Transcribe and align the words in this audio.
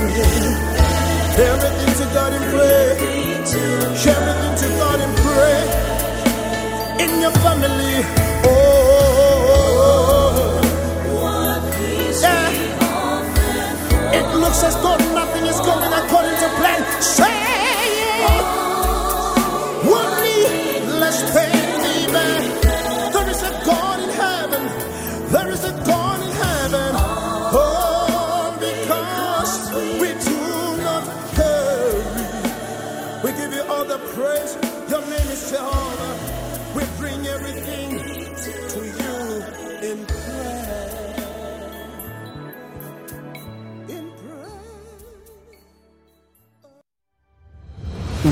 Everything 0.00 1.94
to 1.98 2.04
God 2.14 2.32
in 2.32 2.42
prayer. 2.52 2.96
Share 3.96 4.14
Everything 4.14 4.54
to 4.56 4.68
God 4.78 5.00
in 5.00 5.14
prayer. 5.22 5.64
In 7.00 7.20
your 7.20 7.32
family. 7.32 8.17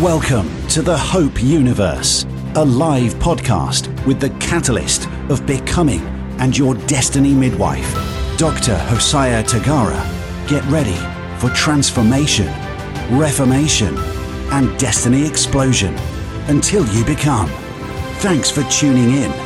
Welcome 0.07 0.69
to 0.69 0.83
the 0.83 0.97
Hope 0.97 1.43
Universe, 1.43 2.27
a 2.55 2.65
live 2.65 3.15
podcast 3.15 3.89
with 4.07 4.21
the 4.21 4.31
catalyst 4.39 5.09
of 5.31 5.45
becoming 5.47 6.01
and 6.39 6.57
your 6.57 6.77
destiny 6.87 7.35
midwife, 7.35 7.93
Dr. 8.39 8.79
Hosiah 8.79 9.43
Tagara. 9.43 10.01
Get 10.49 10.65
ready 10.67 10.95
for 11.41 11.51
transformation, 11.57 12.47
reformation, 13.19 13.99
and 14.53 14.79
destiny 14.79 15.27
explosion 15.27 15.97
until 16.47 16.87
you 16.95 17.05
become. 17.05 17.49
Thanks 18.21 18.49
for 18.49 18.63
tuning 18.71 19.11
in 19.11 19.46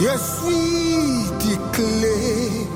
Yes, 0.00 0.42
we 0.44 0.54
declare 1.38 2.66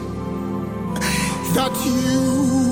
that 1.54 1.74
you 1.84 2.65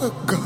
you 0.00 0.06
are 0.06 0.39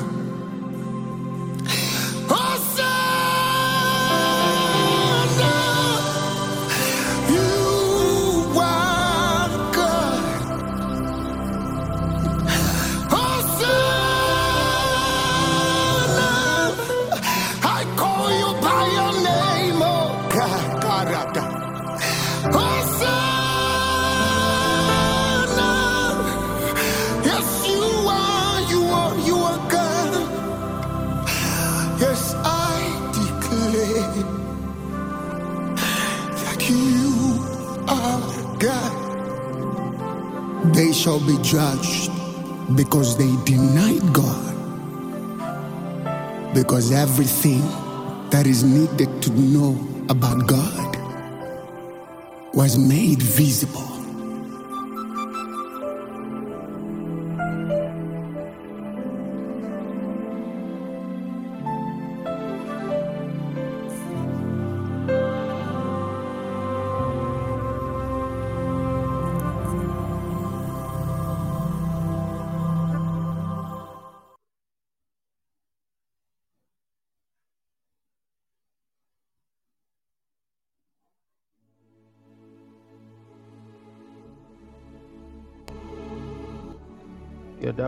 because 42.77 43.17
they 43.17 43.35
denied 43.45 44.13
God. 44.13 44.53
Because 46.55 46.93
everything 46.93 47.61
that 48.31 48.47
is 48.47 48.63
needed 48.65 49.23
to 49.23 49.31
know 49.31 49.79
about 50.09 50.47
God 50.47 50.97
was 52.55 52.79
made 52.79 53.23
visible. 53.23 53.94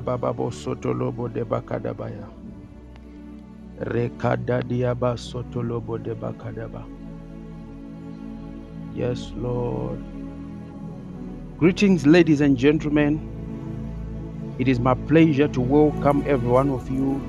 Sotolobo 0.03 1.33
de 1.33 1.45
bakadabaya. 1.45 2.29
Rekada 3.81 4.63
diaba 4.63 5.17
sotolobo 5.17 6.03
de 6.03 6.15
bakadaba. 6.15 6.85
Yes, 8.95 9.33
Lord. 9.37 9.99
Greetings, 11.59 12.07
ladies 12.07 12.41
and 12.41 12.57
gentlemen. 12.59 13.21
It 14.59 14.69
is 14.69 14.81
my 14.81 14.95
pleasure 14.95 15.49
to 15.49 15.61
welcome 15.61 16.23
every 16.27 16.49
one 16.49 16.71
of 16.71 16.91
you 16.91 17.21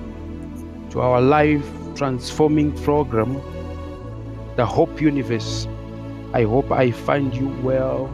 to 0.92 1.02
our 1.02 1.22
life 1.22 1.66
transforming 1.96 2.72
program, 2.84 3.42
The 4.56 4.66
Hope 4.66 5.02
Universe. 5.02 5.68
I 6.34 6.44
hope 6.44 6.72
I 6.72 6.92
find 6.92 7.34
you 7.34 7.48
well 7.64 8.08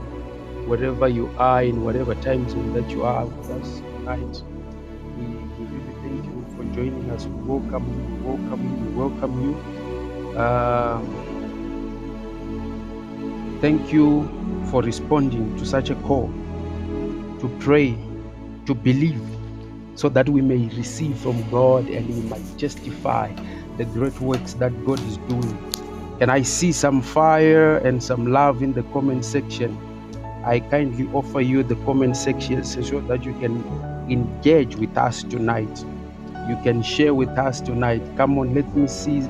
wherever 0.67 1.07
you 1.07 1.29
are, 1.38 1.63
in 1.63 1.83
whatever 1.83 2.15
time 2.15 2.48
zone 2.50 2.74
that 2.74 2.89
you 2.89 3.03
are 3.03 3.25
with 3.25 3.50
us 3.50 3.81
tonight. 4.03 4.43
We, 5.17 5.24
really 5.65 5.93
thank 6.01 6.25
you 6.25 6.45
for 6.57 6.63
joining 6.75 7.10
us. 7.12 7.25
We 7.25 7.41
welcome 7.43 7.88
you, 7.88 8.03
we 8.03 8.22
welcome 8.22 8.62
you, 8.67 8.75
we 8.75 8.91
welcome 8.98 9.33
you. 9.41 10.38
Um, 10.38 11.38
thank 13.62 13.93
you 13.93 14.29
for 14.69 14.81
responding 14.81 15.55
to 15.57 15.65
such 15.65 15.89
a 15.89 15.95
call 15.95 16.27
to 17.39 17.48
pray, 17.60 17.98
to 18.65 18.75
believe, 18.75 19.22
so 19.95 20.10
that 20.10 20.27
we 20.27 20.41
may 20.41 20.67
receive 20.75 21.17
from 21.17 21.50
God 21.50 21.88
and 21.88 22.07
we 22.10 22.22
might 22.29 22.57
justify 22.57 23.33
the 23.77 23.86
great 23.86 24.19
works 24.19 24.53
that 24.55 24.72
God 24.86 25.00
is 25.07 25.17
doing. 25.29 25.57
And 26.19 26.29
I 26.29 26.41
see 26.41 26.74
some 26.74 27.01
fire 27.01 27.77
and 27.77 28.03
some 28.03 28.27
love 28.27 28.62
in 28.62 28.74
the 28.74 28.83
comment 28.91 29.24
section. 29.24 29.77
I 30.45 30.60
kindly 30.60 31.10
offer 31.13 31.39
you 31.39 31.63
the 31.63 31.75
comment 31.86 32.17
section 32.17 32.63
so 32.65 33.00
that 33.01 33.24
you 33.24 33.33
can 33.39 33.92
engage 34.10 34.75
with 34.75 34.98
us 34.98 35.24
tonight. 35.24 35.86
You 36.50 36.57
can 36.63 36.81
share 36.83 37.13
with 37.13 37.29
us 37.29 37.62
tonight. 37.62 38.01
Come 38.17 38.38
on, 38.38 38.53
let 38.53 38.67
me 38.75 38.88
see 38.88 39.27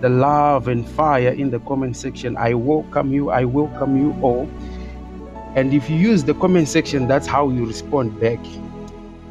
the 0.00 0.08
love 0.08 0.68
and 0.68 0.88
fire 0.88 1.28
in 1.30 1.50
the 1.50 1.60
comment 1.60 1.96
section. 1.96 2.36
I 2.36 2.54
welcome 2.54 3.12
you. 3.12 3.30
I 3.30 3.44
welcome 3.44 3.96
you 4.00 4.16
all. 4.22 4.48
And 5.56 5.74
if 5.74 5.90
you 5.90 5.96
use 5.96 6.24
the 6.24 6.34
comment 6.34 6.68
section, 6.68 7.06
that's 7.08 7.26
how 7.26 7.50
you 7.50 7.66
respond 7.66 8.18
back. 8.20 8.38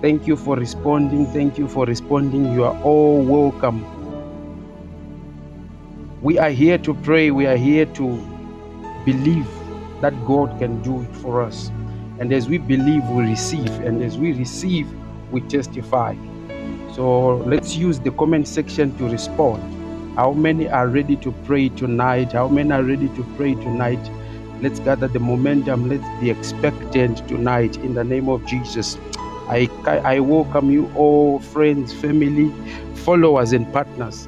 Thank 0.01 0.27
you 0.27 0.35
for 0.35 0.55
responding. 0.55 1.25
Thank 1.27 1.57
you 1.57 1.67
for 1.67 1.85
responding. 1.85 2.53
You 2.53 2.65
are 2.65 2.79
all 2.83 3.21
welcome. 3.23 3.85
We 6.21 6.37
are 6.37 6.49
here 6.51 6.77
to 6.79 6.93
pray. 6.93 7.31
We 7.31 7.47
are 7.47 7.57
here 7.57 7.85
to 7.85 8.07
believe 9.05 9.47
that 10.01 10.13
God 10.25 10.57
can 10.59 10.81
do 10.81 11.01
it 11.01 11.15
for 11.15 11.41
us. 11.41 11.71
And 12.19 12.33
as 12.33 12.49
we 12.49 12.57
believe, 12.57 13.07
we 13.07 13.23
receive. 13.23 13.71
And 13.79 14.03
as 14.03 14.17
we 14.17 14.33
receive, 14.33 14.87
we 15.31 15.39
testify. 15.41 16.15
So 16.93 17.37
let's 17.37 17.77
use 17.77 17.97
the 17.97 18.11
comment 18.11 18.45
section 18.45 18.97
to 18.97 19.07
respond. 19.07 19.63
How 20.17 20.33
many 20.33 20.67
are 20.67 20.89
ready 20.89 21.15
to 21.15 21.31
pray 21.45 21.69
tonight? 21.69 22.33
How 22.33 22.49
many 22.49 22.71
are 22.73 22.83
ready 22.83 23.07
to 23.07 23.23
pray 23.37 23.53
tonight? 23.53 23.99
Let's 24.61 24.81
gather 24.81 25.07
the 25.07 25.19
momentum. 25.19 25.87
Let's 25.87 26.03
be 26.19 26.29
expectant 26.29 27.25
tonight 27.29 27.77
in 27.77 27.93
the 27.93 28.03
name 28.03 28.27
of 28.27 28.45
Jesus. 28.45 28.97
I, 29.47 29.69
I 29.85 30.19
welcome 30.19 30.69
you 30.69 30.91
all, 30.95 31.39
friends, 31.39 31.93
family, 31.93 32.51
followers, 32.95 33.53
and 33.53 33.71
partners. 33.71 34.27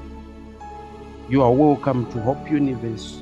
You 1.28 1.42
are 1.44 1.52
welcome 1.52 2.10
to 2.14 2.22
Hope 2.22 2.50
Universe. 2.50 3.22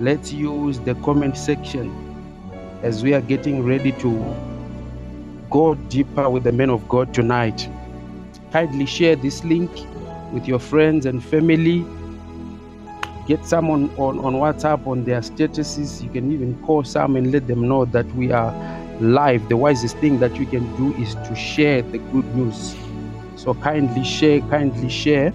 Let's 0.00 0.32
use 0.32 0.78
the 0.80 0.94
comment 0.96 1.36
section 1.36 2.13
as 2.84 3.02
we 3.02 3.14
are 3.14 3.22
getting 3.22 3.64
ready 3.64 3.92
to 3.92 4.10
go 5.48 5.74
deeper 5.88 6.28
with 6.28 6.44
the 6.44 6.52
men 6.52 6.68
of 6.68 6.86
God 6.86 7.14
tonight. 7.14 7.66
Kindly 8.52 8.84
share 8.84 9.16
this 9.16 9.42
link 9.42 9.70
with 10.34 10.46
your 10.46 10.58
friends 10.58 11.06
and 11.06 11.24
family. 11.24 11.86
Get 13.26 13.46
some 13.46 13.70
on, 13.70 13.88
on, 13.96 14.18
on 14.18 14.34
WhatsApp 14.34 14.86
on 14.86 15.06
their 15.06 15.20
statuses. 15.20 16.02
You 16.02 16.10
can 16.10 16.30
even 16.30 16.62
call 16.62 16.84
some 16.84 17.16
and 17.16 17.32
let 17.32 17.46
them 17.46 17.66
know 17.66 17.86
that 17.86 18.04
we 18.14 18.32
are 18.32 18.52
live. 19.00 19.48
The 19.48 19.56
wisest 19.56 19.96
thing 19.96 20.20
that 20.20 20.36
you 20.36 20.44
can 20.44 20.64
do 20.76 20.94
is 21.02 21.14
to 21.14 21.34
share 21.34 21.80
the 21.80 21.98
good 21.98 22.36
news. 22.36 22.76
So 23.36 23.54
kindly 23.54 24.04
share, 24.04 24.40
kindly 24.42 24.90
share. 24.90 25.32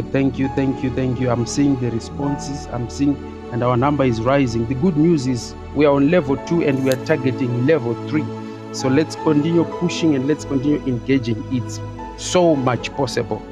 Oh, 0.00 0.02
thank 0.12 0.38
you, 0.38 0.48
thank 0.56 0.82
you, 0.82 0.88
thank 0.94 1.20
you. 1.20 1.28
I'm 1.28 1.44
seeing 1.44 1.78
the 1.78 1.90
responses. 1.90 2.66
I'm 2.72 2.88
seeing, 2.88 3.14
and 3.52 3.62
our 3.62 3.76
number 3.76 4.02
is 4.02 4.22
rising. 4.22 4.66
The 4.66 4.74
good 4.76 4.96
news 4.96 5.26
is 5.26 5.54
we 5.74 5.84
are 5.84 5.94
on 5.94 6.10
level 6.10 6.38
two 6.46 6.62
and 6.62 6.82
we 6.82 6.90
are 6.90 7.04
targeting 7.04 7.66
level 7.66 7.92
three. 8.08 8.24
So 8.72 8.88
let's 8.88 9.14
continue 9.16 9.64
pushing 9.64 10.14
and 10.14 10.26
let's 10.26 10.46
continue 10.46 10.80
engaging. 10.86 11.44
It's 11.52 11.80
so 12.16 12.56
much 12.56 12.90
possible. 12.96 13.42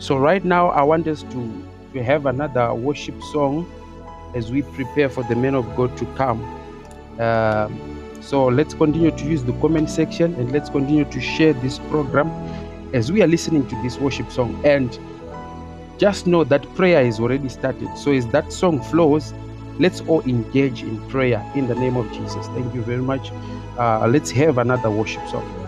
So 0.00 0.16
right 0.16 0.44
now, 0.44 0.70
I 0.70 0.82
want 0.82 1.06
us 1.06 1.22
to, 1.22 1.66
to 1.92 2.02
have 2.02 2.26
another 2.26 2.74
worship 2.74 3.22
song 3.30 3.70
as 4.34 4.50
we 4.50 4.62
prepare 4.62 5.08
for 5.08 5.22
the 5.22 5.36
men 5.36 5.54
of 5.54 5.76
God 5.76 5.96
to 5.98 6.06
come. 6.16 6.42
Um, 7.20 8.18
so 8.20 8.46
let's 8.46 8.74
continue 8.74 9.12
to 9.12 9.24
use 9.24 9.44
the 9.44 9.52
comment 9.60 9.88
section 9.88 10.34
and 10.34 10.50
let's 10.50 10.68
continue 10.68 11.04
to 11.04 11.20
share 11.20 11.52
this 11.52 11.78
program 11.78 12.28
as 12.92 13.12
we 13.12 13.22
are 13.22 13.28
listening 13.28 13.68
to 13.68 13.82
this 13.82 13.98
worship 13.98 14.32
song. 14.32 14.60
And 14.64 14.98
just 16.02 16.26
know 16.26 16.42
that 16.42 16.62
prayer 16.74 17.00
is 17.00 17.20
already 17.20 17.48
started. 17.48 17.96
So 17.96 18.10
as 18.10 18.26
that 18.32 18.52
song 18.52 18.82
flows, 18.82 19.32
let's 19.78 20.00
all 20.00 20.20
engage 20.22 20.82
in 20.82 20.98
prayer 21.08 21.40
in 21.54 21.68
the 21.68 21.76
name 21.76 21.96
of 21.96 22.10
Jesus. 22.10 22.44
Thank 22.48 22.74
you 22.74 22.82
very 22.82 23.00
much. 23.00 23.30
Uh, 23.78 24.08
let's 24.08 24.32
have 24.32 24.58
another 24.58 24.90
worship 24.90 25.24
song. 25.28 25.61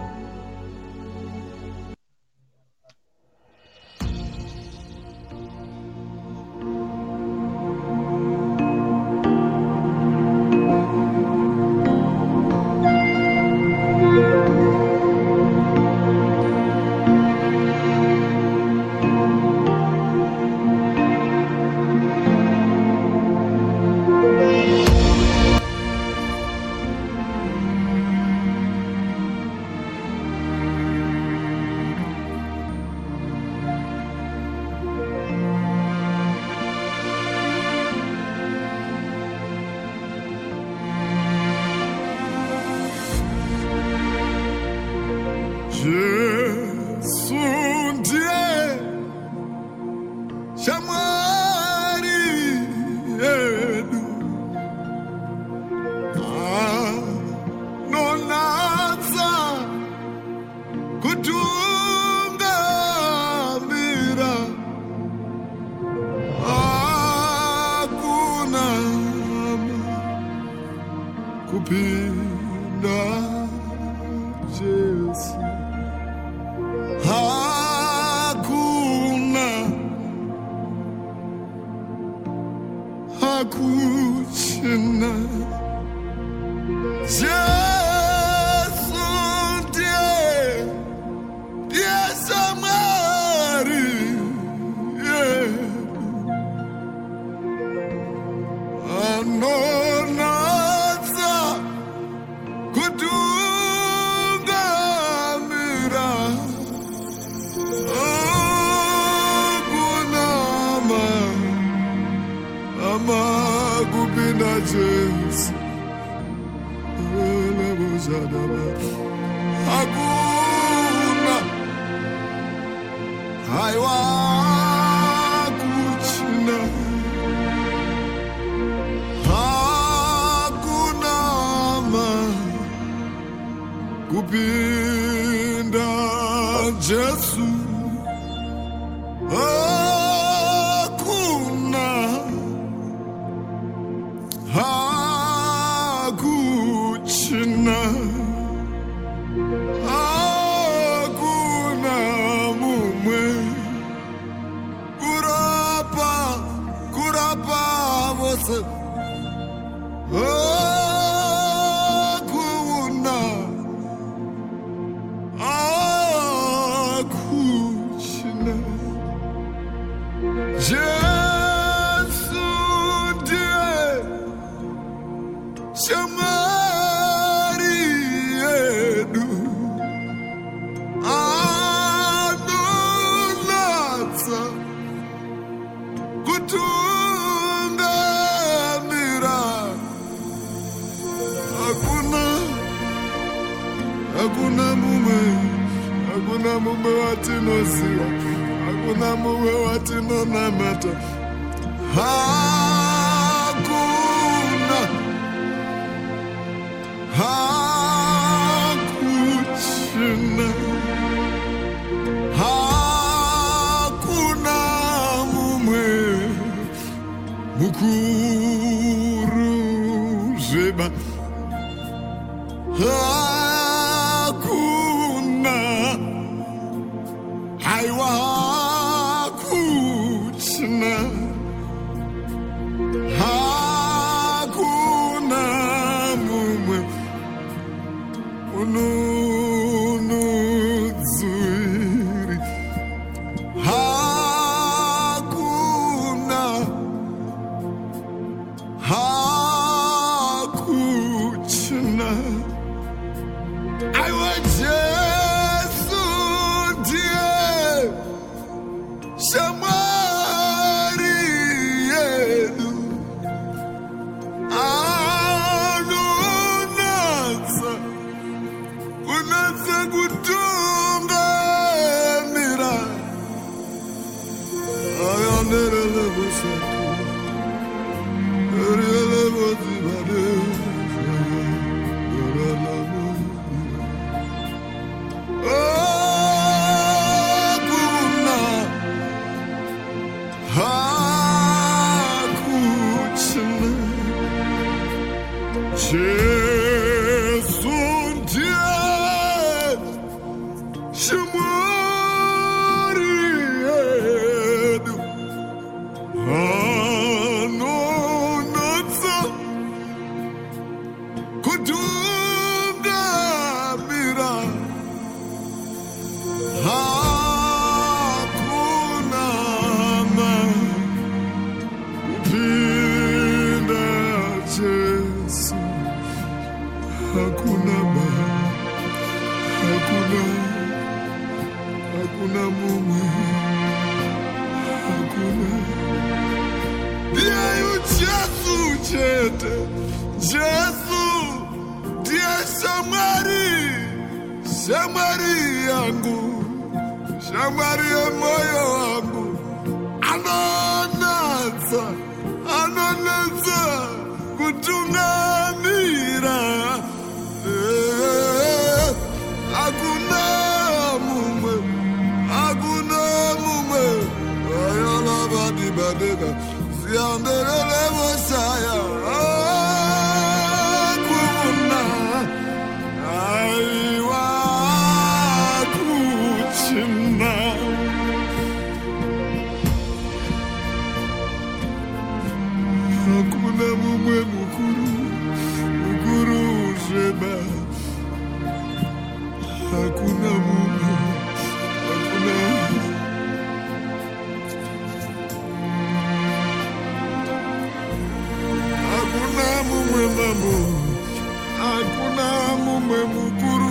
mumwe 402.84 403.00
mukuru 403.14 403.70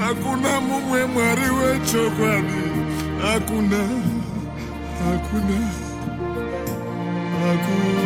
hakuna 0.00 0.52
mumwe 0.66 1.00
mwari 1.12 1.48
wechokwadi 1.58 2.62
hakuna 3.22 3.80
hakuna 5.04 5.58
hakuna. 7.42 8.04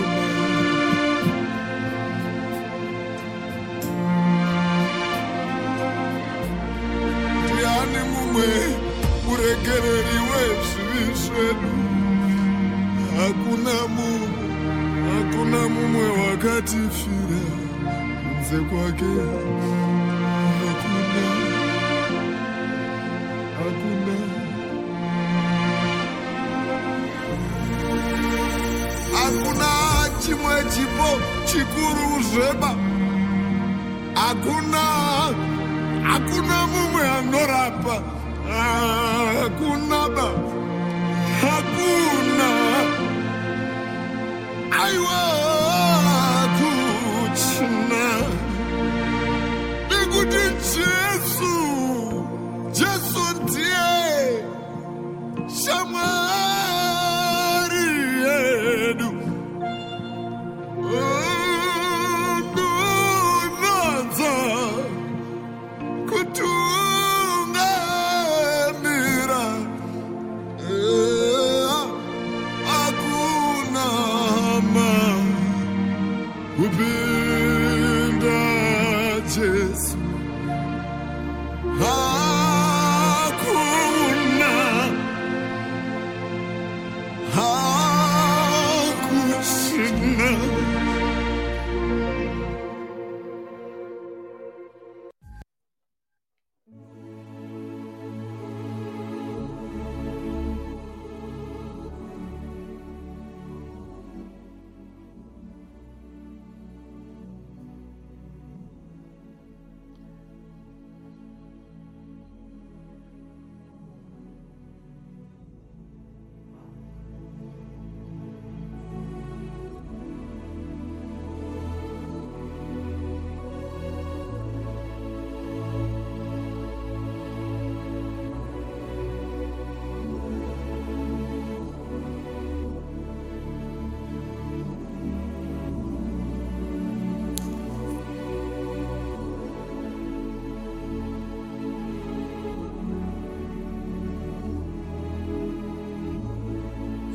Ndiani 7.53 8.01
mumwe 8.13 8.47
muregereri 9.27 10.19
wezvivi 10.31 11.05
zvedu 11.23 11.73
hakuna 13.17 13.75
mumwe 13.95 14.29
hakuna 15.11 15.61
mumwe 15.75 16.07
wakatifira 16.21 17.41
kunze 18.23 18.59
kwake. 18.69 19.13
Chikuru 31.45 32.23
zveba 32.23 32.71
hakuna 34.15 34.83
hakuna 36.03 36.67
mumwe 36.67 37.03
anorapa. 37.19 37.97
Hakuna 38.51 40.01
ba. 40.15 40.29
Hakuna. 41.43 42.51
Aiwa 44.83 45.70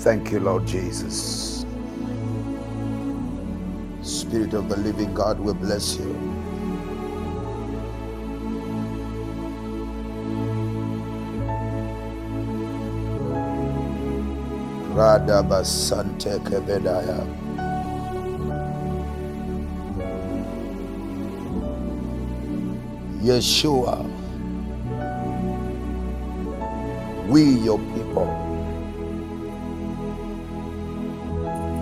Thank 0.05 0.31
you, 0.31 0.39
Lord 0.39 0.67
Jesus. 0.67 1.65
Spirit 4.03 4.53
of 4.53 4.69
the 4.69 4.77
living 4.77 5.11
God, 5.15 5.39
we 5.39 5.51
bless 5.53 5.97
you. 5.97 6.13
Radabasante 14.93 16.37
Kebedaya. 16.45 17.25
Yeshua, 23.23 24.05
we 27.27 27.43
your 27.65 27.79
people. 27.95 28.44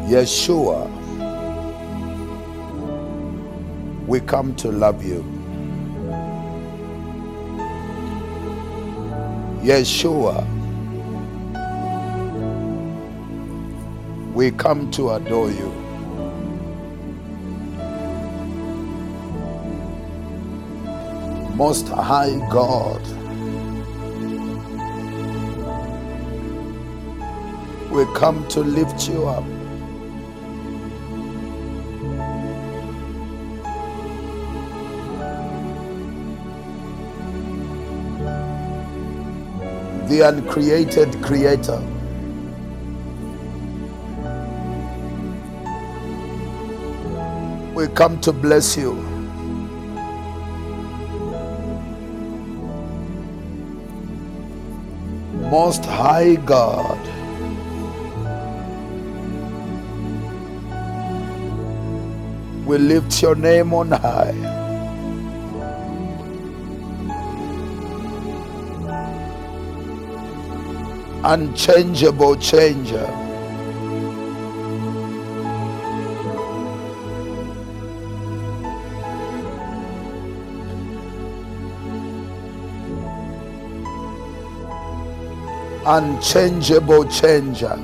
Yeshua, 0.08 0.90
we 4.08 4.20
come 4.22 4.56
to 4.58 4.72
love 4.72 5.04
you. 5.06 5.24
Yeshua, 9.62 10.46
we 14.34 14.52
come 14.52 14.92
to 14.92 15.12
adore 15.12 15.52
you. 15.52 15.72
Most 21.56 21.88
High 21.90 22.38
God, 22.52 23.02
we 27.92 28.06
come 28.16 28.48
to 28.50 28.62
lift 28.62 29.08
you 29.10 29.28
up. 29.28 29.63
The 40.10 40.22
uncreated 40.30 41.22
creator. 41.24 41.82
We 47.76 47.88
come 47.90 48.22
to 48.22 48.34
bless 48.34 48.78
you. 48.78 48.94
Most 55.34 55.86
High 55.86 56.36
God, 56.36 57.00
we 62.66 62.78
lift 62.80 63.22
your 63.22 63.36
name 63.36 63.74
on 63.74 63.92
high. 63.92 64.63
Unchangeable 71.26 72.36
changer. 72.36 73.08
Unchangeable 85.86 87.06
changer. 87.06 87.76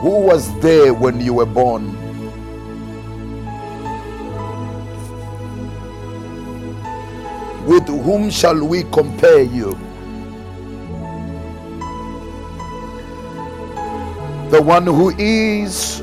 Who 0.00 0.20
was 0.20 0.60
there 0.60 0.92
when 0.92 1.20
you 1.20 1.34
were 1.34 1.46
born? 1.46 2.07
With 7.78 7.86
whom 7.86 8.28
shall 8.28 8.66
we 8.66 8.82
compare 8.90 9.42
you? 9.42 9.70
The 14.50 14.60
one 14.60 14.84
who 14.84 15.10
is, 15.16 16.00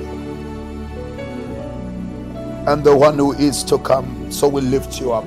and 2.66 2.82
the 2.82 2.96
one 2.96 3.18
who 3.18 3.34
is 3.34 3.62
to 3.66 3.78
come. 3.80 4.32
So 4.32 4.48
we 4.48 4.62
lift 4.62 5.02
you 5.02 5.12
up. 5.12 5.26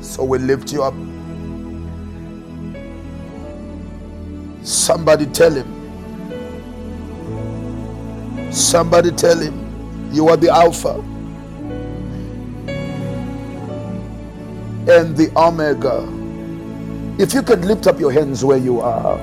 So 0.00 0.24
we 0.24 0.38
lift 0.38 0.72
you 0.72 0.82
up. 0.82 0.94
Somebody 4.64 5.26
tell 5.26 5.52
him. 5.52 5.68
Somebody 8.50 9.10
tell 9.10 9.38
him 9.38 10.10
you 10.10 10.28
are 10.28 10.38
the 10.38 10.48
Alpha 10.48 11.11
and 14.88 15.16
the 15.16 15.30
Omega. 15.36 16.06
If 17.18 17.34
you 17.34 17.42
could 17.42 17.64
lift 17.64 17.86
up 17.86 18.00
your 18.00 18.12
hands 18.12 18.44
where 18.44 18.58
you 18.58 18.80
are 18.80 19.18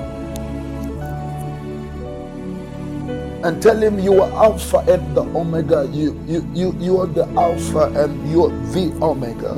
and 3.44 3.62
tell 3.62 3.76
him 3.80 3.98
you 3.98 4.20
are 4.22 4.30
Alpha 4.32 4.78
and 4.88 5.16
the 5.16 5.22
Omega. 5.36 5.88
You 5.92 6.18
you 6.26 6.46
you 6.54 6.76
you 6.78 6.98
are 7.00 7.06
the 7.06 7.26
Alpha 7.36 7.88
and 7.96 8.12
you 8.30 8.46
are 8.46 8.54
the 8.72 8.92
Omega. 9.02 9.56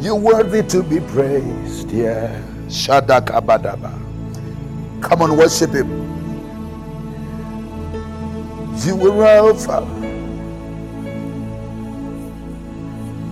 You're 0.00 0.16
worthy 0.20 0.62
to 0.68 0.82
be 0.82 1.00
praised. 1.00 1.90
Yeah. 1.92 2.28
Shadak 2.68 3.26
Abadaba. 3.32 3.92
Come 5.02 5.22
on, 5.22 5.36
worship 5.36 5.72
him. 5.72 5.88
You 8.84 8.96
are 9.22 9.26
Alpha. 9.52 10.03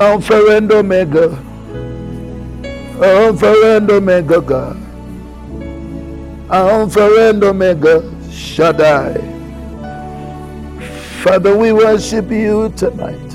Alpha 0.03 0.57
and 0.57 0.73
Omega. 0.73 1.27
Alpha 3.01 3.55
and 3.77 3.89
Omega, 3.89 4.41
God. 4.41 4.77
Alpha 6.51 7.29
and 7.29 7.45
Omega, 7.45 8.03
Shaddai. 8.29 9.15
Father, 11.23 11.57
we 11.57 11.73
worship 11.73 12.33
you 12.33 12.73
tonight. 12.77 13.31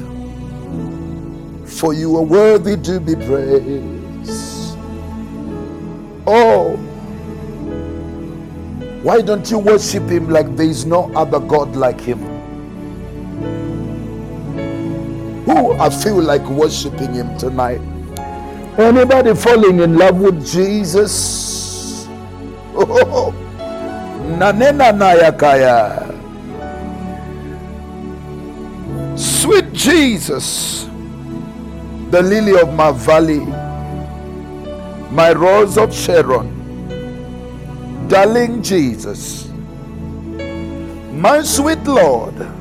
For 1.65 1.93
you 1.93 2.17
are 2.17 2.23
worthy 2.23 2.75
to 2.75 2.99
be 2.99 3.15
praised. 3.15 4.77
Oh, 6.27 6.75
why 9.03 9.21
don't 9.21 9.49
you 9.49 9.59
worship 9.59 10.03
him 10.09 10.29
like 10.29 10.53
there 10.57 10.65
is 10.65 10.85
no 10.85 11.09
other 11.15 11.39
God 11.39 11.77
like 11.77 12.01
him? 12.01 12.36
I 15.79 15.89
feel 15.91 16.19
like 16.19 16.41
worshiping 16.49 17.13
him 17.13 17.37
tonight? 17.37 17.81
Anybody 18.79 19.35
falling 19.35 19.79
in 19.79 19.97
love 19.97 20.19
with 20.19 20.45
Jesus? 20.45 22.07
Oh, 22.79 23.33
nanena 24.37 24.93
nayakaya. 24.93 26.05
Sweet 29.17 29.73
Jesus, 29.73 30.85
the 32.11 32.21
lily 32.21 32.53
of 32.61 32.73
my 32.73 32.91
valley, 32.91 33.45
my 35.09 35.33
rose 35.33 35.77
of 35.77 35.89
Sharon, 35.93 36.53
darling 38.07 38.61
Jesus, 38.61 39.49
my 41.13 41.41
sweet 41.41 41.83
Lord. 41.83 42.56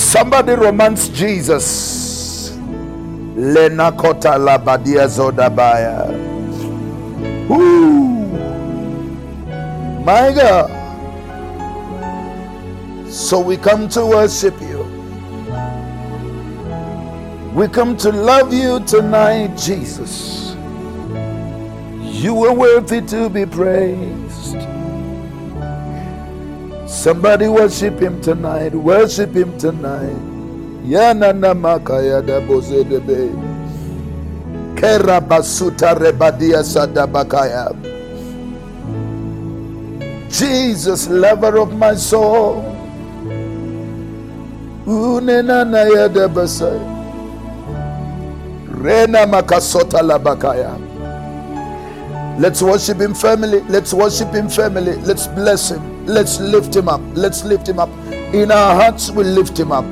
Somebody 0.00 0.54
romance 0.54 1.08
Jesus. 1.10 2.56
Lena 3.36 3.92
kota 3.92 4.30
labadia 4.38 5.06
zodabaya. 5.06 6.08
Ooh. 7.50 8.26
My 10.02 10.32
God. 10.32 10.70
So 13.08 13.40
we 13.40 13.58
come 13.58 13.88
to 13.90 14.06
worship 14.06 14.58
you. 14.62 14.80
We 17.54 17.68
come 17.68 17.96
to 17.98 18.10
love 18.10 18.54
you 18.54 18.80
tonight, 18.80 19.54
Jesus. 19.58 20.56
You 22.00 22.42
are 22.46 22.54
worthy 22.54 23.02
to 23.02 23.28
be 23.28 23.44
praised. 23.44 24.56
Somebody 27.00 27.48
worship 27.48 27.98
him 27.98 28.20
tonight. 28.20 28.74
Worship 28.74 29.32
him 29.32 29.56
tonight. 29.56 30.20
Yana 30.84 31.32
namakaya 31.32 32.20
da 32.20 32.40
bozedebe. 32.44 33.32
Kera 34.76 35.18
basuta 35.18 35.94
rebadia 35.96 36.60
sadabakaya. 36.62 37.72
Jesus, 40.28 41.08
lover 41.08 41.56
of 41.56 41.72
my 41.72 41.94
soul. 41.94 42.60
Unena 44.84 45.64
na 45.64 45.84
ya 45.88 46.06
da 46.08 46.28
basai. 46.28 46.84
Rena 48.76 49.24
makasota 49.26 50.02
labakaya. 50.04 50.76
Let's 52.38 52.60
worship 52.60 53.00
him, 53.00 53.14
family. 53.14 53.60
Let's 53.70 53.94
worship 53.94 54.34
him, 54.34 54.50
family. 54.50 54.96
Let's 54.96 55.26
bless 55.28 55.70
him. 55.70 55.99
Let's 56.10 56.40
lift 56.40 56.74
him 56.74 56.88
up. 56.88 57.00
Let's 57.14 57.44
lift 57.44 57.68
him 57.68 57.78
up. 57.78 57.88
In 58.34 58.50
our 58.50 58.74
hearts, 58.74 59.12
we 59.12 59.22
lift 59.22 59.56
him 59.56 59.70
up. 59.70 59.84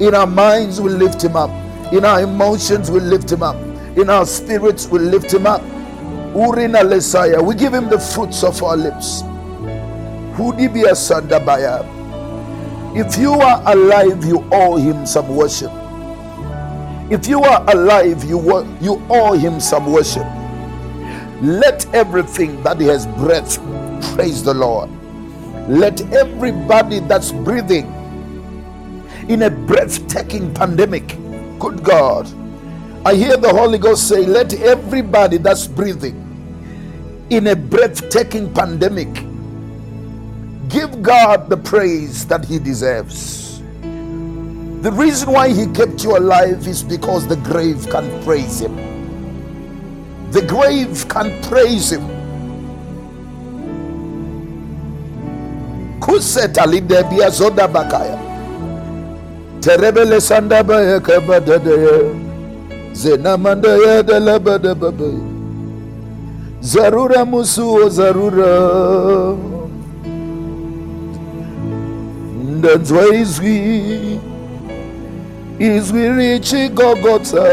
In 0.00 0.14
our 0.14 0.26
minds, 0.26 0.80
we 0.80 0.88
lift 0.88 1.22
him 1.22 1.36
up. 1.36 1.50
In 1.92 2.02
our 2.06 2.22
emotions, 2.22 2.90
we 2.90 3.00
lift 3.00 3.30
him 3.30 3.42
up. 3.42 3.56
In 3.98 4.08
our 4.08 4.24
spirits, 4.24 4.86
we 4.88 5.00
lift 5.00 5.30
him 5.32 5.46
up. 5.46 5.60
Urina 6.32 6.80
Lesaya, 6.82 7.44
we 7.44 7.54
give 7.54 7.74
him 7.74 7.90
the 7.90 7.98
fruits 7.98 8.42
of 8.42 8.62
our 8.62 8.74
lips. 8.74 9.20
Hudibia 10.36 10.96
Sandabaya. 10.96 11.84
If 12.96 13.18
you 13.18 13.32
are 13.34 13.62
alive, 13.70 14.24
you 14.24 14.48
owe 14.52 14.76
him 14.76 15.04
some 15.04 15.28
worship. 15.36 15.70
If 17.10 17.28
you 17.28 17.42
are 17.42 17.62
alive, 17.70 18.24
you, 18.24 18.40
you 18.80 19.02
owe 19.10 19.34
him 19.34 19.60
some 19.60 19.92
worship. 19.92 20.26
Let 21.42 21.84
everything 21.94 22.62
that 22.62 22.80
he 22.80 22.86
has 22.86 23.06
breath 23.06 23.58
praise 24.14 24.42
the 24.42 24.54
Lord. 24.54 24.88
Let 25.68 26.00
everybody 26.12 27.00
that's 27.00 27.32
breathing 27.32 27.92
in 29.28 29.42
a 29.42 29.50
breathtaking 29.50 30.54
pandemic, 30.54 31.08
good 31.58 31.82
God, 31.82 32.28
I 33.04 33.14
hear 33.14 33.36
the 33.36 33.50
Holy 33.50 33.78
Ghost 33.78 34.08
say, 34.08 34.26
Let 34.26 34.54
everybody 34.54 35.38
that's 35.38 35.66
breathing 35.66 36.46
in 37.30 37.48
a 37.48 37.56
breathtaking 37.56 38.54
pandemic 38.54 39.12
give 40.68 41.02
God 41.02 41.50
the 41.50 41.56
praise 41.56 42.26
that 42.26 42.44
He 42.44 42.58
deserves. 42.60 43.60
The 44.82 44.92
reason 44.92 45.32
why 45.32 45.52
He 45.52 45.66
kept 45.72 46.04
you 46.04 46.16
alive 46.16 46.66
is 46.68 46.82
because 46.84 47.26
the 47.26 47.36
grave 47.36 47.88
can't 47.90 48.24
praise 48.24 48.60
Him. 48.60 49.00
The 50.30 50.42
grave 50.42 51.08
can't 51.08 51.42
praise 51.44 51.92
Him. 51.92 52.15
Kuseta 56.06 56.66
lidebia 56.66 57.30
zoda 57.30 57.68
bakaya. 57.68 58.18
Terebele 59.60 60.20
sanda 60.20 60.62
baya 60.62 61.00
kabadadaya. 61.00 61.98
Zena 62.92 63.36
mandaya 63.36 64.02
dalabadababa. 64.02 65.10
Zarura 66.60 67.24
musuo 67.24 67.88
zarura. 67.88 68.46
Ndanzwa 72.58 73.14
izwi. 73.14 74.20
Izwi 75.58 76.08
richi 76.08 76.68
gogota. 76.68 77.44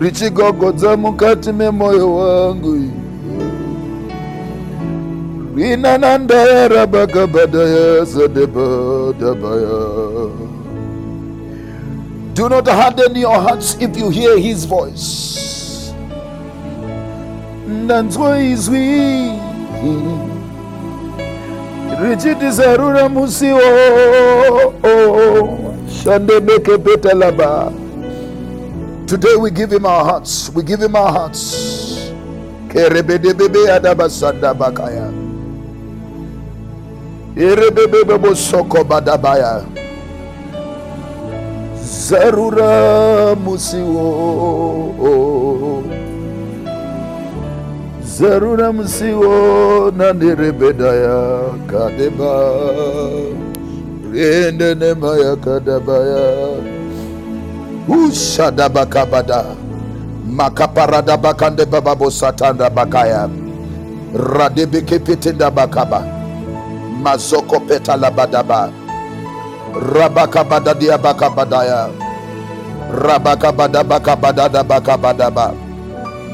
Richi 0.00 0.30
gogota 0.30 0.96
mukati 0.96 1.52
me 1.52 1.70
moyo 1.70 2.14
wangu. 2.16 2.90
Do 5.56 5.74
not 12.50 12.68
harden 12.68 13.16
your 13.16 13.40
hearts 13.40 13.76
if 13.80 13.96
you 13.96 14.10
hear 14.10 14.38
his 14.38 14.66
voice. 14.66 15.94
Ndanzwa 17.68 18.38
izwi. 18.38 19.32
Richiti 22.02 22.50
zarura 22.50 23.08
musio. 23.08 23.58
Shandebeke 26.02 26.78
petalaba. 26.78 27.72
Today 29.06 29.36
we 29.36 29.50
give 29.50 29.72
him 29.72 29.86
our 29.86 30.04
hearts. 30.04 30.50
We 30.54 30.62
give 30.62 30.82
him 30.82 30.96
our 30.96 31.12
hearts. 31.12 32.12
Kerebedebebe 32.68 33.72
adabasanda 33.72 34.54
bakaya. 37.36 37.52
Erebebebe 37.52 38.34
soko 38.36 38.84
badabaya. 38.84 39.62
Zarura 41.84 43.34
musiwo. 43.36 44.04
Zarura 48.02 48.72
musiwo 48.72 49.90
nandirebedaya 49.96 51.40
kadeba. 51.66 52.52
Rendenemaya 54.12 55.36
kadabaya. 55.36 56.56
Ushadabakabada. 57.88 59.44
Makaparada 60.26 61.16
bakande 61.16 61.64
bababo 61.66 62.10
satanda 62.10 62.70
bakaya. 62.70 63.28
Radebeke 64.14 64.98
petenda 64.98 65.50
bakaba. 65.50 66.15
Mazoko 67.02 67.60
petala 67.60 68.10
badaba. 68.10 68.72
Rabakabada 69.76 70.72
dia 70.74 70.96
bakabadaya. 70.98 71.92
Rabakabada 72.92 73.84
bakabada 73.84 74.62
bakabadaba. 74.64 75.52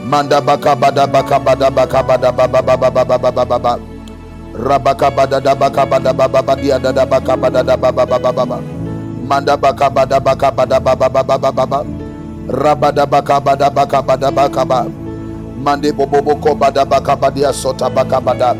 Manda 0.06 0.40
bakabada 0.40 1.06
bakabada 1.06 1.70
bakabada 1.70 2.30
baba 2.32 2.60
baba 2.62 2.90
baba 2.90 3.16
baba 3.18 3.44
baba. 3.46 3.74
Rabakabada 4.54 5.40
da 5.42 5.54
bakabada 5.54 6.12
baba 6.14 6.42
baba 6.42 6.54
dia 6.56 6.78
da 6.78 6.92
da 6.92 7.06
bakabada 7.06 7.62
baba 7.64 8.06
baba 8.06 8.30
baba. 8.32 8.58
Manda 9.26 9.56
bakabada 9.56 10.20
bakabada 10.22 10.78
baba 10.80 11.08
baba 11.10 11.38
baba 11.38 11.50
baba. 11.52 11.80
Rabada 12.48 13.06
bakabada 13.06 13.70
bakabada 13.70 14.30
bakaba. 14.30 14.86
Mande 15.58 15.92
bobo 15.92 16.34
kobada 16.38 16.84
bakabadia 16.86 17.52
sota 17.52 17.90
bakabada. 17.90 18.54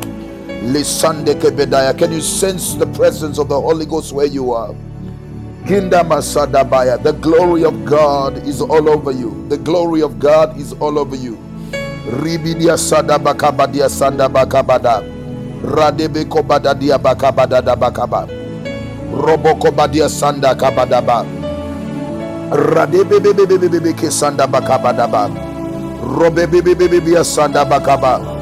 Lisande 0.62 1.34
kebedaya. 1.34 1.96
Can 1.98 2.12
you 2.12 2.20
sense 2.22 2.74
the 2.74 2.86
presence 2.86 3.38
of 3.38 3.48
the 3.48 3.60
Holy 3.60 3.86
Ghost 3.86 4.12
where 4.12 4.26
you 4.26 4.52
are? 4.52 4.74
Kinda 5.66 6.04
Masadabaya. 6.04 7.02
The 7.02 7.12
glory 7.14 7.64
of 7.64 7.84
God 7.84 8.38
is 8.46 8.60
all 8.62 8.88
over 8.90 9.12
you. 9.12 9.46
The 9.48 9.58
glory 9.58 10.02
of 10.02 10.18
God 10.18 10.58
is 10.58 10.72
all 10.74 10.98
over 10.98 11.16
you. 11.16 11.38
Ribidia 12.22 12.78
sada 12.78 13.18
bakabadia 13.18 13.88
sanda 13.90 14.28
bakabada. 14.28 15.02
Radebe 15.64 16.24
kobada 16.26 16.74
bakabada 16.98 17.62
da 17.64 17.76
bakaba. 17.76 18.28
Roboko 19.12 19.70
badia 19.74 20.08
sanda 20.08 20.54
kabadaba. 20.54 21.26
Radebe 22.50 23.20
bebe 23.20 23.46
bebe 23.46 23.68
bebe 23.68 23.92
ke 23.94 24.10
sanda 24.10 24.46
bakabadaba. 24.46 25.30
Robe 26.02 26.46
bebe 26.50 26.74
bebe 26.74 27.00
bebe 27.00 27.24
sanda. 27.24 28.41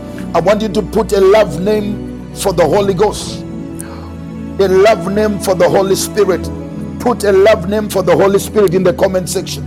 I 0.33 0.39
want 0.41 0.61
you 0.63 0.69
to 0.69 0.81
put 0.81 1.13
a 1.13 1.21
love 1.21 1.61
name 1.61 2.33
for 2.35 2.53
the 2.53 2.65
Holy 2.65 2.93
Ghost, 2.95 3.43
a 4.43 4.67
love 4.67 5.11
name 5.11 5.39
for 5.39 5.55
the 5.55 5.69
Holy 5.69 5.95
Spirit. 5.95 6.49
Put 6.99 7.23
a 7.25 7.31
love 7.33 7.69
name 7.69 7.89
for 7.89 8.03
the 8.03 8.15
Holy 8.15 8.39
Spirit 8.39 8.73
in 8.75 8.83
the 8.83 8.93
comment 8.93 9.29
section. 9.29 9.65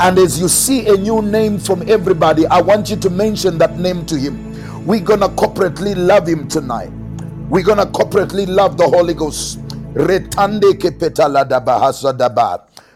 And 0.00 0.18
as 0.18 0.40
you 0.40 0.48
see 0.48 0.86
a 0.88 0.96
new 0.96 1.22
name 1.22 1.58
from 1.58 1.88
everybody, 1.88 2.46
I 2.48 2.60
want 2.62 2.90
you 2.90 2.96
to 2.96 3.10
mention 3.10 3.58
that 3.58 3.78
name 3.78 4.06
to 4.06 4.16
Him. 4.16 4.86
We're 4.86 5.00
gonna 5.00 5.28
corporately 5.30 5.94
love 5.96 6.28
Him 6.28 6.48
tonight. 6.48 6.92
We're 7.50 7.64
gonna 7.64 7.86
corporately 7.86 8.46
love 8.48 8.76
the 8.78 8.88
Holy 8.88 9.14
Ghost. 9.14 9.60
Retande 9.94 10.74
ke 10.80 10.92
petala 10.98 11.48
da 11.48 11.60
bahasa 11.60 12.16
da. 12.16 12.28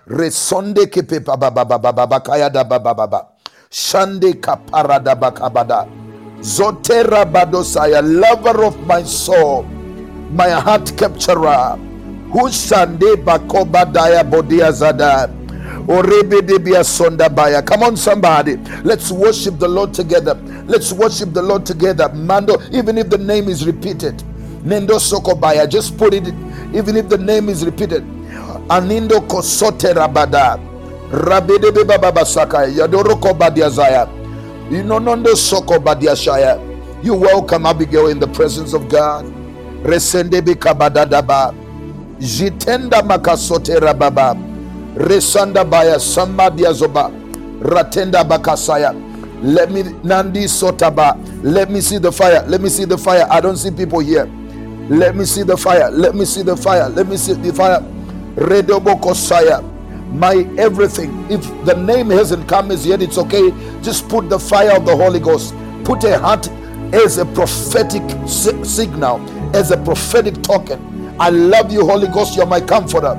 Resonde 0.09 0.87
ke 0.91 1.07
pe 1.09 1.21
ba 1.21 1.37
ba 1.37 1.51
ba 2.07 2.21
kaya 2.21 2.51
da 2.51 2.65
ba 2.65 2.79
ba. 2.81 3.27
Shande 3.71 4.35
kapara 4.41 5.03
da 5.03 5.15
ba. 5.15 5.89
Zotera 6.41 7.25
badosaya, 7.25 8.01
lover 8.03 8.65
of 8.65 8.87
my 8.87 9.03
soul, 9.03 9.65
my 10.33 10.49
heart 10.51 10.85
capturer. 10.97 11.79
Hushande 12.33 13.17
bakoba 13.25 13.85
daya 13.85 14.23
bodia 14.23 14.73
baya. 17.35 17.63
Come 17.63 17.83
on, 17.83 17.97
somebody. 17.97 18.57
Let's 18.85 19.11
worship 19.11 19.59
the 19.59 19.69
Lord 19.69 19.95
together. 19.95 20.35
Let's 20.67 20.93
worship 20.93 21.33
the 21.33 21.43
Lord 21.43 21.65
together. 21.65 22.11
Mando, 22.11 22.59
even 22.71 22.99
if 22.99 23.09
the 23.09 23.19
name 23.19 23.49
is 23.49 23.67
repeated. 23.67 24.23
Nendo 24.65 24.99
sokobaya. 25.01 25.69
Just 25.69 25.97
put 25.97 26.13
it, 26.13 26.29
even 26.75 26.97
if 26.97 27.09
the 27.09 27.19
name 27.19 27.49
is 27.49 27.65
repeated. 27.65 28.05
Anindo 28.69 29.27
kosote 29.29 29.95
rabada. 29.95 30.61
Rabedebe 31.11 31.85
baba 31.87 32.21
sakaya. 32.25 32.69
Yadoroko 32.69 33.33
badiazaya. 33.33 34.18
You 34.71 34.83
know, 34.83 34.99
nondo 34.99 35.35
soko 35.35 35.79
badiashaya. 35.79 36.61
You 37.05 37.15
welcome 37.15 37.67
Abigail 37.67 38.09
in 38.09 38.21
the 38.21 38.29
presence 38.29 38.75
of 38.75 38.89
God. 38.91 39.25
Resendebe 39.85 40.55
kabadadaba. 40.57 41.55
Jitenda 42.19 43.03
makasote 43.03 43.81
rababa. 43.81 44.37
Resanda 44.97 45.65
baya 45.69 45.97
samadia 45.99 46.73
zoba. 46.75 47.11
Ratenda 47.63 48.25
bakasaya. 48.25 48.93
Let 49.43 49.71
me 49.73 49.85
Nandi 50.05 50.45
Sotaba. 50.45 51.17
Let 51.45 51.71
me 51.71 51.81
see 51.81 51.99
the 51.99 52.13
fire. 52.13 52.45
Let 52.49 52.61
me 52.61 52.69
see 52.69 52.85
the 52.85 52.99
fire. 52.99 53.27
I 53.31 53.41
don't 53.41 53.57
see 53.57 53.71
people 53.71 54.01
here. 54.01 54.27
Let 54.91 55.17
me 55.17 55.25
see 55.25 55.45
the 55.45 55.57
fire. 55.57 55.91
Let 55.91 56.15
me 56.15 56.27
see 56.27 56.43
the 56.43 56.57
fire. 56.57 56.89
Let 56.91 57.09
me 57.09 57.17
see 57.17 57.35
the 57.35 57.55
fire. 57.55 57.81
Redoboko 58.37 59.15
Saya. 59.15 59.63
My 60.13 60.47
everything. 60.59 61.27
If 61.31 61.43
the 61.65 61.75
name 61.75 62.11
hasn't 62.11 62.49
come 62.49 62.71
as 62.71 62.87
yet, 62.87 63.03
it's 63.03 63.19
okay. 63.19 63.51
Just 63.83 64.09
put 64.09 64.29
the 64.31 64.39
fire 64.39 64.77
of 64.77 64.87
the 64.87 64.97
Holy 64.97 65.21
Ghost. 65.21 65.55
Put 65.85 66.05
a 66.05 66.19
heart 66.19 66.49
as 66.93 67.19
a 67.19 67.27
prophetic 67.27 68.03
si- 68.27 68.65
signal, 68.65 69.21
as 69.57 69.71
a 69.71 69.77
prophetic 69.77 70.43
token. 70.43 71.15
I 71.21 71.31
love 71.31 71.73
you, 71.73 71.87
Holy 71.87 72.09
Ghost. 72.09 72.37
You're 72.37 72.47
my 72.47 72.61
comforter. 72.61 73.15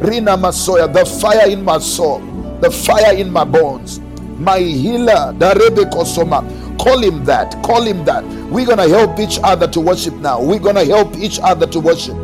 Rina 0.00 0.36
Masoya, 0.36 0.92
the 0.92 1.04
fire 1.06 1.48
in 1.48 1.64
my 1.64 1.78
soul, 1.78 2.20
the 2.60 2.70
fire 2.70 3.14
in 3.14 3.30
my 3.30 3.44
bones, 3.44 4.00
my 4.38 4.58
healer, 4.58 5.32
the 5.38 5.54
Darebe 5.54 5.90
Kosoma. 5.90 6.42
Call 6.78 7.02
him 7.02 7.24
that. 7.24 7.62
Call 7.64 7.82
him 7.82 8.04
that. 8.04 8.24
We're 8.50 8.66
gonna 8.66 8.88
help 8.88 9.18
each 9.18 9.38
other 9.42 9.66
to 9.68 9.80
worship 9.80 10.14
now. 10.16 10.42
We're 10.42 10.58
gonna 10.58 10.84
help 10.84 11.16
each 11.16 11.40
other 11.42 11.66
to 11.68 11.80
worship. 11.80 12.14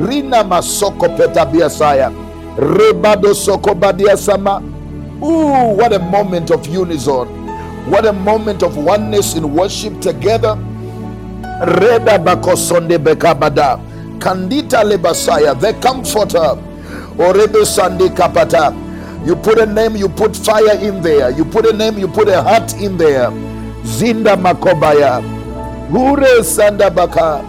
Rina 0.00 0.42
Masoko 0.44 1.16
Petabiasaya. 1.16 2.29
Rebado. 2.56 3.32
Ooh, 5.22 5.76
what 5.76 5.92
a 5.92 5.98
moment 5.98 6.50
of 6.50 6.66
unison. 6.66 7.28
What 7.90 8.06
a 8.06 8.12
moment 8.12 8.62
of 8.62 8.76
oneness 8.76 9.34
in 9.34 9.54
worship 9.54 10.00
together. 10.00 10.56
Reda 11.60 12.18
bakosonde 12.18 12.98
bekabada. 12.98 13.78
Kandita 14.18 14.82
lebasaya, 14.82 15.58
the 15.60 15.74
comforter. 15.80 16.56
Orebe 17.18 17.66
sande 17.66 18.08
kapata. 18.14 18.74
You 19.26 19.36
put 19.36 19.58
a 19.58 19.66
name, 19.66 19.96
you 19.96 20.08
put 20.08 20.34
fire 20.34 20.78
in 20.80 21.02
there. 21.02 21.30
You 21.30 21.44
put 21.44 21.66
a 21.66 21.72
name, 21.74 21.98
you 21.98 22.08
put 22.08 22.28
a 22.28 22.42
heart 22.42 22.72
in 22.80 22.96
there. 22.96 23.30
Zinda 23.84 24.36
makobaya. 24.36 25.20
Hure 25.90 26.42
sanda 26.42 26.94
baka. 26.94 27.44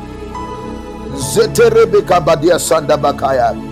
Zeterebe 1.16 2.02
kabadia 2.02 2.60
sanda 2.60 2.97
bakaya. 2.97 3.70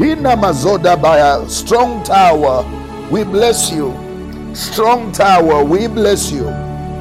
Hina 0.00 0.34
mazoda 0.34 0.96
a 0.96 1.44
Strong 1.46 2.02
tower. 2.04 2.64
We 3.10 3.22
bless 3.22 3.70
you. 3.70 3.92
Strong 4.54 5.12
tower. 5.12 5.62
We 5.62 5.88
bless 5.88 6.32
you. 6.32 6.48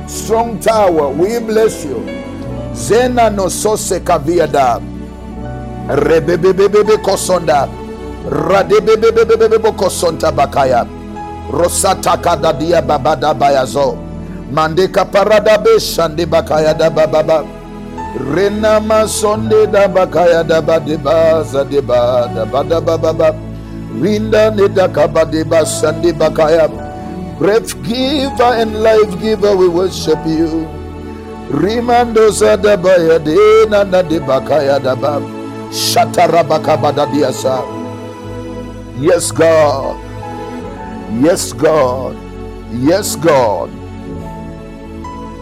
Strong 0.06 0.60
tower. 0.60 1.08
We 1.08 1.39
bless 1.39 1.86
you. 1.86 2.04
Zena 2.76 3.30
no 3.30 3.47
sose 3.47 4.02
kaviada. 4.04 4.82
Rebebebebebe 5.88 6.97
kosonda. 7.00 7.70
Radebebebebebe 8.28 9.72
kosonta 9.80 10.30
bakaya. 10.32 10.84
Rosata 11.54 12.18
kadadia 12.18 12.82
babada 12.82 13.34
bayazo. 13.34 13.95
Mandeka 14.52 15.06
parada 15.06 15.58
be 15.64 15.80
shande 15.80 16.26
bakaya 16.26 16.78
da 16.78 16.89
bababa. 16.89 17.59
Rena 18.18 18.80
masonde 18.80 19.68
da 19.72 19.88
bakaya 19.88 20.43
da 20.47 20.62
badeba 20.62 21.43
zadeba 21.45 22.26
da 22.34 22.45
bada 22.45 22.82
bababa. 22.82 23.36
Rinda 24.01 24.49
ne 24.55 24.68
da 24.68 24.88
kabadeba 24.88 25.66
sande 25.66 26.14
bakaya. 26.14 26.68
Breath 27.39 27.76
giver 27.84 28.53
and 28.62 28.82
life 28.84 29.14
giver, 29.22 29.55
we 29.55 29.68
worship 29.70 30.20
you. 30.26 30.68
Rimando 31.51 32.30
sadabaya 32.32 33.24
de 33.24 33.66
nana 33.70 34.03
de 34.03 34.20
bakaya 34.20 34.80
daba. 34.80 35.22
Shatarabakabada 35.72 37.05
diasa. 37.14 37.62
Yes, 38.99 39.32
God. 39.32 39.95
Yes, 41.22 41.53
God. 41.53 42.18
Yes, 42.74 43.16
God. 43.16 43.70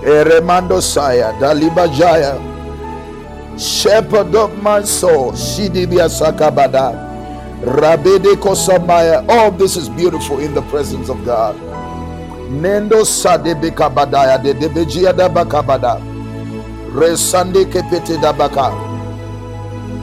Eremando 0.05 0.80
saya 0.84 1.34
dalibajaya. 1.41 2.38
Shepherd 3.60 4.36
of 4.36 4.62
my 4.62 4.84
soul, 4.84 5.32
Shidibia 5.34 6.10
Sakabada. 6.10 7.08
Rabede 7.64 8.36
Kosamaya. 8.36 9.28
All 9.30 9.51
this 9.51 9.76
is 9.78 9.89
beautiful 9.89 10.39
in 10.39 10.53
the 10.53 10.62
presence 10.64 11.10
of 11.10 11.26
God. 11.26 11.55
Nendo 12.49 13.03
Sadebe 13.03 13.72
Kabadaya 13.72 14.41
de 14.41 14.53
Debejia 14.53 15.16
da 15.16 15.28
Bakabada. 15.28 15.99
Resande 16.93 17.66
Kepete 17.66 18.22
da 18.22 18.32
Baka. 18.32 18.72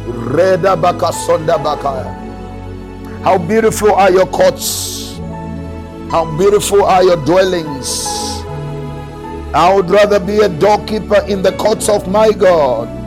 Reda 0.09 0.76
Baka 0.76 1.12
Sonda 1.12 1.57
Bakaya. 1.57 2.12
How 3.22 3.38
beautiful 3.38 3.94
are 3.94 4.11
your 4.11 4.26
courts. 4.26 5.18
How 6.11 6.24
beautiful 6.38 6.84
are 6.84 7.05
your 7.05 7.24
dwellings. 7.24 8.07
I 9.55 9.72
would 9.74 9.90
rather 9.90 10.18
be 10.20 10.38
a 10.40 10.48
doorkeeper 10.48 11.24
in 11.28 11.42
the 11.42 11.52
courts 11.52 11.88
of 11.88 12.09
my 12.09 12.32
God. 12.32 13.03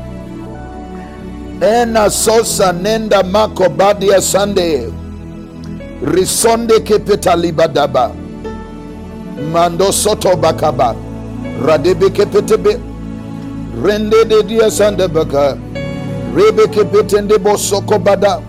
Ena 1.61 2.09
sosa 2.09 2.71
nenda 2.73 3.23
mako 3.23 3.69
badia 3.69 4.21
sande. 4.21 4.89
Risonde 6.05 6.79
kepeta 6.79 7.35
libadaba. 7.35 8.11
Mando 9.51 9.91
soto 9.91 10.35
bakaba. 10.37 10.95
Radebe 11.65 12.09
kepetebe. 12.09 12.79
Rende 13.83 14.25
de 14.25 14.43
dia 14.43 14.71
sande 14.71 15.07
baka. 15.07 15.57
Rebe 16.35 16.67
kepetende 16.67 17.37
bosoko 17.37 17.97
bada. 17.99 18.39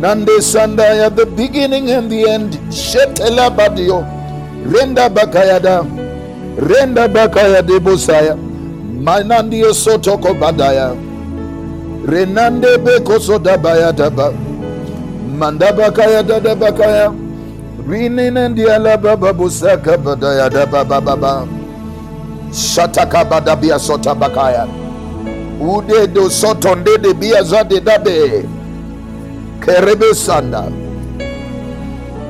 Nande 0.00 0.40
sanda 0.40 0.84
at 1.06 1.16
the 1.16 1.26
beginning 1.26 1.90
and 1.90 2.10
the 2.10 2.28
end. 2.28 2.52
Shetela 2.70 3.50
badio. 3.54 4.00
Renda 4.66 5.08
bakayada. 5.10 5.84
Renda 6.58 7.08
bakaya 7.08 7.62
de 7.66 7.78
bosaya. 7.78 8.36
Manandio 9.02 9.74
sotoko 9.74 10.32
badaya. 10.34 10.94
Renande 12.06 12.78
beko 12.78 13.18
soda 13.20 13.58
baya 13.58 13.92
daba. 13.92 14.30
Manda 15.38 15.72
bakaya 15.72 16.22
dada 16.22 16.54
bakaya. 16.54 17.10
Rinin 17.82 18.38
and 18.38 18.56
diala 18.56 18.94
baba 19.00 19.32
busaka 19.34 19.98
badaya 19.98 20.48
daba 20.48 20.86
baba 20.86 21.00
baba. 21.16 21.48
Shataka 22.52 23.24
badabia 23.26 23.78
sota 23.78 24.14
bakaya. 24.14 24.68
Ude 25.60 26.06
do 26.14 26.28
sotonde 26.30 26.94
de 27.02 27.12
bia 27.12 27.42
zade 27.42 27.80
dabe. 27.82 28.46
Kerebe 29.60 30.14
sanda. 30.14 30.70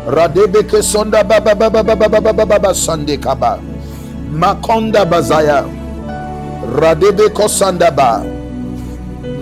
Radebe 0.08 0.64
ke 0.64 0.80
sonda 0.82 1.22
baba 1.22 1.54
baba 1.54 1.82
baba 1.82 1.96
baba 1.96 2.20
baba 2.20 2.46
baba 2.46 2.74
sande 2.74 3.18
kaba. 3.20 3.60
Makonda 4.32 5.04
bazaya. 5.04 5.68
Radebe 6.80 7.28
kosanda 7.28 7.90
ba. 7.94 8.35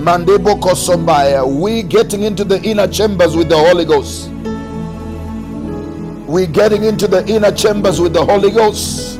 Mandebo 0.05 0.61
kosombaya. 0.61 1.47
We 1.49 1.83
getting 1.83 2.25
into 2.25 2.45
the 2.45 2.61
inner 2.63 2.87
chambers 2.87 3.35
with 3.35 3.49
the 3.49 3.57
Holy 3.57 3.87
Ghost. 3.87 4.29
We 6.29 6.47
getting 6.47 6.85
into 6.85 7.09
the 7.09 7.27
inner 7.27 7.51
chambers 7.51 8.03
with 8.03 8.13
the 8.13 8.23
Holy 8.23 8.51
Ghost. 8.51 9.19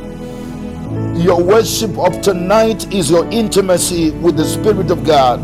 Your 1.15 1.43
worship 1.43 1.97
of 1.97 2.21
tonight 2.21 2.93
is 2.93 3.11
your 3.11 3.25
intimacy 3.31 4.11
with 4.11 4.37
the 4.37 4.45
Spirit 4.45 4.91
of 4.91 5.07
God. 5.07 5.41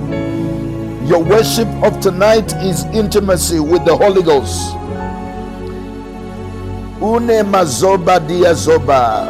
Your 1.08 1.24
worship 1.24 1.68
of 1.82 1.98
tonight 2.00 2.52
is 2.56 2.84
intimacy 2.92 3.60
with 3.60 3.86
the 3.86 3.96
Holy 3.96 4.22
Ghost. 4.22 4.74
Une 7.00 7.40
mazoba 7.48 8.20
dia 8.28 8.52
zoba. 8.52 9.24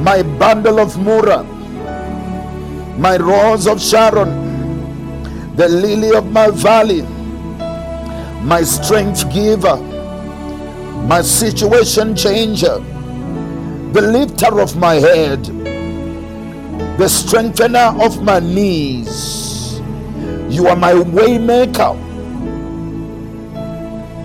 My 0.00 0.22
bundle 0.22 0.80
of 0.80 0.96
myrrh. 0.96 1.44
My 2.96 3.18
rose 3.18 3.66
of 3.66 3.78
Sharon. 3.82 4.51
The 5.54 5.68
lily 5.68 6.16
of 6.16 6.32
my 6.32 6.50
valley. 6.50 7.02
My 8.42 8.62
strength 8.62 9.30
giver. 9.32 9.76
My 11.06 11.20
situation 11.20 12.16
changer. 12.16 12.78
The 13.92 14.00
lifter 14.00 14.60
of 14.60 14.76
my 14.76 14.94
head. 14.94 15.44
The 16.96 17.06
strengthener 17.08 17.92
of 18.00 18.22
my 18.22 18.40
knees. 18.40 19.80
You 20.48 20.68
are 20.68 20.76
my 20.76 20.94
way 20.94 21.36
maker. 21.36 21.92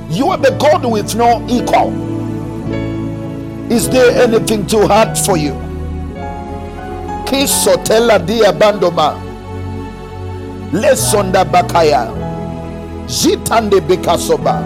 You 0.09 0.29
are 0.29 0.37
the 0.37 0.55
God 0.57 0.89
with 0.89 1.13
no 1.15 1.45
equal. 1.49 1.91
Is 3.69 3.89
there 3.89 4.15
anything 4.23 4.65
too 4.65 4.87
hard 4.87 5.17
for 5.17 5.35
you? 5.35 5.51
Kisotela 7.27 8.25
dia 8.25 8.53
bandoma. 8.53 9.26
Lesonda 10.73 11.45
bakaya. 11.45 12.07
Jitande 13.07 13.81
bekasoba. 13.81 14.61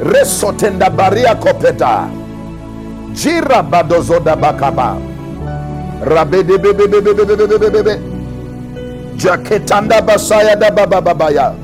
Resotenda 0.00 0.90
baria 0.90 1.34
kopeta. 1.34 2.08
Jira 3.12 3.62
badozoda 3.62 4.36
bakaba. 4.36 4.96
Rabede 6.04 6.58
bebe 6.58 6.86
bebe 6.86 7.00
bebe 7.14 7.24
bebe 7.36 7.46
bebe 7.58 7.70
bebe. 7.70 8.00
Jaketanda 9.16 10.02
basaya 10.02 10.56
da 10.56 10.70
baba 10.70 11.00
babaya. 11.00 11.54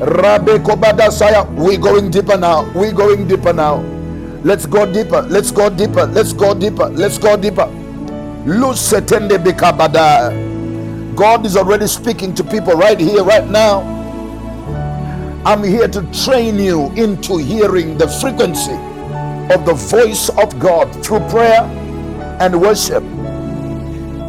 Rabe 0.00 0.58
kobada 0.58 1.10
saya. 1.10 1.42
We 1.56 1.76
going 1.76 2.10
deeper 2.10 2.36
now. 2.36 2.64
We 2.74 2.92
going 2.92 3.26
deeper 3.26 3.52
now. 3.52 3.82
Let's 4.44 4.66
go 4.66 4.86
deeper. 4.86 5.22
Let's 5.22 5.50
go 5.50 5.68
deeper. 5.70 6.06
Let's 6.06 6.32
go 6.32 6.54
deeper. 6.54 6.88
Let's 6.90 7.18
go 7.18 7.36
deeper. 7.36 7.68
Lusetende 8.46 9.38
bikabada. 9.38 10.32
God 11.18 11.44
is 11.44 11.56
already 11.56 11.88
speaking 11.88 12.32
to 12.36 12.44
people 12.44 12.74
right 12.74 13.00
here, 13.00 13.24
right 13.24 13.44
now. 13.44 13.80
I'm 15.44 15.64
here 15.64 15.88
to 15.88 16.02
train 16.24 16.60
you 16.60 16.92
into 16.92 17.38
hearing 17.38 17.98
the 17.98 18.06
frequency 18.06 18.78
of 19.52 19.66
the 19.66 19.74
voice 19.74 20.28
of 20.28 20.56
God 20.60 20.86
through 21.04 21.18
prayer 21.28 21.62
and 22.40 22.60
worship. 22.60 23.02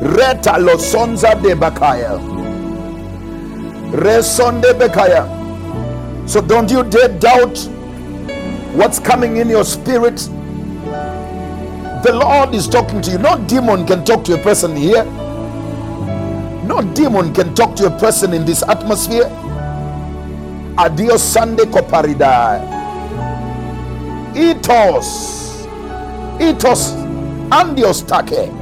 Reta 0.01 0.57
losonza 0.57 1.39
de 1.39 1.53
bakaya. 1.53 2.17
Resonde 3.91 4.73
bekaya. 4.73 5.29
So 6.27 6.41
don't 6.41 6.71
you 6.71 6.83
dare 6.83 7.09
doubt 7.19 7.59
what's 8.73 8.97
coming 8.97 9.37
in 9.37 9.47
your 9.47 9.63
spirit. 9.63 10.17
The 12.03 12.13
Lord 12.13 12.55
is 12.55 12.67
talking 12.67 12.99
to 13.03 13.11
you. 13.11 13.19
No 13.19 13.37
demon 13.45 13.85
can 13.85 14.03
talk 14.03 14.23
to 14.23 14.33
a 14.33 14.43
person 14.43 14.75
here. 14.75 15.05
No 16.69 16.83
demon 16.93 17.33
can 17.33 17.55
talk 17.55 17.75
to 17.77 17.87
a 17.87 17.89
person 17.99 18.31
in 18.31 18.45
this 18.45 18.61
atmosphere. 18.61 19.25
Adios 20.77 21.23
Sunday 21.23 21.63
Koparida. 21.63 22.61
Itos. 24.35 25.65
Itos. 26.37 26.93
Andios 27.49 28.05
take. 28.05 28.53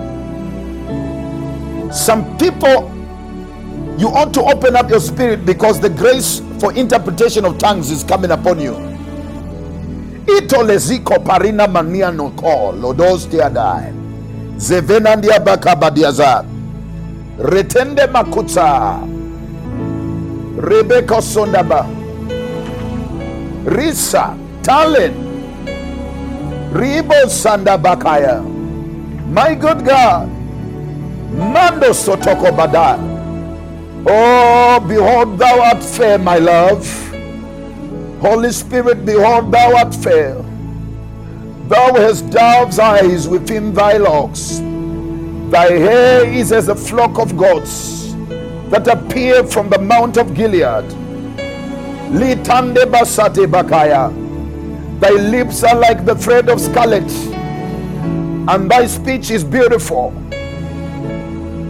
Some 1.91 2.37
people, 2.37 2.89
you 3.97 4.07
ought 4.07 4.33
to 4.35 4.41
open 4.41 4.77
up 4.77 4.89
your 4.89 5.01
spirit 5.01 5.45
because 5.45 5.81
the 5.81 5.89
grace 5.89 6.41
for 6.61 6.71
interpretation 6.75 7.43
of 7.43 7.57
tongues 7.57 7.91
is 7.91 8.05
coming 8.05 8.31
upon 8.31 8.61
you. 8.61 8.71
Itoleziko 10.27 11.19
parina 11.25 11.67
mania 11.69 12.09
no 12.13 12.31
call. 12.31 12.71
Lodos 12.71 13.27
diadai. 13.27 13.91
Zevenandia 14.55 15.43
bakabadiaza. 15.43 16.56
Retende 17.37 18.07
Makuta. 18.07 18.97
Rebecca 20.57 21.21
Sondaba. 21.21 21.85
Risa. 23.65 24.35
Talent. 24.63 25.15
Ribo 26.73 27.29
Sandabakaya. 27.29 28.41
My 29.29 29.53
good 29.53 29.85
God. 29.85 30.27
Mando 31.37 31.91
Sotoko 31.91 32.49
Bada. 32.49 32.97
Oh, 34.09 34.79
behold, 34.87 35.37
thou 35.37 35.61
art 35.61 35.83
fair, 35.83 36.17
my 36.17 36.37
love. 36.37 36.87
Holy 38.19 38.51
Spirit, 38.51 39.05
behold, 39.05 39.51
thou 39.51 39.75
art 39.77 39.93
fair. 39.93 40.33
Thou 41.67 41.93
hast 41.93 42.31
dove's 42.31 42.79
eyes 42.79 43.27
within 43.27 43.73
thy 43.75 43.97
locks. 43.97 44.61
Thy 45.49 45.71
hair 45.71 46.25
is 46.27 46.51
as 46.51 46.67
a 46.67 46.75
flock 46.75 47.17
of 47.17 47.37
goats 47.37 48.13
that 48.69 48.85
appear 48.87 49.45
from 49.45 49.69
the 49.69 49.79
mount 49.79 50.17
of 50.17 50.33
Gilead. 50.33 50.83
Litande 52.11 52.85
basate 52.85 53.47
bakaya. 53.47 54.11
Thy 54.99 55.11
lips 55.11 55.63
are 55.63 55.75
like 55.75 56.05
the 56.05 56.15
thread 56.15 56.49
of 56.49 56.59
scarlet, 56.59 57.09
and 58.49 58.69
thy 58.69 58.87
speech 58.87 59.31
is 59.31 59.43
beautiful. 59.43 60.11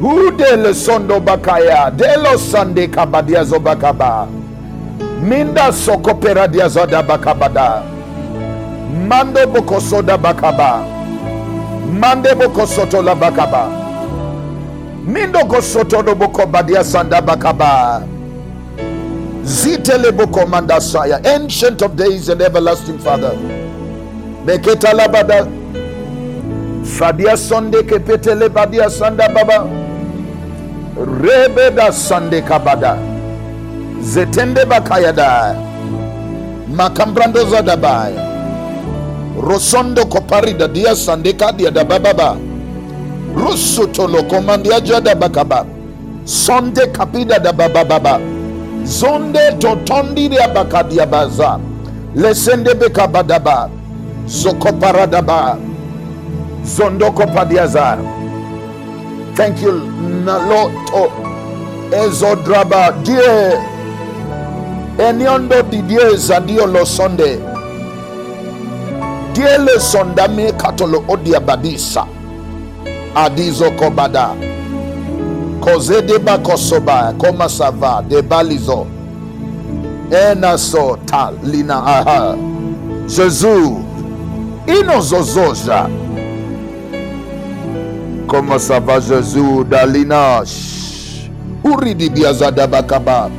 Udele 0.02 0.74
sondo 0.74 1.20
bakaya, 1.20 1.96
delo 1.96 2.36
sande 2.38 2.88
kabadia 2.88 3.44
zobakaba. 3.46 4.28
Minda 5.22 5.72
sokopera 5.72 6.52
dia 6.52 6.68
zoda 6.68 7.04
bakabada. 7.04 7.84
Mando 9.08 9.46
bokosoda 9.46 10.18
bakaba. 10.18 10.97
Mande 11.92 12.36
bokosoto 12.36 13.02
la 13.02 13.16
bakaba. 13.16 13.70
Mindo 15.06 15.40
kosoto 15.46 16.02
no 16.02 16.16
bokobadia 16.16 16.84
sanda 16.84 17.22
bakaba. 17.22 18.04
Zitelebo 19.44 20.28
Commander 20.28 20.82
Saya, 20.82 21.22
Ancient 21.24 21.82
of 21.82 21.96
Days 21.96 22.28
and 22.28 22.42
Everlasting 22.42 23.00
Father. 23.00 23.32
Meketa 24.46 24.92
Labada. 24.94 25.48
Fadia 26.84 27.38
Sunday 27.38 27.82
Kepetele 27.84 28.54
Badia 28.54 28.90
Sanda 28.90 29.34
Baba. 29.34 29.70
Rebeda 30.98 31.94
Sunday 31.94 32.42
Kabada. 32.42 32.98
Zetende 34.02 34.66
Bakayada. 34.66 35.56
Makambrando 36.70 37.46
Zadabaya 37.50 38.27
rosondo 39.42 40.06
koparida 40.06 40.68
dia 40.68 40.96
sandekadia 40.96 41.72
da 41.72 41.84
bababa 41.84 42.38
rusutolo 43.36 44.24
komandiaja 44.24 45.02
da 45.02 45.16
bakaba 45.16 45.66
sonde 46.26 46.88
kapida 46.88 47.40
da 47.40 47.54
babababa 47.54 48.20
zonde 48.84 49.52
totondiria 49.60 50.48
bakadia 50.48 51.06
baza 51.06 51.60
lesende 52.16 52.74
bekabadaba 52.74 53.70
zokoparadaba 54.28 55.58
zondokopadiaza 56.64 57.98
thank 59.36 59.62
you 59.62 59.98
naloto. 60.26 61.12
Ezodraba 61.92 62.92
die. 63.04 63.58
Eniondo 65.00 65.62
didie 65.72 66.18
zadio 66.18 66.86
Sunday. 66.86 67.57
Sondame 69.38 70.52
Katolo 70.54 71.04
Odia. 71.08 71.40
Adizo 73.16 73.72
Kobada. 73.78 74.36
Bakosoba. 76.20 77.14
Koma 77.20 77.48
Sava. 77.50 78.04
De 78.08 78.22
Balizo. 78.22 78.88
Aha. 81.70 82.36
Jésus. 83.08 83.84
Uridi 91.64 92.10
biazada 92.10 92.68
bakaba. 92.68 93.30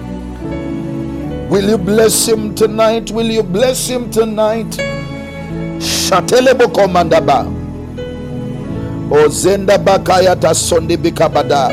Will 1.50 1.70
you 1.70 1.78
bless 1.78 2.28
him 2.28 2.54
tonight? 2.54 3.10
Will 3.10 3.30
you 3.30 3.42
bless 3.42 3.88
him 3.88 4.10
tonight? 4.10 4.97
Shatelebo 6.08 6.68
komandaba. 6.68 7.44
Ozenda 9.10 9.78
bakaya 9.78 10.36
tasonde 10.36 10.96
bikabada. 10.96 11.70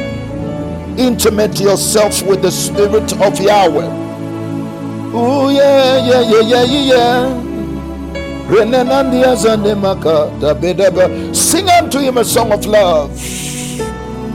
Intimate 0.98 1.58
yourself 1.62 2.22
with 2.24 2.42
the 2.42 2.52
spirit 2.52 3.14
of 3.22 3.40
Yahweh. 3.40 3.88
Oh 5.14 5.50
yeah, 5.50 6.06
yeah, 6.06 6.22
yeah, 6.22 6.42
yeah, 6.42 6.64
yeah. 6.66 7.42
Sing 11.34 11.70
unto 11.70 12.00
him 12.00 12.18
a 12.18 12.26
song 12.26 12.52
of 12.52 12.66
love. 12.66 13.12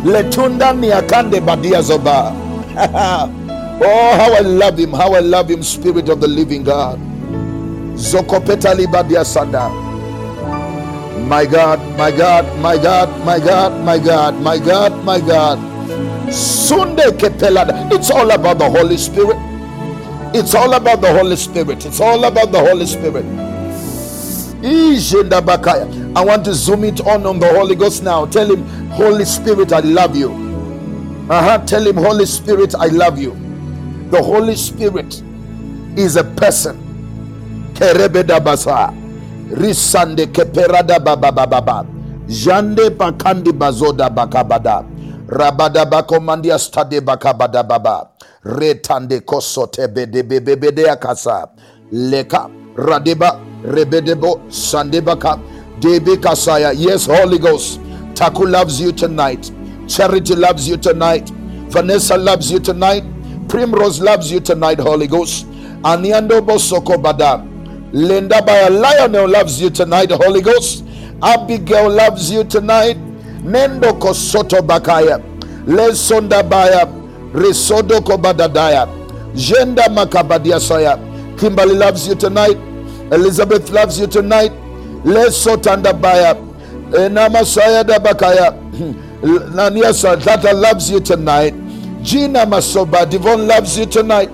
Letunda 0.04 0.72
niakande 0.72 1.40
badia 1.44 1.82
zoba. 1.82 2.32
oh, 3.82 4.16
how 4.16 4.32
I 4.32 4.40
love 4.40 4.78
him, 4.78 4.92
how 4.92 5.12
I 5.12 5.20
love 5.20 5.50
him, 5.50 5.62
Spirit 5.62 6.08
of 6.08 6.22
the 6.22 6.28
living 6.28 6.64
God. 6.64 6.98
Zokopeta 7.96 8.74
libadia 8.74 9.24
sanda. 9.24 9.89
My 11.28 11.46
God, 11.46 11.80
my 11.96 12.10
God, 12.10 12.58
my 12.60 12.76
God, 12.76 13.24
my 13.24 13.38
God, 13.38 13.84
my 13.84 13.98
God, 13.98 14.34
my 14.42 14.58
God, 14.58 15.04
my 15.04 15.20
God. 15.20 15.58
Sunday 16.32 17.10
kepelada. 17.12 17.90
It's 17.92 18.10
all 18.10 18.30
about 18.30 18.58
the 18.58 18.68
Holy 18.70 18.96
Spirit. 18.96 19.36
It's 20.34 20.54
all 20.54 20.74
about 20.74 21.00
the 21.00 21.12
Holy 21.12 21.36
Spirit. 21.36 21.84
It's 21.86 22.00
all 22.00 22.24
about 22.24 22.52
the 22.52 22.60
Holy 22.60 22.86
Spirit. 22.86 23.24
I 24.62 26.24
want 26.24 26.44
to 26.44 26.54
zoom 26.54 26.84
it 26.84 27.00
on 27.06 27.26
on 27.26 27.38
the 27.38 27.48
Holy 27.48 27.74
Ghost 27.74 28.02
now. 28.02 28.26
Tell 28.26 28.50
him, 28.50 28.66
Holy 28.90 29.24
Spirit, 29.24 29.72
I 29.72 29.80
love 29.80 30.16
you. 30.16 30.30
Uh-huh. 31.30 31.58
Tell 31.66 31.86
him, 31.86 31.96
Holy 31.96 32.26
Spirit, 32.26 32.74
I 32.74 32.86
love 32.86 33.18
you. 33.18 33.32
The 34.10 34.22
Holy 34.22 34.56
Spirit 34.56 35.22
is 35.96 36.16
a 36.16 36.24
person. 36.24 36.76
Risande 39.50 40.26
keperada 40.26 40.98
baba 41.00 41.32
baba 41.32 41.46
baba. 41.46 41.86
Jande 42.28 42.90
bakandi 42.90 43.52
bazoda 43.52 44.10
bakabada. 44.10 44.84
Rabada 45.28 45.84
bakomandia 45.86 46.58
stade 46.58 47.00
bakabada 47.00 47.62
baba. 47.62 48.08
Retande 48.44 49.20
kosote 49.20 49.88
bede 49.88 50.90
akasa. 50.90 51.48
Leka 51.92 52.48
radeba 52.76 53.40
rebedebo 53.64 54.40
sande 54.48 55.00
sandebaka 55.00 55.38
debe 55.80 56.16
kasaya. 56.16 56.72
Yes, 56.72 57.06
Holy 57.06 57.38
Ghost. 57.38 57.80
Taku 58.14 58.46
loves 58.46 58.80
you 58.80 58.92
tonight. 58.92 59.50
Charity 59.88 60.36
loves 60.36 60.68
you 60.68 60.76
tonight. 60.76 61.30
Vanessa 61.70 62.16
loves 62.16 62.50
you 62.52 62.60
tonight. 62.60 63.02
Primrose 63.48 64.00
loves 64.00 64.30
you 64.30 64.38
tonight, 64.40 64.78
Holy 64.78 65.08
Ghost. 65.08 65.46
Aniando 65.82 66.40
Bosoko 66.40 66.96
Bada. 67.02 67.49
Linda 67.92 68.40
by 68.42 68.56
a 68.56 68.70
Lionel 68.70 69.28
loves 69.28 69.60
you 69.60 69.68
tonight, 69.70 70.10
Holy 70.12 70.40
Ghost. 70.42 70.84
Abigail 71.22 71.90
loves 71.90 72.30
you 72.30 72.44
tonight. 72.44 72.96
Nendo 73.42 73.98
Kosoto 73.98 74.60
Bakaya. 74.60 75.18
Lesonda 75.66 76.48
Baya. 76.48 76.86
Risodo 77.32 78.00
Kobadadaya. 78.00 78.86
Jenda 79.34 79.82
Makabadia 79.88 80.60
Saya. 80.60 80.96
Kimberly 81.38 81.74
loves 81.74 82.06
you 82.06 82.14
tonight. 82.14 82.56
Elizabeth 83.12 83.70
loves 83.70 83.98
you 83.98 84.06
tonight. 84.06 84.52
Lesotanda 85.04 85.92
Baya. 86.00 86.34
Enamasaya 86.92 87.82
Dabakaya. 87.84 88.52
Naniasa 89.22 90.22
Tata 90.22 90.52
loves 90.54 90.90
you 90.90 91.00
tonight. 91.00 91.54
Gina 92.02 92.46
Masoba 92.46 93.08
Devon 93.08 93.46
loves 93.48 93.76
you 93.78 93.84
tonight. 93.86 94.30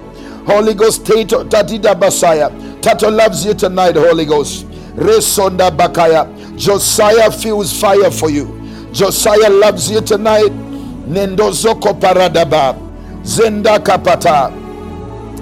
Holy 0.46 0.74
Ghost 0.74 1.04
Tato 1.06 1.42
Tatida 1.44 1.94
Basaya. 1.98 2.65
Tato 2.86 3.10
loves 3.10 3.44
you 3.44 3.52
tonight, 3.52 3.96
Holy 3.96 4.24
Ghost. 4.24 4.64
Resonda 4.94 5.76
Bakaya. 5.76 6.22
Josiah 6.56 7.32
feels 7.32 7.72
fire 7.72 8.12
for 8.12 8.30
you. 8.30 8.46
Josiah 8.92 9.50
loves 9.50 9.90
you 9.90 10.00
tonight. 10.00 10.52
Nendozoko 11.10 11.98
Paradaba. 11.98 12.78
Zenda 13.24 13.80
Kapata. 13.82 14.52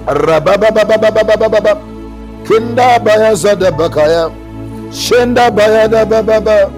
Rababababababababa. 0.07 1.77
Kinda 2.47 2.97
Bayazada 2.97 3.69
Bakaya. 3.77 4.31
Shenda 4.91 5.51
Bayada 5.51 6.03
Bababa. 6.03 6.71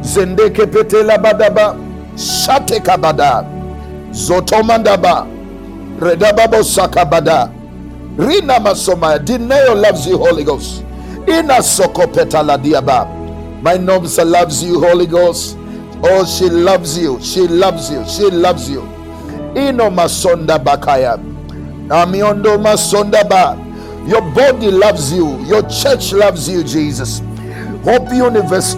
Zendeke 0.00 0.64
Petela 0.72 1.18
Badaba. 1.18 1.76
Shate 2.16 2.80
Kabada. 2.82 3.44
Zotomandaba. 4.10 5.26
Redababo 6.00 6.64
Sakabada. 6.64 7.52
Rina 8.16 8.54
Masomaya. 8.60 9.18
Dineo 9.18 9.74
loves 9.80 10.06
you, 10.06 10.18
Holy 10.18 10.44
Ghost. 10.44 10.84
Ina 11.28 11.58
Sokopeta 11.62 12.42
Ladiaba. 12.42 13.06
My 13.62 13.76
Nomsa 13.78 14.24
loves 14.28 14.62
you, 14.62 14.80
Holy 14.80 15.06
Ghost. 15.06 15.56
Oh, 16.02 16.24
she 16.24 16.48
loves 16.50 16.98
you. 16.98 17.20
She 17.22 17.46
loves 17.46 17.90
you. 17.90 18.04
She 18.08 18.28
loves 18.30 18.68
you. 18.68 18.82
Ino 19.56 19.88
Masonda 19.90 20.58
Bakaya. 20.62 21.16
Amiondo 21.88 22.58
Masonda 22.58 23.26
Ba. 23.28 23.56
Your 24.06 24.20
body 24.34 24.70
loves 24.70 25.12
you. 25.12 25.38
Your 25.44 25.62
church 25.68 26.12
loves 26.12 26.48
you, 26.48 26.64
Jesus. 26.64 27.20
Hope 27.84 28.08
the 28.08 28.16
Universe 28.16 28.74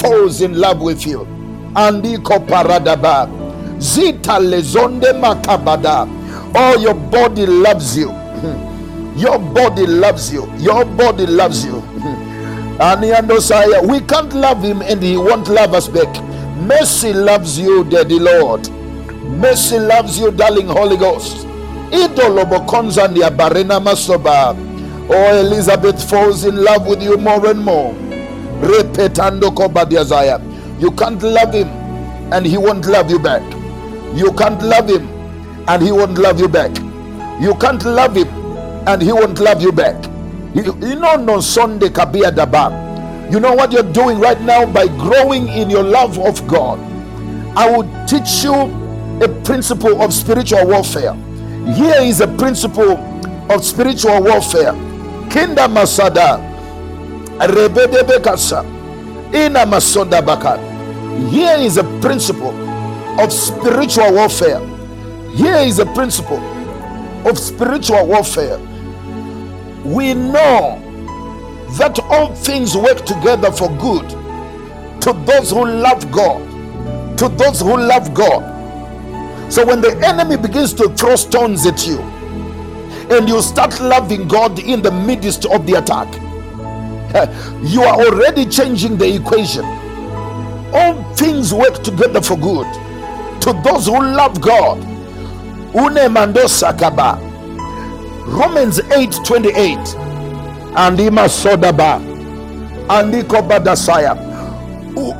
falls 0.00 0.40
in 0.40 0.58
love 0.58 0.80
with 0.80 1.06
you. 1.06 1.26
Andiko 1.74 2.44
Paradaba. 2.46 3.28
Zita 3.80 4.38
Lezonde 4.40 5.12
Makabada. 5.20 6.08
Oh, 6.54 6.78
your 6.78 6.94
body 6.94 7.46
loves 7.46 7.96
you. 7.98 8.08
Hmm. 8.10 8.71
Your 9.16 9.38
body 9.38 9.86
loves 9.86 10.32
you. 10.32 10.50
Your 10.56 10.84
body 10.84 11.26
loves 11.26 11.64
you. 11.64 11.72
Aniandosaya, 12.80 13.86
we 13.86 14.00
can't 14.00 14.32
love 14.32 14.62
him 14.62 14.80
and 14.82 15.02
he 15.02 15.16
won't 15.16 15.48
love 15.48 15.74
us 15.74 15.86
back. 15.88 16.08
Mercy 16.56 17.12
loves 17.12 17.58
you, 17.58 17.84
Daddy 17.84 18.18
Lord. 18.18 18.68
Mercy 19.38 19.78
loves 19.78 20.18
you, 20.18 20.30
darling 20.30 20.66
Holy 20.66 20.96
Ghost. 20.96 21.46
Idolobo 21.90 22.60
konzandia 22.66 23.30
barena 23.30 23.80
masoba. 23.80 24.56
Oh, 25.10 25.40
Elizabeth 25.40 26.08
falls 26.08 26.44
in 26.44 26.56
love 26.64 26.86
with 26.86 27.02
you 27.02 27.16
more 27.18 27.46
and 27.50 27.60
more. 27.60 27.92
Repetando 28.62 29.50
kobadiazaya. 29.54 30.40
You 30.80 30.90
can't 30.92 31.22
love 31.22 31.52
him 31.52 31.68
and 32.32 32.46
he 32.46 32.56
won't 32.56 32.86
love 32.86 33.10
you 33.10 33.18
back. 33.18 33.42
You 34.14 34.32
can't 34.32 34.62
love 34.62 34.88
him 34.88 35.06
and 35.68 35.82
he 35.82 35.92
won't 35.92 36.16
love 36.16 36.40
you 36.40 36.48
back. 36.48 36.74
You 37.40 37.54
can't 37.56 37.84
love 37.84 38.16
him 38.16 38.41
and 38.86 39.02
he 39.02 39.12
won't 39.12 39.38
love 39.38 39.62
you 39.62 39.72
back. 39.72 39.96
You, 40.54 40.76
you 40.80 40.96
know, 40.96 41.16
no 41.16 41.40
Sunday 41.40 41.88
kabia 41.88 42.30
daba. 42.30 42.70
You 43.32 43.40
know 43.40 43.54
what 43.54 43.72
you're 43.72 43.90
doing 43.92 44.18
right 44.18 44.40
now 44.42 44.66
by 44.66 44.86
growing 44.88 45.48
in 45.48 45.70
your 45.70 45.82
love 45.82 46.18
of 46.18 46.46
God. 46.46 46.78
I 47.56 47.70
will 47.70 47.88
teach 48.06 48.44
you 48.44 48.52
a 49.22 49.28
principle 49.44 50.02
of 50.02 50.12
spiritual 50.12 50.66
warfare. 50.66 51.14
Here 51.74 52.00
is 52.02 52.20
a 52.20 52.28
principle 52.36 52.98
of 53.48 53.64
spiritual 53.64 54.22
warfare. 54.22 54.72
Kinda 55.30 55.68
Masada, 55.68 56.36
Rebedebekasa, 57.38 58.64
Ina 59.32 59.64
Masoda 59.64 60.20
Baka. 60.24 60.58
Here 61.30 61.56
is 61.56 61.78
a 61.78 61.84
principle 62.00 62.52
of 63.20 63.32
spiritual 63.32 64.12
warfare. 64.12 64.60
Here 65.34 65.56
is 65.64 65.78
a 65.78 65.86
principle 65.86 66.40
of 67.24 67.38
spiritual 67.38 68.06
warfare. 68.06 68.58
We 69.84 70.14
know 70.14 70.80
that 71.78 71.98
all 72.10 72.34
things 72.34 72.76
work 72.76 73.04
together 73.04 73.50
for 73.50 73.68
good 73.78 74.08
to 75.02 75.12
those 75.26 75.50
who 75.50 75.66
love 75.66 76.10
God. 76.12 76.48
To 77.18 77.28
those 77.28 77.60
who 77.60 77.76
love 77.76 78.14
God. 78.14 78.52
So 79.52 79.66
when 79.66 79.80
the 79.80 79.96
enemy 80.06 80.36
begins 80.36 80.72
to 80.74 80.88
throw 80.90 81.16
stones 81.16 81.66
at 81.66 81.86
you, 81.86 82.00
and 83.10 83.28
you 83.28 83.42
start 83.42 83.80
loving 83.80 84.28
God 84.28 84.58
in 84.58 84.80
the 84.80 84.90
midst 84.90 85.44
of 85.46 85.66
the 85.66 85.74
attack, 85.74 86.12
you 87.62 87.82
are 87.82 88.00
already 88.00 88.46
changing 88.46 88.96
the 88.96 89.14
equation. 89.16 89.64
All 90.74 91.02
things 91.14 91.52
work 91.52 91.82
together 91.82 92.22
for 92.22 92.36
good 92.36 92.66
to 93.42 93.52
those 93.64 93.86
who 93.86 94.00
love 94.00 94.40
God. 94.40 94.78
Une 95.74 96.08
mandosa 96.08 96.72
kaba. 96.78 97.31
Romans 98.26 98.78
8 98.80 99.18
28. 99.24 99.78
Andima 100.74 101.28
sodaba. 101.28 102.00
Andiko 102.88 103.42
badasaya. 103.42 104.16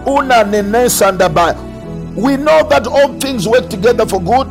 Una 0.06 0.44
nenesandaba. 0.44 1.56
We 2.16 2.36
know 2.36 2.62
that 2.68 2.86
all 2.86 3.18
things 3.18 3.48
work 3.48 3.68
together 3.68 4.06
for 4.06 4.20
good 4.20 4.48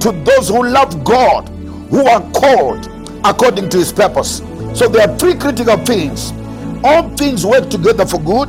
to 0.00 0.12
those 0.24 0.48
who 0.48 0.64
love 0.66 1.02
God, 1.04 1.48
who 1.90 2.06
are 2.06 2.20
called 2.32 2.88
according 3.24 3.68
to 3.70 3.78
his 3.78 3.92
purpose. 3.92 4.38
So 4.74 4.86
there 4.88 5.08
are 5.08 5.18
three 5.18 5.34
critical 5.34 5.76
things. 5.78 6.32
All 6.84 7.08
things 7.16 7.44
work 7.44 7.70
together 7.70 8.06
for 8.06 8.20
good 8.20 8.48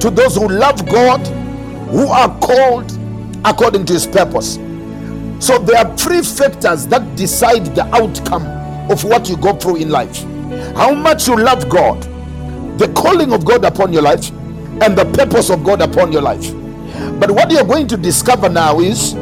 to 0.00 0.10
those 0.10 0.36
who 0.36 0.48
love 0.48 0.86
God, 0.86 1.26
who 1.88 2.06
are 2.08 2.38
called 2.40 2.92
according 3.44 3.86
to 3.86 3.94
his 3.94 4.06
purpose. 4.06 4.56
So 5.38 5.58
there 5.58 5.78
are 5.78 5.96
three 5.96 6.22
factors 6.22 6.86
that 6.88 7.16
decide 7.16 7.66
the 7.74 7.84
outcome 7.94 8.55
of 8.90 9.04
what 9.04 9.28
you 9.28 9.36
go 9.36 9.54
through 9.54 9.76
in 9.76 9.90
life. 9.90 10.22
How 10.76 10.94
much 10.94 11.26
you 11.28 11.36
love 11.36 11.68
God, 11.68 12.02
the 12.78 12.92
calling 12.94 13.32
of 13.32 13.44
God 13.44 13.64
upon 13.64 13.92
your 13.92 14.02
life, 14.02 14.30
and 14.82 14.96
the 14.96 15.04
purpose 15.16 15.50
of 15.50 15.64
God 15.64 15.80
upon 15.80 16.12
your 16.12 16.22
life. 16.22 16.52
But 17.18 17.30
what 17.30 17.50
you're 17.50 17.64
going 17.64 17.88
to 17.88 17.96
discover 17.96 18.48
now 18.48 18.80
is 18.80 19.14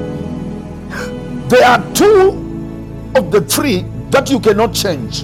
there 1.48 1.64
are 1.64 1.94
two 1.94 3.12
of 3.14 3.30
the 3.30 3.40
three 3.42 3.82
that 4.10 4.30
you 4.30 4.40
cannot 4.40 4.74
change. 4.74 5.22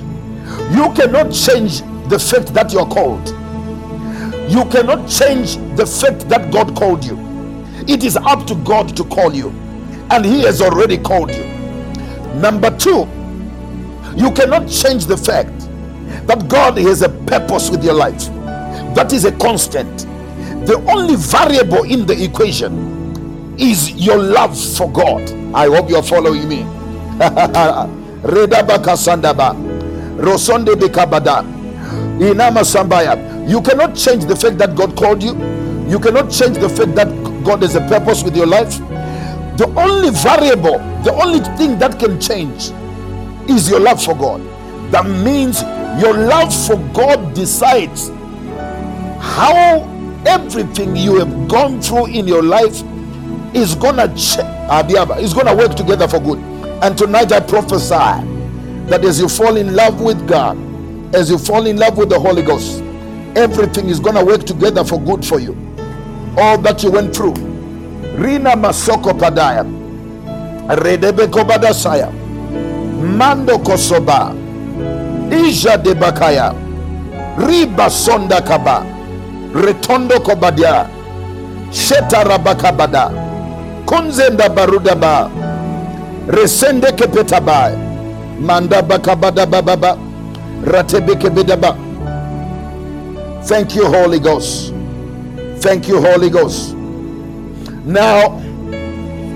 You 0.71 0.93
cannot 0.95 1.33
change 1.33 1.81
the 2.09 2.19
fact 2.19 2.55
that 2.55 2.73
you're 2.73 2.87
called. 2.87 3.29
You 4.51 4.65
cannot 4.67 5.09
change 5.09 5.57
the 5.77 5.87
fact 5.87 6.29
that 6.29 6.53
God 6.53 6.75
called 6.77 7.05
you. 7.05 7.19
It 7.89 8.05
is 8.05 8.17
up 8.17 8.47
to 8.47 8.55
God 8.57 8.97
to 8.97 9.05
call 9.05 9.35
you, 9.35 9.51
and 10.11 10.25
He 10.25 10.43
has 10.43 10.61
already 10.61 10.99
called 10.99 11.35
you. 11.35 11.45
Number 12.35 12.77
two, 12.77 13.05
you 14.17 14.31
cannot 14.33 14.69
change 14.69 15.07
the 15.07 15.17
fact 15.17 15.69
that 16.27 16.49
God 16.49 16.79
has 16.79 17.03
a 17.03 17.09
purpose 17.09 17.71
with 17.71 17.85
your 17.85 17.95
life. 17.95 18.27
That 18.95 19.13
is 19.13 19.25
a 19.25 19.33
constant. 19.33 20.07
The 20.67 20.77
only 20.91 21.17
variable 21.17 21.85
in 21.85 22.07
the 22.07 22.23
equation 22.23 23.55
is 23.59 23.93
your 23.93 24.19
love 24.19 24.59
for 24.77 24.91
God. 24.91 25.23
I 25.55 25.67
hope 25.67 25.91
you're 25.91 26.03
following 26.03 26.49
me. 26.49 26.67
You 33.51 33.63
cannot 33.63 33.97
change 33.97 34.25
the 34.27 34.37
fact 34.37 34.59
that 34.59 34.75
God 34.77 34.97
called 34.97 35.23
you. 35.23 35.33
You 35.89 35.99
cannot 35.99 36.31
change 36.31 36.59
the 36.59 36.69
fact 36.69 36.95
that 36.97 37.09
God 37.45 37.63
has 37.63 37.75
a 37.77 37.81
purpose 37.89 38.23
with 38.23 38.37
your 38.37 38.47
life. 38.47 38.79
The 39.57 39.73
only 39.77 40.11
variable, 40.11 40.79
the 41.05 41.13
only 41.15 41.41
thing 41.57 41.79
that 41.79 41.99
can 41.99 42.21
change 42.21 42.71
is 43.49 43.71
your 43.71 43.81
love 43.81 44.03
for 44.03 44.15
God. 44.17 44.41
That 44.93 45.07
means 45.07 45.63
your 46.03 46.15
love 46.15 46.55
for 46.67 46.77
God 46.95 47.35
decides 47.35 48.11
how 49.21 49.87
everything 50.27 50.97
you 50.97 51.17
have 51.19 51.49
gone 51.49 51.81
through 51.81 52.07
in 52.07 52.29
your 52.29 52.43
life 52.43 52.83
is 53.55 53.75
gonna 53.75 54.09
ch- 54.17 54.39
Adiaba, 54.71 55.13
ah, 55.13 55.19
is 55.19 55.35
gonna 55.35 55.55
work 55.55 55.75
together 55.77 56.09
for 56.09 56.21
good. 56.21 56.39
And 56.83 56.97
tonight 56.97 57.33
I 57.33 57.41
prophesy 57.41 57.89
that 58.89 59.05
as 59.05 59.21
you 59.21 59.29
fall 59.29 59.57
in 59.57 59.75
love 59.75 60.01
with 60.01 60.27
God, 60.29 60.57
as 61.15 61.31
you 61.31 61.39
fall 61.39 61.67
in 61.67 61.77
love 61.79 61.99
with 61.99 62.11
the 62.11 62.19
Holy 62.21 62.43
Ghost, 62.43 62.83
everything 63.37 63.89
is 63.89 64.01
gonna 64.01 64.25
work 64.25 64.45
together 64.45 64.85
for 64.85 65.01
good 65.01 65.25
for 65.25 65.41
you. 65.41 65.57
All 66.39 66.59
that 66.59 66.83
you 66.83 66.91
went 66.93 67.15
through. 67.15 67.35
Rina 68.17 68.51
Masoko 68.57 69.13
Padaya, 69.19 69.65
Redebe 70.69 71.27
Kobadasaya, 71.29 72.13
Mando 73.01 73.59
Kosoba, 73.59 74.35
Ija 75.31 75.77
de 75.83 75.95
Bakaya, 75.95 76.53
Riba 77.39 77.89
Sonda 77.89 78.43
Kaba, 78.45 78.85
Retondo 79.55 80.19
Kobadia, 80.21 80.87
Sheta 81.73 82.25
Rabakabada, 82.25 83.09
Kunzenda 83.87 84.49
Barudaba, 84.55 85.31
Resende 86.27 86.93
Kepetaba, 86.95 87.73
Manda 88.39 88.83
Bakabada 88.83 89.47
Bababa, 89.47 89.97
Ratebeke 90.65 91.31
Bedaba. 91.35 91.77
Thank 93.45 93.75
you, 93.77 93.87
Holy 93.87 94.19
Ghost. 94.19 94.75
Thank 95.61 95.89
you, 95.89 96.01
Holy 96.01 96.29
Ghost. 96.29 96.75
Now, 97.85 98.39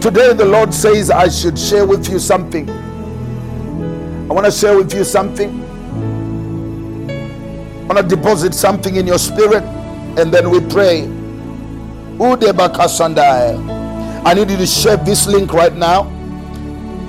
today 0.00 0.34
the 0.34 0.44
Lord 0.44 0.74
says 0.74 1.10
I 1.10 1.28
should 1.28 1.58
share 1.58 1.86
with 1.86 2.10
you 2.10 2.18
something. 2.18 2.66
I 4.24 4.32
want 4.32 4.46
to 4.46 4.50
share 4.52 4.74
with 4.76 4.94
you 4.94 5.04
something. 5.04 5.62
I 7.10 7.84
want 7.86 7.98
to 7.98 8.16
deposit 8.16 8.54
something 8.54 8.96
in 8.96 9.06
your 9.06 9.18
spirit 9.18 9.62
and 10.18 10.32
then 10.32 10.48
we 10.48 10.60
pray. 10.60 11.02
I 14.26 14.34
need 14.34 14.50
you 14.50 14.56
to 14.56 14.66
share 14.66 14.96
this 14.96 15.26
link 15.26 15.52
right 15.52 15.74
now. 15.74 16.10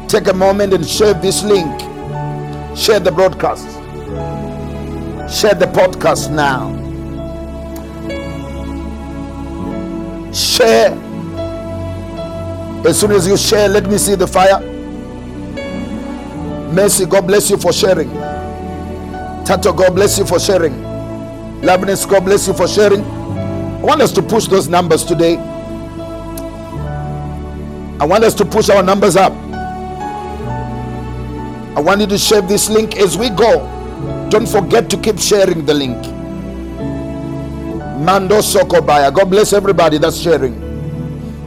Take 0.09 0.27
a 0.27 0.33
moment 0.33 0.73
and 0.73 0.85
share 0.85 1.13
this 1.13 1.41
link. 1.43 1.79
Share 2.77 2.99
the 2.99 3.11
broadcast. 3.11 3.65
Share 5.33 5.55
the 5.55 5.67
podcast 5.67 6.29
now. 6.29 6.73
Share. 10.33 10.91
As 12.85 12.99
soon 12.99 13.11
as 13.13 13.25
you 13.25 13.37
share, 13.37 13.69
let 13.69 13.87
me 13.89 13.97
see 13.97 14.15
the 14.15 14.27
fire. 14.27 14.74
Mercy, 16.75 17.05
God 17.05 17.25
bless 17.25 17.49
you 17.49 17.57
for 17.57 17.71
sharing. 17.71 18.09
Tato, 19.45 19.71
God 19.71 19.95
bless 19.95 20.19
you 20.19 20.25
for 20.25 20.37
sharing. 20.39 20.73
Loveness, 21.61 22.05
God 22.05 22.25
bless 22.25 22.47
you 22.49 22.53
for 22.53 22.67
sharing. 22.67 23.01
I 23.01 23.79
want 23.81 24.01
us 24.01 24.11
to 24.11 24.21
push 24.21 24.47
those 24.47 24.67
numbers 24.67 25.05
today. 25.05 25.37
I 27.97 28.03
want 28.05 28.25
us 28.25 28.33
to 28.35 28.45
push 28.45 28.67
our 28.69 28.83
numbers 28.83 29.15
up. 29.15 29.31
I 31.77 31.79
want 31.79 32.01
you 32.01 32.07
to 32.07 32.17
share 32.17 32.41
this 32.41 32.69
link 32.69 32.97
as 32.97 33.17
we 33.17 33.29
go. 33.29 33.71
Don't 34.29 34.47
forget 34.47 34.89
to 34.89 34.97
keep 34.97 35.17
sharing 35.17 35.65
the 35.65 35.73
link. 35.73 35.95
Mando 38.03 38.39
Sokobaya. 38.39 39.13
God 39.13 39.29
bless 39.29 39.53
everybody 39.53 39.97
that's 39.97 40.17
sharing. 40.17 40.59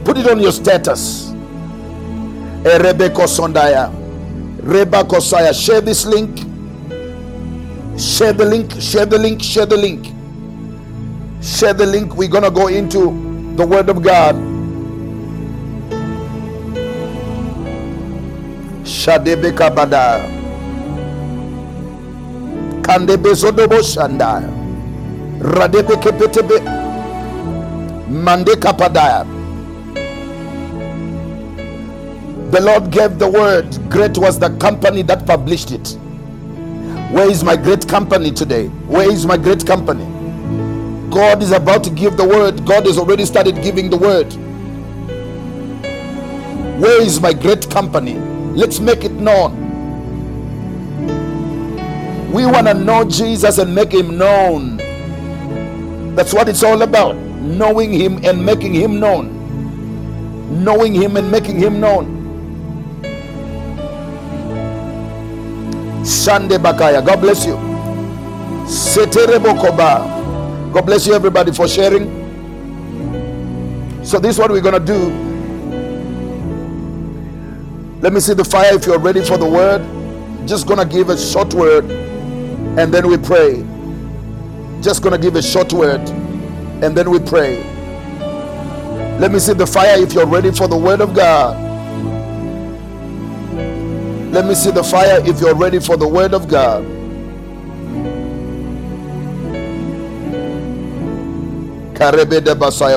Put 0.03 0.17
it 0.17 0.27
on 0.27 0.39
your 0.39 0.51
status. 0.51 1.29
Erebeko 2.63 3.27
Sondaya. 3.27 3.98
Reba 4.69 5.03
Kosaya. 5.03 5.53
Share 5.53 5.81
this 5.81 6.05
link. 6.05 6.39
Share 7.99 8.33
the 8.33 8.45
link. 8.45 8.71
Share 8.81 9.05
the 9.07 9.17
link. 9.19 9.41
Share 9.43 9.65
the 9.67 9.77
link. 9.77 10.07
Share 11.41 11.73
the 11.73 11.85
link. 11.85 12.15
We're 12.15 12.29
going 12.29 12.43
to 12.45 12.51
go 12.51 12.67
into 12.67 13.11
the 13.57 13.65
Word 13.67 13.89
of 13.89 14.03
God. 14.03 14.35
Shadebe 18.83 19.51
Kabada. 19.57 20.21
Kandebe 22.83 23.33
Zodobo 23.35 23.79
Shanda. 23.81 24.41
Radebe 25.39 25.95
Kepetebe. 26.01 26.89
Mande 28.09 28.55
Kapadaya. 28.57 29.25
The 32.51 32.59
Lord 32.61 32.89
gave 32.89 33.19
the 33.19 33.29
word. 33.29 33.77
Great 33.91 34.17
was 34.17 34.39
the 34.39 34.49
company 34.57 35.03
that 35.03 35.27
published 35.27 35.71
it. 35.71 35.97
Where 37.11 37.29
is 37.29 37.43
my 37.43 37.55
great 37.55 37.87
company 37.87 38.31
today? 38.31 38.69
Where 38.87 39.07
is 39.11 39.23
my 39.23 39.37
great 39.37 39.67
company? 39.67 40.05
God 41.11 41.43
is 41.43 41.51
about 41.51 41.83
to 41.83 41.91
give 41.91 42.17
the 42.17 42.27
word. 42.27 42.65
God 42.65 42.87
has 42.87 42.97
already 42.97 43.25
started 43.25 43.61
giving 43.61 43.91
the 43.91 43.97
word. 43.97 44.33
Where 46.81 47.01
is 47.03 47.21
my 47.21 47.33
great 47.33 47.69
company? 47.69 48.17
Let's 48.55 48.79
make 48.79 49.03
it 49.03 49.11
known. 49.11 49.67
We 52.31 52.45
want 52.45 52.65
to 52.65 52.73
know 52.73 53.03
Jesus 53.03 53.59
and 53.59 53.75
make 53.75 53.91
him 53.91 54.17
known. 54.17 54.77
That's 56.15 56.33
what 56.33 56.49
it's 56.49 56.63
all 56.63 56.81
about. 56.81 57.15
Knowing 57.15 57.93
him 57.93 58.19
and 58.25 58.43
making 58.43 58.73
him 58.73 58.99
known. 58.99 60.63
Knowing 60.63 60.95
him 60.95 61.15
and 61.15 61.29
making 61.29 61.59
him 61.59 61.79
known. 61.79 62.18
Shande 66.09 66.57
Bakaya. 66.57 67.05
God 67.05 67.21
bless 67.21 67.45
you. 67.45 67.55
Seterebo 68.65 69.59
Koba. 69.61 70.71
God 70.73 70.85
bless 70.85 71.07
you, 71.07 71.13
everybody, 71.13 71.51
for 71.53 71.67
sharing. 71.67 72.33
So, 74.03 74.19
this 74.19 74.35
is 74.35 74.39
what 74.39 74.51
we're 74.51 74.61
going 74.61 74.79
to 74.79 74.85
do. 74.85 75.35
Let 78.01 78.13
me 78.13 78.19
see 78.21 78.33
the 78.33 78.45
fire 78.45 78.75
if 78.75 78.85
you're 78.85 78.99
ready 78.99 79.23
for 79.23 79.37
the 79.37 79.47
word. 79.47 79.81
Just 80.47 80.67
going 80.67 80.79
to 80.79 80.85
give 80.85 81.09
a 81.09 81.17
short 81.17 81.53
word 81.53 81.85
and 82.79 82.93
then 82.93 83.07
we 83.07 83.17
pray. 83.17 83.65
Just 84.81 85.03
going 85.03 85.13
to 85.13 85.19
give 85.21 85.35
a 85.35 85.41
short 85.41 85.73
word 85.73 86.01
and 86.81 86.95
then 86.97 87.09
we 87.11 87.19
pray. 87.19 87.63
Let 89.19 89.31
me 89.31 89.39
see 89.39 89.53
the 89.53 89.67
fire 89.67 90.01
if 90.01 90.13
you're 90.13 90.25
ready 90.27 90.51
for 90.51 90.67
the 90.67 90.77
word 90.77 91.01
of 91.01 91.13
God. 91.13 91.68
Let 94.31 94.45
me 94.45 94.55
see 94.55 94.71
the 94.71 94.83
fire 94.83 95.21
if 95.27 95.41
you're 95.41 95.55
ready 95.55 95.79
for 95.79 95.97
the 95.97 96.07
word 96.07 96.33
of 96.35 96.47
God. 96.47 96.83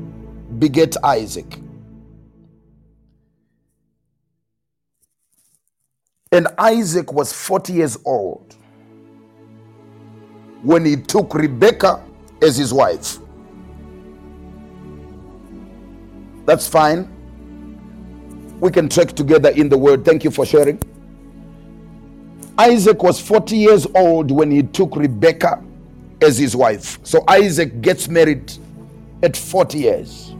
beget 0.59 0.97
Isaac. 1.05 1.59
And 6.33 6.49
Isaac 6.59 7.13
was 7.13 7.33
40 7.33 7.73
years 7.73 7.99
old 8.05 8.57
when 10.63 10.85
he 10.85 10.97
took 10.97 11.35
Rebekah 11.35 12.03
as 12.43 12.57
his 12.57 12.73
wife. 12.73 13.19
That's 16.47 16.67
fine. 16.67 17.09
We 18.61 18.71
can 18.71 18.89
track 18.89 19.13
together 19.13 19.51
in 19.51 19.69
the 19.69 19.79
word. 19.79 20.05
Thank 20.05 20.25
you 20.25 20.31
for 20.31 20.45
sharing. 20.45 20.81
Isaac 22.59 23.03
was 23.03 23.21
40 23.21 23.57
years 23.57 23.87
old 23.95 24.31
when 24.31 24.51
he 24.51 24.63
took 24.63 24.97
Rebekah 24.97 25.63
as 26.21 26.39
his 26.39 26.57
wife. 26.57 26.99
So 27.03 27.25
Isaac 27.29 27.81
gets 27.83 28.09
married 28.09 28.53
at 29.23 29.37
40 29.37 29.79
years. 29.79 30.35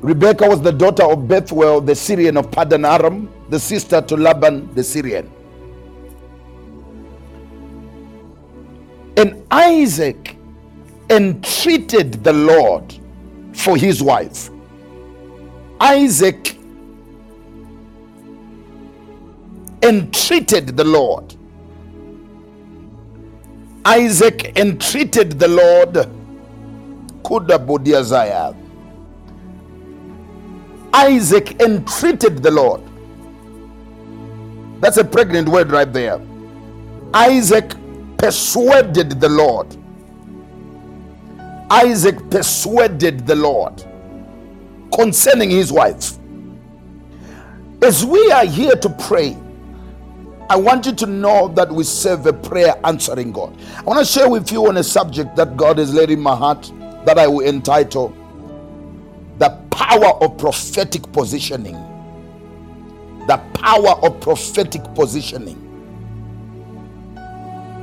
Rebekah 0.00 0.48
was 0.48 0.62
the 0.62 0.72
daughter 0.72 1.04
of 1.04 1.28
Bethuel, 1.28 1.80
the 1.82 1.94
Syrian 1.94 2.36
of 2.36 2.50
Padan 2.50 2.84
Aram, 2.84 3.28
the 3.50 3.60
sister 3.60 4.00
to 4.00 4.16
Laban, 4.16 4.74
the 4.74 4.82
Syrian. 4.82 5.30
And 9.16 9.44
Isaac 9.50 10.36
entreated 11.10 12.24
the 12.24 12.32
Lord 12.32 12.94
for 13.52 13.76
his 13.76 14.02
wife. 14.02 14.48
Isaac 15.80 16.56
entreated 19.82 20.76
the 20.76 20.84
Lord. 20.84 21.34
Isaac 23.84 24.56
entreated 24.58 25.38
the 25.38 25.48
Lord. 25.48 25.96
Isaac 30.92 31.60
entreated 31.62 32.42
the 32.42 32.50
Lord. 32.50 32.82
That's 34.80 34.96
a 34.96 35.04
pregnant 35.04 35.48
word 35.48 35.70
right 35.70 35.92
there. 35.92 36.20
Isaac 37.14 37.74
persuaded 38.18 39.20
the 39.20 39.28
Lord. 39.28 39.76
Isaac 41.70 42.18
persuaded 42.30 43.26
the 43.26 43.36
Lord 43.36 43.84
concerning 44.92 45.50
his 45.50 45.72
wife. 45.72 46.18
As 47.82 48.04
we 48.04 48.30
are 48.30 48.44
here 48.44 48.74
to 48.74 48.88
pray, 48.90 49.36
I 50.50 50.56
want 50.56 50.84
you 50.84 50.92
to 50.92 51.06
know 51.06 51.46
that 51.54 51.70
we 51.70 51.84
serve 51.84 52.26
a 52.26 52.32
prayer 52.32 52.74
answering 52.84 53.30
God. 53.30 53.56
I 53.78 53.82
want 53.82 54.00
to 54.00 54.04
share 54.04 54.28
with 54.28 54.50
you 54.50 54.66
on 54.66 54.78
a 54.78 54.82
subject 54.82 55.36
that 55.36 55.56
God 55.56 55.78
has 55.78 55.94
laid 55.94 56.10
in 56.10 56.18
my 56.20 56.34
heart 56.34 56.72
that 57.06 57.20
I 57.20 57.28
will 57.28 57.46
entitle 57.46 58.12
The 59.38 59.50
Power 59.70 60.08
of 60.20 60.36
Prophetic 60.38 61.02
Positioning. 61.12 61.76
The 63.28 63.36
Power 63.54 63.90
of 64.04 64.20
Prophetic 64.20 64.82
Positioning. 64.96 65.86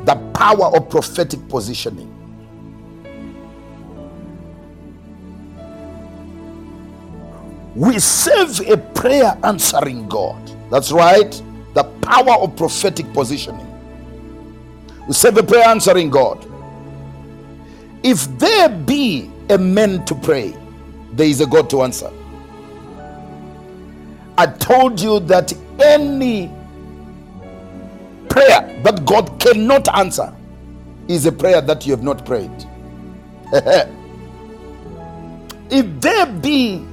The 0.04 0.16
Power 0.34 0.76
of 0.76 0.90
Prophetic 0.90 1.48
Positioning. 1.48 2.14
We 7.76 7.98
serve 8.00 8.60
a 8.68 8.76
prayer 8.76 9.38
answering 9.46 10.10
God. 10.10 10.52
That's 10.70 10.92
right. 10.92 11.42
The 11.78 11.84
power 12.02 12.34
of 12.42 12.56
prophetic 12.56 13.14
positioning. 13.14 13.68
We 15.08 15.14
serve 15.14 15.38
a 15.38 15.44
prayer 15.44 15.68
answering 15.68 16.10
God. 16.10 16.44
If 18.02 18.26
there 18.40 18.68
be 18.68 19.30
a 19.52 19.60
man 19.60 20.04
to 20.06 20.16
pray, 20.16 20.58
there 21.14 21.28
is 21.28 21.40
a 21.40 21.46
God 21.46 21.70
to 21.70 21.84
answer. 21.84 22.12
I 24.40 24.48
told 24.48 25.00
you 25.00 25.20
that 25.20 25.54
any 25.80 26.52
prayer 28.28 28.82
that 28.82 29.06
God 29.06 29.40
cannot 29.40 29.88
answer 29.96 30.36
is 31.08 31.28
a 31.28 31.32
prayer 31.32 31.62
that 31.62 31.86
you 31.86 31.92
have 31.92 32.02
not 32.02 32.26
prayed. 32.26 32.50
if 35.70 36.02
there 36.02 36.26
be 36.26 36.84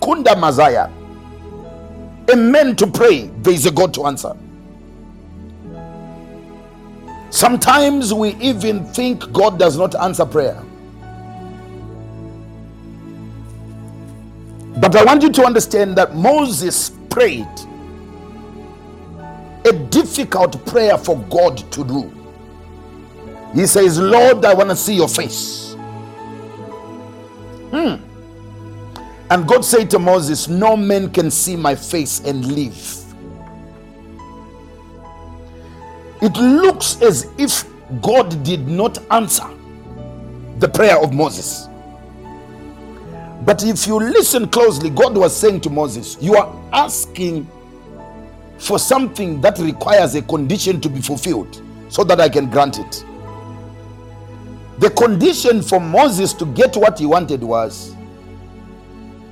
Kunda 0.00 0.34
Mazaya, 0.34 0.92
a 2.32 2.36
man 2.36 2.76
to 2.76 2.86
pray, 2.86 3.28
there 3.42 3.54
is 3.54 3.66
a 3.66 3.70
God 3.72 3.94
to 3.94 4.06
answer. 4.06 4.36
Sometimes 7.30 8.14
we 8.14 8.30
even 8.36 8.84
think 8.86 9.32
God 9.32 9.58
does 9.58 9.78
not 9.78 9.94
answer 9.96 10.26
prayer. 10.26 10.62
But 14.80 14.96
I 14.96 15.04
want 15.04 15.22
you 15.22 15.30
to 15.32 15.44
understand 15.44 15.96
that 15.96 16.16
Moses 16.16 16.90
prayed 17.10 17.48
a 19.66 19.72
difficult 19.72 20.64
prayer 20.66 20.98
for 20.98 21.18
God 21.30 21.58
to 21.72 21.84
do. 21.84 22.12
He 23.54 23.66
says, 23.66 23.98
Lord, 23.98 24.44
I 24.44 24.54
want 24.54 24.70
to 24.70 24.76
see 24.76 24.94
your 24.94 25.08
face. 25.08 25.74
Hmm. 27.70 27.96
And 29.30 29.46
God 29.46 29.64
said 29.64 29.90
to 29.90 29.98
Moses, 29.98 30.48
No 30.48 30.76
man 30.76 31.10
can 31.10 31.30
see 31.30 31.56
my 31.56 31.74
face 31.74 32.20
and 32.20 32.46
live. 32.52 33.04
It 36.22 36.36
looks 36.36 37.00
as 37.02 37.30
if 37.38 37.64
God 38.02 38.42
did 38.42 38.68
not 38.68 38.98
answer 39.12 39.48
the 40.58 40.68
prayer 40.68 40.98
of 40.98 41.12
Moses. 41.14 41.68
But 43.44 43.64
if 43.64 43.86
you 43.86 43.98
listen 43.98 44.48
closely, 44.48 44.90
God 44.90 45.16
was 45.16 45.36
saying 45.36 45.60
to 45.62 45.70
Moses, 45.70 46.16
You 46.20 46.36
are 46.36 46.54
asking 46.72 47.48
for 48.58 48.78
something 48.78 49.40
that 49.42 49.58
requires 49.58 50.14
a 50.14 50.22
condition 50.22 50.80
to 50.80 50.88
be 50.88 51.00
fulfilled 51.00 51.62
so 51.88 52.04
that 52.04 52.20
I 52.20 52.28
can 52.28 52.50
grant 52.50 52.78
it. 52.78 53.04
The 54.78 54.90
condition 54.90 55.62
for 55.62 55.80
Moses 55.80 56.32
to 56.34 56.46
get 56.46 56.76
what 56.76 56.98
he 56.98 57.06
wanted 57.06 57.42
was 57.42 57.96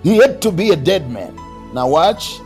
he 0.07 0.19
had 0.19 0.41
to 0.43 0.53
be 0.53 0.71
a 0.71 0.77
dead 0.77 1.11
man. 1.11 1.35
Now, 1.75 1.89
watch. 1.89 2.39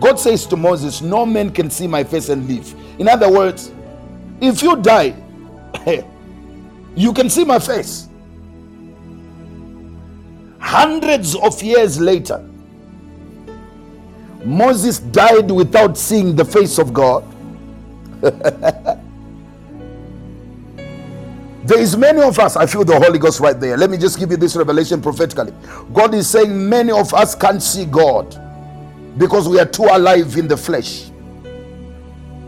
God 0.00 0.18
says 0.18 0.44
to 0.46 0.56
Moses, 0.56 1.00
No 1.02 1.24
man 1.24 1.52
can 1.52 1.70
see 1.70 1.86
my 1.86 2.02
face 2.02 2.30
and 2.30 2.48
live. 2.48 2.74
In 2.98 3.06
other 3.06 3.30
words, 3.30 3.70
if 4.40 4.60
you 4.60 4.74
die, 4.82 5.14
you 6.96 7.12
can 7.12 7.30
see 7.30 7.44
my 7.44 7.60
face. 7.60 8.08
Hundreds 10.58 11.36
of 11.36 11.62
years 11.62 12.00
later, 12.00 12.44
Moses 14.44 14.98
died 14.98 15.48
without 15.52 15.96
seeing 15.96 16.34
the 16.34 16.44
face 16.44 16.80
of 16.80 16.92
God. 16.92 17.22
there 21.64 21.80
is 21.80 21.96
many 21.96 22.20
of 22.20 22.38
us, 22.38 22.56
I 22.56 22.66
feel 22.66 22.84
the 22.84 22.98
Holy 22.98 23.18
Ghost 23.18 23.40
right 23.40 23.58
there. 23.58 23.76
Let 23.78 23.90
me 23.90 23.96
just 23.96 24.18
give 24.18 24.30
you 24.30 24.36
this 24.36 24.54
revelation 24.54 25.00
prophetically. 25.00 25.52
God 25.94 26.14
is 26.14 26.28
saying 26.28 26.68
many 26.68 26.92
of 26.92 27.14
us 27.14 27.34
can't 27.34 27.62
see 27.62 27.86
God 27.86 28.38
because 29.18 29.48
we 29.48 29.58
are 29.58 29.66
too 29.66 29.84
alive 29.90 30.36
in 30.36 30.46
the 30.46 30.56
flesh. 30.58 31.10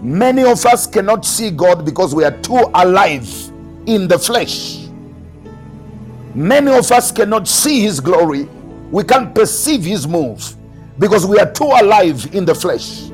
Many 0.02 0.44
of 0.44 0.64
us 0.66 0.86
cannot 0.86 1.24
see 1.24 1.50
God 1.50 1.84
because 1.84 2.14
we 2.14 2.24
are 2.24 2.36
too 2.42 2.60
alive 2.74 3.28
in 3.86 4.06
the 4.06 4.18
flesh. 4.18 4.86
Many 6.34 6.70
of 6.72 6.92
us 6.92 7.10
cannot 7.10 7.48
see 7.48 7.80
His 7.82 8.00
glory. 8.00 8.48
We 8.90 9.04
can't 9.04 9.34
perceive 9.34 9.82
His 9.84 10.06
move 10.06 10.54
because 10.98 11.26
we 11.26 11.38
are 11.38 11.50
too 11.50 11.64
alive 11.64 12.34
in 12.34 12.44
the 12.44 12.54
flesh. 12.54 13.10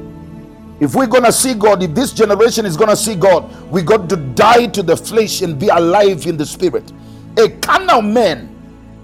If 0.82 0.96
we're 0.96 1.06
gonna 1.06 1.30
see 1.30 1.54
God, 1.54 1.80
if 1.84 1.94
this 1.94 2.12
generation 2.12 2.66
is 2.66 2.76
gonna 2.76 2.96
see 2.96 3.14
God, 3.14 3.48
we 3.70 3.82
got 3.82 4.08
to 4.08 4.16
die 4.16 4.66
to 4.66 4.82
the 4.82 4.96
flesh 4.96 5.40
and 5.40 5.56
be 5.56 5.68
alive 5.68 6.26
in 6.26 6.36
the 6.36 6.44
spirit. 6.44 6.90
A 7.38 7.48
carnal 7.60 8.02
man 8.02 8.48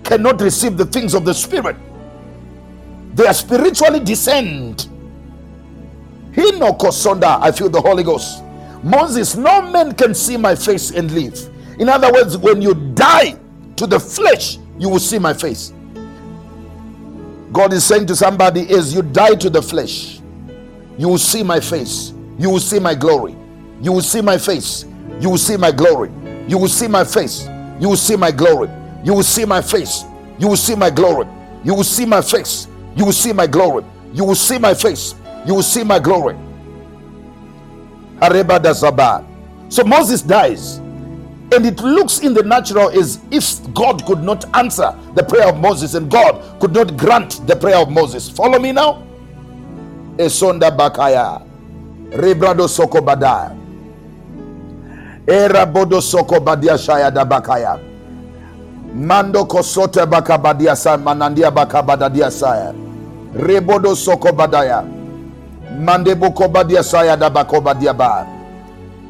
cannot 0.03 0.41
receive 0.41 0.77
the 0.77 0.87
things 0.87 1.15
of 1.15 1.25
the 1.25 1.33
spirit, 1.33 1.77
they 3.15 3.27
are 3.29 3.35
spiritually 3.35 4.01
discerned. 4.01 4.89
Hinokosonda, 6.33 7.41
I 7.43 7.53
feel 7.53 7.69
the 7.71 7.81
Holy 7.81 8.03
Ghost. 8.03 8.43
Moses, 8.83 9.37
no 9.37 9.63
man 9.71 9.95
can 9.95 10.15
see 10.15 10.37
my 10.37 10.57
face 10.57 10.91
and 10.91 11.11
live. 11.13 11.39
In 11.79 11.89
other 11.89 12.13
words, 12.13 12.37
when 12.37 12.61
you 12.61 12.75
die 12.75 13.39
to 13.77 13.87
the 13.87 14.01
flesh, 14.01 14.59
you 14.79 14.89
will 14.89 14.99
see 14.99 15.21
my 15.21 15.33
face. 15.33 15.73
God 17.53 17.73
is 17.73 17.85
saying 17.85 18.07
to 18.09 18.17
somebody, 18.17 18.69
as 18.71 18.93
you 18.95 19.03
die 19.03 19.37
to 19.37 19.49
the 19.51 19.63
flesh, 19.63 20.18
you 20.99 21.09
will 21.09 21.19
see 21.19 21.43
my 21.45 21.61
face. 21.61 22.13
You 22.39 22.51
will 22.51 22.61
see 22.61 22.81
my 22.81 22.95
glory. 22.95 23.37
You 23.81 23.93
will 23.93 24.03
see 24.03 24.21
my 24.21 24.37
face. 24.39 24.85
You 25.21 25.31
will 25.31 25.39
see 25.39 25.57
my 25.57 25.71
glory. 25.71 26.11
You 26.49 26.59
will 26.59 26.69
see 26.69 26.89
my 26.89 27.05
face. 27.05 27.47
You 27.81 27.89
will 27.89 27.97
see 27.97 28.17
my 28.17 28.31
glory. 28.33 28.69
You 29.05 29.15
will 29.15 29.23
see 29.23 29.45
my 29.45 29.63
face. 29.63 30.05
You 30.39 30.49
will 30.49 30.57
see 30.57 30.75
my 30.75 30.91
glory. 30.91 31.27
You 31.65 31.75
will 31.75 31.85
see 31.85 32.05
my 32.05 32.21
face. 32.21 32.69
You 32.97 33.05
will 33.05 33.13
see 33.13 33.33
my 33.33 33.47
glory. 33.47 33.85
You 34.13 34.25
will 34.25 34.35
see 34.35 34.59
my 34.59 34.75
face. 34.75 35.15
You 35.47 35.55
will 35.55 35.63
see 35.63 35.85
my 35.85 36.01
glory. 36.01 36.37
So 39.69 39.85
Moses 39.85 40.23
dies. 40.23 40.79
And 41.51 41.65
it 41.65 41.81
looks 41.81 42.21
in 42.21 42.35
the 42.35 42.43
natural 42.43 42.91
as 42.91 43.21
if 43.31 43.73
God 43.73 44.05
could 44.05 44.23
not 44.23 44.45
answer 44.57 44.95
the 45.15 45.23
prayer 45.23 45.49
of 45.49 45.59
Moses 45.59 45.95
and 45.95 46.11
God 46.11 46.61
could 46.61 46.75
not 46.75 46.97
grant 46.97 47.47
the 47.47 47.57
prayer 47.57 47.79
of 47.79 47.91
Moses. 47.91 48.29
Follow 48.29 48.59
me 48.59 48.73
now. 48.73 49.08
Esonda 50.19 50.71
Bakaya. 50.71 51.41
Rebrado 52.11 52.69
Soko. 52.69 52.99
Era 55.27 55.67
Bodo 55.67 56.01
Soko 56.01 56.41
Badia 56.41 56.77
Shaya 56.77 57.11
da 57.11 57.25
Bakaya. 57.25 57.79
Mando 58.95 59.45
Kosote 59.45 60.07
Bakabadia 60.07 60.75
Sa 60.77 60.97
Manandia 60.97 61.51
Bakabadadia 61.51 62.31
Saya. 62.31 62.75
Rebodo 63.35 63.95
Soko 63.95 64.33
Badaya. 64.33 64.83
Mande 65.79 66.15
Boko 66.15 66.49
Badia 66.49 66.83
Saya 66.83 67.17
da 67.17 67.31
Bakobadia 67.31 67.97
Ba. 67.97 68.27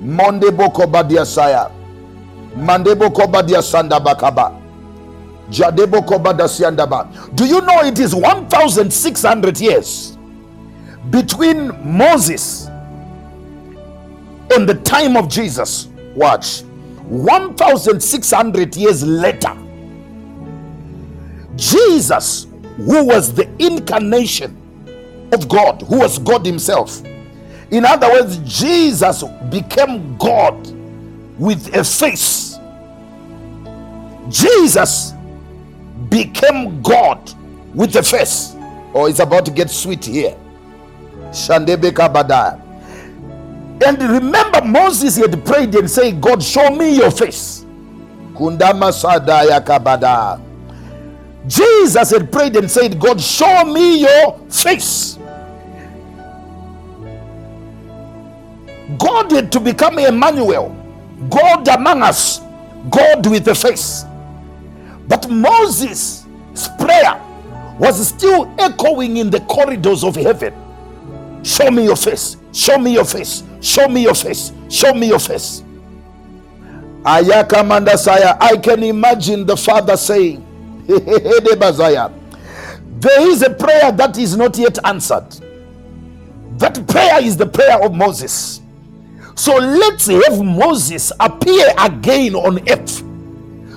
Monde 0.01 0.51
Boko 0.51 0.87
Badia 0.87 1.25
Saya. 1.25 1.71
Mandebo 2.57 3.11
Kobadia 3.11 3.63
Sanda 3.63 4.01
Bakaba. 4.01 4.53
Jadebo 5.51 6.03
Kobada 6.05 6.49
Siandaba. 6.49 7.07
Do 7.35 7.47
you 7.47 7.61
know 7.63 7.81
it 7.81 7.99
is 7.99 8.15
1,600 8.15 9.61
years 9.61 10.18
between 11.11 11.69
Moses 11.97 12.67
and 14.51 14.69
the 14.69 14.81
time 14.85 15.17
of 15.17 15.29
Jesus? 15.29 15.89
Watch. 16.15 16.63
1,600 17.09 18.77
years 18.77 19.03
later, 19.03 19.57
Jesus, 21.57 22.47
who 22.77 23.05
was 23.05 23.33
the 23.33 23.49
incarnation 23.59 24.57
of 25.33 25.49
God, 25.49 25.83
who 25.83 25.99
was 25.99 26.19
God 26.19 26.45
Himself. 26.45 27.03
In 27.71 27.85
other 27.85 28.09
words, 28.11 28.39
Jesus 28.39 29.25
became 29.51 30.17
God 30.17 30.57
with 31.39 31.75
a 31.75 31.85
face. 31.85 32.59
Jesus 34.29 35.13
became 36.09 36.83
God 36.83 37.33
with 37.75 37.97
a 37.97 38.03
face. 38.03 38.55
Oh, 38.95 39.07
it's 39.07 39.21
about 39.21 39.45
to 39.47 39.51
get 39.51 39.71
sweet 39.71 40.05
here. 40.05 40.37
And 43.87 44.03
remember, 44.03 44.63
Moses 44.65 45.17
had 45.17 45.45
prayed 45.45 45.75
and 45.75 45.91
said, 45.91 46.21
God, 46.21 46.43
show 46.43 46.71
me 46.71 46.97
your 46.97 47.11
face. 47.11 47.65
Jesus 51.47 52.11
had 52.11 52.31
prayed 52.33 52.57
and 52.57 52.71
said, 52.71 52.99
God, 53.01 53.21
show 53.21 53.65
me 53.65 54.01
your 54.01 54.39
face. 54.51 55.19
God 58.99 59.31
had 59.33 59.53
to 59.53 59.61
become 59.61 59.99
Emmanuel, 59.99 60.75
God 61.31 61.69
among 61.69 62.03
us, 62.03 62.41
God 62.91 63.27
with 63.27 63.49
a 63.49 63.55
face. 63.55 64.05
But 65.09 65.29
Moses' 65.31 66.27
prayer 66.79 67.21
was 67.79 68.09
still 68.09 68.53
echoing 68.59 69.19
in 69.19 69.31
the 69.31 69.41
corridors 69.41 70.05
of 70.05 70.17
heaven. 70.17 70.55
Show 71.43 71.71
me 71.71 71.85
your 71.85 71.97
face, 71.97 72.37
show 72.53 72.79
me 72.79 72.95
your 72.95 73.05
face, 73.05 73.43
show 73.61 73.89
me 73.89 74.03
your 74.03 74.15
face, 74.15 74.53
show 74.71 74.95
me 74.95 75.09
your 75.09 75.19
face. 75.19 75.63
Ayakamanda 77.03 77.97
Saya, 77.97 78.37
I 78.41 78.57
can 78.59 78.83
imagine 78.83 79.47
the 79.47 79.57
father 79.57 79.97
saying, 79.97 80.45
There 80.87 81.01
is 83.31 83.43
a 83.43 83.51
prayer 83.51 83.93
that 83.93 84.19
is 84.19 84.37
not 84.37 84.59
yet 84.59 84.79
answered. 84.85 85.27
That 86.59 86.87
prayer 86.89 87.23
is 87.23 87.37
the 87.37 87.47
prayer 87.47 87.81
of 87.83 87.95
Moses. 87.95 88.61
So 89.37 89.55
let's 89.57 90.07
have 90.07 90.43
Moses 90.43 91.13
appear 91.21 91.69
again 91.79 92.35
on 92.35 92.59
earth 92.69 93.05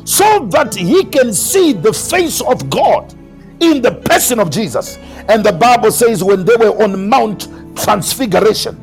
so 0.08 0.48
that 0.48 0.74
he 0.74 1.04
can 1.06 1.34
see 1.34 1.74
the 1.74 1.94
face 1.94 2.42
of 2.42 2.70
God 2.70 3.14
in 3.60 3.82
the 3.82 3.92
person 3.92 4.40
of 4.40 4.50
Jesus. 4.50 4.98
And 5.32 5.46
the 5.46 5.54
Bible 5.54 5.92
says, 5.92 6.22
when 6.22 6.44
they 6.44 6.58
were 6.58 6.84
on 6.84 7.08
Mount 7.08 7.48
Transfiguration, 7.78 8.76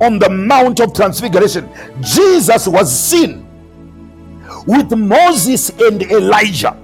on 0.00 0.18
the 0.18 0.28
Mount 0.28 0.80
of 0.80 0.92
Transfiguration, 0.92 1.68
Jesus 2.00 2.66
was 2.66 2.92
seen 2.92 3.46
with 4.66 4.90
Moses 4.90 5.70
and 5.70 6.02
Elijah. 6.02 6.76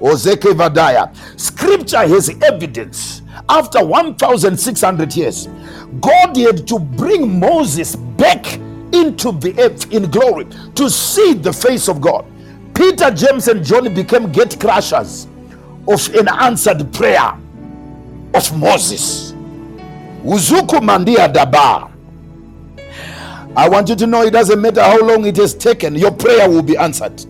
Ozeke 0.00 0.52
Vadaya. 0.54 1.14
Scripture 1.38 1.98
has 1.98 2.30
evidence. 2.42 3.22
After 3.48 3.84
1,600 3.84 5.14
years, 5.14 5.46
God 6.00 6.36
had 6.36 6.66
to 6.66 6.80
bring 6.80 7.38
Moses 7.38 7.94
back 7.94 8.54
into 8.92 9.30
the 9.38 9.54
earth 9.60 9.92
in 9.92 10.10
glory 10.10 10.48
to 10.74 10.90
see 10.90 11.34
the 11.34 11.52
face 11.52 11.88
of 11.88 12.00
God. 12.00 12.26
Peter, 12.74 13.12
James, 13.12 13.46
and 13.46 13.64
John 13.64 13.94
became 13.94 14.32
gate 14.32 14.58
crushers 14.58 15.28
of 15.86 16.12
an 16.16 16.26
answered 16.26 16.92
prayer 16.92 17.38
of 18.34 18.56
Moses. 18.58 19.32
Uzuku 20.24 20.80
Mandia 20.80 21.32
Dabar. 21.32 21.90
I 23.56 23.68
want 23.68 23.88
you 23.88 23.96
to 23.96 24.06
know 24.06 24.22
it 24.22 24.30
doesn't 24.32 24.60
matter 24.60 24.82
how 24.82 25.00
long 25.00 25.26
it 25.26 25.36
has 25.36 25.54
taken, 25.54 25.94
your 25.96 26.12
prayer 26.12 26.48
will 26.48 26.62
be 26.62 26.76
answered. 26.76 27.24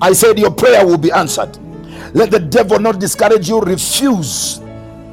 I 0.00 0.12
said, 0.12 0.38
Your 0.38 0.50
prayer 0.50 0.86
will 0.86 0.98
be 0.98 1.10
answered. 1.12 1.58
Let 2.14 2.30
the 2.30 2.38
devil 2.38 2.78
not 2.78 3.00
discourage 3.00 3.48
you, 3.48 3.60
refuse 3.60 4.60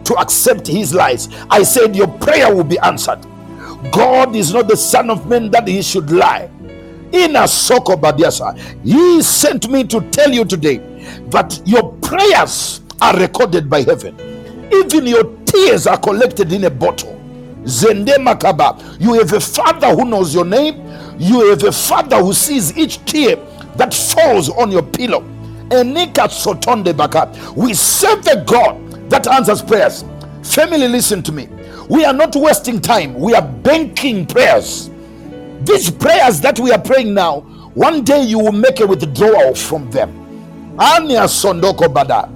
to 0.06 0.16
accept 0.18 0.68
his 0.68 0.94
lies. 0.94 1.28
I 1.50 1.64
said, 1.64 1.96
Your 1.96 2.08
prayer 2.08 2.54
will 2.56 2.64
be 2.64 2.80
answered. 2.80 3.20
God 3.92 4.36
is 4.36 4.54
not 4.54 4.68
the 4.68 4.78
Son 4.78 5.10
of 5.10 5.28
Man 5.28 5.52
that 5.52 5.68
he 5.68 5.82
should 5.82 6.10
lie. 6.12 6.50
In 7.12 7.36
a 7.36 7.48
soko 7.48 7.96
badiasa, 7.96 8.58
he 8.84 9.22
sent 9.22 9.70
me 9.70 9.84
to 9.86 10.02
tell 10.12 10.32
you 10.32 10.46
today 10.46 10.78
that 11.30 11.62
your 11.66 11.94
prayers 12.02 12.82
are 13.02 13.18
recorded 13.20 13.70
by 13.70 13.82
heaven. 13.82 14.35
Even 14.74 15.08
your 15.08 15.24
tears 15.46 15.88
are 15.88 15.98
collected 15.98 16.52
in 16.52 16.66
a 16.66 16.70
bottle. 16.70 17.14
Zende 17.64 18.16
Makaba. 18.18 19.00
You 19.00 19.14
have 19.16 19.34
a 19.34 19.40
father 19.40 19.96
who 19.96 20.06
knows 20.06 20.34
your 20.34 20.46
name. 20.46 20.76
You 21.18 21.50
have 21.50 21.64
a 21.64 21.72
father 21.72 22.18
who 22.18 22.34
sees 22.34 22.78
each 22.78 23.04
tear 23.06 23.38
that 23.78 23.94
falls 23.94 24.50
on 24.50 24.72
your 24.72 24.84
pillow. 24.84 25.22
Enika 25.70 26.28
Sotonde 26.30 26.96
Baka. 26.96 27.32
We 27.56 27.74
serve 27.74 28.26
a 28.28 28.44
God 28.44 29.10
that 29.10 29.28
answers 29.28 29.62
prayers. 29.62 30.04
Family, 30.44 30.88
listen 30.88 31.24
to 31.24 31.32
me. 31.32 31.48
We 31.90 32.04
are 32.06 32.14
not 32.14 32.36
wasting 32.36 32.82
time, 32.82 33.14
we 33.14 33.36
are 33.36 33.42
banking 33.42 34.26
prayers. 34.26 34.90
These 35.62 35.92
prayers 35.92 36.42
that 36.42 36.60
we 36.60 36.72
are 36.72 36.82
praying 36.82 37.14
now, 37.14 37.42
one 37.74 38.04
day 38.04 38.24
you 38.24 38.40
will 38.40 38.52
make 38.52 38.80
a 38.80 38.88
withdrawal 38.88 39.54
from 39.56 39.90
them. 39.92 40.10
Anya 40.80 41.22
Sondoko 41.22 41.88
Bada. 41.94 42.35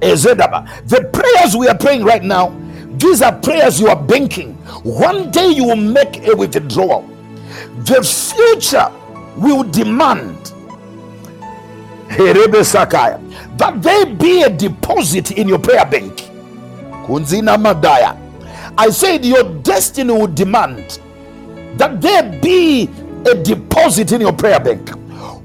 The 0.00 1.08
prayers 1.12 1.56
we 1.56 1.68
are 1.68 1.76
praying 1.76 2.04
right 2.04 2.22
now, 2.22 2.56
these 2.96 3.22
are 3.22 3.32
prayers 3.32 3.80
you 3.80 3.88
are 3.88 4.00
banking. 4.00 4.54
One 4.82 5.30
day 5.30 5.48
you 5.48 5.64
will 5.64 5.76
make 5.76 6.26
a 6.26 6.34
withdrawal. 6.34 7.02
The 7.84 8.02
future 8.02 8.90
will 9.36 9.62
demand 9.64 10.52
that 13.58 13.78
there 13.82 14.06
be 14.06 14.42
a 14.42 14.50
deposit 14.50 15.30
in 15.32 15.48
your 15.48 15.58
prayer 15.58 15.84
bank. 15.86 16.28
I 18.78 18.90
said 18.90 19.24
your 19.24 19.44
destiny 19.62 20.12
will 20.12 20.26
demand 20.26 21.00
that 21.76 22.00
there 22.00 22.22
be 22.40 22.88
a 23.30 23.34
deposit 23.42 24.12
in 24.12 24.20
your 24.20 24.32
prayer 24.32 24.60
bank. 24.60 24.90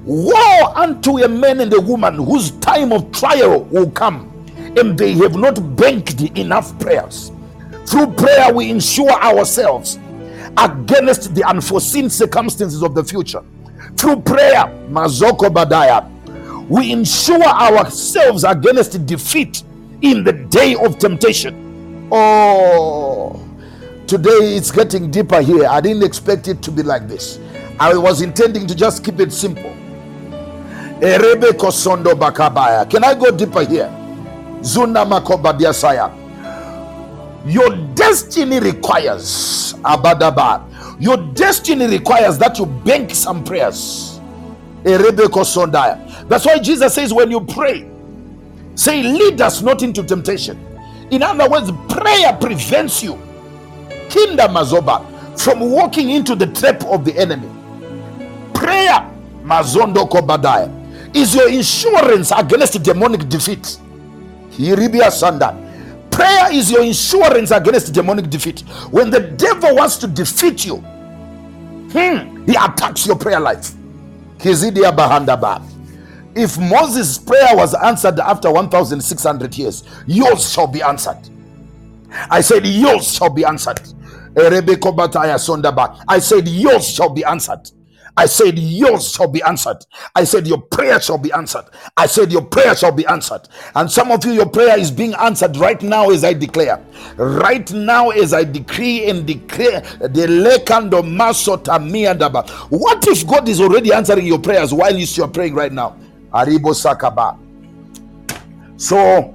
Woe 0.05 0.73
unto 0.75 1.19
a 1.23 1.27
man 1.27 1.61
and 1.61 1.73
a 1.73 1.81
woman 1.81 2.15
whose 2.15 2.51
time 2.51 2.91
of 2.91 3.11
trial 3.11 3.63
will 3.65 3.89
come 3.91 4.31
and 4.77 4.97
they 4.97 5.13
have 5.13 5.35
not 5.35 5.75
banked 5.75 6.21
enough 6.37 6.77
prayers. 6.79 7.31
Through 7.85 8.13
prayer, 8.13 8.53
we 8.53 8.69
ensure 8.71 9.11
ourselves 9.11 9.99
against 10.57 11.35
the 11.35 11.43
unforeseen 11.43 12.09
circumstances 12.09 12.81
of 12.81 12.95
the 12.95 13.03
future. 13.03 13.43
Through 13.97 14.21
prayer, 14.21 14.65
Mazoko 14.89 15.49
Badaya, 15.49 16.09
we 16.67 16.91
ensure 16.91 17.43
ourselves 17.43 18.43
against 18.43 19.05
defeat 19.05 19.63
in 20.01 20.23
the 20.23 20.33
day 20.33 20.75
of 20.75 20.97
temptation. 20.97 22.09
Oh, 22.11 23.39
today 24.07 24.55
it's 24.57 24.71
getting 24.71 25.11
deeper 25.11 25.41
here. 25.41 25.67
I 25.67 25.79
didn't 25.81 26.03
expect 26.03 26.47
it 26.47 26.61
to 26.63 26.71
be 26.71 26.83
like 26.83 27.07
this. 27.07 27.39
I 27.79 27.95
was 27.95 28.21
intending 28.21 28.67
to 28.67 28.75
just 28.75 29.03
keep 29.03 29.19
it 29.19 29.31
simple. 29.31 29.73
Can 31.01 31.21
I 33.03 33.13
go 33.13 33.31
deeper 33.35 33.65
here? 33.65 33.91
Zuna 34.65 35.05
makobadia 35.05 35.73
saya. 35.73 36.09
Your 37.45 37.69
destiny 37.93 38.59
requires 38.59 39.75
abadaba. 39.83 40.63
Your 40.99 41.17
destiny 41.33 41.85
requires 41.85 42.39
that 42.39 42.57
you 42.57 42.65
bank 42.65 43.13
some 43.13 43.43
prayers. 43.43 44.19
That's 44.83 46.45
why 46.45 46.57
Jesus 46.59 46.93
says, 46.93 47.13
when 47.13 47.29
you 47.29 47.41
pray, 47.41 47.87
say, 48.75 49.03
lead 49.03 49.41
us 49.41 49.61
not 49.61 49.83
into 49.83 50.03
temptation. 50.03 50.57
In 51.11 51.21
other 51.21 51.47
words, 51.49 51.71
prayer 51.89 52.33
prevents 52.33 53.03
you, 53.03 53.19
Kinda 54.09 54.47
Mazoba, 54.47 55.05
from 55.39 55.59
walking 55.71 56.09
into 56.09 56.33
the 56.35 56.47
trap 56.47 56.83
of 56.85 57.05
the 57.05 57.15
enemy. 57.17 57.47
Prayer, 58.53 59.07
Mazondo 59.43 60.09
Kobadaya, 60.09 60.69
is 61.15 61.35
your 61.35 61.49
insurance 61.49 62.31
against 62.35 62.81
demonic 62.81 63.27
defeat. 63.29 63.77
Hiribia 64.57 65.09
Sanda. 65.11 65.61
Prayer 66.11 66.53
is 66.53 66.71
your 66.71 66.83
insurance 66.83 67.51
against 67.51 67.93
demonic 67.93 68.29
defeat. 68.29 68.61
When 68.91 69.09
the 69.09 69.19
devil 69.19 69.75
wants 69.75 69.97
to 69.97 70.07
defeat 70.07 70.65
you, 70.65 70.77
hmm, 70.77 72.45
he 72.45 72.55
attacks 72.55 73.05
your 73.05 73.17
prayer 73.17 73.39
life. 73.39 73.71
Kizidia 74.37 74.95
Bahandaba. 74.95 75.61
If 76.35 76.57
Moses' 76.57 77.17
prayer 77.17 77.55
was 77.55 77.73
answered 77.73 78.19
after 78.19 78.51
1,600 78.51 79.57
years, 79.57 79.83
yours 80.05 80.51
shall 80.51 80.67
be 80.67 80.81
answered. 80.81 81.19
I 82.29 82.41
said, 82.41 82.65
Yours 82.65 83.13
shall 83.13 83.29
be 83.29 83.45
answered. 83.45 83.79
Erebeko 84.33 84.95
Bataya 84.95 85.35
Sondaba. 85.35 86.03
I 86.07 86.19
said, 86.19 86.47
Yours 86.47 86.87
shall 86.89 87.09
be 87.09 87.23
answered. 87.23 87.69
I 88.17 88.25
said, 88.27 88.57
Yours 88.57 89.11
shall 89.13 89.27
be 89.27 89.41
answered. 89.43 89.85
I 90.15 90.23
said, 90.23 90.47
Your 90.47 90.61
prayer 90.61 91.01
shall 91.01 91.17
be 91.17 91.31
answered. 91.33 91.65
I 91.97 92.05
said, 92.07 92.31
Your 92.31 92.43
prayer 92.43 92.75
shall 92.75 92.91
be 92.91 93.05
answered. 93.07 93.41
And 93.75 93.91
some 93.91 94.11
of 94.11 94.23
you, 94.25 94.31
your 94.33 94.49
prayer 94.49 94.77
is 94.79 94.91
being 94.91 95.13
answered 95.15 95.57
right 95.57 95.81
now 95.81 96.09
as 96.11 96.23
I 96.23 96.33
declare. 96.33 96.83
Right 97.17 97.69
now 97.73 98.09
as 98.11 98.33
I 98.33 98.43
decree 98.43 99.09
and 99.09 99.25
declare 99.27 99.81
the. 99.99 100.25
What 102.69 103.07
if 103.07 103.27
God 103.27 103.49
is 103.49 103.61
already 103.61 103.93
answering 103.93 104.25
your 104.25 104.39
prayers 104.39 104.73
while 104.73 104.95
you 104.95 105.23
are 105.23 105.27
praying 105.29 105.55
right 105.55 105.71
now? 105.71 105.97
Aribo 106.33 106.73
Sakaba. 106.73 107.37
So 108.77 109.33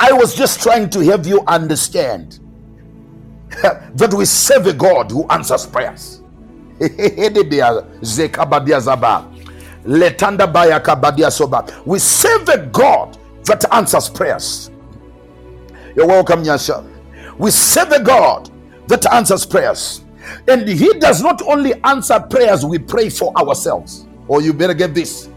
I 0.00 0.12
was 0.12 0.34
just 0.34 0.62
trying 0.62 0.90
to 0.90 1.00
have 1.06 1.26
you 1.26 1.42
understand 1.46 2.40
that 3.62 4.14
we 4.16 4.24
serve 4.24 4.66
a 4.66 4.72
God 4.72 5.10
who 5.10 5.26
answers 5.28 5.66
prayers. 5.66 6.19
We 6.80 6.88
serve 11.98 12.48
a 12.48 12.66
God 12.72 13.18
that 13.44 13.64
answers 13.70 14.08
prayers. 14.08 14.70
You're 15.94 16.06
welcome, 16.06 16.42
Nyasha. 16.42 16.86
We 17.38 17.50
serve 17.50 17.92
a 17.92 18.02
God 18.02 18.50
that 18.88 19.04
answers 19.12 19.44
prayers. 19.44 20.02
And 20.48 20.66
He 20.66 20.90
does 20.98 21.22
not 21.22 21.42
only 21.42 21.74
answer 21.84 22.18
prayers 22.18 22.64
we 22.64 22.78
pray 22.78 23.10
for 23.10 23.36
ourselves. 23.36 24.06
Or 24.26 24.38
oh, 24.38 24.40
you 24.40 24.54
better 24.54 24.74
get 24.74 24.94
this. 24.94 25.28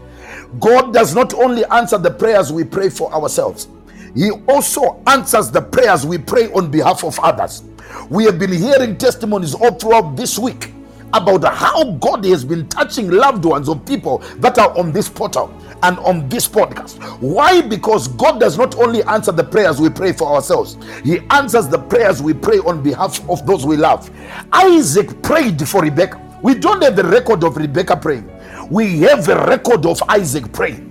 God 0.60 0.94
does 0.94 1.14
not 1.14 1.34
only 1.34 1.64
answer 1.66 1.98
the 1.98 2.10
prayers 2.10 2.52
we 2.52 2.64
pray 2.64 2.88
for 2.88 3.12
ourselves, 3.12 3.68
He 4.14 4.30
also 4.48 5.02
answers 5.06 5.50
the 5.50 5.60
prayers 5.60 6.06
we 6.06 6.16
pray 6.16 6.50
on 6.52 6.70
behalf 6.70 7.04
of 7.04 7.18
others. 7.20 7.64
We 8.08 8.24
have 8.24 8.38
been 8.38 8.52
hearing 8.52 8.96
testimonies 8.96 9.54
all 9.54 9.72
throughout 9.72 10.16
this 10.16 10.38
week 10.38 10.70
about 11.14 11.44
how 11.54 11.92
God 11.92 12.24
has 12.24 12.44
been 12.44 12.68
touching 12.68 13.08
loved 13.08 13.44
ones 13.44 13.68
of 13.68 13.86
people 13.86 14.18
that 14.38 14.58
are 14.58 14.76
on 14.76 14.92
this 14.92 15.08
portal 15.08 15.54
and 15.84 15.98
on 16.00 16.28
this 16.28 16.48
podcast. 16.48 16.98
Why? 17.20 17.62
Because 17.62 18.08
God 18.08 18.40
does 18.40 18.58
not 18.58 18.74
only 18.76 19.02
answer 19.04 19.30
the 19.30 19.44
prayers 19.44 19.80
we 19.80 19.90
pray 19.90 20.12
for 20.12 20.34
ourselves, 20.34 20.76
He 21.04 21.20
answers 21.30 21.68
the 21.68 21.78
prayers 21.78 22.20
we 22.20 22.34
pray 22.34 22.58
on 22.58 22.82
behalf 22.82 23.26
of 23.30 23.46
those 23.46 23.64
we 23.64 23.76
love. 23.76 24.10
Isaac 24.52 25.22
prayed 25.22 25.66
for 25.68 25.82
Rebecca. 25.82 26.20
We 26.42 26.54
don't 26.54 26.82
have 26.82 26.96
the 26.96 27.04
record 27.04 27.44
of 27.44 27.56
Rebecca 27.56 27.96
praying, 27.96 28.30
we 28.70 29.00
have 29.00 29.28
a 29.28 29.46
record 29.46 29.86
of 29.86 30.02
Isaac 30.08 30.52
praying. 30.52 30.90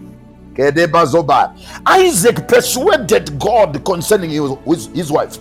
Isaac 1.88 2.48
persuaded 2.48 3.40
God 3.40 3.84
concerning 3.84 4.30
his, 4.30 4.86
his 4.88 5.12
wife. 5.12 5.40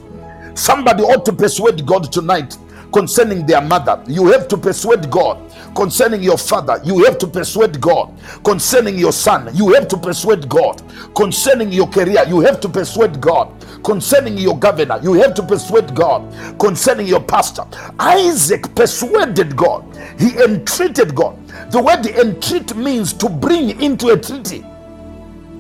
Somebody 0.55 1.03
ought 1.03 1.25
to 1.27 1.33
persuade 1.33 1.87
God 1.87 2.11
tonight 2.11 2.57
concerning 2.93 3.47
their 3.47 3.61
mother. 3.63 4.03
You 4.09 4.29
have 4.29 4.49
to 4.49 4.57
persuade 4.59 5.11
God 5.11 5.39
concerning 5.75 6.23
your 6.23 6.39
father. 6.39 6.81
You 6.85 7.05
have 7.05 7.19
to 7.19 7.27
persuade 7.27 7.81
God 7.81 8.13
concerning 8.45 8.99
your 8.99 9.13
son. 9.13 9.51
You 9.55 9.73
have 9.75 9.89
to 9.89 9.97
persuade 9.97 10.49
God 10.49 10.83
concerning 11.17 11.73
your 11.73 11.89
career. 11.89 12.25
You 12.29 12.41
have 12.41 12.61
to 12.61 12.69
persuade 12.69 13.21
God 13.21 13.53
concerning 13.85 14.39
your 14.39 14.59
governor. 14.59 15.01
You 15.03 15.15
have 15.15 15.35
to 15.35 15.43
persuade 15.43 15.95
God 15.95 16.23
concerning 16.59 17.07
your 17.07 17.23
pastor. 17.23 17.65
Isaac 17.99 18.75
persuaded 18.75 19.57
God. 19.57 19.85
He 20.19 20.37
entreated 20.43 21.15
God. 21.15 21.39
The 21.73 21.83
word 21.83 22.07
entreat 22.07 22.77
means 22.77 23.13
to 23.15 23.29
bring 23.29 23.81
into 23.83 24.09
a 24.09 24.19
treaty. 24.19 24.65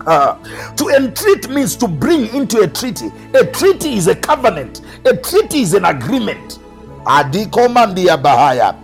Uh, 0.06 0.36
to 0.76 0.88
entreat 0.90 1.50
means 1.50 1.76
to 1.76 1.88
bring 1.88 2.34
into 2.34 2.60
a 2.60 2.68
treaty. 2.68 3.10
A 3.34 3.46
treaty 3.46 3.96
is 3.96 4.08
a 4.08 4.16
covenant. 4.16 4.82
A 5.06 5.16
treaty 5.16 5.62
is 5.62 5.74
an 5.74 5.86
agreement. 5.86 6.60
Adikomandia 7.04 8.16
bahaya. 8.22 8.76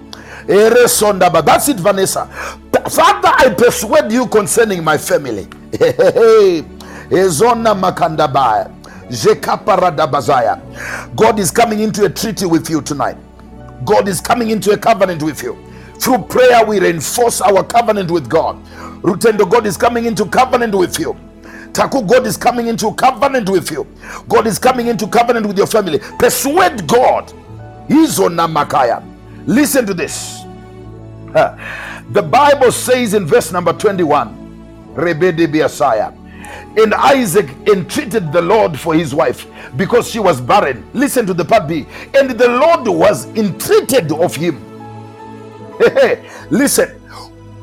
That's 0.48 1.68
it, 1.68 1.76
Vanessa. 1.80 2.26
Father, 2.90 3.28
I 3.28 3.54
persuade 3.56 4.12
you 4.12 4.26
concerning 4.26 4.82
my 4.84 4.98
family. 4.98 5.44
Ezona 7.10 7.74
makandabaya. 7.74 8.70
God 11.16 11.38
is 11.38 11.50
coming 11.50 11.80
into 11.80 12.04
a 12.04 12.10
treaty 12.10 12.46
with 12.46 12.68
you 12.70 12.82
tonight. 12.82 13.16
God 13.84 14.08
is 14.08 14.20
coming 14.20 14.50
into 14.50 14.72
a 14.72 14.76
covenant 14.78 15.22
with 15.22 15.42
you. 15.42 15.56
Through 15.98 16.18
prayer, 16.24 16.64
we 16.66 16.80
reinforce 16.80 17.40
our 17.40 17.64
covenant 17.64 18.10
with 18.10 18.28
God. 18.28 18.62
Rutendo, 19.02 19.50
God 19.50 19.66
is 19.66 19.76
coming 19.76 20.06
into 20.06 20.26
covenant 20.26 20.74
with 20.74 20.98
you. 20.98 21.16
Taku, 21.72 22.02
God 22.02 22.26
is 22.26 22.36
coming 22.36 22.68
into 22.68 22.92
covenant 22.94 23.48
with 23.48 23.70
you. 23.70 23.86
God 24.28 24.46
is 24.46 24.58
coming 24.58 24.88
into 24.88 25.06
covenant 25.06 25.46
with 25.46 25.58
your 25.58 25.66
family. 25.66 26.00
Persuade 26.18 26.86
God. 26.88 27.32
Izo 27.88 28.28
namakaya. 28.28 29.02
Listen 29.46 29.86
to 29.86 29.94
this. 29.94 30.42
The 32.10 32.22
Bible 32.22 32.72
says 32.72 33.14
in 33.14 33.26
verse 33.26 33.52
number 33.52 33.72
21, 33.72 34.94
Rebede 34.94 35.46
Biasaya, 35.52 36.14
and 36.78 36.94
Isaac 36.94 37.48
entreated 37.68 38.32
the 38.32 38.40
Lord 38.42 38.78
for 38.78 38.94
his 38.94 39.14
wife 39.14 39.46
because 39.76 40.08
she 40.10 40.18
was 40.18 40.40
barren. 40.40 40.88
Listen 40.94 41.26
to 41.26 41.34
the 41.34 41.44
part 41.44 41.68
B. 41.68 41.86
And 42.16 42.30
the 42.30 42.48
Lord 42.48 42.88
was 42.88 43.26
entreated 43.36 44.12
of 44.12 44.34
him. 44.36 44.64
Listen, 46.50 47.00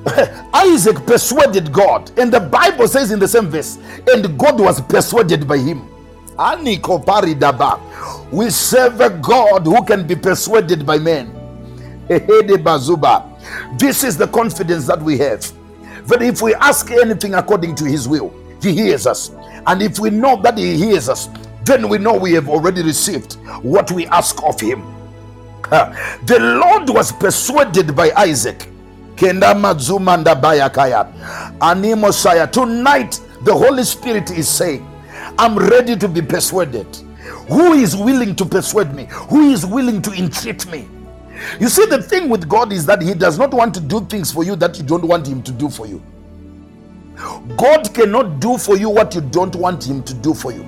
Isaac 0.54 1.06
persuaded 1.06 1.72
God, 1.74 2.12
and 2.20 2.32
the 2.32 2.40
Bible 2.40 2.88
says 2.88 3.12
in 3.12 3.20
the 3.20 3.28
same 3.28 3.48
verse, 3.48 3.78
and 4.08 4.38
God 4.38 4.60
was 4.60 4.82
persuaded 4.82 5.48
by 5.48 5.58
him. 5.58 5.88
Aniko 6.38 7.00
paridaba. 7.04 7.80
We 8.32 8.50
serve 8.50 9.02
a 9.02 9.10
God 9.10 9.66
who 9.66 9.84
can 9.86 10.06
be 10.06 10.16
persuaded 10.16 10.86
by 10.86 10.98
men. 10.98 11.32
This 12.08 14.04
is 14.04 14.18
the 14.18 14.28
confidence 14.28 14.86
that 14.88 15.02
we 15.02 15.18
have. 15.20 15.52
That 16.08 16.22
if 16.22 16.42
we 16.42 16.54
ask 16.56 16.92
anything 16.92 17.34
according 17.34 17.76
to 17.76 17.86
his 17.86 18.08
will, 18.08 18.34
he 18.62 18.74
hears 18.74 19.08
us. 19.08 19.32
And 19.66 19.82
if 19.82 19.98
we 20.00 20.10
know 20.12 20.40
that 20.42 20.58
he 20.58 20.76
hears 20.78 21.10
us, 21.10 21.30
then 21.64 21.90
we 21.90 21.98
know 21.98 22.14
we 22.16 22.34
have 22.34 22.48
already 22.48 22.84
received 22.84 23.38
what 23.64 23.92
we 23.92 24.06
ask 24.08 24.44
of 24.44 24.60
him. 24.60 24.84
The 25.70 26.38
Lord 26.40 26.90
was 26.90 27.12
persuaded 27.12 27.96
by 27.96 28.12
Isaac. 28.12 28.68
Tonight, 29.18 29.42
the 33.42 33.54
Holy 33.54 33.84
Spirit 33.84 34.30
is 34.32 34.48
saying, 34.48 34.86
I'm 35.38 35.58
ready 35.58 35.96
to 35.98 36.08
be 36.08 36.22
persuaded. 36.22 36.88
Who 37.50 37.74
is 37.74 37.96
willing 37.96 38.36
to 38.38 38.46
persuade 38.46 38.94
me? 38.94 39.08
Who 39.30 39.52
is 39.52 39.66
willing 39.66 40.02
to 40.04 40.12
entreat 40.14 40.66
me? 40.68 40.88
You 41.60 41.68
see, 41.68 41.86
the 41.86 42.02
thing 42.02 42.30
with 42.30 42.48
God 42.48 42.72
is 42.72 42.86
that 42.86 43.02
He 43.02 43.14
does 43.14 43.38
not 43.38 43.54
want 43.54 43.74
to 43.76 43.82
do 43.82 44.06
things 44.06 44.32
for 44.32 44.44
you 44.44 44.56
that 44.58 44.78
you 44.78 44.84
don't 44.84 45.04
want 45.06 45.28
Him 45.28 45.44
to 45.44 45.52
do 45.52 45.70
for 45.70 45.86
you. 45.88 46.02
God 47.58 47.94
cannot 47.94 48.40
do 48.40 48.58
for 48.58 48.78
you 48.78 48.90
what 48.90 49.16
you 49.16 49.22
don't 49.22 49.56
want 49.56 49.88
Him 49.88 50.04
to 50.04 50.14
do 50.14 50.34
for 50.34 50.52
you. 50.54 50.66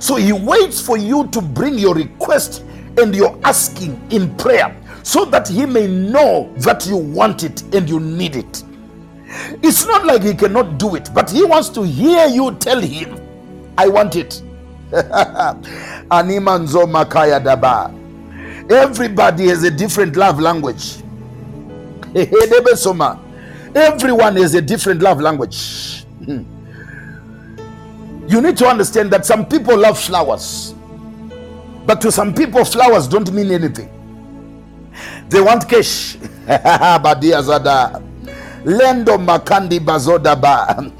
So 0.00 0.16
He 0.16 0.32
waits 0.32 0.80
for 0.80 0.96
you 0.96 1.26
to 1.28 1.40
bring 1.40 1.78
your 1.78 1.94
request 1.94 2.64
and 2.98 3.14
your 3.14 3.38
asking 3.44 4.00
in 4.10 4.34
prayer 4.36 4.76
so 5.02 5.24
that 5.26 5.48
He 5.48 5.66
may 5.66 5.86
know 5.86 6.52
that 6.58 6.86
you 6.86 6.96
want 6.96 7.42
it 7.44 7.62
and 7.74 7.88
you 7.88 8.00
need 8.00 8.36
it. 8.36 8.64
It's 9.62 9.86
not 9.86 10.06
like 10.06 10.22
He 10.22 10.34
cannot 10.34 10.78
do 10.78 10.94
it, 10.94 11.10
but 11.14 11.30
He 11.30 11.44
wants 11.44 11.68
to 11.70 11.82
hear 11.82 12.26
you 12.28 12.54
tell 12.56 12.80
Him, 12.80 13.16
I 13.78 13.86
want 13.88 14.16
it. 14.16 14.42
Animanzo 16.10 16.84
makaya 16.90 17.38
daba. 17.40 17.94
Everybody 18.70 19.46
has 19.46 19.62
a 19.62 19.70
different 19.70 20.16
love 20.16 20.40
language. 20.40 20.96
Everyone 23.74 24.36
has 24.36 24.54
a 24.54 24.60
different 24.62 25.00
love 25.00 25.20
language. 25.20 26.04
You 28.28 28.42
need 28.42 28.58
to 28.58 28.66
understand 28.66 29.10
that 29.12 29.24
some 29.24 29.46
people 29.46 29.74
love 29.78 29.98
flowers, 29.98 30.74
but 31.86 31.98
to 32.02 32.12
some 32.12 32.34
people, 32.34 32.62
flowers 32.62 33.08
don't 33.08 33.32
mean 33.32 33.50
anything. 33.50 33.88
They 35.30 35.40
want 35.40 35.66
cash. 35.66 36.16
Lendo 38.66 39.16
makandi 39.16 39.80
bazoda 39.80 40.38
ba. 40.38 40.92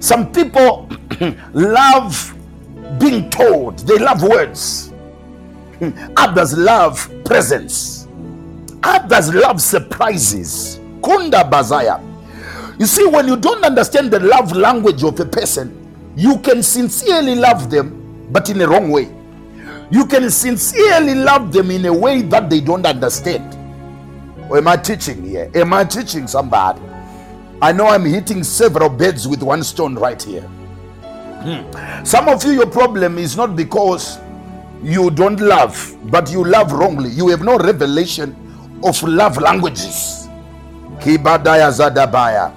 Some 0.00 0.30
people 0.32 0.86
love 1.52 2.34
being 2.98 3.30
told, 3.30 3.78
they 3.80 3.98
love 3.98 4.22
words. 4.22 4.92
Others 6.16 6.56
love 6.56 7.10
presents. 7.24 8.08
Others 8.82 9.34
love 9.34 9.60
surprises. 9.60 10.80
Kunda 11.00 11.48
bazaya. 11.50 12.02
You 12.78 12.86
see, 12.86 13.06
when 13.06 13.26
you 13.26 13.36
don't 13.36 13.64
understand 13.64 14.10
the 14.10 14.20
love 14.20 14.52
language 14.52 15.02
of 15.02 15.18
a 15.20 15.24
person, 15.24 15.82
you 16.16 16.38
can 16.38 16.62
sincerely 16.62 17.34
love 17.34 17.70
them, 17.70 18.28
but 18.30 18.48
in 18.48 18.60
a 18.60 18.66
wrong 18.66 18.90
way. 18.90 19.12
You 19.90 20.06
can 20.06 20.30
sincerely 20.30 21.14
love 21.14 21.52
them 21.52 21.70
in 21.70 21.86
a 21.86 21.92
way 21.92 22.22
that 22.22 22.50
they 22.50 22.60
don't 22.60 22.86
understand. 22.86 23.54
Or 24.50 24.58
am 24.58 24.68
I 24.68 24.76
teaching 24.76 25.22
here? 25.22 25.50
Am 25.54 25.72
I 25.72 25.84
teaching 25.84 26.26
somebody? 26.26 26.80
I 27.62 27.72
know 27.72 27.86
I'm 27.86 28.04
hitting 28.04 28.44
several 28.44 28.88
beds 28.88 29.26
with 29.26 29.42
one 29.42 29.62
stone 29.62 29.94
right 29.94 30.22
here. 30.22 30.48
Some 32.04 32.28
of 32.28 32.44
you, 32.44 32.52
your 32.52 32.66
problem 32.66 33.18
is 33.18 33.36
not 33.36 33.54
because 33.56 34.18
you 34.82 35.10
don't 35.10 35.40
love, 35.40 35.96
but 36.10 36.30
you 36.30 36.44
love 36.44 36.72
wrongly. 36.72 37.10
You 37.10 37.28
have 37.28 37.42
no 37.42 37.56
revelation 37.58 38.34
of 38.84 39.02
love 39.02 39.38
languages. 39.38 40.28
Kibadaya 41.00 41.70
Zadabaya. 41.70 42.52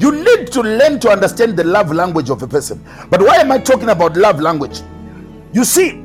You 0.00 0.12
need 0.12 0.46
to 0.52 0.62
learn 0.62 0.98
to 1.00 1.10
understand 1.10 1.56
the 1.58 1.64
love 1.64 1.92
language 1.92 2.30
of 2.30 2.42
a 2.42 2.46
person. 2.48 2.82
But 3.10 3.20
why 3.20 3.36
am 3.36 3.52
I 3.52 3.58
talking 3.58 3.90
about 3.90 4.16
love 4.16 4.40
language? 4.40 4.80
You 5.52 5.64
see, 5.64 6.02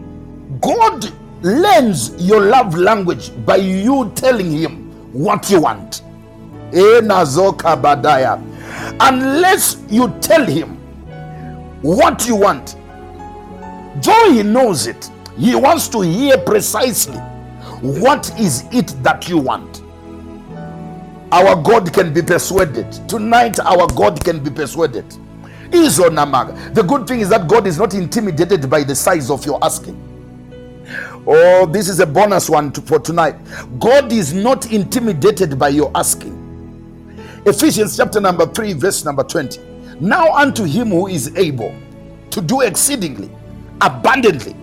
God 0.60 1.10
learns 1.42 2.14
your 2.22 2.42
love 2.42 2.76
language 2.78 3.32
by 3.46 3.56
you 3.58 4.12
telling 4.16 4.52
him 4.52 4.92
what 5.14 5.50
you 5.50 5.62
want. 5.62 6.02
Unless 9.00 9.78
you 9.90 10.10
tell 10.20 10.46
him 10.46 10.78
what 11.84 12.28
you 12.28 12.36
want, 12.36 12.76
though 14.04 14.32
he 14.32 14.42
knows 14.44 14.88
it, 14.88 15.12
he 15.38 15.56
wants 15.56 15.88
to 15.90 16.02
hear 16.02 16.38
precisely 16.40 17.18
what 17.82 18.32
is 18.40 18.64
it 18.72 18.88
that 19.04 19.30
you 19.30 19.38
want. 19.38 19.82
Our 21.32 21.62
God 21.62 21.94
can 21.94 22.14
be 22.14 22.22
persuaded. 22.22 22.92
Tonight, 23.10 23.60
our 23.60 23.88
God 23.88 24.24
can 24.24 24.44
be 24.44 24.50
persuaded. 24.50 25.06
Izonamaga. 25.72 26.74
The 26.74 26.84
good 26.84 27.08
thing 27.08 27.20
is 27.22 27.30
that 27.30 27.48
God 27.48 27.68
is 27.68 27.78
not 27.80 27.94
intimidated 27.94 28.70
by 28.70 28.84
the 28.84 28.96
size 28.96 29.30
of 29.32 29.46
your 29.46 29.60
asking. 29.64 30.00
Oh, 31.26 31.66
this 31.66 31.90
is 31.90 32.00
a 32.00 32.06
bonus 32.06 32.50
one 32.50 32.72
to- 32.74 32.82
for 32.82 33.00
tonight. 33.00 33.36
God 33.80 34.12
is 34.14 34.34
not 34.34 34.72
intimidated 34.72 35.58
by 35.58 35.70
your 35.70 35.92
asking. 35.96 36.38
Ephesians 37.46 37.98
chapter 37.98 38.22
number 38.22 38.46
3, 38.46 38.74
verse 38.74 39.04
number 39.04 39.24
20. 39.24 39.60
Now 40.04 40.34
unto 40.36 40.66
him 40.66 40.90
who 40.90 41.08
is 41.08 41.34
able 41.38 41.74
to 42.32 42.42
do 42.42 42.60
exceedingly, 42.60 43.30
abundantly, 43.80 44.54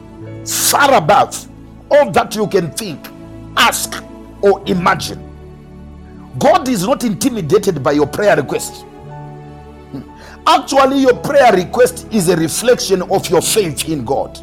far 0.45 0.93
above 0.93 1.49
all 1.91 2.11
that 2.11 2.37
you 2.37 2.47
can 2.47 2.71
think, 2.73 3.09
ask, 3.57 4.05
or 4.43 4.63
imagine. 4.67 5.19
God 6.39 6.69
is 6.69 6.87
not 6.87 7.05
intimidated 7.05 7.83
by 7.83 7.93
your 7.93 8.07
prayer 8.07 8.37
request. 8.37 8.83
Hmm. 8.83 10.03
Actually, 10.47 10.99
your 10.99 11.17
prayer 11.17 11.55
request 11.55 12.07
is 12.13 12.29
a 12.29 12.37
reflection 12.37 13.01
of 13.01 13.27
your 13.31 13.41
faith 13.41 13.89
in 13.89 14.05
God. 14.05 14.39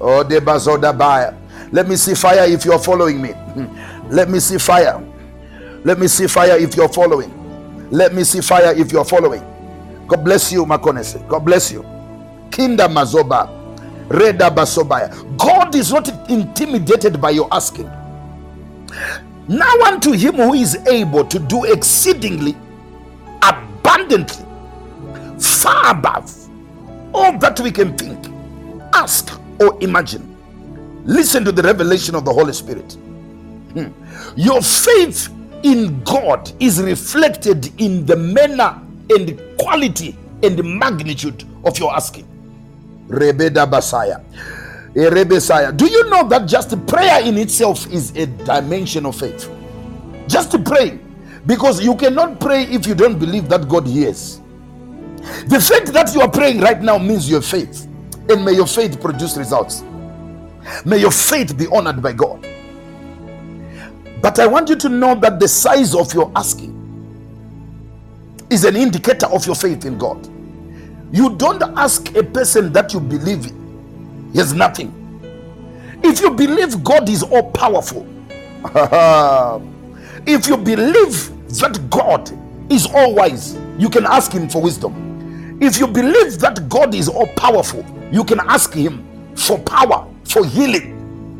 Oh. 0.00 0.24
Let 1.70 1.86
me 1.86 1.96
see 1.96 2.14
fire 2.14 2.44
if 2.48 2.64
you're 2.64 2.78
following 2.78 3.20
me. 3.20 3.32
Hmm. 3.32 4.10
Let 4.10 4.30
me 4.30 4.40
see 4.40 4.56
fire. 4.56 5.06
Let 5.84 5.98
me 5.98 6.08
see 6.08 6.28
fire 6.28 6.56
if 6.56 6.74
you're 6.76 6.88
following. 6.88 7.43
Let 7.90 8.14
me 8.14 8.24
see 8.24 8.40
fire 8.40 8.72
if 8.76 8.92
you're 8.92 9.04
following. 9.04 9.42
God 10.06 10.24
bless 10.24 10.52
you, 10.52 10.64
Makonese. 10.66 11.26
God 11.28 11.40
bless 11.40 11.72
you. 11.72 11.82
Kinda 12.50 12.88
Mazoba. 12.88 13.48
Reda 14.08 14.50
Basobaya. 14.50 15.10
God 15.38 15.74
is 15.74 15.90
not 15.92 16.08
intimidated 16.30 17.20
by 17.20 17.30
your 17.30 17.48
asking. 17.52 17.90
Now 19.48 19.74
unto 19.86 20.12
him 20.12 20.34
who 20.36 20.54
is 20.54 20.76
able 20.86 21.24
to 21.26 21.38
do 21.38 21.64
exceedingly 21.64 22.56
abundantly, 23.42 24.44
far 25.38 25.90
above 25.90 26.32
all 27.14 27.36
that 27.38 27.60
we 27.60 27.70
can 27.70 27.96
think, 27.96 28.26
ask, 28.94 29.38
or 29.60 29.76
imagine. 29.82 30.30
Listen 31.04 31.44
to 31.44 31.52
the 31.52 31.62
revelation 31.62 32.14
of 32.14 32.24
the 32.24 32.32
Holy 32.32 32.52
Spirit. 32.52 32.92
Hmm. 33.74 33.88
Your 34.36 34.62
faith 34.62 35.28
in 35.64 36.02
God 36.04 36.52
is 36.60 36.80
reflected 36.80 37.72
in 37.80 38.06
the 38.06 38.14
manner 38.16 38.80
and 39.10 39.40
quality 39.58 40.16
and 40.42 40.62
magnitude 40.78 41.44
of 41.64 41.78
your 41.78 41.94
asking. 41.94 42.28
Rebeda 43.08 43.68
Basaya. 43.68 44.22
Eh, 44.94 45.08
Rebesaya. 45.10 45.76
Do 45.76 45.86
you 45.86 46.08
know 46.10 46.28
that 46.28 46.46
just 46.46 46.86
prayer 46.86 47.24
in 47.24 47.38
itself 47.38 47.90
is 47.90 48.14
a 48.14 48.26
dimension 48.26 49.06
of 49.06 49.16
faith? 49.16 49.50
Just 50.28 50.62
pray. 50.64 50.98
Because 51.46 51.82
you 51.82 51.96
cannot 51.96 52.40
pray 52.40 52.64
if 52.64 52.86
you 52.86 52.94
don't 52.94 53.18
believe 53.18 53.48
that 53.48 53.68
God 53.68 53.86
hears. 53.86 54.40
The 55.46 55.60
fact 55.60 55.92
that 55.94 56.14
you 56.14 56.20
are 56.20 56.30
praying 56.30 56.60
right 56.60 56.80
now 56.80 56.98
means 56.98 57.28
your 57.28 57.42
faith. 57.42 57.86
And 58.28 58.44
may 58.44 58.52
your 58.52 58.66
faith 58.66 59.00
produce 59.00 59.36
results. 59.36 59.82
May 60.84 60.98
your 60.98 61.10
faith 61.10 61.56
be 61.56 61.66
honored 61.68 62.02
by 62.02 62.12
God. 62.12 62.46
But 64.24 64.38
I 64.38 64.46
want 64.46 64.70
you 64.70 64.76
to 64.76 64.88
know 64.88 65.14
that 65.16 65.38
the 65.38 65.46
size 65.46 65.94
of 65.94 66.14
your 66.14 66.32
asking 66.34 66.72
is 68.48 68.64
an 68.64 68.74
indicator 68.74 69.26
of 69.26 69.44
your 69.44 69.54
faith 69.54 69.84
in 69.84 69.98
God. 69.98 70.26
You 71.12 71.36
don't 71.36 71.62
ask 71.76 72.16
a 72.16 72.22
person 72.22 72.72
that 72.72 72.94
you 72.94 73.00
believe 73.00 73.44
he 74.32 74.38
has 74.38 74.54
nothing. 74.54 74.90
If 76.02 76.22
you 76.22 76.30
believe 76.30 76.82
God 76.82 77.06
is 77.10 77.22
all 77.22 77.50
powerful, 77.50 78.06
if 80.26 80.46
you 80.48 80.56
believe 80.56 81.28
that 81.58 81.78
God 81.90 82.32
is 82.72 82.86
all 82.94 83.14
wise, 83.14 83.58
you 83.78 83.90
can 83.90 84.06
ask 84.06 84.32
Him 84.32 84.48
for 84.48 84.62
wisdom. 84.62 85.58
If 85.60 85.78
you 85.78 85.86
believe 85.86 86.38
that 86.38 86.66
God 86.70 86.94
is 86.94 87.10
all 87.10 87.26
powerful, 87.36 87.84
you 88.10 88.24
can 88.24 88.40
ask 88.40 88.72
Him 88.72 89.06
for 89.36 89.58
power, 89.58 90.08
for 90.24 90.46
healing. 90.46 90.92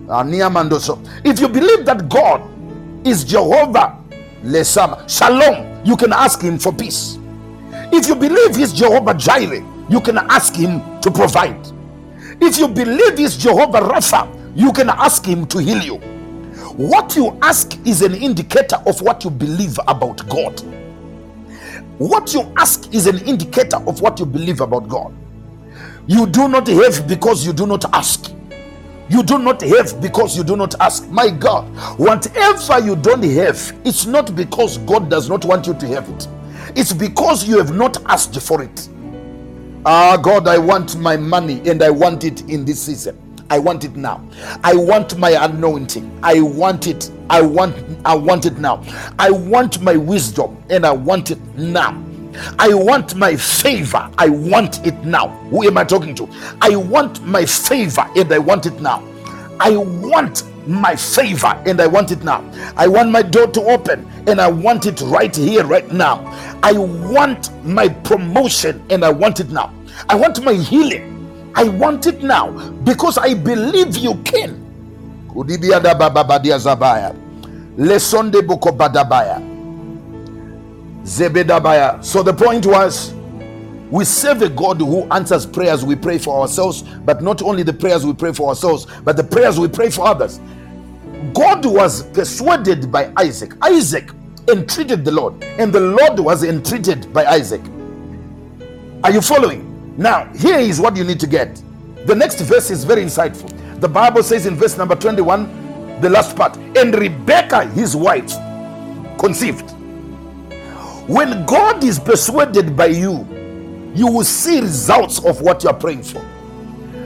If 0.07 1.41
you 1.41 1.49
believe 1.49 1.87
that 1.87 2.11
God 2.11 2.51
is 3.05 3.25
Jehovah 3.25 3.99
Lesama, 4.43 5.09
Shalom, 5.09 5.85
you 5.85 5.97
can 5.97 6.13
ask 6.13 6.41
Him 6.41 6.59
for 6.59 6.73
peace. 6.73 7.19
If 7.93 8.09
you 8.09 8.15
believe 8.15 8.57
He's 8.57 8.73
Jehovah 8.73 9.15
Jireh, 9.15 9.65
you 9.89 10.01
can 10.01 10.19
ask 10.19 10.55
Him 10.55 10.81
to 11.01 11.11
provide. 11.11 11.59
If 12.41 12.59
you 12.59 12.69
believe 12.69 13.19
He's 13.19 13.37
Jehovah 13.37 13.81
Rapha, 13.81 14.29
you 14.57 14.73
can 14.73 14.89
ask 14.91 15.25
Him 15.25 15.47
to 15.47 15.59
heal 15.59 15.81
you. 15.83 15.97
What 16.77 17.15
you 17.17 17.39
ask 17.41 17.79
is 17.87 18.03
an 18.03 18.15
indicator 18.15 18.77
of 18.87 19.01
what 19.01 19.25
you 19.25 19.31
believe 19.31 19.79
about 19.87 20.29
God. 20.29 20.61
What 21.99 22.35
you 22.35 22.53
ask 22.57 22.93
is 22.93 23.07
an 23.07 23.19
indicator 23.21 23.77
of 23.87 24.01
what 24.01 24.19
you 24.19 24.27
believe 24.27 24.61
about 24.61 24.89
God. 24.89 25.15
You 26.07 26.27
do 26.27 26.49
not 26.49 26.67
have 26.67 27.07
because 27.07 27.47
you 27.47 27.53
do 27.53 27.67
not 27.67 27.85
ask. 27.95 28.33
You 29.09 29.23
do 29.23 29.39
not 29.39 29.61
have 29.63 30.01
because 30.01 30.37
you 30.37 30.45
do 30.45 30.57
not 30.57 30.75
ask. 30.81 31.09
My 31.09 31.31
God, 31.31 31.65
whatever 31.99 32.81
you 32.81 32.97
don't 32.97 33.23
have, 33.23 33.73
it's 33.85 34.07
not 34.07 34.35
because 34.35 34.79
God 34.79 35.11
does 35.11 35.29
not 35.29 35.45
want 35.45 35.67
you 35.67 35.75
to 35.75 35.87
have 35.89 36.09
it, 36.09 36.29
it's 36.75 36.93
because 36.93 37.47
you 37.47 37.59
have 37.59 37.75
not 37.75 38.03
asked 38.07 38.41
for 38.41 38.63
it. 38.63 38.89
Ah, 39.87 40.17
God, 40.17 40.49
I 40.49 40.57
want 40.57 40.97
my 40.97 41.17
money 41.17 41.61
and 41.69 41.83
I 41.83 41.91
want 41.91 42.25
it 42.25 42.49
in 42.49 42.65
this 42.65 42.83
season. 42.83 43.19
I 43.51 43.59
want 43.59 43.85
it 43.85 43.95
now. 43.97 44.27
I 44.65 44.75
want 44.75 45.19
my 45.19 45.33
anointing. 45.45 46.19
I 46.23 46.41
want 46.41 46.87
it. 46.87 47.11
I 47.29 47.43
want 47.43 47.77
I 48.05 48.15
want 48.15 48.47
it 48.47 48.59
now. 48.59 48.83
I 49.19 49.31
want 49.31 49.83
my 49.83 49.97
wisdom 49.97 50.57
and 50.71 50.87
I 50.87 50.93
want 50.93 51.31
it 51.31 51.39
now. 51.55 51.93
I 52.59 52.73
want 52.75 53.15
my 53.15 53.37
favor. 53.37 54.09
I 54.19 54.29
want 54.29 54.87
it 54.87 54.95
now. 55.05 55.29
Who 55.51 55.67
am 55.67 55.79
I 55.79 55.85
talking 55.85 56.15
to? 56.17 56.29
I 56.61 56.77
want 56.77 57.23
my 57.25 57.45
favor 57.45 58.07
and 58.17 58.33
I 58.33 58.39
want 58.39 58.67
it 58.67 58.81
now. 58.81 59.03
I 59.61 59.77
want 59.77 60.43
my 60.67 60.97
favor 60.97 61.55
and 61.67 61.81
I 61.81 61.87
want 61.87 62.11
it 62.11 62.23
now. 62.25 62.43
I 62.77 62.89
want 62.89 63.11
my 63.11 63.23
door 63.23 63.47
to 63.49 63.63
open 63.63 64.07
and 64.27 64.41
I 64.41 64.49
want 64.49 64.87
it 64.87 65.01
right 65.03 65.35
here, 65.35 65.65
right 65.65 65.91
now. 65.93 66.21
I 66.63 66.73
want 66.73 67.51
my 67.65 67.89
promotion 67.89 68.83
and 68.91 69.05
I 69.05 69.11
want 69.11 69.41
it 69.41 69.51
now. 69.51 69.73
I 70.09 70.15
want 70.17 70.43
my 70.43 70.55
healing. 70.55 71.11
I 71.55 71.65
want 71.65 72.07
it 72.07 72.23
now 72.23 72.51
because 72.85 73.17
I 73.19 73.35
believe 73.35 73.97
you 73.97 74.15
can. 74.25 74.61
Kudibiada 75.29 75.95
bababadia 75.95 76.59
zabaya. 76.59 77.15
Zebedabaya. 81.05 82.03
So 82.05 82.23
the 82.23 82.33
point 82.33 82.67
was 82.67 83.15
we 83.91 84.05
serve 84.05 84.43
a 84.43 84.49
God 84.49 84.79
who 84.79 85.05
answers 85.13 85.47
prayers 85.47 85.85
we 85.85 85.95
pray 85.95 86.19
for 86.19 86.41
ourselves, 86.41 86.83
but 86.83 87.23
not 87.23 87.43
only 87.43 87.63
the 87.63 87.73
prayers 87.73 88.05
we 88.05 88.15
pray 88.15 88.33
for 88.33 88.49
ourselves, 88.49 88.87
but 89.05 89.17
the 89.17 89.25
prayers 89.25 89.61
we 89.61 89.69
pray 89.69 89.91
for 89.91 90.07
others. 90.07 90.41
God 91.33 91.65
was 91.65 92.03
persuaded 92.09 92.91
by 92.91 93.13
Isaac. 93.17 93.53
Isaac 93.63 94.11
entreated 94.49 95.05
the 95.05 95.13
Lord, 95.13 95.43
and 95.45 95.73
the 95.73 95.81
Lord 95.81 96.19
was 96.19 96.43
entreated 96.43 97.13
by 97.13 97.25
Isaac. 97.27 97.61
Are 99.03 99.11
you 99.13 99.21
following? 99.21 99.95
Now, 99.97 100.25
here 100.33 100.59
is 100.59 100.81
what 100.81 100.97
you 100.97 101.05
need 101.05 101.21
to 101.21 101.27
get. 101.27 101.63
The 102.07 102.15
next 102.15 102.41
verse 102.41 102.71
is 102.71 102.85
very 102.85 103.03
insightful. 103.03 103.51
The 103.81 103.89
Bible 103.89 104.23
says 104.23 104.47
in 104.47 104.57
verse 104.57 104.77
number 104.77 104.97
21, 104.97 106.01
the 106.01 106.11
last 106.11 106.37
part, 106.37 106.57
and 106.57 106.95
Rebecca, 106.95 107.67
his 107.69 107.95
wife, 107.95 108.33
conceived. 109.19 109.74
When 111.07 111.45
God 111.47 111.85
is 111.85 111.99
persuaded 111.99 112.77
by 112.77 112.87
you, 112.87 113.27
you 113.95 114.07
will 114.07 114.25
see 114.25 114.61
results 114.61 115.25
of 115.25 115.41
what 115.43 115.63
you 115.63 115.71
are 115.71 115.77
praying 115.77 116.03
for. 116.03 116.25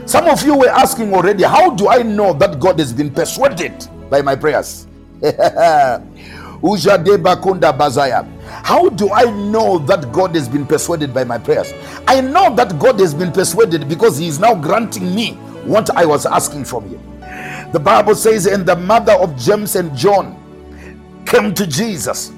Some 0.05 0.27
of 0.27 0.43
you 0.43 0.57
were 0.57 0.69
asking 0.69 1.13
already, 1.13 1.43
how 1.43 1.75
do 1.75 1.89
I 1.89 2.01
know 2.01 2.33
that 2.33 2.59
God 2.59 2.79
has 2.79 2.93
been 2.93 3.11
persuaded 3.11 3.87
by 4.09 4.21
my 4.21 4.35
prayers? 4.35 4.87
How 5.21 5.99
do 8.89 9.11
I 9.11 9.23
know 9.51 9.77
that 9.79 10.11
God 10.11 10.35
has 10.35 10.49
been 10.49 10.65
persuaded 10.65 11.13
by 11.13 11.23
my 11.23 11.37
prayers? 11.37 11.73
I 12.07 12.21
know 12.21 12.53
that 12.55 12.79
God 12.79 12.99
has 12.99 13.13
been 13.13 13.31
persuaded 13.31 13.87
because 13.87 14.17
He 14.17 14.27
is 14.27 14.39
now 14.39 14.55
granting 14.55 15.13
me 15.15 15.33
what 15.65 15.89
I 15.91 16.05
was 16.05 16.25
asking 16.25 16.65
from 16.65 16.89
Him. 16.89 17.01
The 17.71 17.79
Bible 17.79 18.15
says, 18.15 18.45
and 18.45 18.65
the 18.65 18.75
mother 18.75 19.13
of 19.13 19.37
James 19.37 19.75
and 19.75 19.95
John 19.95 20.35
came 21.25 21.53
to 21.53 21.67
Jesus, 21.67 22.31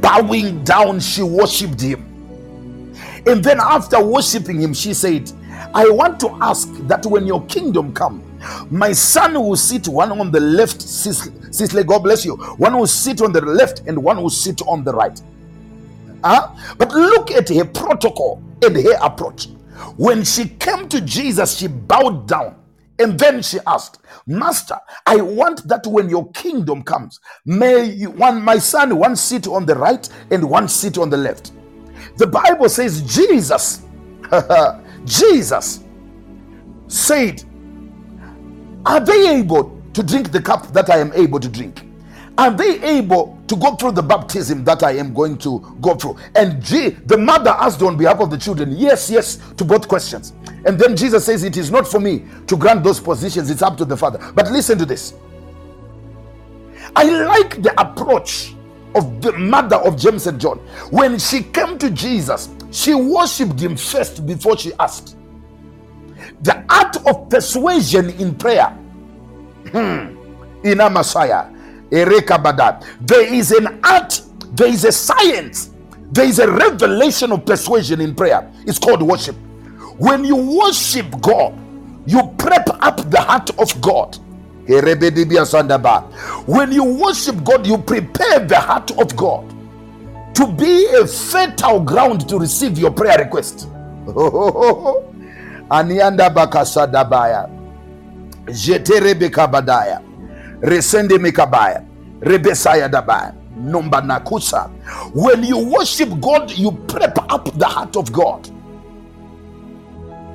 bowing 0.00 0.64
down, 0.64 1.00
she 1.00 1.22
worshipped 1.22 1.80
Him. 1.80 2.08
And 3.26 3.42
then 3.42 3.60
after 3.60 4.02
worshiping 4.02 4.60
Him, 4.60 4.74
she 4.74 4.94
said, 4.94 5.30
I 5.74 5.88
want 5.88 6.18
to 6.20 6.30
ask 6.40 6.68
that 6.88 7.06
when 7.06 7.26
your 7.26 7.44
kingdom 7.46 7.92
come, 7.92 8.22
my 8.70 8.92
son 8.92 9.34
will 9.34 9.56
sit 9.56 9.86
one 9.88 10.10
on 10.18 10.30
the 10.32 10.40
left, 10.40 10.82
Sisley, 10.82 11.84
God 11.84 12.00
bless 12.00 12.24
you, 12.24 12.36
one 12.56 12.76
will 12.76 12.86
sit 12.86 13.22
on 13.22 13.32
the 13.32 13.40
left 13.40 13.82
and 13.86 14.02
one 14.02 14.20
will 14.20 14.30
sit 14.30 14.60
on 14.62 14.82
the 14.84 14.92
right. 14.92 15.20
Huh? 16.24 16.48
But 16.78 16.90
look 16.92 17.30
at 17.30 17.48
her 17.48 17.64
protocol 17.64 18.42
and 18.62 18.76
her 18.76 18.98
approach. 19.00 19.48
When 19.96 20.24
she 20.24 20.48
came 20.48 20.88
to 20.88 21.00
Jesus, 21.00 21.56
she 21.58 21.66
bowed 21.68 22.28
down 22.28 22.56
and 23.02 23.18
then 23.18 23.42
she 23.42 23.58
asked, 23.66 24.00
Master, 24.26 24.78
I 25.06 25.16
want 25.22 25.68
that 25.68 25.86
when 25.86 26.10
your 26.10 26.30
kingdom 26.32 26.82
comes, 26.84 27.20
may 27.46 27.84
you, 27.86 28.10
one 28.12 28.42
my 28.42 28.58
son 28.58 28.96
one 28.96 29.16
sit 29.16 29.48
on 29.48 29.66
the 29.66 29.76
right 29.76 30.08
and 30.30 30.48
one 30.48 30.68
sit 30.68 30.98
on 30.98 31.10
the 31.10 31.18
left. 31.18 31.52
The 32.18 32.26
Bible 32.28 32.68
says 32.68 33.02
Jesus, 33.02 33.82
Jesus 35.04 35.84
said, 36.88 37.44
Are 38.86 39.00
they 39.00 39.36
able 39.38 39.82
to 39.94 40.02
drink 40.02 40.32
the 40.32 40.42
cup 40.42 40.72
that 40.74 40.90
I 40.90 40.98
am 40.98 41.12
able 41.14 41.40
to 41.40 41.48
drink? 41.48 41.86
Are 42.42 42.50
they 42.50 42.82
able 42.82 43.40
to 43.46 43.54
go 43.54 43.76
through 43.76 43.92
the 43.92 44.02
baptism 44.02 44.64
that 44.64 44.82
I 44.82 44.94
am 44.96 45.14
going 45.14 45.38
to 45.38 45.60
go 45.80 45.94
through? 45.94 46.16
And 46.34 46.60
G, 46.60 46.88
the 46.90 47.16
mother 47.16 47.50
asked 47.50 47.80
on 47.82 47.96
behalf 47.96 48.18
of 48.18 48.30
the 48.30 48.36
children, 48.36 48.72
yes, 48.76 49.08
yes, 49.08 49.36
to 49.58 49.64
both 49.64 49.86
questions. 49.86 50.32
And 50.66 50.76
then 50.76 50.96
Jesus 50.96 51.24
says, 51.24 51.44
It 51.44 51.56
is 51.56 51.70
not 51.70 51.86
for 51.86 52.00
me 52.00 52.24
to 52.48 52.56
grant 52.56 52.82
those 52.82 52.98
positions, 52.98 53.48
it's 53.48 53.62
up 53.62 53.76
to 53.76 53.84
the 53.84 53.96
Father. 53.96 54.18
But 54.34 54.50
listen 54.50 54.76
to 54.78 54.84
this. 54.84 55.14
I 56.96 57.04
like 57.04 57.62
the 57.62 57.80
approach 57.80 58.54
of 58.96 59.22
the 59.22 59.30
mother 59.34 59.76
of 59.76 59.96
James 59.96 60.26
and 60.26 60.40
John. 60.40 60.58
When 60.90 61.20
she 61.20 61.44
came 61.44 61.78
to 61.78 61.90
Jesus, 61.90 62.48
she 62.72 62.92
worshipped 62.92 63.60
him 63.60 63.76
first 63.76 64.26
before 64.26 64.58
she 64.58 64.72
asked. 64.80 65.16
The 66.42 66.64
art 66.68 66.96
of 67.06 67.30
persuasion 67.30 68.10
in 68.10 68.34
prayer. 68.34 68.70
Hmm. 69.70 70.16
In 70.64 70.80
a 70.80 70.90
Messiah. 70.90 71.51
There 71.92 73.34
is 73.34 73.52
an 73.52 73.80
art, 73.84 74.22
there 74.52 74.68
is 74.68 74.84
a 74.86 74.92
science, 74.92 75.70
there 76.12 76.24
is 76.26 76.38
a 76.40 76.50
revelation 76.50 77.32
of 77.32 77.44
persuasion 77.46 78.00
in 78.00 78.14
prayer. 78.14 78.50
It's 78.66 78.78
called 78.78 79.02
worship. 79.02 79.36
When 79.98 80.24
you 80.24 80.36
worship 80.36 81.06
God, 81.20 81.54
you 82.06 82.22
prep 82.38 82.68
up 82.82 83.10
the 83.10 83.20
heart 83.20 83.50
of 83.58 83.80
God. 83.82 84.16
When 86.46 86.72
you 86.72 86.84
worship 86.84 87.44
God, 87.44 87.66
you 87.66 87.78
prepare 87.78 88.40
the 88.40 88.58
heart 88.58 88.90
of 88.98 89.14
God 89.16 89.54
to 90.34 90.46
be 90.52 90.86
a 90.96 91.06
fertile 91.06 91.80
ground 91.80 92.28
to 92.30 92.38
receive 92.38 92.78
your 92.78 92.90
prayer 92.90 93.18
request. 93.18 93.68
Anianda 95.70 96.30
bakasadabaya. 96.30 97.50
Jeterebe 98.46 99.30
kabadaya. 99.30 100.02
Resende 100.62 101.18
nakusa. 104.02 104.70
When 105.14 105.44
you 105.44 105.58
worship 105.58 106.10
God, 106.20 106.50
you 106.52 106.72
prep 106.72 107.18
up 107.32 107.58
the 107.58 107.66
heart 107.66 107.96
of 107.96 108.12
God. 108.12 108.48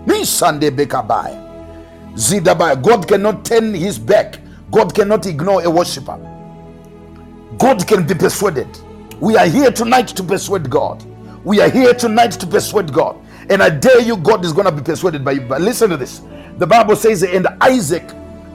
Nisande 0.06 0.72
bekabaya. 0.72 1.38
Zidabaya. 2.16 2.82
God 2.82 3.08
cannot 3.08 3.46
turn 3.46 3.74
his 3.74 4.00
back. 4.00 4.40
God 4.72 4.94
cannot 4.94 5.26
ignore 5.26 5.64
a 5.64 5.70
worshiper. 5.70 6.20
God 7.58 7.88
can 7.88 8.06
be 8.06 8.14
persuaded. 8.16 8.68
We 9.20 9.38
are 9.38 9.48
here 9.48 9.72
tonight 9.72 10.10
to 10.10 10.24
persuade 10.24 10.70
God. 10.70 11.04
We 11.46 11.62
are 11.62 11.70
here 11.70 11.94
tonight 11.94 12.32
to 12.34 12.48
persuade 12.48 12.94
God. 12.94 13.18
And 13.50 13.64
I 13.64 13.70
dare 13.70 14.02
you, 14.02 14.18
God 14.18 14.46
is 14.46 14.54
going 14.54 14.66
to 14.66 14.72
be 14.72 14.82
persuaded 14.82 15.24
by 15.26 15.34
you. 15.34 15.42
But 15.42 15.62
listen 15.62 15.90
to 15.92 15.98
this. 15.98 16.22
The 16.58 16.68
Bible 16.68 16.96
says, 16.96 17.24
and 17.24 17.48
Isaac 17.62 18.04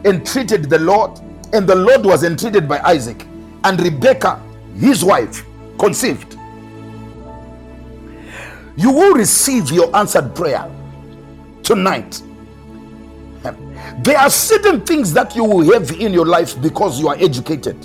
entreated 0.05 0.71
the 0.71 0.79
Lord, 0.79 1.21
and 1.53 1.67
the 1.67 1.75
Lord 1.75 2.05
was 2.05 2.25
entreated 2.25 2.69
by 2.69 2.81
Isaac. 2.81 3.27
And 3.65 3.81
Rebekah, 3.81 4.43
his 4.77 5.05
wife, 5.05 5.45
conceived. 5.79 6.37
You 8.77 8.91
will 8.91 9.15
receive 9.15 9.71
your 9.71 9.95
answered 9.95 10.35
prayer 10.35 10.71
tonight. 11.63 12.23
There 13.99 14.19
are 14.19 14.31
certain 14.31 14.81
things 14.81 15.13
that 15.13 15.37
you 15.37 15.45
will 15.45 15.73
have 15.73 15.91
in 15.93 16.13
your 16.13 16.27
life 16.27 16.61
because 16.61 16.99
you 16.99 17.09
are 17.09 17.17
educated. 17.17 17.77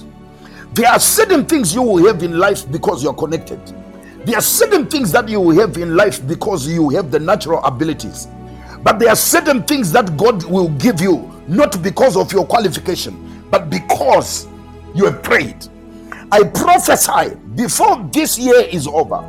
There 0.73 0.87
are 0.87 0.99
certain 0.99 1.45
things 1.45 1.75
you 1.75 1.81
will 1.81 2.05
have 2.07 2.23
in 2.23 2.37
life 2.39 2.69
because 2.71 3.03
you 3.03 3.09
are 3.09 3.15
connected. 3.15 3.59
There 4.25 4.37
are 4.37 4.41
certain 4.41 4.87
things 4.87 5.11
that 5.11 5.27
you 5.29 5.39
will 5.39 5.59
have 5.59 5.77
in 5.77 5.95
life 5.95 6.25
because 6.25 6.67
you 6.67 6.89
have 6.89 7.11
the 7.11 7.19
natural 7.19 7.63
abilities. 7.63 8.27
But 8.83 8.99
there 8.99 9.09
are 9.09 9.15
certain 9.15 9.63
things 9.63 9.91
that 9.91 10.15
God 10.17 10.43
will 10.45 10.69
give 10.69 11.01
you 11.01 11.31
not 11.47 11.81
because 11.81 12.15
of 12.15 12.31
your 12.31 12.45
qualification, 12.45 13.26
but 13.49 13.69
because 13.69 14.47
you 14.95 15.05
have 15.05 15.23
prayed. 15.23 15.57
I 16.31 16.43
prophesy 16.43 17.35
before 17.55 18.07
this 18.11 18.37
year 18.37 18.61
is 18.71 18.87
over, 18.87 19.23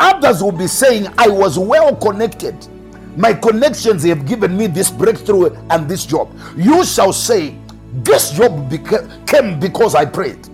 others 0.00 0.42
will 0.42 0.52
be 0.52 0.66
saying, 0.66 1.06
I 1.18 1.28
was 1.28 1.58
well 1.58 1.94
connected. 1.96 2.56
My 3.16 3.34
connections 3.34 4.04
have 4.04 4.26
given 4.26 4.56
me 4.56 4.66
this 4.66 4.90
breakthrough 4.90 5.54
and 5.70 5.88
this 5.88 6.06
job. 6.06 6.34
You 6.56 6.84
shall 6.84 7.12
say, 7.12 7.54
This 8.02 8.30
job 8.32 8.70
beca- 8.70 9.26
came 9.26 9.60
because 9.60 9.94
I 9.94 10.06
prayed. 10.06 10.48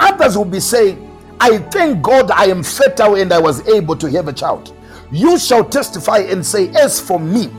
Others 0.00 0.38
will 0.38 0.46
be 0.46 0.60
saying, 0.60 1.04
I 1.40 1.58
thank 1.58 2.02
God 2.02 2.30
I 2.30 2.46
am 2.46 2.62
fertile 2.62 3.16
and 3.16 3.32
I 3.32 3.38
was 3.38 3.66
able 3.68 3.96
to 3.96 4.10
have 4.12 4.28
a 4.28 4.32
child. 4.32 4.74
You 5.12 5.38
shall 5.38 5.64
testify 5.64 6.18
and 6.18 6.44
say, 6.44 6.70
As 6.70 6.98
for 7.00 7.20
me, 7.20 7.50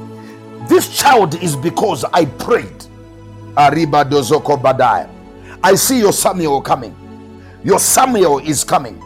this 0.68 0.98
child 0.98 1.36
is 1.44 1.56
because 1.56 2.04
I 2.06 2.26
prayed. 2.26 2.86
Ariba 3.56 4.04
dozoko 4.06 4.62
badai. 4.62 5.10
I 5.64 5.76
see 5.76 6.00
your 6.00 6.14
Samuel 6.14 6.62
coming. 6.62 6.96
Your 7.64 7.80
Samuel 7.80 8.40
is 8.40 8.64
coming. 8.64 9.02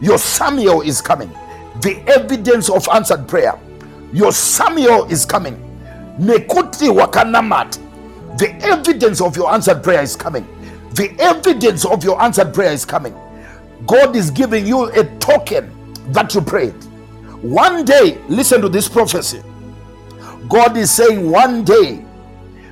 Your 0.00 0.18
Samuel 0.18 0.82
is 0.82 1.00
coming. 1.00 1.30
The 1.82 2.02
evidence 2.06 2.70
of 2.70 2.88
answered 2.92 3.28
prayer. 3.28 3.58
Your 4.12 4.32
Samuel 4.32 5.04
is 5.10 5.24
coming. 5.26 5.56
Mekuti 6.18 6.88
wakanamat. 6.88 7.78
The 8.38 8.50
evidence 8.64 9.20
of 9.20 9.36
your 9.36 9.52
answered 9.52 9.82
prayer 9.82 10.02
is 10.02 10.16
coming. 10.16 10.46
The 10.94 11.14
evidence 11.20 11.84
of 11.84 12.04
your 12.04 12.20
answered 12.22 12.52
prayer 12.54 12.72
is 12.72 12.84
coming. 12.84 13.14
God 13.86 14.16
is 14.16 14.30
giving 14.30 14.66
you 14.66 14.86
a 14.86 15.04
token 15.18 15.70
that 16.12 16.34
you 16.34 16.40
prayed. 16.40 16.74
One 17.42 17.84
day, 17.84 18.18
listen 18.28 18.60
to 18.62 18.68
this 18.68 18.88
prophecy. 18.88 19.42
God 20.48 20.76
is 20.76 20.90
saying, 20.90 21.30
one 21.30 21.64
day, 21.64 22.04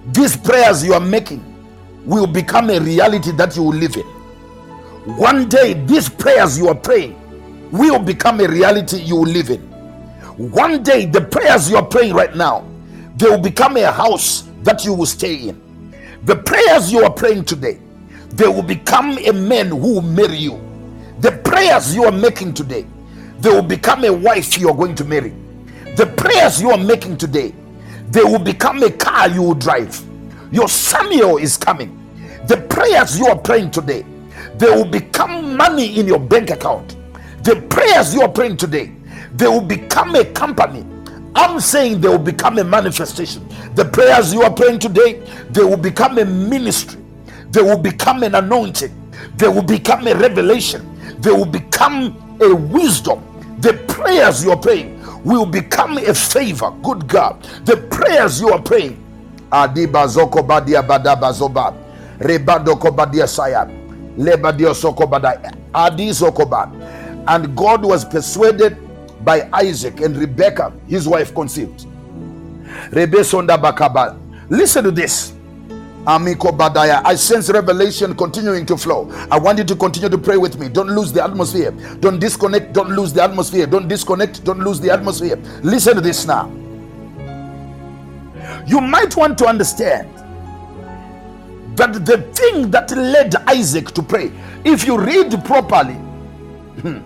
these 0.07 0.37
prayers 0.37 0.85
you 0.85 0.95
are 0.95 1.01
making 1.01 1.45
will 2.05 2.27
become 2.27 2.71
a 2.71 2.79
reality 2.81 3.31
that 3.33 3.57
you 3.57 3.63
will 3.63 3.75
live 3.75 3.97
in. 3.97 4.07
One 5.17 5.49
day, 5.49 5.75
these 5.75 6.09
prayers 6.09 6.59
you 6.59 6.69
are 6.69 6.75
praying 6.75 7.17
will 7.71 7.99
become 7.99 8.41
a 8.41 8.49
reality 8.49 8.99
you 8.99 9.17
will 9.17 9.29
live 9.29 9.51
in. 9.51 9.61
One 10.37 10.83
day, 10.83 11.07
the 11.07 11.21
prayers 11.21 11.71
you 11.71 11.77
are 11.77 11.85
praying 11.85 12.15
right 12.15 12.35
now, 12.35 12.67
they 13.17 13.29
will 13.29 13.41
become 13.41 13.77
a 13.77 13.91
house 13.91 14.49
that 14.63 14.85
you 14.85 14.95
will 14.95 15.07
stay 15.07 15.49
in. 15.49 15.95
The 16.25 16.37
prayers 16.37 16.93
you 16.93 17.05
are 17.05 17.13
praying 17.13 17.45
today, 17.45 17.79
they 18.31 18.47
will 18.47 18.63
become 18.63 19.19
a 19.19 19.33
man 19.33 19.69
who 19.69 19.95
will 19.95 20.03
marry 20.03 20.37
you. 20.37 20.61
The 21.21 21.33
prayers 21.33 21.95
you 21.95 22.05
are 22.05 22.13
making 22.13 22.55
today, 22.55 22.87
they 23.41 23.51
will 23.51 23.63
become 23.63 24.05
a 24.05 24.13
wife 24.13 24.59
you 24.59 24.69
are 24.69 24.77
going 24.77 24.95
to 24.97 25.05
marry. 25.05 25.35
The 25.97 26.07
prayers 26.17 26.61
you 26.61 26.71
are 26.71 26.79
making 26.79 27.19
today, 27.19 27.55
they 28.11 28.23
will 28.23 28.39
become 28.41 28.83
a 28.83 28.91
car 28.91 29.29
you 29.29 29.43
will 29.43 29.55
drive. 29.55 30.01
Your 30.51 30.69
Samuel 30.69 31.39
is 31.39 31.57
coming. 31.57 31.97
The 32.47 32.57
prayers 32.57 33.19
you 33.19 33.27
are 33.27 33.39
praying 33.39 33.71
today, 33.71 34.05
they 34.57 34.67
will 34.71 34.85
become 34.85 35.57
money 35.57 35.99
in 35.99 36.07
your 36.07 36.19
bank 36.19 36.51
account. 36.51 36.97
The 37.45 37.57
prayers 37.71 38.13
you 38.15 38.23
are 38.23 38.29
praying 38.29 38.57
today, 38.57 38.93
they 39.35 39.47
will 39.47 39.61
become 39.61 40.15
a 40.17 40.25
company. 40.25 40.85
I'm 41.35 41.61
saying 41.61 42.01
they 42.01 42.09
will 42.09 42.19
become 42.19 42.59
a 42.59 42.65
manifestation. 42.65 43.47
The 43.75 43.85
prayers 43.85 44.35
you 44.35 44.43
are 44.43 44.53
praying 44.53 44.81
today, 44.81 45.23
they 45.51 45.63
will 45.63 45.77
become 45.77 46.19
a 46.19 46.25
ministry. 46.25 47.01
They 47.51 47.63
will 47.63 47.79
become 47.79 48.23
an 48.25 48.35
anointing. 48.35 48.95
They 49.37 49.49
will 49.49 49.63
become 49.63 50.07
a 50.09 50.15
revelation. 50.15 50.99
They 51.21 51.31
will 51.31 51.47
become 51.47 52.39
a 52.41 52.55
wisdom. 52.55 53.23
The 53.61 53.75
prayers 53.89 54.43
you 54.45 54.51
are 54.51 54.57
praying 54.57 55.00
will 55.25 55.47
become 55.47 55.99
a 55.99 56.15
favor. 56.15 56.71
Good 56.83 57.09
God. 57.09 57.43
The 57.65 57.77
prayers 57.77 58.41
you 58.41 58.51
are 58.51 58.63
praying. 58.63 58.97
Adiba 59.51 60.07
zoko 60.09 60.47
badia 60.47 60.83
badaba 60.83 61.33
zoba. 61.33 61.75
Rebado 62.19 62.77
kobadia 62.77 63.29
saya. 63.29 63.67
Lebadio 64.19 64.75
soko 64.75 65.07
badai. 65.07 65.55
Adi 65.75 66.11
zokoba. 66.11 66.71
And 67.29 67.57
God 67.57 67.85
was 67.85 68.05
persuaded 68.05 68.77
by 69.25 69.49
Isaac 69.53 70.01
and 70.01 70.17
Rebekah, 70.17 70.73
his 70.89 71.07
wife, 71.07 71.35
conceived. 71.35 71.87
Rebesonda 72.91 73.59
bakaba. 73.61 74.19
Listen 74.49 74.85
to 74.85 74.91
this. 74.91 75.33
Amiko 76.07 76.57
Badaya. 76.57 77.03
I 77.05 77.15
sense 77.15 77.51
revelation 77.51 78.15
continuing 78.17 78.65
to 78.67 78.77
flow. 78.77 79.11
I 79.31 79.39
want 79.39 79.59
you 79.59 79.65
to 79.65 79.77
continue 79.77 80.09
to 80.09 80.19
pray 80.19 80.37
with 80.39 80.59
me. 80.59 80.69
Don't 80.69 80.89
lose 80.89 81.13
the 81.13 81.23
atmosphere. 81.23 81.73
Don't 82.01 82.19
disconnect. 82.19 82.73
Don't 82.73 82.91
lose 82.91 83.13
the 83.13 83.23
atmosphere. 83.23 83.67
Don't 83.67 83.87
disconnect. 83.89 84.43
Don't 84.45 84.61
lose 84.61 84.81
the 84.81 84.91
atmosphere. 84.91 85.37
Listen 85.63 85.97
to 85.97 86.01
this 86.01 86.27
now. 86.27 86.51
You 88.67 88.81
might 88.81 89.15
want 89.17 89.37
to 89.39 89.47
understand 89.47 90.09
that 91.77 92.05
the 92.05 92.19
thing 92.35 92.71
that 92.71 92.91
led 92.91 93.35
Isaac 93.47 93.91
to 93.93 94.03
pray, 94.03 94.33
if 94.65 94.85
you 94.87 94.99
read 94.99 95.33
properly, 95.45 95.95
hmm, 95.95 96.99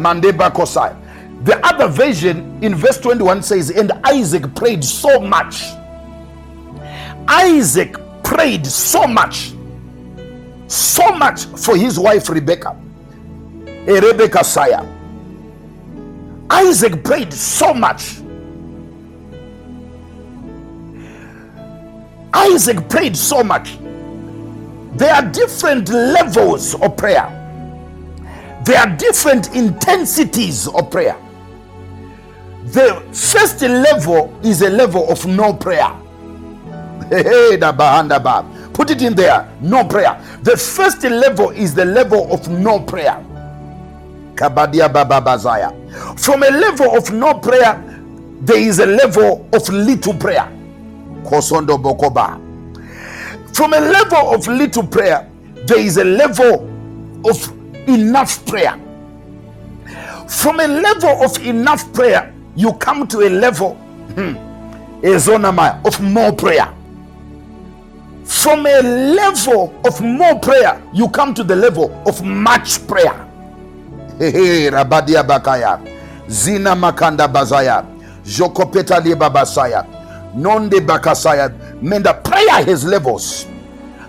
Mandeba 0.00 0.50
Kosai, 0.52 0.96
the 1.44 1.64
other 1.66 1.88
version 1.88 2.62
in 2.64 2.74
verse 2.74 2.98
21 2.98 3.42
says, 3.42 3.70
And 3.70 3.92
Isaac 4.04 4.54
prayed 4.54 4.82
so 4.84 5.20
much 5.20 5.62
Isaac 7.28 7.96
prayed 8.22 8.66
so 8.66 9.06
much, 9.06 9.52
so 10.68 11.12
much 11.12 11.44
for 11.44 11.76
his 11.76 11.98
wife 11.98 12.28
Rebecca, 12.28 12.76
a 13.66 14.00
Rebecca 14.00 14.44
sire. 14.44 14.86
Isaac 16.48 17.02
prayed 17.02 17.32
so 17.32 17.74
much. 17.74 18.18
Isaac 22.32 22.88
prayed 22.88 23.16
so 23.16 23.42
much. 23.42 23.78
There 24.96 25.12
are 25.12 25.22
different 25.30 25.88
levels 25.88 26.74
of 26.74 26.96
prayer. 26.96 27.32
There 28.64 28.78
are 28.78 28.96
different 28.96 29.54
intensities 29.54 30.68
of 30.68 30.90
prayer. 30.90 31.16
The 32.66 33.00
first 33.12 33.62
level 33.62 34.38
is 34.42 34.62
a 34.62 34.70
level 34.70 35.10
of 35.10 35.24
no 35.26 35.52
prayer. 35.52 35.92
Put 38.72 38.90
it 38.90 39.02
in 39.02 39.14
there. 39.14 39.46
No 39.60 39.84
prayer. 39.84 40.20
The 40.42 40.56
first 40.56 41.02
level 41.04 41.50
is 41.50 41.74
the 41.74 41.84
level 41.84 42.32
of 42.32 42.48
no 42.48 42.80
prayer. 42.80 43.18
From 46.16 46.42
a 46.42 46.50
level 46.50 46.96
of 46.96 47.12
no 47.12 47.34
prayer, 47.34 47.82
there 48.42 48.58
is 48.58 48.78
a 48.80 48.86
level 48.86 49.48
of 49.52 49.68
little 49.68 50.14
prayer. 50.14 50.48
From 53.54 53.72
a 53.72 53.80
level 53.80 54.34
of 54.34 54.46
little 54.48 54.86
prayer, 54.86 55.26
there 55.66 55.78
is 55.80 55.96
a 55.96 56.04
level 56.04 56.68
of 57.24 57.52
enough 57.88 58.44
prayer. 58.46 58.78
From 60.28 60.60
a 60.60 60.66
level 60.66 61.22
of 61.24 61.38
enough 61.46 61.92
prayer, 61.94 62.32
you 62.56 62.72
come 62.74 63.06
to 63.08 63.20
a 63.20 63.30
level. 63.30 63.74
hmm, 64.14 64.34
of 65.84 66.00
more 66.02 66.32
prayer. 66.32 66.68
From 68.26 68.66
a 68.66 68.82
level 68.82 69.72
of 69.84 70.00
more 70.00 70.38
prayer, 70.40 70.82
you 70.92 71.08
come 71.08 71.32
to 71.34 71.44
the 71.44 71.54
level 71.54 71.92
of 72.06 72.22
much 72.24 72.84
prayer. 72.86 73.14
Hehe, 74.18 74.70
Rabadia 74.70 75.22
Bakaya, 75.26 75.80
Zina 76.28 76.70
Makanda 76.74 77.28
Bazaya, 77.32 77.84
Jokopeta 78.24 79.02
Liba 79.04 79.30
Basaya, 79.30 79.86
Nonde 80.34 80.80
Bakasaya. 80.84 81.50
Menda 81.80 82.14
prayer 82.24 82.64
has 82.64 82.84
levels. 82.84 83.46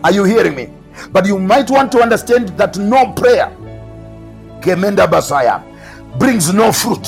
Are 0.04 0.12
you 0.12 0.24
hearing 0.24 0.56
me? 0.56 0.70
But 1.12 1.28
you 1.28 1.38
might 1.38 1.70
want 1.70 1.92
to 1.92 2.02
understand 2.02 2.50
that 2.58 2.78
no 2.78 3.12
prayer, 3.14 3.52
Kemenda 4.62 5.06
Basaya, 5.08 5.62
brings 6.18 6.52
no 6.52 6.72
fruit. 6.72 7.08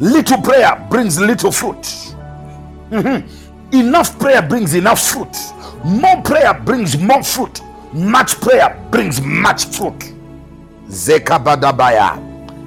Little 0.00 0.42
prayer 0.42 0.84
brings 0.90 1.20
little 1.20 1.52
fruit. 1.52 1.82
Mhm. 2.90 3.24
Enough 3.72 4.18
prayer 4.18 4.42
brings 4.42 4.74
enough 4.74 5.00
fruit. 5.00 5.36
More 5.86 6.20
prayer 6.22 6.52
brings 6.52 6.98
more 6.98 7.22
fruit. 7.22 7.60
Much 7.92 8.40
prayer 8.40 8.76
brings 8.90 9.20
much 9.20 9.66
fruit. 9.66 10.12
Zekabadabaya. 10.88 12.18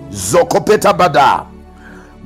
Zokopeta 0.10 0.94
bada. 0.98 1.46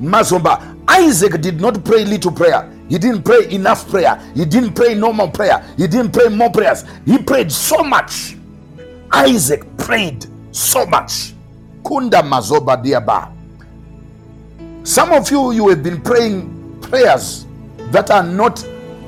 Mazomba. 0.00 0.62
Isaac 0.86 1.40
did 1.40 1.60
not 1.60 1.84
pray 1.84 2.04
little 2.04 2.30
prayer. 2.30 2.70
He 2.88 2.98
didn't 2.98 3.24
pray 3.24 3.50
enough 3.50 3.88
prayer. 3.90 4.20
He 4.36 4.44
didn't 4.44 4.74
pray 4.74 4.94
normal 4.94 5.30
prayer. 5.30 5.64
He 5.76 5.88
didn't 5.88 6.12
pray 6.12 6.28
more 6.28 6.50
prayers. 6.50 6.84
He 7.04 7.18
prayed 7.18 7.50
so 7.50 7.82
much. 7.82 8.36
Isaac 9.10 9.64
prayed 9.76 10.26
so 10.52 10.86
much. 10.86 11.32
Kunda 11.82 12.22
mazoba 12.22 12.76
diaba. 12.76 13.32
Some 14.86 15.10
of 15.10 15.28
you, 15.28 15.50
you 15.50 15.68
have 15.70 15.82
been 15.82 16.00
praying 16.00 16.78
prayers 16.82 17.46
that 17.90 18.12
are 18.12 18.22
not 18.22 18.64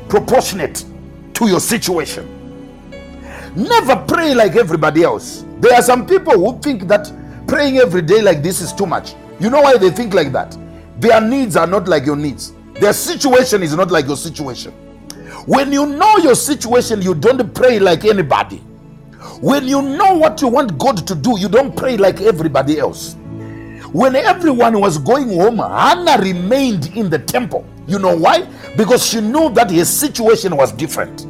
proportionate 0.08 0.84
to 1.36 1.46
your 1.46 1.60
situation. 1.60 2.26
Never 3.54 3.96
pray 4.08 4.34
like 4.34 4.56
everybody 4.56 5.02
else. 5.02 5.44
There 5.60 5.74
are 5.74 5.82
some 5.82 6.06
people 6.06 6.32
who 6.34 6.58
think 6.60 6.88
that 6.88 7.12
praying 7.46 7.78
every 7.78 8.02
day 8.02 8.22
like 8.22 8.42
this 8.42 8.60
is 8.60 8.72
too 8.72 8.86
much. 8.86 9.14
You 9.38 9.50
know 9.50 9.60
why 9.60 9.76
they 9.76 9.90
think 9.90 10.14
like 10.14 10.32
that? 10.32 10.56
Their 10.98 11.20
needs 11.20 11.56
are 11.56 11.66
not 11.66 11.88
like 11.88 12.06
your 12.06 12.16
needs, 12.16 12.54
their 12.74 12.92
situation 12.94 13.62
is 13.62 13.74
not 13.74 13.90
like 13.90 14.06
your 14.06 14.16
situation. 14.16 14.72
When 15.44 15.72
you 15.72 15.86
know 15.86 16.16
your 16.18 16.34
situation, 16.34 17.02
you 17.02 17.14
don't 17.14 17.54
pray 17.54 17.78
like 17.78 18.04
anybody. 18.04 18.56
When 19.40 19.68
you 19.68 19.82
know 19.82 20.16
what 20.16 20.40
you 20.40 20.48
want 20.48 20.78
God 20.78 21.06
to 21.06 21.14
do, 21.14 21.38
you 21.38 21.48
don't 21.48 21.76
pray 21.76 21.96
like 21.96 22.20
everybody 22.22 22.78
else. 22.78 23.14
When 23.92 24.16
everyone 24.16 24.80
was 24.80 24.98
going 24.98 25.28
home, 25.28 25.58
Hannah 25.58 26.20
remained 26.20 26.96
in 26.96 27.10
the 27.10 27.18
temple. 27.18 27.64
You 27.86 27.98
know 27.98 28.16
why? 28.16 28.42
Because 28.76 29.06
she 29.06 29.20
knew 29.20 29.50
that 29.50 29.70
his 29.70 29.88
situation 29.88 30.56
was 30.56 30.72
different. 30.72 31.26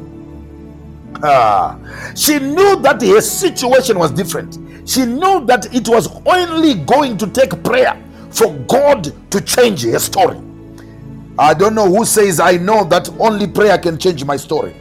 Ah, 1.23 1.77
she 2.15 2.39
knew 2.39 2.77
that 2.81 3.01
his 3.01 3.29
situation 3.31 3.99
was 3.99 4.11
different. 4.11 4.57
She 4.89 5.05
knew 5.05 5.45
that 5.45 5.73
it 5.75 5.87
was 5.89 6.09
only 6.25 6.75
going 6.75 7.17
to 7.19 7.27
take 7.27 7.63
prayer 7.63 8.01
for 8.31 8.53
God 8.67 9.13
to 9.31 9.41
change 9.41 9.81
his 9.83 10.03
story. 10.05 10.39
I 11.39 11.53
don't 11.53 11.75
know 11.75 11.87
who 11.87 12.05
says, 12.05 12.39
I 12.39 12.57
know 12.57 12.83
that 12.85 13.09
only 13.19 13.47
prayer 13.47 13.77
can 13.77 13.97
change 13.99 14.25
my 14.25 14.37
story. 14.37 14.75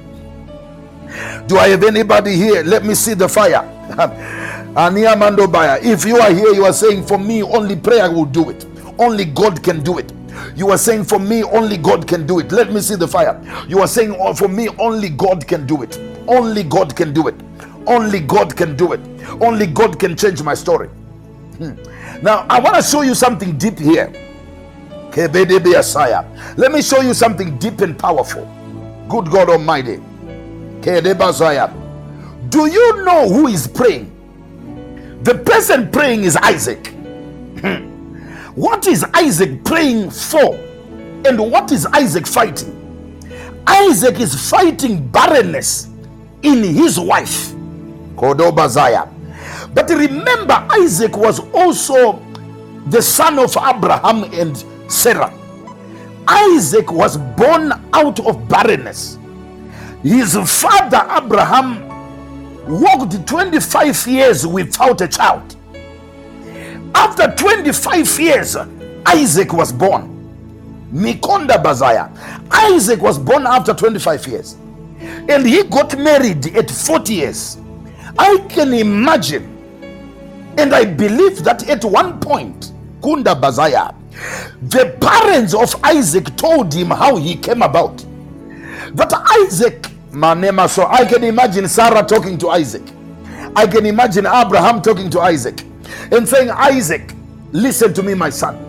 Do 1.46 1.58
I 1.58 1.68
have 1.68 1.84
anybody 1.84 2.36
here? 2.36 2.62
Let 2.64 2.84
me 2.84 2.94
see 2.94 3.14
the 3.14 3.28
fire. 3.28 3.64
If 4.78 6.04
you 6.06 6.18
are 6.18 6.32
here, 6.32 6.52
you 6.54 6.64
are 6.66 6.72
saying, 6.72 7.06
For 7.06 7.18
me, 7.18 7.42
only 7.42 7.76
prayer 7.76 8.10
will 8.10 8.26
do 8.26 8.50
it. 8.50 8.66
Only 8.98 9.24
God 9.26 9.62
can 9.62 9.82
do 9.82 9.98
it. 9.98 10.12
You 10.54 10.70
are 10.70 10.78
saying, 10.78 11.04
For 11.04 11.18
me, 11.18 11.42
only 11.44 11.76
God 11.76 12.06
can 12.06 12.26
do 12.26 12.38
it. 12.40 12.52
Let 12.52 12.72
me 12.72 12.80
see 12.80 12.96
the 12.96 13.08
fire. 13.08 13.40
You 13.68 13.80
are 13.80 13.88
saying, 13.88 14.16
oh, 14.18 14.34
For 14.34 14.48
me, 14.48 14.68
only 14.78 15.10
God 15.10 15.46
can 15.46 15.66
do 15.66 15.82
it. 15.82 15.98
Only 16.28 16.62
God 16.62 16.96
can 16.96 17.12
do 17.12 17.28
it. 17.28 17.34
Only 17.86 18.20
God 18.20 18.56
can 18.56 18.76
do 18.76 18.92
it. 18.92 19.00
Only 19.40 19.66
God 19.66 19.98
can 19.98 20.16
change 20.16 20.42
my 20.42 20.54
story. 20.54 20.88
Hmm. 20.88 21.72
Now, 22.22 22.46
I 22.48 22.60
want 22.60 22.76
to 22.76 22.82
show 22.82 23.02
you 23.02 23.14
something 23.14 23.56
deep 23.58 23.78
here. 23.78 24.12
Let 25.14 26.72
me 26.72 26.82
show 26.82 27.00
you 27.00 27.14
something 27.14 27.58
deep 27.58 27.80
and 27.80 27.98
powerful. 27.98 28.44
Good 29.08 29.30
God 29.30 29.48
Almighty. 29.50 30.00
Do 32.50 32.66
you 32.66 33.04
know 33.04 33.28
who 33.28 33.46
is 33.48 33.66
praying? 33.66 34.12
The 35.22 35.34
person 35.34 35.90
praying 35.90 36.24
is 36.24 36.36
Isaac. 36.36 36.92
What 38.56 38.86
is 38.86 39.04
Isaac 39.12 39.62
praying 39.64 40.10
for? 40.10 40.54
And 41.26 41.38
what 41.38 41.70
is 41.72 41.84
Isaac 41.84 42.26
fighting? 42.26 42.72
Isaac 43.66 44.18
is 44.18 44.48
fighting 44.48 45.06
barrenness 45.08 45.88
in 46.42 46.64
his 46.64 46.98
wife, 46.98 47.52
Kodobazaya. 48.16 49.12
But 49.74 49.90
remember, 49.90 50.54
Isaac 50.70 51.18
was 51.18 51.40
also 51.52 52.18
the 52.86 53.02
son 53.02 53.38
of 53.38 53.54
Abraham 53.58 54.24
and 54.32 54.64
Sarah. 54.90 55.34
Isaac 56.26 56.90
was 56.90 57.18
born 57.18 57.72
out 57.92 58.20
of 58.20 58.48
barrenness. 58.48 59.18
His 60.02 60.34
father, 60.62 61.06
Abraham, 61.10 61.86
walked 62.66 63.26
25 63.26 64.06
years 64.06 64.46
without 64.46 65.02
a 65.02 65.08
child. 65.08 65.56
After 66.96 67.30
25 67.30 68.18
years, 68.18 68.56
Isaac 69.04 69.52
was 69.52 69.70
born. 69.70 70.14
Mikonda 70.90 71.62
Bazaya. 71.62 72.10
Isaac 72.50 73.02
was 73.02 73.18
born 73.18 73.46
after 73.46 73.74
25 73.74 74.26
years. 74.26 74.56
And 75.28 75.46
he 75.46 75.62
got 75.64 75.98
married 75.98 76.56
at 76.56 76.70
40 76.70 77.12
years. 77.12 77.58
I 78.18 78.38
can 78.48 78.72
imagine, 78.72 79.44
and 80.56 80.74
I 80.74 80.86
believe 80.86 81.44
that 81.44 81.68
at 81.68 81.84
one 81.84 82.18
point, 82.18 82.72
Kunda 83.02 83.38
Bazaya, 83.38 83.94
the 84.70 84.96
parents 84.98 85.52
of 85.52 85.78
Isaac 85.84 86.34
told 86.36 86.72
him 86.72 86.86
how 86.90 87.16
he 87.16 87.36
came 87.36 87.60
about. 87.60 87.98
That 88.94 89.12
Isaac, 89.42 89.86
Manema, 90.12 90.66
so 90.66 90.86
I 90.86 91.04
can 91.04 91.24
imagine 91.24 91.68
Sarah 91.68 92.02
talking 92.06 92.38
to 92.38 92.48
Isaac. 92.48 92.84
I 93.54 93.66
can 93.66 93.84
imagine 93.84 94.24
Abraham 94.24 94.80
talking 94.80 95.10
to 95.10 95.20
Isaac 95.20 95.65
and 96.12 96.28
saying, 96.28 96.50
Isaac, 96.50 97.14
listen 97.52 97.94
to 97.94 98.02
me, 98.02 98.14
my 98.14 98.30
son. 98.30 98.62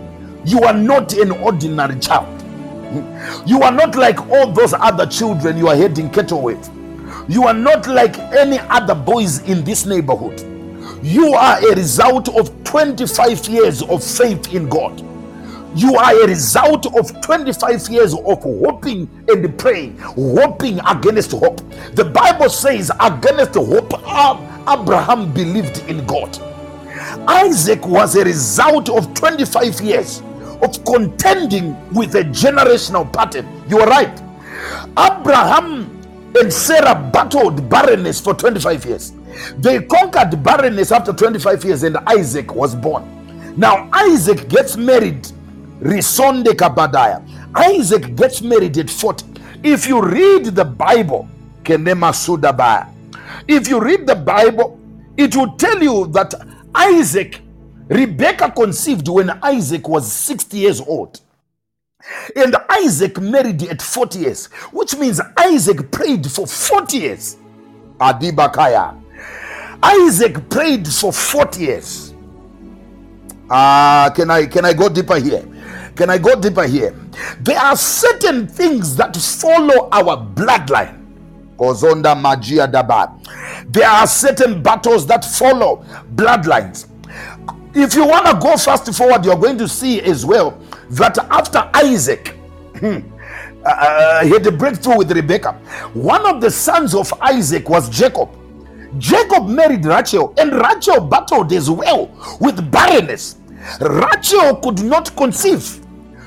You 0.45 0.61
are 0.63 0.73
not 0.73 1.13
an 1.13 1.31
ordinary 1.31 1.99
child. 1.99 2.33
You 3.45 3.61
are 3.63 3.71
not 3.71 3.95
like 3.95 4.19
all 4.29 4.51
those 4.51 4.73
other 4.73 5.05
children 5.05 5.57
you 5.57 5.67
are 5.67 5.75
heading 5.75 6.09
cattle 6.09 6.41
with. 6.41 6.69
You 7.29 7.43
are 7.43 7.53
not 7.53 7.87
like 7.87 8.17
any 8.19 8.59
other 8.59 8.95
boys 8.95 9.39
in 9.49 9.63
this 9.63 9.85
neighborhood. 9.85 10.41
You 11.03 11.33
are 11.33 11.59
a 11.71 11.75
result 11.75 12.29
of 12.29 12.63
25 12.63 13.47
years 13.47 13.83
of 13.83 14.03
faith 14.03 14.53
in 14.53 14.69
God. 14.69 15.03
You 15.75 15.95
are 15.95 16.23
a 16.23 16.27
result 16.27 16.85
of 16.97 17.21
25 17.21 17.89
years 17.89 18.13
of 18.13 18.41
hoping 18.43 19.09
and 19.27 19.59
praying, 19.59 19.97
hoping 19.99 20.79
against 20.87 21.31
hope. 21.31 21.61
The 21.93 22.05
Bible 22.05 22.49
says, 22.49 22.91
against 22.99 23.55
hope, 23.55 23.93
Abraham 24.67 25.31
believed 25.33 25.79
in 25.89 26.05
God. 26.07 26.37
Isaac 27.27 27.85
was 27.87 28.15
a 28.15 28.23
result 28.23 28.89
of 28.89 29.13
25 29.13 29.81
years 29.81 30.21
of 30.61 30.83
contending 30.85 31.75
with 31.93 32.15
a 32.15 32.23
generational 32.23 33.11
pattern. 33.13 33.47
You 33.69 33.79
are 33.79 33.87
right. 33.87 34.21
Abraham 34.97 36.01
and 36.35 36.51
Sarah 36.51 36.95
battled 37.13 37.69
barrenness 37.69 38.19
for 38.19 38.33
25 38.33 38.85
years. 38.85 39.13
They 39.57 39.81
conquered 39.83 40.41
barrenness 40.43 40.91
after 40.91 41.13
25 41.13 41.63
years, 41.63 41.83
and 41.83 41.97
Isaac 42.07 42.53
was 42.55 42.75
born. 42.75 43.03
Now, 43.55 43.89
Isaac 43.93 44.49
gets 44.49 44.77
married, 44.77 45.23
Risonde 45.79 46.47
Kabadaya. 46.53 47.23
Isaac 47.55 48.15
gets 48.15 48.41
married 48.41 48.77
at 48.77 48.89
40. 48.89 49.25
If 49.63 49.87
you 49.87 50.01
read 50.01 50.45
the 50.47 50.65
Bible, 50.65 51.27
Kenema 51.63 52.11
Sudabaya, 52.13 52.87
if 53.47 53.67
you 53.67 53.79
read 53.79 54.05
the 54.07 54.15
Bible, 54.15 54.79
it 55.17 55.35
will 55.35 55.53
tell 55.53 55.81
you 55.81 56.07
that 56.07 56.33
Isaac, 56.77 57.41
Rebecca 57.89 58.51
conceived 58.51 59.07
when 59.07 59.31
Isaac 59.43 59.87
was 59.89 60.11
60 60.11 60.57
years 60.57 60.79
old. 60.79 61.19
And 62.35 62.55
Isaac 62.69 63.19
married 63.19 63.63
at 63.63 63.81
40 63.81 64.19
years, 64.19 64.45
which 64.71 64.95
means 64.95 65.19
Isaac 65.35 65.91
prayed 65.91 66.29
for 66.31 66.45
40 66.45 66.97
years. 66.97 67.37
Adibakaya. 67.99 68.95
Isaac 69.81 70.49
prayed 70.49 70.87
for 70.87 71.11
40 71.11 71.59
years. 71.59 72.13
Ah, 73.49 74.11
can 74.15 74.29
I 74.29 74.45
can 74.45 74.65
I 74.65 74.73
go 74.73 74.89
deeper 74.89 75.17
here? 75.17 75.45
Can 75.95 76.09
I 76.09 76.17
go 76.17 76.39
deeper 76.39 76.65
here? 76.67 76.93
There 77.39 77.57
are 77.57 77.75
certain 77.75 78.47
things 78.47 78.95
that 78.97 79.15
follow 79.15 79.89
our 79.91 80.17
bloodline. 80.17 80.96
Kozonda 81.57 82.19
magia 82.19 82.67
daba. 82.67 83.17
There 83.71 83.87
are 83.89 84.07
certain 84.07 84.61
battles 84.61 85.05
that 85.07 85.25
follow 85.25 85.83
bloodlines. 86.15 86.87
If 87.75 87.93
you 87.95 88.05
want 88.07 88.25
to 88.27 88.33
go 88.39 88.57
fast 88.57 88.91
forward, 88.95 89.25
you're 89.25 89.35
going 89.35 89.57
to 89.59 89.67
see 89.67 90.01
as 90.01 90.25
well 90.25 90.59
that 90.91 91.17
after 91.29 91.69
Isaac, 91.73 92.29
hmm, 92.79 92.99
uh, 93.65 94.23
he 94.23 94.31
had 94.31 94.45
a 94.47 94.51
breakthrough 94.51 94.97
with 94.97 95.11
Rebecca. 95.11 95.53
One 95.93 96.25
of 96.25 96.41
the 96.41 96.49
sons 96.49 96.95
of 96.95 97.13
Isaac 97.21 97.67
was 97.69 97.89
Jacob. 97.89 98.29
Jacob 98.97 99.47
married 99.47 99.85
Rachel, 99.85 100.33
and 100.37 100.53
Rachel 100.53 101.01
battled 101.01 101.51
as 101.51 101.69
well 101.69 102.09
with 102.39 102.71
barrenness. 102.71 103.35
Rachel 103.81 104.55
could 104.55 104.81
not 104.83 105.15
conceive. 105.15 105.81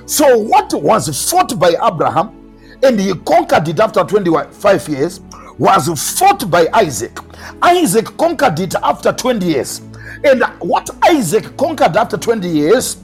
So, 0.07 0.39
what 0.39 0.73
was 0.75 1.31
fought 1.31 1.59
by 1.59 1.75
Abraham, 1.83 2.40
and 2.83 2.99
he 3.01 3.15
conquered 3.27 3.69
it 3.69 3.81
after 3.81 4.03
25 4.05 4.89
years, 4.89 5.21
was 5.59 6.19
fought 6.19 6.51
by 6.51 6.67
Isaac. 6.73 7.19
Isaac 7.63 8.07
conquered 8.17 8.59
it 8.61 8.75
after 8.77 9.13
20 9.13 9.47
years. 9.47 9.83
And 10.25 10.43
what 10.61 10.89
Isaac 11.03 11.57
conquered 11.57 11.97
after 11.97 12.17
20 12.17 12.49
years, 12.49 12.97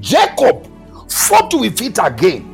Jacob 0.00 0.66
fought 1.08 1.52
with 1.54 1.80
it 1.80 1.98
again. 2.02 2.48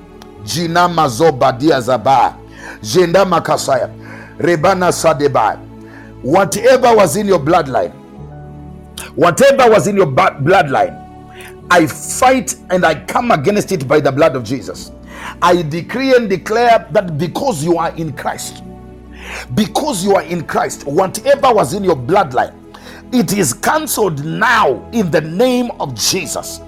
Jina 0.45 0.89
mazobadia 0.89 1.81
zaba, 1.81 2.37
jenda 2.83 3.25
makasaya, 3.25 3.89
rebana 4.39 4.93
sadeba. 4.93 5.59
Whatever 6.23 6.97
was 6.97 7.17
in 7.17 7.27
your 7.27 7.39
bloodline, 7.39 7.93
whatever 9.15 9.71
was 9.71 9.87
in 9.87 9.97
your 9.97 10.07
bloodline, 10.07 10.95
I 11.71 11.87
fight 11.87 12.57
and 12.71 12.85
I 12.85 13.05
come 13.05 13.31
against 13.31 13.73
it 13.73 13.87
by 13.87 14.01
the 14.01 14.11
blood 14.11 14.37
of 14.37 14.43
Jesus. 14.45 14.91
I 15.43 15.63
decree 15.63 16.15
and 16.15 16.29
declare 16.29 16.87
that 16.93 17.19
because 17.19 17.65
you 17.65 17.79
are 17.79 17.95
in 17.97 18.13
Christ, 18.13 18.63
because 19.55 20.05
you 20.05 20.15
are 20.15 20.23
in 20.23 20.45
Christ, 20.45 20.87
whatever 20.87 21.53
was 21.53 21.75
in 21.75 21.85
your 21.85 21.97
bloodline, 21.97 22.55
it 23.13 23.33
is 23.33 23.55
cancelled 23.55 24.25
now 24.25 24.89
in 24.93 25.11
the 25.11 25.21
name 25.21 25.71
of 25.81 25.95
Jesus. 25.95 26.61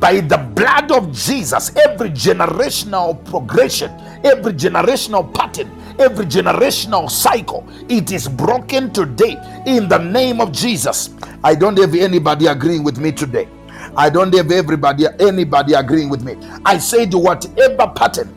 By 0.00 0.20
the 0.20 0.38
blood 0.38 0.90
of 0.90 1.12
Jesus, 1.12 1.74
every 1.76 2.10
generational 2.10 3.24
progression, 3.30 3.90
every 4.24 4.52
generational 4.52 5.32
pattern, 5.34 5.70
every 5.98 6.26
generational 6.26 7.10
cycle, 7.10 7.66
it 7.88 8.10
is 8.10 8.28
broken 8.28 8.92
today 8.92 9.36
in 9.66 9.88
the 9.88 9.98
name 9.98 10.40
of 10.40 10.52
Jesus. 10.52 11.10
I 11.44 11.54
don't 11.54 11.78
have 11.78 11.94
anybody 11.94 12.46
agreeing 12.46 12.82
with 12.84 12.98
me 12.98 13.12
today. 13.12 13.48
I 13.96 14.10
don't 14.10 14.34
have 14.34 14.50
everybody 14.50 15.06
anybody 15.18 15.74
agreeing 15.74 16.08
with 16.08 16.22
me. 16.22 16.36
I 16.64 16.78
said 16.78 17.12
whatever 17.14 17.88
pattern 17.94 18.34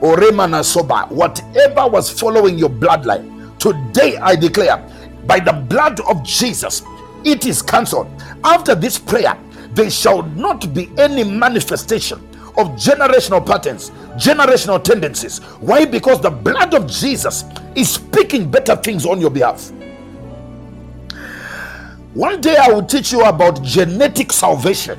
or 0.00 0.16
remana 0.16 0.64
soba, 0.64 1.06
whatever 1.08 1.88
was 1.88 2.10
following 2.10 2.58
your 2.58 2.70
bloodline, 2.70 3.58
today 3.58 4.16
I 4.16 4.36
declare 4.36 4.78
by 5.26 5.40
the 5.40 5.52
blood 5.52 6.00
of 6.00 6.22
Jesus, 6.22 6.82
it 7.24 7.46
is 7.46 7.62
cancelled. 7.62 8.08
After 8.44 8.74
this 8.74 8.98
prayer, 8.98 9.36
there 9.72 9.90
shall 9.90 10.22
not 10.22 10.72
be 10.74 10.90
any 10.98 11.24
manifestation 11.24 12.18
of 12.56 12.68
generational 12.76 13.44
patterns, 13.44 13.90
generational 14.16 14.82
tendencies. 14.82 15.38
Why? 15.60 15.84
Because 15.84 16.20
the 16.20 16.30
blood 16.30 16.74
of 16.74 16.86
Jesus 16.88 17.44
is 17.74 17.94
speaking 17.94 18.50
better 18.50 18.76
things 18.76 19.04
on 19.06 19.20
your 19.20 19.30
behalf. 19.30 19.72
One 22.14 22.40
day 22.40 22.54
I 22.56 22.70
will 22.70 22.84
teach 22.84 23.10
you 23.10 23.22
about 23.24 23.60
genetic 23.62 24.32
salvation. 24.32 24.98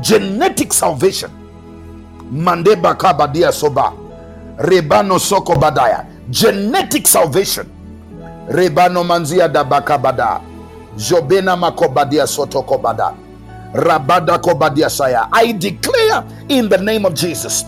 Genetic 0.00 0.72
salvation. 0.72 1.30
Mande 2.30 2.76
bakabadia 2.76 3.52
soba. 3.52 3.92
Rebano 4.58 5.18
soko 5.18 5.54
badaya. 5.54 6.06
Genetic 6.30 7.06
salvation. 7.08 7.66
Rebano 8.48 9.02
manzia 9.04 9.52
da 9.52 9.64
bakabada. 9.64 10.40
Jobena 10.96 11.56
makobadia 11.56 12.28
soto 12.28 12.62
kobada. 12.62 13.16
Rabada 13.74 14.38
kobadia 14.38 14.88
saya. 14.88 15.28
I 15.32 15.50
declare 15.50 16.24
in 16.48 16.68
the 16.68 16.78
name 16.78 17.06
of 17.06 17.14
Jesus 17.14 17.64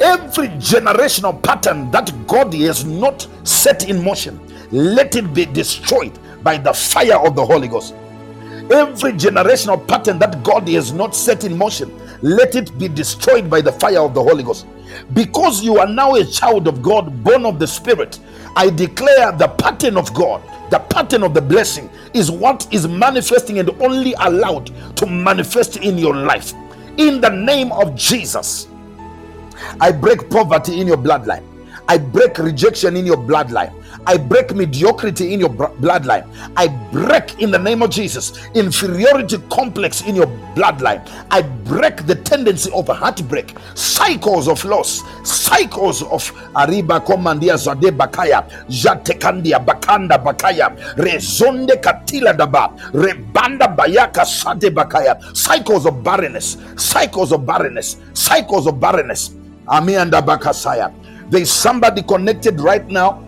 every 0.00 0.48
generational 0.58 1.40
pattern 1.42 1.90
that 1.90 2.10
God 2.26 2.54
has 2.54 2.84
not 2.84 3.28
set 3.44 3.88
in 3.88 4.02
motion, 4.02 4.40
let 4.72 5.16
it 5.16 5.34
be 5.34 5.44
destroyed 5.44 6.18
by 6.44 6.58
the 6.58 6.72
fire 6.72 7.16
of 7.16 7.34
the 7.34 7.44
Holy 7.44 7.66
Ghost. 7.66 7.94
Every 8.70 9.12
generational 9.12 9.86
pattern 9.88 10.18
that 10.20 10.42
God 10.42 10.68
has 10.68 10.92
not 10.92 11.16
set 11.16 11.44
in 11.44 11.58
motion, 11.58 11.90
let 12.22 12.54
it 12.54 12.78
be 12.78 12.88
destroyed 12.88 13.50
by 13.50 13.60
the 13.60 13.72
fire 13.72 14.00
of 14.00 14.14
the 14.14 14.22
Holy 14.22 14.44
Ghost. 14.44 14.66
Because 15.12 15.62
you 15.62 15.78
are 15.78 15.88
now 15.88 16.14
a 16.14 16.24
child 16.24 16.68
of 16.68 16.82
God, 16.82 17.24
born 17.24 17.44
of 17.44 17.58
the 17.58 17.66
Spirit, 17.66 18.20
I 18.56 18.70
declare 18.70 19.32
the 19.32 19.48
pattern 19.48 19.96
of 19.96 20.14
God, 20.14 20.42
the 20.70 20.78
pattern 20.78 21.22
of 21.22 21.34
the 21.34 21.42
blessing 21.42 21.90
is 22.14 22.30
what 22.30 22.72
is 22.72 22.86
manifesting 22.86 23.58
and 23.58 23.70
only 23.82 24.14
allowed 24.20 24.70
to 24.96 25.06
manifest 25.06 25.78
in 25.78 25.98
your 25.98 26.14
life. 26.14 26.52
In 26.96 27.20
the 27.20 27.30
name 27.30 27.72
of 27.72 27.96
Jesus, 27.96 28.68
I 29.80 29.90
break 29.92 30.30
poverty 30.30 30.80
in 30.80 30.86
your 30.86 30.96
bloodline. 30.96 31.53
I 31.88 31.98
break 31.98 32.38
rejection 32.38 32.96
in 32.96 33.06
your 33.06 33.16
bloodline. 33.18 33.72
I 34.06 34.16
break 34.16 34.54
mediocrity 34.54 35.32
in 35.34 35.40
your 35.40 35.50
bloodline. 35.50 36.26
I 36.56 36.68
break 36.92 37.40
in 37.40 37.50
the 37.50 37.58
name 37.58 37.82
of 37.82 37.90
Jesus 37.90 38.32
inferiority 38.54 39.38
complex 39.50 40.02
in 40.02 40.16
your 40.16 40.26
bloodline. 40.54 41.06
I 41.30 41.42
break 41.42 42.06
the 42.06 42.14
tendency 42.16 42.70
of 42.72 42.88
heartbreak, 42.88 43.54
cycles 43.74 44.48
of 44.48 44.64
loss, 44.64 45.02
cycles 45.28 46.02
of 46.02 46.22
Ariba 46.54 47.04
Komandia 47.04 47.54
Zade 47.56 47.90
Bakaya, 47.96 48.48
Jatekandia 48.68 49.64
Bakanda 49.64 50.22
Bakaya, 50.22 50.76
Rezonde 50.96 51.80
Katila 51.80 52.36
Daba, 52.36 52.76
Rebanda 52.92 53.74
Bayaka 53.76 54.24
Sade 54.26 54.74
Bakaya, 54.74 55.20
cycles 55.36 55.86
of 55.86 56.02
barrenness, 56.02 56.56
cycles 56.76 57.32
of 57.32 57.46
barrenness, 57.46 57.96
cycles 58.14 58.66
of 58.66 58.80
barrenness. 58.80 59.34
Amianda 59.68 60.20
Bakasaya. 60.22 60.92
There 61.30 61.40
is 61.42 61.50
somebody 61.52 62.02
connected 62.02 62.60
right 62.60 62.86
now 62.86 63.24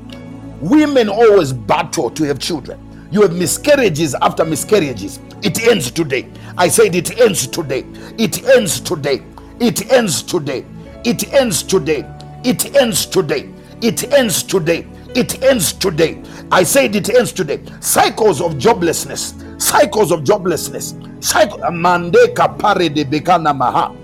Women 0.60 1.10
always 1.10 1.52
battle 1.52 2.10
to 2.10 2.24
have 2.24 2.38
children. 2.38 2.80
You 3.10 3.22
have 3.22 3.34
miscarriages 3.36 4.14
after 4.14 4.44
miscarriages. 4.44 5.20
It 5.42 5.62
ends 5.66 5.90
today. 5.90 6.28
I 6.56 6.68
said 6.68 6.94
it 6.94 7.20
ends 7.20 7.46
today. 7.46 7.84
It 8.18 8.42
ends 8.48 8.80
today. 8.80 9.22
It 9.60 9.90
ends 9.92 10.22
today. 10.22 10.64
It 11.04 11.30
ends 11.34 11.62
today. 11.62 12.16
It 12.42 12.72
ends 12.74 13.04
today. 13.06 13.46
It 13.82 14.04
ends 14.12 14.42
today. 14.42 14.86
It 15.14 15.42
ends 15.42 15.72
today. 15.74 16.22
I 16.50 16.62
said 16.62 16.96
it 16.96 17.10
ends 17.14 17.32
today. 17.32 17.60
Cycles 17.80 18.40
of 18.40 18.54
joblessness. 18.54 19.60
Cycles 19.60 20.10
of 20.10 20.20
joblessness. 20.20 21.22
Cycle. 21.22 21.58
Mande 21.70 22.34
kapare 22.34 22.92
de 22.92 23.04
bekana 23.04 23.54
maha. 23.54 23.94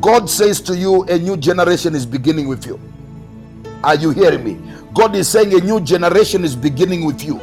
God 0.00 0.30
says 0.30 0.60
to 0.62 0.76
you, 0.76 1.04
a 1.04 1.18
new 1.18 1.36
generation 1.36 1.94
is 1.94 2.06
beginning 2.06 2.48
with 2.48 2.66
you. 2.66 2.80
Are 3.82 3.94
you 3.94 4.10
hearing 4.10 4.44
me? 4.44 4.72
God 4.94 5.14
is 5.16 5.28
saying 5.28 5.54
a 5.54 5.60
new 5.60 5.80
generation 5.80 6.44
is 6.44 6.54
beginning 6.56 7.04
with 7.04 7.24
you. 7.24 7.40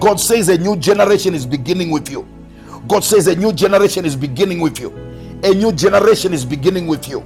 God 0.00 0.18
says 0.20 0.48
a 0.48 0.58
new 0.58 0.76
generation 0.76 1.34
is 1.34 1.46
beginning 1.46 1.90
with 1.90 2.10
you. 2.10 2.26
God 2.88 3.04
says 3.04 3.28
a 3.28 3.36
new 3.36 3.52
generation 3.52 4.04
is 4.04 4.16
beginning 4.16 4.60
with 4.60 4.80
you. 4.80 4.90
A 5.44 5.54
new 5.54 5.72
generation 5.72 6.32
is 6.32 6.44
beginning 6.44 6.86
with 6.86 7.08
you. 7.08 7.24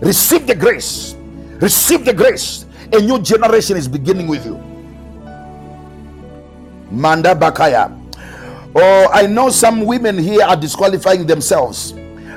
Receive 0.00 0.46
the 0.46 0.54
grace. 0.54 1.14
Receive 1.60 2.04
the 2.04 2.12
grace. 2.12 2.66
A 2.92 3.00
new 3.00 3.18
generation 3.20 3.76
is 3.76 3.86
beginning 3.88 4.26
with 4.26 4.44
you. 4.44 4.56
Manda 6.90 7.34
Bakaya. 7.34 8.00
Oh, 8.74 9.08
I 9.12 9.26
know 9.26 9.50
some 9.50 9.84
women 9.84 10.18
here 10.18 10.42
are 10.42 10.56
disqualifying 10.56 11.26
themselves 11.26 11.92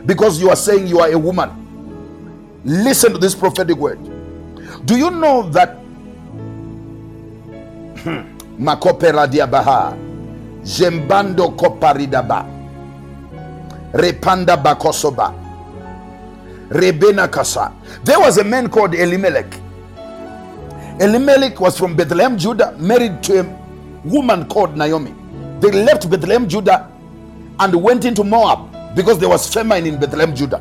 because 0.06 0.40
you 0.40 0.50
are 0.50 0.56
saying 0.56 0.88
you 0.88 1.00
are 1.00 1.12
a 1.12 1.18
woman. 1.18 1.50
Listen 2.64 3.14
to 3.14 3.18
this 3.18 3.34
prophetic 3.34 3.78
word. 3.78 4.00
Do 4.88 4.96
you 4.98 5.12
know 5.12 5.50
that 5.50 5.76
hmm. 8.04 8.24
makopera 8.58 9.28
diabaha 9.28 9.94
jembando 10.64 11.50
koparidaba 11.50 12.46
repanda 13.94 14.56
bakosoba 14.58 15.34
rebena 16.70 17.28
kasa. 17.30 17.74
There 18.06 18.18
was 18.20 18.38
a 18.38 18.46
man 18.46 18.70
called 18.70 18.94
elimelech. 18.96 19.54
Elimelech 21.02 21.60
was 21.60 21.78
from 21.78 21.94
bethlehem 21.98 22.38
judah 22.38 22.74
married 22.80 23.22
to 23.24 23.42
a 23.42 23.44
woman 24.06 24.46
called 24.48 24.78
naomi. 24.78 25.14
They 25.60 25.72
left 25.72 26.10
bethlehem 26.10 26.48
judah 26.48 26.90
and 27.60 27.76
went 27.76 28.06
into 28.06 28.24
moab 28.24 28.96
because 28.96 29.20
there 29.20 29.28
was 29.28 29.54
famine 29.54 29.86
in 29.86 30.00
bethlehem 30.00 30.34
judah. 30.34 30.60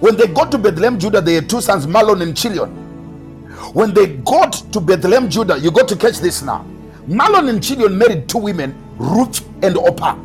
When 0.00 0.16
they 0.16 0.26
got 0.26 0.50
to 0.50 0.58
bethlehem 0.58 0.98
judah 0.98 1.20
they 1.20 1.34
had 1.34 1.48
two 1.48 1.60
sons 1.60 1.86
mahlon 1.86 2.20
and 2.20 2.36
chilion 2.36 2.83
when 3.72 3.94
they 3.94 4.16
got 4.18 4.52
to 4.72 4.80
Bethlehem, 4.80 5.28
Judah, 5.28 5.58
you 5.58 5.70
got 5.70 5.88
to 5.88 5.96
catch 5.96 6.18
this 6.18 6.42
now. 6.42 6.64
Mahlon 7.06 7.48
and 7.48 7.62
Chilion 7.62 7.96
married 7.96 8.28
two 8.28 8.38
women, 8.38 8.74
Ruth 8.96 9.46
and 9.62 9.76
Orpah. 9.76 10.16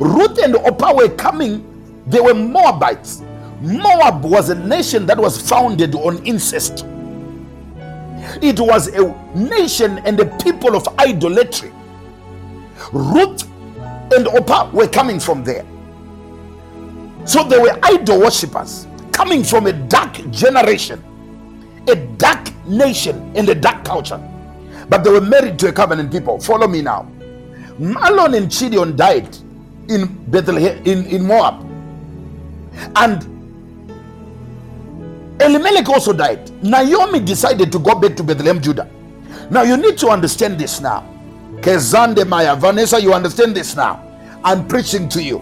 Ruth 0.00 0.38
and 0.42 0.56
Orpah 0.56 0.94
were 0.94 1.08
coming, 1.08 1.64
they 2.06 2.20
were 2.20 2.34
Moabites. 2.34 3.22
Moab 3.60 4.24
was 4.24 4.50
a 4.50 4.54
nation 4.54 5.06
that 5.06 5.18
was 5.18 5.40
founded 5.40 5.94
on 5.94 6.24
incest. 6.24 6.84
It 8.42 8.60
was 8.60 8.88
a 8.88 9.14
nation 9.34 9.98
and 9.98 10.18
a 10.20 10.26
people 10.38 10.76
of 10.76 10.86
idolatry. 10.98 11.72
Ruth 12.92 13.48
and 14.12 14.28
Orpah 14.28 14.70
were 14.70 14.88
coming 14.88 15.18
from 15.18 15.44
there. 15.44 15.64
So 17.26 17.44
they 17.44 17.58
were 17.58 17.78
idol 17.82 18.20
worshippers 18.20 18.86
coming 19.12 19.44
from 19.44 19.66
a 19.66 19.72
dark 19.72 20.14
generation. 20.30 21.02
Nation 22.68 23.34
in 23.34 23.46
the 23.46 23.54
dark 23.54 23.84
culture, 23.84 24.20
but 24.88 25.02
they 25.04 25.10
were 25.10 25.20
married 25.20 25.58
to 25.60 25.68
a 25.68 25.72
covenant 25.72 26.12
people. 26.12 26.38
Follow 26.40 26.68
me 26.68 26.82
now. 26.82 27.10
Mahlon 27.78 28.36
and 28.36 28.50
Chilion 28.50 28.96
died 28.96 29.36
in 29.88 30.06
Bethlehem 30.30 30.82
in, 30.84 31.06
in 31.06 31.24
Moab. 31.26 31.64
And 32.96 33.24
Elimelech 35.40 35.88
also 35.88 36.12
died. 36.12 36.50
Naomi 36.62 37.20
decided 37.20 37.70
to 37.72 37.78
go 37.78 37.94
back 37.94 38.16
to 38.16 38.24
Bethlehem, 38.24 38.60
Judah. 38.60 38.88
Now 39.50 39.62
you 39.62 39.76
need 39.76 39.96
to 39.98 40.08
understand 40.08 40.58
this 40.58 40.80
now. 40.80 41.06
Kezande 41.60 42.26
Maya, 42.26 42.56
Vanessa, 42.56 43.00
you 43.00 43.12
understand 43.14 43.54
this 43.56 43.74
now. 43.76 44.02
I'm 44.44 44.66
preaching 44.66 45.08
to 45.10 45.22
you. 45.22 45.40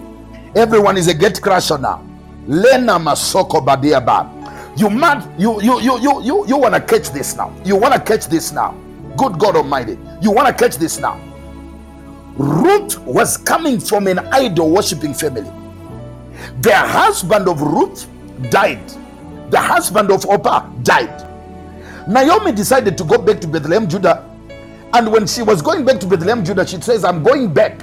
Everyone 0.55 0.97
is 0.97 1.09
a 1.09 1.15
gate 1.15 1.41
crasher 1.43 1.81
now. 1.81 2.07
Lena 2.47 2.99
Masoko 2.99 3.65
Badiaba. 3.65 4.36
You 4.77 4.91
mad, 4.91 5.41
you 5.41 5.61
you 5.63 5.81
you 5.81 5.99
you 6.01 6.23
you 6.23 6.47
you 6.47 6.57
wanna 6.59 6.81
catch 6.81 7.11
this 7.11 7.35
now. 7.35 7.55
You 7.65 7.77
wanna 7.77 7.99
catch 7.99 8.27
this 8.27 8.53
now. 8.53 8.73
Good 9.17 9.39
God 9.39 9.57
Almighty. 9.57 9.99
You 10.21 10.31
wanna 10.31 10.53
catch 10.53 10.77
this 10.77 10.99
now. 10.99 11.19
Ruth 12.37 12.99
was 13.01 13.39
coming 13.39 13.81
from 13.81 14.07
an 14.07 14.19
idol 14.33 14.71
worshipping 14.71 15.15
family. 15.15 15.51
The 16.61 16.77
husband 16.77 17.49
of 17.49 17.63
Ruth 17.63 18.07
died. 18.51 18.87
The 19.51 19.59
husband 19.59 20.11
of 20.11 20.27
Orpah 20.27 20.69
died. 20.83 21.27
Naomi 22.07 22.53
decided 22.53 22.99
to 22.99 23.05
go 23.05 23.17
back 23.19 23.41
to 23.41 23.49
Bethlehem, 23.49 23.89
Judah. 23.89 24.29
And 24.93 25.11
when 25.11 25.27
she 25.27 25.43
was 25.43 25.63
going 25.63 25.85
back 25.85 25.99
to 26.01 26.07
Bethlehem, 26.07 26.45
Judah, 26.45 26.67
she 26.67 26.81
says, 26.81 27.05
I'm 27.05 27.23
going 27.23 27.53
back. 27.53 27.81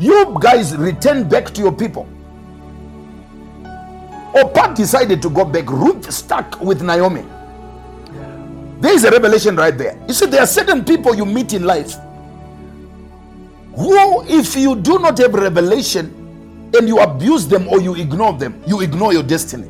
You 0.00 0.36
guys 0.40 0.76
return 0.76 1.28
back 1.28 1.46
to 1.54 1.62
your 1.62 1.72
people. 1.72 2.08
Orpah 4.34 4.74
decided 4.74 5.20
to 5.22 5.30
go 5.30 5.44
back. 5.44 5.68
Ruth 5.68 6.10
stuck 6.12 6.60
with 6.60 6.82
Naomi. 6.82 7.24
There 8.80 8.92
is 8.94 9.04
a 9.04 9.10
revelation 9.10 9.56
right 9.56 9.76
there. 9.76 9.96
You 10.08 10.14
see, 10.14 10.26
there 10.26 10.40
are 10.42 10.46
certain 10.46 10.84
people 10.84 11.14
you 11.14 11.24
meet 11.24 11.52
in 11.52 11.64
life 11.64 11.94
who, 13.76 14.24
if 14.26 14.56
you 14.56 14.74
do 14.76 14.98
not 14.98 15.18
have 15.18 15.34
revelation 15.34 16.10
and 16.74 16.88
you 16.88 16.98
abuse 16.98 17.46
them 17.46 17.68
or 17.68 17.80
you 17.80 17.94
ignore 17.94 18.32
them, 18.32 18.60
you 18.66 18.80
ignore 18.80 19.12
your 19.12 19.22
destiny. 19.22 19.68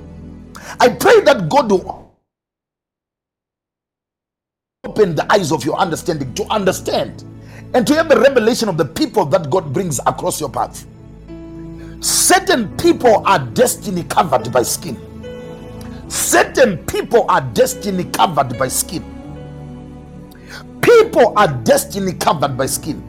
I 0.80 0.88
pray 0.88 1.20
that 1.22 1.48
God 1.48 1.70
will 1.70 2.14
open 4.84 5.14
the 5.14 5.30
eyes 5.32 5.52
of 5.52 5.64
your 5.64 5.76
understanding 5.76 6.32
to 6.34 6.44
understand 6.44 7.24
and 7.74 7.86
to 7.86 7.94
have 7.94 8.10
a 8.10 8.20
revelation 8.20 8.68
of 8.68 8.76
the 8.76 8.84
people 8.84 9.24
that 9.26 9.50
God 9.50 9.72
brings 9.72 10.00
across 10.06 10.40
your 10.40 10.50
path. 10.50 10.86
Certain 12.02 12.76
people 12.78 13.22
are 13.28 13.38
destiny 13.38 14.02
covered 14.02 14.52
by 14.52 14.64
skin. 14.64 14.98
Certain 16.08 16.78
people 16.86 17.26
are 17.28 17.40
destiny 17.40 18.04
covered 18.04 18.58
by 18.58 18.66
skin. 18.66 19.04
People 20.80 21.32
are 21.36 21.46
destiny 21.62 22.14
covered 22.14 22.56
by 22.58 22.66
skin. 22.66 23.02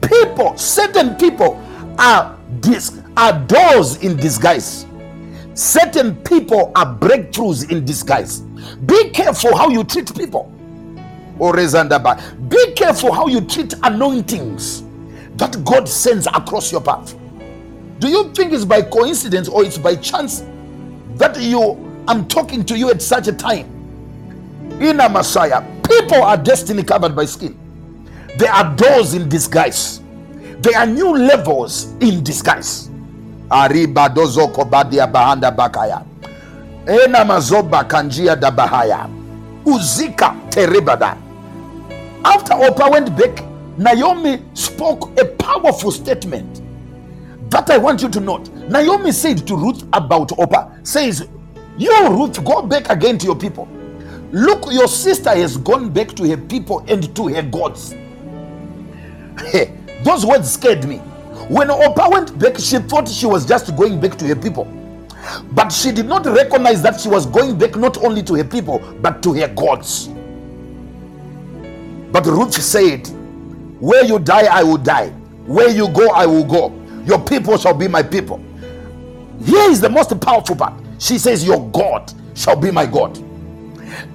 People, 0.00 0.56
certain 0.56 1.14
people 1.16 1.62
are 1.98 2.38
dis- 2.60 3.00
are 3.18 3.38
doors 3.40 3.96
in 3.98 4.16
disguise. 4.16 4.86
Certain 5.54 6.16
people 6.24 6.72
are 6.74 6.86
breakthroughs 6.98 7.70
in 7.70 7.84
disguise. 7.84 8.40
Be 8.86 9.10
careful 9.10 9.54
how 9.54 9.68
you 9.68 9.84
treat 9.84 10.14
people. 10.16 10.50
Orezandaba. 11.38 12.48
Be 12.48 12.72
careful 12.72 13.12
how 13.12 13.26
you 13.26 13.42
treat 13.42 13.74
anointings 13.82 14.84
that 15.36 15.62
God 15.66 15.86
sends 15.86 16.26
across 16.28 16.72
your 16.72 16.80
path. 16.80 17.14
Do 17.98 18.08
you 18.08 18.32
think 18.34 18.52
it's 18.52 18.64
by 18.64 18.82
coincidence 18.82 19.48
or 19.48 19.64
it's 19.64 19.78
by 19.78 19.96
chance 19.96 20.44
that 21.16 21.40
you 21.40 21.82
I'm 22.06 22.28
talking 22.28 22.64
to 22.66 22.76
you 22.78 22.90
at 22.90 23.00
such 23.00 23.26
a 23.28 23.32
time? 23.32 23.66
In 24.80 25.00
a 25.00 25.08
Messiah, 25.08 25.62
people 25.82 26.22
are 26.22 26.36
destiny 26.36 26.82
covered 26.82 27.16
by 27.16 27.24
skin. 27.24 27.58
There 28.36 28.52
are 28.52 28.74
doors 28.76 29.14
in 29.14 29.28
disguise. 29.30 30.00
There 30.60 30.76
are 30.78 30.86
new 30.86 31.16
levels 31.16 31.92
in 32.00 32.22
disguise. 32.22 32.90
Bahanda 33.48 35.56
bakaya. 35.56 36.04
Ena 36.86 37.24
da 37.24 38.50
bahaya. 38.50 39.10
Uzika. 39.64 40.36
After 42.24 42.54
Orpah 42.54 42.90
went 42.90 43.16
back, 43.16 43.42
Naomi 43.78 44.42
spoke 44.54 45.18
a 45.18 45.24
powerful 45.24 45.90
statement 45.90 46.60
that 47.50 47.70
I 47.70 47.78
want 47.78 48.02
you 48.02 48.08
to 48.08 48.20
note. 48.20 48.48
Naomi 48.68 49.12
said 49.12 49.46
to 49.46 49.56
Ruth 49.56 49.84
about 49.92 50.36
Orpah, 50.38 50.70
says, 50.82 51.28
You, 51.78 52.08
Ruth, 52.08 52.44
go 52.44 52.62
back 52.62 52.88
again 52.90 53.18
to 53.18 53.26
your 53.26 53.36
people. 53.36 53.68
Look, 54.32 54.72
your 54.72 54.88
sister 54.88 55.30
has 55.30 55.56
gone 55.56 55.90
back 55.90 56.08
to 56.16 56.28
her 56.28 56.36
people 56.36 56.84
and 56.88 57.14
to 57.14 57.28
her 57.28 57.42
gods. 57.42 57.92
Hey, 59.52 59.76
those 60.02 60.26
words 60.26 60.52
scared 60.52 60.84
me. 60.86 60.96
When 61.48 61.70
Orpah 61.70 62.10
went 62.10 62.38
back, 62.38 62.58
she 62.58 62.78
thought 62.78 63.08
she 63.08 63.26
was 63.26 63.46
just 63.46 63.76
going 63.76 64.00
back 64.00 64.18
to 64.18 64.26
her 64.26 64.36
people. 64.36 64.64
But 65.52 65.70
she 65.70 65.92
did 65.92 66.06
not 66.06 66.26
recognize 66.26 66.82
that 66.82 67.00
she 67.00 67.08
was 67.08 67.26
going 67.26 67.58
back 67.58 67.76
not 67.76 67.98
only 67.98 68.22
to 68.24 68.34
her 68.34 68.44
people, 68.44 68.78
but 69.00 69.22
to 69.22 69.32
her 69.34 69.48
gods. 69.48 70.08
But 72.10 72.26
Ruth 72.26 72.54
said, 72.54 73.06
Where 73.80 74.04
you 74.04 74.18
die, 74.18 74.46
I 74.46 74.62
will 74.62 74.78
die. 74.78 75.10
Where 75.46 75.70
you 75.70 75.88
go, 75.88 76.08
I 76.10 76.26
will 76.26 76.44
go. 76.44 76.75
Your 77.06 77.20
people 77.20 77.56
shall 77.56 77.74
be 77.74 77.88
my 77.88 78.02
people. 78.02 78.40
Here 79.44 79.70
is 79.70 79.80
the 79.80 79.88
most 79.88 80.18
powerful 80.20 80.56
part. 80.56 80.74
She 80.98 81.18
says, 81.18 81.44
Your 81.46 81.68
God 81.70 82.12
shall 82.34 82.56
be 82.56 82.70
my 82.70 82.86
God. 82.86 83.16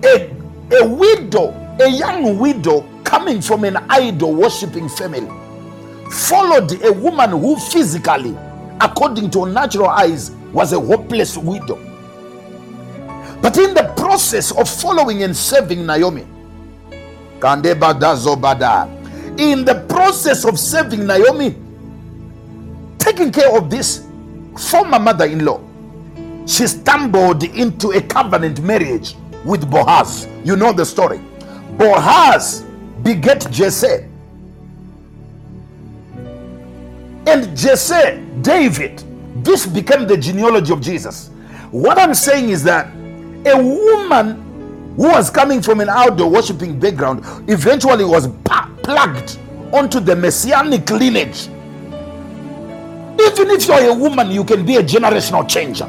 A, 0.04 0.30
a 0.74 0.88
widow, 0.88 1.52
a 1.80 1.88
young 1.90 2.38
widow 2.38 2.86
coming 3.04 3.42
from 3.42 3.64
an 3.64 3.78
idol 3.90 4.34
worshipping 4.34 4.90
family, 4.90 5.30
followed 6.12 6.84
a 6.84 6.92
woman 6.92 7.30
who 7.32 7.56
physically, 7.58 8.36
according 8.82 9.30
to 9.32 9.46
natural 9.46 9.88
eyes, 9.90 10.32
was 10.52 10.74
a 10.74 10.80
hopeless 10.80 11.38
widow. 11.38 11.78
But 13.42 13.58
in 13.58 13.74
the 13.74 13.94
process 13.98 14.52
of 14.52 14.70
following 14.70 15.24
and 15.24 15.36
serving 15.36 15.86
Naomi, 15.86 16.28
in 19.38 19.66
the 19.66 19.86
process 19.90 20.46
of 20.46 20.60
serving 20.60 21.08
Naomi, 21.08 21.56
taking 23.02 23.32
care 23.32 23.56
of 23.58 23.70
this 23.70 24.08
former 24.58 25.00
mother 25.00 25.26
in 25.26 25.44
law, 25.44 25.60
she 26.46 26.68
stumbled 26.68 27.44
into 27.44 27.90
a 27.92 28.02
covenant 28.02 28.62
marriage 28.62 29.16
with 29.44 29.70
Boaz. 29.70 30.28
You 30.44 30.56
know 30.56 30.72
the 30.72 30.86
story. 30.86 31.20
Boaz 31.78 32.64
beget 33.04 33.50
Jesse. 33.52 34.06
And 37.28 37.56
Jesse, 37.56 38.22
David, 38.42 39.04
this 39.44 39.66
became 39.66 40.08
the 40.08 40.18
genealogy 40.18 40.74
of 40.74 40.82
Jesus. 40.82 41.30
What 41.72 41.98
I'm 41.98 42.14
saying 42.14 42.50
is 42.50 42.64
that 42.64 42.88
a 43.46 43.56
woman 43.58 44.94
who 44.98 45.08
was 45.08 45.30
coming 45.30 45.62
from 45.62 45.80
an 45.80 45.90
outdoor 45.90 46.30
worshiping 46.30 46.80
background 46.80 47.24
eventually 47.50 48.04
was 48.04 48.28
plugged 48.84 49.40
onto 49.72 50.00
the 50.00 50.16
messianic 50.16 50.90
lineage. 50.90 51.48
Even 53.32 53.50
if 53.50 53.68
you're 53.68 53.92
a 53.92 53.94
woman, 53.94 54.32
you 54.32 54.44
can 54.44 54.66
be 54.66 54.76
a 54.76 54.84
generational 54.84 55.48
changer. 55.48 55.86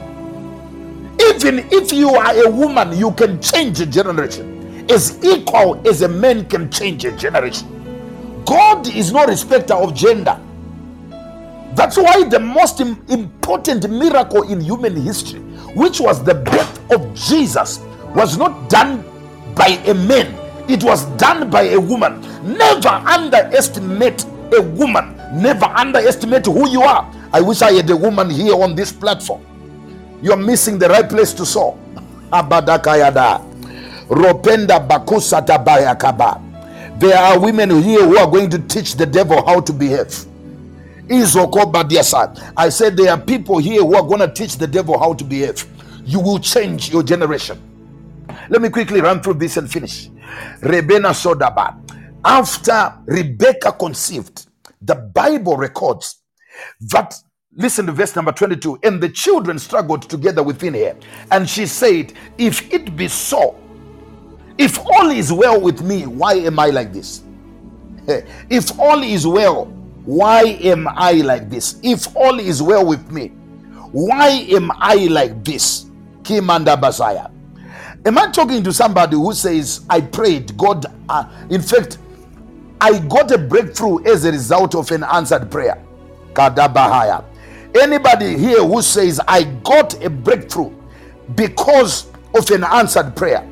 Even 1.35 1.67
if 1.71 1.93
you 1.93 2.11
are 2.11 2.47
a 2.47 2.51
woman, 2.51 2.97
you 2.97 3.11
can 3.13 3.41
change 3.41 3.81
a 3.81 3.87
generation 3.87 4.53
as 4.91 5.23
equal 5.25 5.81
as 5.89 6.03
a 6.03 6.09
man 6.09 6.45
can 6.47 6.71
change 6.71 7.05
a 7.05 7.13
generation. 7.13 7.69
God 8.45 8.89
is 8.89 9.13
no 9.13 9.25
respecter 9.27 9.75
of 9.75 9.95
gender. 9.95 10.39
That's 11.75 11.97
why 11.97 12.25
the 12.25 12.41
most 12.41 12.81
important 12.81 13.89
miracle 13.89 14.43
in 14.43 14.61
human 14.61 14.95
history, 14.97 15.41
which 15.75 16.01
was 16.01 16.23
the 16.23 16.35
birth 16.35 16.93
of 16.93 17.15
Jesus, 17.15 17.81
was 18.15 18.37
not 18.37 18.69
done 18.69 19.03
by 19.55 19.69
a 19.87 19.95
man, 19.95 20.35
it 20.69 20.83
was 20.83 21.07
done 21.17 21.49
by 21.49 21.63
a 21.63 21.81
woman. 21.81 22.21
Never 22.45 22.89
underestimate 22.89 24.27
a 24.53 24.63
woman, 24.63 25.17
never 25.33 25.67
underestimate 25.67 26.47
who 26.47 26.69
you 26.69 26.83
are. 26.83 27.11
I 27.33 27.41
wish 27.41 27.63
I 27.63 27.73
had 27.73 27.89
a 27.91 27.97
woman 27.97 28.29
here 28.31 28.55
on 28.55 28.75
this 28.75 28.93
platform. 28.93 29.45
You're 30.23 30.37
missing 30.37 30.79
the 30.79 30.89
right 30.89 31.09
place 31.09 31.33
to 31.35 31.47
sow. 31.47 31.79
Abadakayada. 32.33 33.41
Ropenda 34.09 34.79
bakusata 34.87 35.59
bayakaba. 35.65 36.41
There 36.99 37.17
are 37.17 37.41
women 37.41 37.83
here 37.83 38.05
who 38.07 38.17
are 38.19 38.31
going 38.31 38.51
to 38.51 38.59
teach 38.59 38.95
the 38.95 39.07
devil 39.07 39.45
how 39.45 39.61
to 39.61 39.73
behave. 39.73 40.27
I 41.11 42.69
said 42.69 42.97
there 42.97 43.11
are 43.11 43.19
people 43.19 43.59
here 43.59 43.81
who 43.81 43.97
are 43.97 44.03
going 44.03 44.21
to 44.21 44.29
teach 44.33 44.57
the 44.57 44.67
devil 44.67 44.99
how 44.99 45.13
to 45.15 45.25
behave. 45.25 45.67
You 46.05 46.21
will 46.21 46.39
change 46.39 46.93
your 46.93 47.03
generation. 47.03 47.61
Let 48.49 48.63
me 48.63 48.69
quickly 48.69 49.01
run 49.01 49.21
through 49.21 49.35
this 49.35 49.57
and 49.57 49.71
finish. 49.71 50.09
Rebena 50.61 51.13
Sodaba. 51.13 51.75
After 52.25 52.95
Rebecca 53.07 53.73
conceived, 53.73 54.47
the 54.83 54.97
Bible 54.97 55.57
records 55.57 56.23
that 56.93 57.15
listen 57.57 57.87
to 57.87 57.93
verse 57.93 58.17
number 58.17 58.33
22 58.33 58.79
and 58.85 59.01
the 59.03 59.09
children 59.11 59.59
struggled 59.59 60.03
together 60.11 60.43
within 60.43 60.75
her 60.75 60.97
and 61.33 61.49
she 61.49 61.67
said 61.67 62.13
if 62.39 62.73
it 62.73 62.97
be 62.97 63.09
so 63.09 63.59
If 64.59 64.79
all 64.81 65.11
is 65.11 65.33
well 65.33 65.61
with 65.61 65.83
me, 65.83 66.07
why 66.07 66.35
am 66.35 66.59
I 66.59 66.69
like 66.71 66.93
this? 66.93 67.23
If 68.51 68.79
all 68.81 69.03
is 69.03 69.27
well, 69.27 69.67
why 70.05 70.43
am 70.63 70.89
I 70.89 71.13
like 71.15 71.51
this? 71.51 71.77
If 71.83 72.15
all 72.17 72.41
is 72.41 72.63
well 72.63 72.87
with 72.87 73.11
me, 73.13 73.29
why 73.93 74.29
am 74.51 74.71
I 74.77 75.09
like 75.11 75.45
this? 75.45 75.87
Kimanda 76.23 76.81
Basaya. 76.81 77.31
Am 78.07 78.19
I 78.19 78.31
talking 78.31 78.63
to 78.65 78.73
somebody 78.73 79.17
who 79.17 79.33
says, 79.35 79.87
I 79.91 80.01
prayed, 80.03 80.57
God, 80.59 80.87
uh, 81.09 81.25
in 81.51 81.63
fact, 81.63 81.99
I 82.83 82.99
got 82.99 83.31
a 83.31 83.39
breakthrough 83.39 84.05
as 84.05 84.25
a 84.25 84.33
result 84.33 84.75
of 84.75 84.91
an 84.91 85.05
answered 85.05 85.53
prayer? 85.53 85.81
Kadabahaya. 86.33 87.25
Anybody 87.81 88.37
here 88.37 88.65
who 88.65 88.83
says, 88.83 89.21
I 89.29 89.45
got 89.45 90.03
a 90.03 90.11
breakthrough 90.11 90.73
because 91.37 92.09
of 92.35 92.51
an 92.51 92.65
answered 92.65 93.15
prayer? 93.15 93.49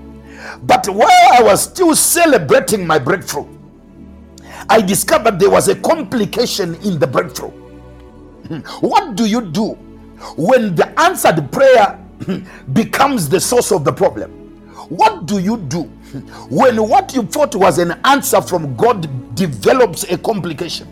But 0.65 0.89
while 0.89 1.28
I 1.32 1.43
was 1.43 1.62
still 1.62 1.94
celebrating 1.94 2.85
my 2.85 2.98
breakthrough, 2.98 3.47
I 4.69 4.81
discovered 4.81 5.39
there 5.39 5.48
was 5.51 5.69
a 5.69 5.77
complication 5.77 6.74
in 6.82 6.98
the 6.98 7.07
breakthrough. 7.07 7.51
Hmm. 8.48 8.59
What 8.85 9.15
do 9.15 9.27
you 9.27 9.43
do 9.43 9.74
when 10.36 10.74
the 10.74 10.93
answered 10.98 11.52
prayer 11.52 11.93
hmm, 12.24 12.39
becomes 12.73 13.28
the 13.28 13.40
source 13.40 13.70
of 13.70 13.85
the 13.85 13.93
problem? 13.93 14.32
What 14.89 15.27
do 15.27 15.39
you 15.39 15.57
do 15.57 15.89
when 16.49 16.77
what 16.89 17.15
you 17.15 17.23
thought 17.23 17.55
was 17.55 17.78
an 17.78 17.93
answer 18.05 18.41
from 18.43 18.74
God 18.77 19.35
develops 19.35 20.05
a 20.05 20.19
complication? 20.19 20.87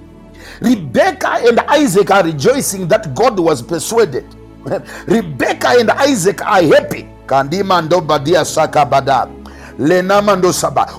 Rebecca 0.61 1.29
and 1.41 1.61
Isaac 1.61 2.11
are 2.11 2.25
rejoicing 2.25 2.89
that 2.89 3.15
God 3.15 3.39
was 3.39 3.63
persuaded. 3.63 4.25
Rebecca 5.07 5.69
and 5.79 5.91
Isaac 5.91 6.43
are 6.45 6.63
happy. 6.63 7.09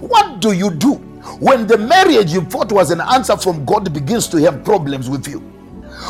What 0.01 0.39
do 0.39 0.51
you 0.53 0.69
do 0.71 0.93
when 1.39 1.67
the 1.67 1.77
marriage 1.77 2.31
you 2.33 2.41
thought 2.41 2.71
was 2.71 2.91
an 2.91 3.01
answer 3.01 3.35
from 3.37 3.65
God 3.65 3.93
begins 3.93 4.27
to 4.29 4.37
have 4.37 4.63
problems 4.63 5.09
with 5.09 5.27
you? 5.27 5.41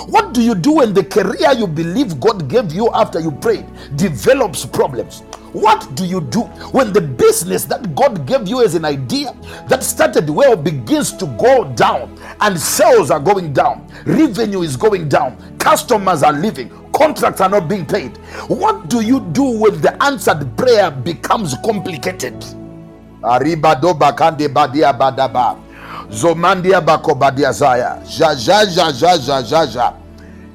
What 0.08 0.34
do 0.34 0.42
you 0.42 0.54
do 0.54 0.74
when 0.74 0.94
the 0.94 1.04
career 1.04 1.52
you 1.58 1.66
believe 1.66 2.20
God 2.20 2.48
gave 2.48 2.72
you 2.72 2.90
after 2.94 3.20
you 3.20 3.32
prayed 3.32 3.66
develops 3.96 4.66
problems? 4.66 5.22
What 5.52 5.96
do 5.96 6.06
you 6.06 6.22
do 6.22 6.42
when 6.74 6.94
the 6.94 7.02
business 7.02 7.66
that 7.66 7.96
God 7.96 8.28
gave 8.28 8.48
you 8.48 8.64
as 8.64 8.76
an 8.76 8.86
idea 8.86 9.34
that 9.68 9.84
started 9.84 10.30
well 10.30 10.56
begins 10.56 11.12
to 11.14 11.26
go 11.26 11.74
down 11.74 12.16
and 12.42 12.60
sales 12.60 13.10
are 13.10 13.20
going 13.20 13.52
down, 13.52 13.88
revenue 14.06 14.62
is 14.62 14.78
going 14.78 15.10
down, 15.10 15.36
customers 15.58 16.22
are 16.22 16.34
leaving, 16.34 16.70
contracts 16.94 17.42
are 17.42 17.50
not 17.50 17.68
being 17.68 17.86
paid? 17.86 18.16
What 18.48 18.90
do 18.90 19.02
you 19.02 19.22
do 19.32 19.44
when 19.60 19.82
the 19.82 19.98
answered 20.04 20.56
prayer 20.56 20.92
becomes 20.92 21.56
complicated? 21.66 22.46
Zomandia 26.12 26.82
bakobadia 26.82 27.52
zaya. 27.52 27.98
Ja 28.18 28.32
ja 28.32 28.62
ja 28.64 28.92
ja 28.92 29.16
ja 29.16 29.40
ja 29.42 29.64
ja. 29.64 29.94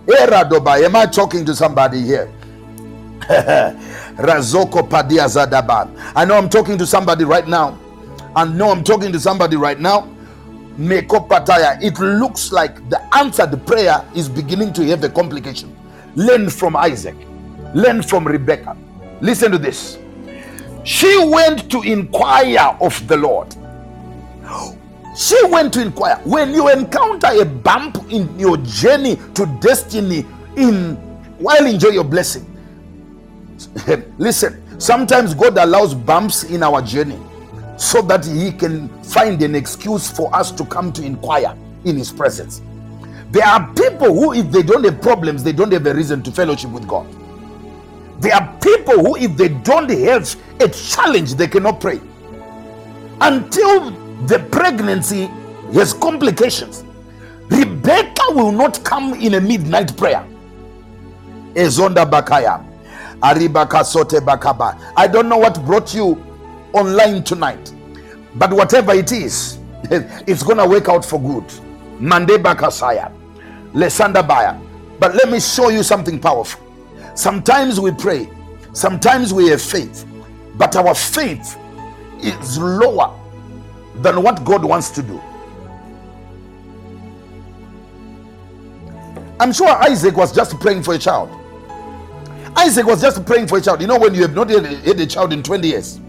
Era 0.06 0.44
doba. 0.44 0.74
Am 0.84 0.96
I 0.96 1.06
talking 1.06 1.44
to 1.44 1.54
somebody 1.54 2.00
here? 2.02 2.28
Razoko 4.18 4.82
padia 4.88 5.28
zadaba. 5.28 5.88
I 6.14 6.24
know 6.24 6.36
I'm 6.36 6.48
talking 6.48 6.76
to 6.78 6.86
somebody 6.86 7.24
right 7.24 7.48
now. 7.48 7.78
I 8.36 8.44
know 8.44 8.70
I'm 8.70 8.84
talking 8.84 9.12
to 9.12 9.20
somebody 9.20 9.56
right 9.56 9.80
now. 9.80 10.08
Meko 10.78 11.26
pataya. 11.28 11.80
It 11.82 11.98
looks 11.98 12.52
like 12.52 12.88
the 12.90 13.00
answered 13.16 13.66
prayer 13.66 14.04
is 14.14 14.28
beginning 14.28 14.72
to 14.74 14.84
have 14.86 15.04
a 15.04 15.08
complication. 15.08 15.74
Learn 16.16 16.50
from 16.50 16.76
Isaac. 16.76 17.16
Learn 17.74 18.02
from 18.02 18.26
Rebecca. 18.26 18.76
Listen 19.20 19.50
to 19.52 19.58
this. 19.58 19.98
She 20.84 21.24
went 21.26 21.70
to 21.70 21.82
inquire 21.82 22.76
of 22.80 23.06
the 23.08 23.16
Lord. 23.16 23.54
She 25.16 25.36
went 25.46 25.72
to 25.74 25.82
inquire. 25.82 26.16
When 26.24 26.52
you 26.52 26.68
encounter 26.70 27.28
a 27.30 27.44
bump 27.44 27.98
in 28.10 28.38
your 28.38 28.56
journey 28.58 29.16
to 29.34 29.46
destiny, 29.60 30.26
in 30.56 30.96
while 31.38 31.66
enjoy 31.66 31.90
your 31.90 32.04
blessing, 32.04 32.44
listen. 34.18 34.60
Sometimes 34.80 35.34
God 35.34 35.56
allows 35.56 35.94
bumps 35.94 36.44
in 36.44 36.62
our 36.62 36.82
journey 36.82 37.18
so 37.76 38.02
that 38.02 38.24
He 38.24 38.50
can 38.52 38.88
find 39.04 39.40
an 39.42 39.54
excuse 39.54 40.10
for 40.10 40.34
us 40.34 40.50
to 40.52 40.64
come 40.64 40.92
to 40.94 41.04
inquire 41.04 41.56
in 41.84 41.96
His 41.96 42.10
presence. 42.10 42.60
There 43.30 43.46
are 43.46 43.72
people 43.74 44.14
who, 44.14 44.32
if 44.32 44.50
they 44.50 44.62
don't 44.62 44.84
have 44.84 45.00
problems, 45.00 45.44
they 45.44 45.52
don't 45.52 45.72
have 45.72 45.86
a 45.86 45.94
reason 45.94 46.22
to 46.24 46.32
fellowship 46.32 46.70
with 46.70 46.86
God. 46.88 47.06
There 48.20 48.34
are 48.34 48.58
people 48.60 48.98
who, 49.04 49.16
if 49.16 49.36
they 49.36 49.48
don't 49.48 49.90
have 49.90 50.36
a 50.60 50.68
challenge, 50.68 51.34
they 51.34 51.48
cannot 51.48 51.80
pray 51.80 52.00
until 53.20 53.90
the 54.26 54.38
pregnancy 54.50 55.26
has 55.74 55.92
complications. 55.92 56.84
Rebecca 57.48 58.22
will 58.30 58.52
not 58.52 58.82
come 58.84 59.14
in 59.14 59.34
a 59.34 59.40
midnight 59.40 59.96
prayer. 59.96 60.26
Ezonda 61.54 62.08
Bakaya. 62.10 62.64
Aribaka 63.20 63.84
Sote 63.84 64.20
Bakaba. 64.24 64.78
I 64.96 65.06
don't 65.06 65.28
know 65.28 65.36
what 65.38 65.62
brought 65.64 65.94
you 65.94 66.22
online 66.72 67.22
tonight, 67.22 67.72
but 68.34 68.52
whatever 68.52 68.92
it 68.92 69.12
is, 69.12 69.58
it's 69.90 70.42
gonna 70.42 70.66
work 70.66 70.88
out 70.88 71.04
for 71.04 71.20
good. 71.20 71.44
Mande 72.00 72.30
Bakasaya. 72.42 73.12
Lesanda 73.72 74.26
Baya. 74.26 74.58
But 74.98 75.14
let 75.14 75.28
me 75.30 75.40
show 75.40 75.68
you 75.68 75.82
something 75.82 76.18
powerful. 76.18 76.60
Sometimes 77.14 77.78
we 77.80 77.92
pray, 77.92 78.28
sometimes 78.72 79.32
we 79.32 79.48
have 79.48 79.62
faith, 79.62 80.06
but 80.56 80.74
our 80.76 80.94
faith 80.94 81.56
is 82.22 82.58
lower 82.58 83.18
than 83.96 84.22
what 84.22 84.44
God 84.44 84.64
wants 84.64 84.90
to 84.90 85.02
do. 85.02 85.20
I'm 89.40 89.52
sure 89.52 89.68
Isaac 89.68 90.16
was 90.16 90.32
just 90.34 90.58
praying 90.60 90.82
for 90.82 90.94
a 90.94 90.98
child. 90.98 91.30
Isaac 92.56 92.86
was 92.86 93.00
just 93.00 93.24
praying 93.26 93.48
for 93.48 93.58
a 93.58 93.60
child. 93.60 93.80
You 93.80 93.86
know, 93.88 93.98
when 93.98 94.14
you 94.14 94.22
have 94.22 94.34
not 94.34 94.48
had 94.48 94.64
had 94.64 95.00
a 95.00 95.06
child 95.06 95.32
in 95.32 95.42
20 95.42 95.68
years, 95.68 96.00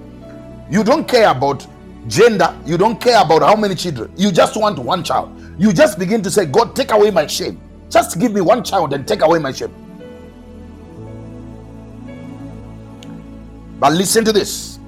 you 0.69 0.83
don't 0.83 1.07
care 1.07 1.29
about 1.29 1.65
gender, 2.07 2.55
you 2.65 2.77
don't 2.77 3.01
care 3.01 3.19
about 3.21 3.41
how 3.41 3.55
many 3.55 3.75
children, 3.75 4.11
you 4.15 4.31
just 4.31 4.55
want 4.55 4.77
one 4.77 5.03
child. 5.03 5.31
You 5.57 5.73
just 5.73 5.97
begin 5.97 6.21
to 6.21 6.29
say, 6.31 6.45
God, 6.45 6.75
take 6.75 6.91
away 6.91 7.11
my 7.11 7.27
shame. 7.27 7.59
Just 7.89 8.19
give 8.19 8.33
me 8.33 8.41
one 8.41 8.63
child 8.63 8.93
and 8.93 9.07
take 9.07 9.21
away 9.21 9.39
my 9.39 9.51
shame. 9.51 9.73
But 13.79 13.93
listen 13.93 14.23
to 14.25 14.31
this. 14.31 14.79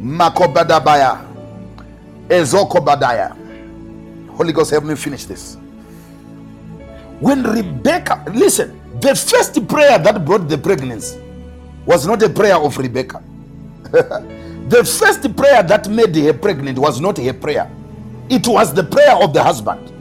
Makobadabaya. 0.00 1.31
Ezokobadaya. 2.32 3.36
Holy 4.36 4.52
Ghost, 4.52 4.70
help 4.70 4.84
me 4.84 4.94
finish 4.94 5.24
this. 5.26 5.58
When 7.20 7.42
Rebecca, 7.44 8.24
listen, 8.32 8.80
the 9.00 9.14
first 9.14 9.66
prayer 9.68 9.98
that 9.98 10.24
brought 10.24 10.48
the 10.48 10.56
pregnancy 10.58 11.20
was 11.84 12.06
not 12.06 12.22
a 12.22 12.28
prayer 12.30 12.56
of 12.56 12.76
Rebecca. 12.78 13.22
the 13.92 14.82
first 14.84 15.36
prayer 15.36 15.62
that 15.62 15.88
made 15.90 16.16
her 16.16 16.32
pregnant 16.32 16.78
was 16.78 17.00
not 17.00 17.18
her 17.18 17.34
prayer, 17.34 17.70
it 18.30 18.48
was 18.48 18.72
the 18.72 18.84
prayer 18.84 19.16
of 19.22 19.34
the 19.34 19.42
husband. 19.42 19.92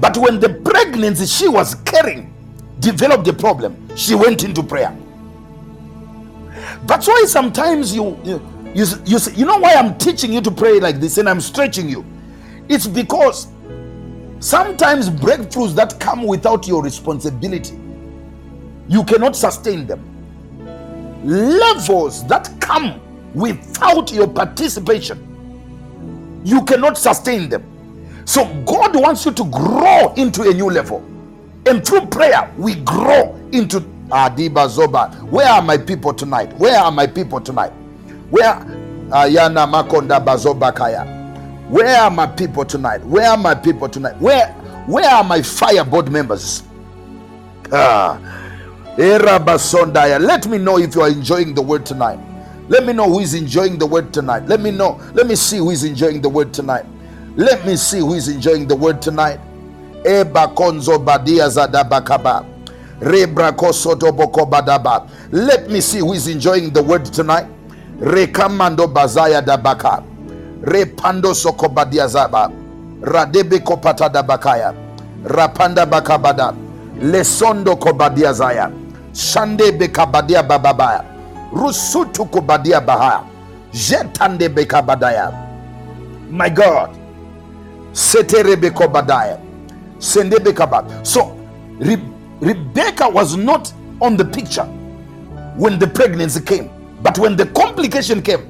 But 0.00 0.16
when 0.16 0.40
the 0.40 0.48
pregnancy 0.50 1.26
she 1.26 1.48
was 1.48 1.76
carrying 1.76 2.34
developed 2.80 3.28
a 3.28 3.32
problem, 3.32 3.76
she 3.96 4.14
went 4.16 4.42
into 4.42 4.62
prayer. 4.62 4.96
That's 6.84 7.06
why 7.06 7.24
sometimes 7.28 7.94
you 7.94 8.18
you 8.24 8.38
you, 8.74 8.84
you, 9.06 9.18
say- 9.18 9.34
you 9.34 9.46
know 9.46 9.58
why 9.58 9.74
I'm 9.74 9.98
teaching 9.98 10.32
you 10.32 10.40
to 10.42 10.50
pray 10.50 10.80
like 10.80 11.00
this 11.00 11.18
and 11.18 11.28
I'm 11.28 11.40
stretching 11.40 11.88
you. 11.88 12.04
It's 12.68 12.86
because 12.86 13.48
sometimes 14.40 15.10
breakthroughs 15.10 15.74
that 15.76 15.98
come 16.00 16.24
without 16.24 16.66
your 16.68 16.82
responsibility, 16.82 17.78
you 18.88 19.04
cannot 19.04 19.36
sustain 19.36 19.86
them. 19.86 20.04
Levels 21.24 22.26
that 22.28 22.50
come 22.60 23.00
without 23.34 24.12
your 24.12 24.28
participation, 24.28 25.44
you 26.44 26.64
cannot 26.64 26.96
sustain 26.98 27.48
them. 27.48 27.64
So 28.24 28.44
God 28.64 28.94
wants 28.96 29.26
you 29.26 29.32
to 29.32 29.44
grow 29.46 30.14
into 30.16 30.42
a 30.42 30.54
new 30.54 30.70
level. 30.70 31.04
And 31.66 31.84
through 31.86 32.06
prayer, 32.06 32.50
we 32.56 32.76
grow 32.76 33.34
into 33.52 33.80
Adiba 34.10 34.68
Zoba. 34.68 35.14
Where 35.24 35.48
are 35.48 35.62
my 35.62 35.76
people 35.76 36.14
tonight? 36.14 36.52
Where 36.54 36.78
are 36.78 36.92
my 36.92 37.06
people 37.06 37.40
tonight? 37.40 37.72
Where 38.30 38.54
Ayana 39.10 39.66
Makonda 39.70 40.24
Bazoba 40.24 40.74
Kaya? 40.74 41.04
Where 41.68 42.00
are 42.00 42.10
my 42.10 42.26
people 42.26 42.64
tonight? 42.64 43.04
Where 43.04 43.28
are 43.30 43.36
my 43.36 43.54
people 43.54 43.88
tonight? 43.88 44.16
Where 44.18 44.48
where 44.86 45.08
are 45.08 45.22
my 45.24 45.42
fire 45.42 45.84
board 45.84 46.10
members? 46.10 46.62
Ah. 47.72 48.18
Let 48.96 50.46
me 50.46 50.58
know 50.58 50.78
if 50.78 50.94
you 50.94 51.02
are 51.02 51.08
enjoying 51.08 51.54
the 51.54 51.62
word 51.62 51.86
tonight. 51.86 52.18
Let 52.68 52.84
me 52.84 52.92
know 52.92 53.08
who 53.08 53.20
is 53.20 53.34
enjoying 53.34 53.78
the 53.78 53.86
word 53.86 54.12
tonight. 54.12 54.46
Let 54.46 54.60
me 54.60 54.70
know. 54.70 55.00
Let 55.14 55.26
me 55.26 55.36
see 55.36 55.58
who 55.58 55.70
is 55.70 55.84
enjoying 55.84 56.20
the 56.20 56.28
word 56.28 56.52
tonight. 56.52 56.84
Let 57.36 57.64
me 57.64 57.76
see 57.76 57.98
who 58.00 58.14
is 58.14 58.28
enjoying 58.28 58.66
the 58.68 58.76
word 58.76 59.00
tonight. 59.00 59.40
Eba 60.04 60.48
konzo 60.54 60.98
badia 61.04 61.48
zadabakaba. 61.48 62.44
Rebra 63.00 63.52
kosoto 63.52 64.12
boko 64.16 64.44
badaba. 64.44 65.08
Let 65.30 65.70
me 65.70 65.80
see 65.80 65.98
who 66.00 66.12
is 66.12 66.26
enjoying 66.28 66.70
the 66.70 66.82
word 66.82 67.04
tonight. 67.06 67.46
Rekamando 68.00 68.86
bazaya 68.86 69.42
dabaka. 69.42 70.02
Repando 70.62 71.34
sokobadia 71.34 72.06
zaba. 72.08 72.50
Radebe 73.02 73.58
kopata 73.58 74.08
dabakaya. 74.08 74.74
Rapanda 75.24 75.86
bakabada. 75.86 76.54
Lesondo 77.02 77.76
kobadia 77.76 78.32
zaya. 78.32 78.70
Shande 79.12 79.72
bekabadia 79.72 80.42
bababaya. 80.42 81.04
Rusutu 81.52 82.26
kobadia 82.26 82.80
bahaya. 82.80 83.22
Jetande 83.72 84.48
bekabadaya. 84.48 85.32
My 86.30 86.48
God. 86.50 86.90
Seterebe 87.92 88.70
kobadaya. 88.70 89.38
Sendebe 89.98 90.52
kabad. 90.52 90.84
So 91.06 91.36
Re- 91.78 92.02
Rebecca 92.40 93.08
was 93.08 93.36
not 93.36 93.72
on 94.00 94.16
the 94.16 94.24
picture 94.24 94.64
when 95.56 95.78
the 95.78 95.86
pregnancy 95.86 96.40
came. 96.40 96.70
But 97.02 97.18
when 97.18 97.36
the 97.36 97.46
complication 97.46 98.22
came, 98.22 98.46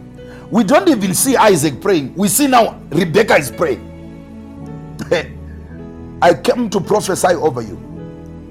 we 0.51 0.65
don't 0.65 0.89
even 0.89 1.15
see 1.15 1.37
Isaac 1.37 1.81
praying. 1.81 2.15
We 2.15 2.29
see 2.29 2.47
now 2.49 2.81
Rebecca 2.91 3.37
is 3.37 3.51
praying. 3.51 3.87
I 6.23 6.35
came 6.35 6.69
to 6.71 6.81
prophesy 6.81 7.35
over 7.35 7.63
you 7.63 7.79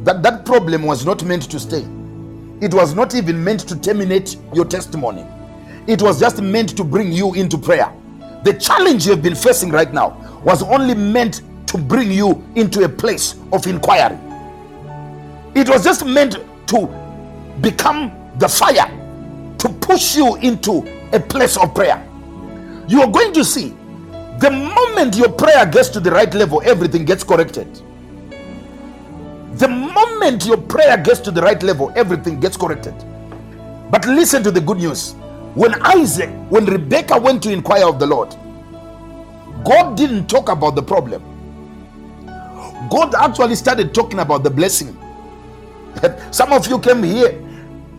that 0.04 0.24
that 0.24 0.46
problem 0.46 0.84
was 0.84 1.06
not 1.06 1.24
meant 1.26 1.44
to 1.52 1.60
stay. 1.60 1.86
It 2.62 2.74
was 2.74 2.96
not 2.96 3.16
even 3.16 3.44
meant 3.44 3.62
to 3.68 3.80
terminate 3.80 4.38
your 4.54 4.66
testimony. 4.66 5.26
It 5.88 6.02
was 6.02 6.20
just 6.20 6.42
meant 6.42 6.76
to 6.78 6.84
bring 6.84 7.12
you 7.12 7.34
into 7.34 7.58
prayer. 7.58 7.92
The 8.44 8.54
challenge 8.54 9.06
you 9.06 9.12
have 9.12 9.22
been 9.22 9.36
facing 9.36 9.70
right 9.70 9.94
now 9.94 10.42
was 10.44 10.64
only 10.64 10.94
meant 10.96 11.42
to 11.68 11.78
bring 11.78 12.12
you 12.12 12.44
into 12.56 12.84
a 12.86 12.90
place 12.90 13.36
of 13.52 13.68
inquiry. 13.68 14.18
It 15.56 15.68
was 15.68 15.84
just 15.84 16.06
meant 16.06 16.38
to 16.68 16.88
become 17.62 18.12
the 18.38 18.48
fire 18.48 18.88
to 19.60 19.70
push 19.70 20.16
you 20.16 20.36
into 20.38 20.84
a 21.14 21.20
place 21.20 21.58
of 21.58 21.76
prayer. 21.76 22.04
You 22.88 23.02
are 23.02 23.12
going 23.12 23.34
to 23.34 23.46
see 23.46 23.76
the 24.40 24.52
moment 24.52 25.18
your 25.18 25.30
prayer 25.30 25.66
gets 25.66 25.90
to 25.90 26.00
the 26.00 26.12
right 26.12 26.34
level, 26.34 26.62
everything 26.66 27.06
gets 27.06 27.24
corrected. 27.24 27.68
The 29.56 29.68
moment 29.68 30.46
your 30.46 30.58
prayer 30.58 30.98
gets 30.98 31.20
to 31.22 31.32
the 31.32 31.42
right 31.42 31.62
level, 31.62 31.92
everything 31.96 32.40
gets 32.40 32.56
corrected. 32.58 32.96
But 33.92 34.06
listen 34.08 34.44
to 34.44 34.52
the 34.52 34.62
good 34.62 34.78
news. 34.78 35.14
When 35.56 35.74
Isaac, 35.84 36.30
when 36.50 36.66
Rebecca 36.66 37.20
went 37.20 37.44
to 37.44 37.52
inquire 37.52 37.86
of 37.88 38.00
the 38.00 38.08
Lord, 38.08 38.36
God 39.66 39.98
didn't 39.98 40.28
talk 40.28 40.50
about 40.50 40.76
the 40.76 40.84
problem. 40.84 41.24
God 42.90 43.14
actually 43.16 43.56
started 43.56 43.94
talking 43.94 44.20
about 44.20 44.44
the 44.44 44.50
blessing. 44.50 44.98
Some 46.32 46.54
of 46.54 46.68
you 46.68 46.80
came 46.80 47.04
here 47.04 47.32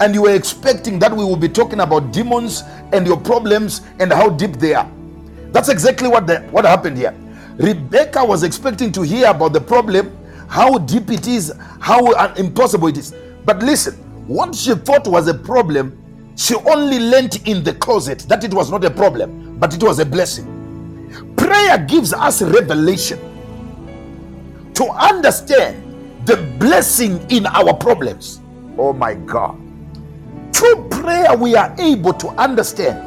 and 0.00 0.14
you 0.14 0.22
were 0.22 0.34
expecting 0.34 0.98
that 0.98 1.12
we 1.14 1.24
will 1.24 1.36
be 1.36 1.48
talking 1.48 1.80
about 1.80 2.12
demons 2.12 2.62
and 2.92 3.06
your 3.06 3.18
problems 3.18 3.82
and 3.98 4.12
how 4.12 4.30
deep 4.30 4.52
they 4.54 4.74
are. 4.74 4.90
That's 5.52 5.68
exactly 5.68 6.08
what 6.08 6.26
the, 6.26 6.40
what 6.50 6.64
happened 6.64 6.96
here. 6.96 7.14
Rebecca 7.56 8.24
was 8.24 8.42
expecting 8.42 8.92
to 8.92 9.02
hear 9.02 9.28
about 9.28 9.52
the 9.52 9.60
problem, 9.60 10.16
how 10.48 10.78
deep 10.78 11.10
it 11.10 11.26
is, 11.26 11.52
how 11.80 12.12
impossible 12.34 12.88
it 12.88 12.96
is. 12.96 13.14
But 13.44 13.58
listen, 13.62 13.94
what 14.26 14.54
she 14.54 14.74
thought 14.74 15.06
was 15.06 15.28
a 15.28 15.34
problem, 15.34 15.96
she 16.36 16.54
only 16.54 16.98
learnt 16.98 17.46
in 17.46 17.62
the 17.62 17.74
closet 17.74 18.20
that 18.20 18.42
it 18.44 18.54
was 18.54 18.70
not 18.70 18.84
a 18.84 18.90
problem, 18.90 19.58
but 19.58 19.74
it 19.74 19.82
was 19.82 19.98
a 19.98 20.06
blessing. 20.06 21.34
Prayer 21.36 21.78
gives 21.78 22.12
us 22.14 22.40
revelation 22.40 23.18
to 24.74 24.84
understand 24.84 25.84
the 26.26 26.36
blessing 26.58 27.20
in 27.30 27.44
our 27.46 27.74
problems. 27.74 28.40
Oh 28.78 28.92
my 28.94 29.14
God. 29.14 29.60
Through 30.52 30.88
prayer, 30.90 31.36
we 31.36 31.56
are 31.56 31.74
able 31.78 32.12
to 32.14 32.28
understand 32.30 33.06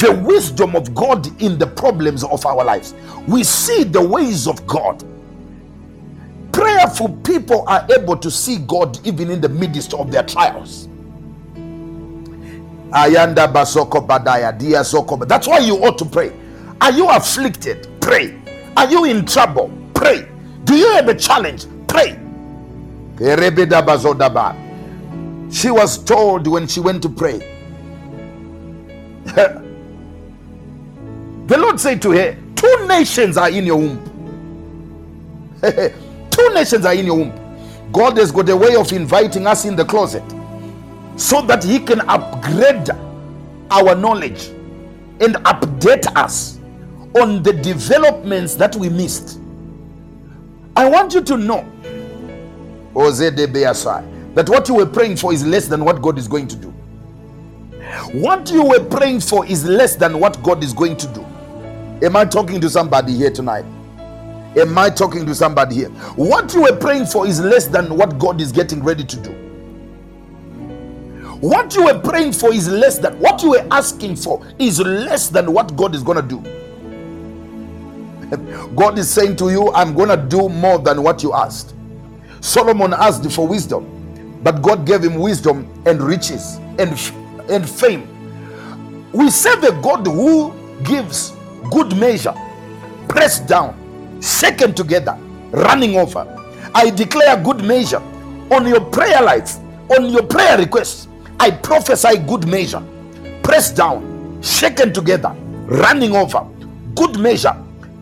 the 0.00 0.12
wisdom 0.24 0.74
of 0.76 0.94
God 0.94 1.26
in 1.42 1.58
the 1.58 1.66
problems 1.66 2.24
of 2.24 2.44
our 2.46 2.64
lives. 2.64 2.94
We 3.28 3.44
see 3.44 3.84
the 3.84 4.02
ways 4.06 4.46
of 4.46 4.66
God. 4.66 5.04
Prayerful 6.52 7.10
people 7.24 7.64
are 7.68 7.86
able 7.98 8.16
to 8.18 8.30
see 8.30 8.58
God 8.58 8.98
even 9.06 9.30
in 9.30 9.40
the 9.40 9.48
midst 9.48 9.94
of 9.94 10.10
their 10.10 10.22
trials. 10.22 10.88
Ayanda 12.92 13.48
basoko 13.52 14.06
badaya 14.06 14.56
dia 14.58 14.84
soko. 14.84 15.16
That's 15.16 15.46
why 15.48 15.58
you 15.58 15.76
ought 15.84 15.98
to 15.98 16.04
pray. 16.04 16.32
Are 16.80 16.92
you 16.92 17.08
afflicted? 17.08 17.88
Pray. 18.00 18.36
Are 18.76 18.90
you 18.90 19.04
in 19.06 19.24
trouble? 19.24 19.70
Pray. 19.94 20.28
Do 20.64 20.74
you 20.76 20.90
have 20.92 21.08
a 21.08 21.14
challenge? 21.14 21.66
Pray. 21.88 22.18
She 25.52 25.70
was 25.70 25.98
told 26.02 26.46
when 26.48 26.66
she 26.66 26.80
went 26.80 27.02
to 27.02 27.10
pray. 27.10 27.38
the 29.24 29.62
Lord 31.58 31.78
said 31.78 32.00
to 32.02 32.10
her, 32.12 32.36
Two 32.56 32.86
nations 32.88 33.36
are 33.36 33.50
in 33.50 33.66
your 33.66 33.76
womb. 33.76 33.98
Two 36.30 36.54
nations 36.54 36.86
are 36.86 36.94
in 36.94 37.04
your 37.06 37.16
womb. 37.16 37.90
God 37.92 38.16
has 38.16 38.32
got 38.32 38.48
a 38.48 38.56
way 38.56 38.74
of 38.76 38.90
inviting 38.92 39.46
us 39.46 39.66
in 39.66 39.76
the 39.76 39.84
closet 39.84 40.24
so 41.16 41.42
that 41.42 41.62
He 41.62 41.78
can 41.78 42.00
upgrade 42.08 42.88
our 43.70 43.94
knowledge 43.94 44.46
and 45.20 45.34
update 45.44 46.06
us 46.16 46.58
on 47.14 47.42
the 47.42 47.52
developments 47.52 48.54
that 48.54 48.74
we 48.74 48.88
missed. 48.88 49.38
I 50.74 50.88
want 50.88 51.12
you 51.12 51.20
to 51.22 51.36
know, 51.36 51.70
Ozedebeasai, 52.94 54.11
that 54.34 54.48
what 54.48 54.68
you 54.68 54.74
were 54.76 54.86
praying 54.86 55.16
for 55.16 55.32
is 55.32 55.44
less 55.44 55.68
than 55.68 55.84
what 55.84 56.00
God 56.02 56.18
is 56.18 56.28
going 56.28 56.48
to 56.48 56.56
do. 56.56 56.68
What 58.12 58.50
you 58.50 58.64
were 58.64 58.84
praying 58.84 59.20
for 59.20 59.44
is 59.46 59.64
less 59.64 59.96
than 59.96 60.18
what 60.18 60.42
God 60.42 60.64
is 60.64 60.72
going 60.72 60.96
to 60.96 61.06
do. 61.08 61.26
Am 62.04 62.16
I 62.16 62.24
talking 62.24 62.60
to 62.60 62.70
somebody 62.70 63.12
here 63.14 63.30
tonight? 63.30 63.64
Am 64.56 64.76
I 64.76 64.90
talking 64.90 65.24
to 65.26 65.34
somebody 65.34 65.76
here? 65.76 65.88
What 66.16 66.52
you 66.54 66.62
were 66.62 66.76
praying 66.76 67.06
for 67.06 67.26
is 67.26 67.40
less 67.40 67.66
than 67.66 67.96
what 67.96 68.18
God 68.18 68.40
is 68.40 68.52
getting 68.52 68.82
ready 68.82 69.04
to 69.04 69.16
do. 69.16 69.30
What 71.40 71.74
you 71.74 71.84
were 71.86 71.98
praying 71.98 72.32
for 72.34 72.52
is 72.52 72.68
less 72.68 72.98
than 72.98 73.18
what 73.18 73.42
you 73.42 73.50
were 73.50 73.66
asking 73.70 74.16
for 74.16 74.46
is 74.58 74.78
less 74.80 75.28
than 75.28 75.52
what 75.52 75.76
God 75.76 75.94
is 75.94 76.02
going 76.02 76.16
to 76.16 76.22
do. 76.22 76.40
God 78.76 78.98
is 78.98 79.10
saying 79.10 79.36
to 79.36 79.50
you, 79.50 79.72
I'm 79.72 79.94
going 79.94 80.08
to 80.08 80.16
do 80.16 80.48
more 80.48 80.78
than 80.78 81.02
what 81.02 81.22
you 81.22 81.32
asked. 81.34 81.74
Solomon 82.40 82.92
asked 82.94 83.30
for 83.32 83.46
wisdom, 83.46 84.01
but 84.42 84.62
God 84.62 84.86
gave 84.86 85.02
him 85.02 85.16
wisdom 85.16 85.68
and 85.86 86.02
riches 86.02 86.56
and, 86.78 86.90
and 87.50 87.68
fame. 87.68 88.08
We 89.12 89.30
serve 89.30 89.62
a 89.64 89.72
God 89.82 90.06
who 90.06 90.54
gives 90.84 91.32
good 91.70 91.96
measure, 91.96 92.34
pressed 93.08 93.46
down, 93.46 93.76
shaken 94.22 94.74
together, 94.74 95.16
running 95.50 95.96
over. 95.96 96.26
I 96.74 96.90
declare 96.90 97.36
good 97.42 97.62
measure 97.64 98.02
on 98.50 98.66
your 98.66 98.80
prayer 98.80 99.22
life, 99.22 99.56
on 99.90 100.06
your 100.10 100.22
prayer 100.24 100.58
requests. 100.58 101.08
I 101.38 101.50
prophesy 101.50 102.18
good 102.18 102.46
measure, 102.48 102.82
pressed 103.42 103.76
down, 103.76 104.40
shaken 104.42 104.92
together, 104.92 105.34
running 105.66 106.16
over. 106.16 106.46
Good 106.94 107.18
measure, 107.18 107.56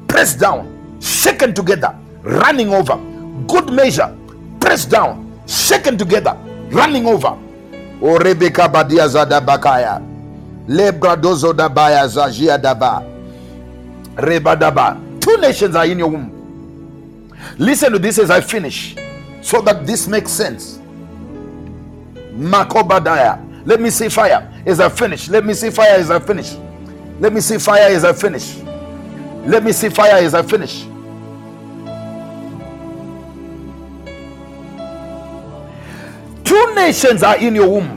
pressed 0.09 0.41
down, 0.41 0.99
shaken 1.01 1.55
together, 1.55 1.97
running 2.23 2.73
over. 2.73 2.97
Good 3.47 3.73
measure, 3.73 4.17
pressed 4.61 4.91
down, 4.91 5.30
shaken 5.51 5.99
together, 5.99 6.37
running 6.71 7.07
over. 7.07 7.37
O 8.03 8.19
Rebecca 8.19 8.69
Badia 8.69 9.09
Zada 9.09 9.41
Bakaya. 9.41 10.01
Lebradozo 10.69 11.53
Dabaya 11.53 12.07
Zajia 12.07 12.59
Daba. 12.61 13.05
Rebadaba. 14.15 15.21
Two 15.21 15.37
nations 15.39 15.75
are 15.77 15.87
in 15.87 15.99
your 15.99 16.09
womb. 16.09 16.31
Listen 17.59 17.93
to 17.93 17.99
this 17.99 18.19
as 18.19 18.31
I 18.31 18.41
finish 18.41 18.95
so 19.43 19.61
that 19.63 19.87
this 19.87 20.07
makes 20.07 20.31
sense. 20.31 20.79
Makobadaya. 22.35 23.67
Let 23.67 23.81
me 23.81 23.91
see 23.91 24.09
fire 24.09 24.51
as 24.65 24.81
I 24.81 24.89
finish. 24.89 25.29
Let 25.29 25.45
me 25.45 25.53
see 25.55 25.71
fire 25.71 25.95
as 25.99 26.11
I 26.11 26.19
finish. 26.21 26.57
Let 27.19 27.33
me 27.33 27.41
see 27.41 27.59
fire 27.59 27.91
as 27.91 28.05
I 28.05 28.13
finish. 28.13 28.57
Let 29.45 29.63
me 29.63 29.73
see 29.73 29.89
fire 29.89 30.25
as 30.25 30.35
I 30.35 30.43
finish. 30.43 30.87
Nations 36.91 37.23
are 37.23 37.39
in 37.39 37.55
your 37.55 37.69
womb, 37.69 37.89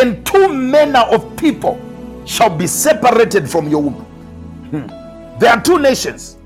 and 0.00 0.24
two 0.24 0.48
manner 0.52 1.00
of 1.10 1.36
people 1.36 1.74
shall 2.24 2.48
be 2.56 2.64
separated 2.64 3.50
from 3.50 3.68
your 3.68 3.82
womb. 3.82 3.94
Hmm. 4.70 5.38
There 5.40 5.50
are 5.50 5.60
two 5.60 5.80
nations, 5.80 6.36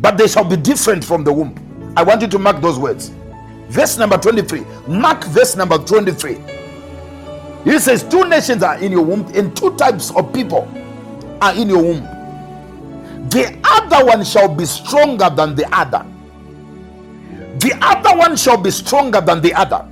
but 0.00 0.16
they 0.16 0.26
shall 0.26 0.44
be 0.44 0.56
different 0.56 1.04
from 1.04 1.22
the 1.22 1.30
womb. 1.30 1.54
I 1.98 2.02
want 2.02 2.22
you 2.22 2.28
to 2.28 2.38
mark 2.38 2.62
those 2.62 2.78
words. 2.78 3.10
Verse 3.68 3.98
number 3.98 4.16
23. 4.16 4.62
Mark 4.88 5.24
verse 5.24 5.54
number 5.54 5.76
23. 5.76 6.38
He 7.64 7.78
says, 7.78 8.02
Two 8.04 8.26
nations 8.26 8.62
are 8.62 8.78
in 8.78 8.90
your 8.92 9.02
womb, 9.04 9.26
and 9.34 9.54
two 9.54 9.76
types 9.76 10.10
of 10.16 10.32
people 10.32 10.66
are 11.42 11.54
in 11.54 11.68
your 11.68 11.82
womb. 11.82 12.02
The 13.28 13.54
other 13.64 14.06
one 14.06 14.24
shall 14.24 14.48
be 14.48 14.64
stronger 14.64 15.28
than 15.28 15.54
the 15.56 15.66
other. 15.76 16.06
The 17.58 17.78
other 17.82 18.16
one 18.18 18.34
shall 18.34 18.56
be 18.56 18.70
stronger 18.70 19.20
than 19.20 19.42
the 19.42 19.52
other. 19.52 19.86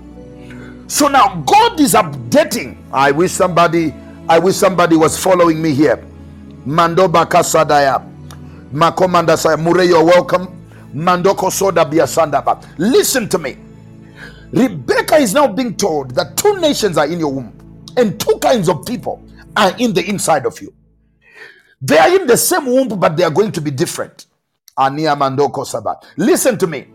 So 0.91 1.07
now 1.07 1.37
God 1.47 1.79
is 1.79 1.95
updating. 1.95 2.77
I 2.93 3.13
wish 3.13 3.31
somebody 3.31 3.95
I 4.29 4.41
wish 4.41 4.57
somebody 4.57 4.97
was 4.97 5.17
following 5.17 5.63
me 5.63 5.73
here. 5.73 6.05
Mandoba 6.67 7.27
Kasadaya. 7.31 8.03
Makomanda 8.73 9.39
Saya. 9.39 9.57
Mure, 9.57 9.85
you're 9.85 10.05
welcome. 10.05 10.49
Mandoko 10.93 11.53
Soda 11.53 11.85
Biasandaba. 11.85 12.67
Listen 12.79 13.29
to 13.29 13.39
me. 13.39 13.57
Rebecca 14.53 15.15
is 15.19 15.33
now 15.33 15.47
being 15.47 15.77
told 15.77 16.11
that 16.17 16.37
two 16.37 16.59
nations 16.59 16.99
are 16.99 17.07
in 17.07 17.21
your 17.21 17.33
womb, 17.33 17.53
and 17.97 18.19
two 18.19 18.37
kinds 18.43 18.69
of 18.69 18.85
people 18.85 19.23
are 19.57 19.73
in 19.79 19.95
the 19.95 20.05
inside 20.09 20.45
of 20.45 20.61
you. 20.61 20.75
They 21.81 21.99
are 21.99 22.21
in 22.21 22.27
the 22.27 22.37
same 22.37 22.67
womb, 22.67 22.89
but 22.99 23.17
they 23.17 23.23
are 23.23 23.31
going 23.31 23.53
to 23.53 23.61
be 23.61 23.71
different. 23.71 24.27
Ania 24.77 25.17
Mandoko 25.17 25.65
Saba. 25.65 26.01
Listen 26.17 26.59
to 26.59 26.67
me. 26.67 26.87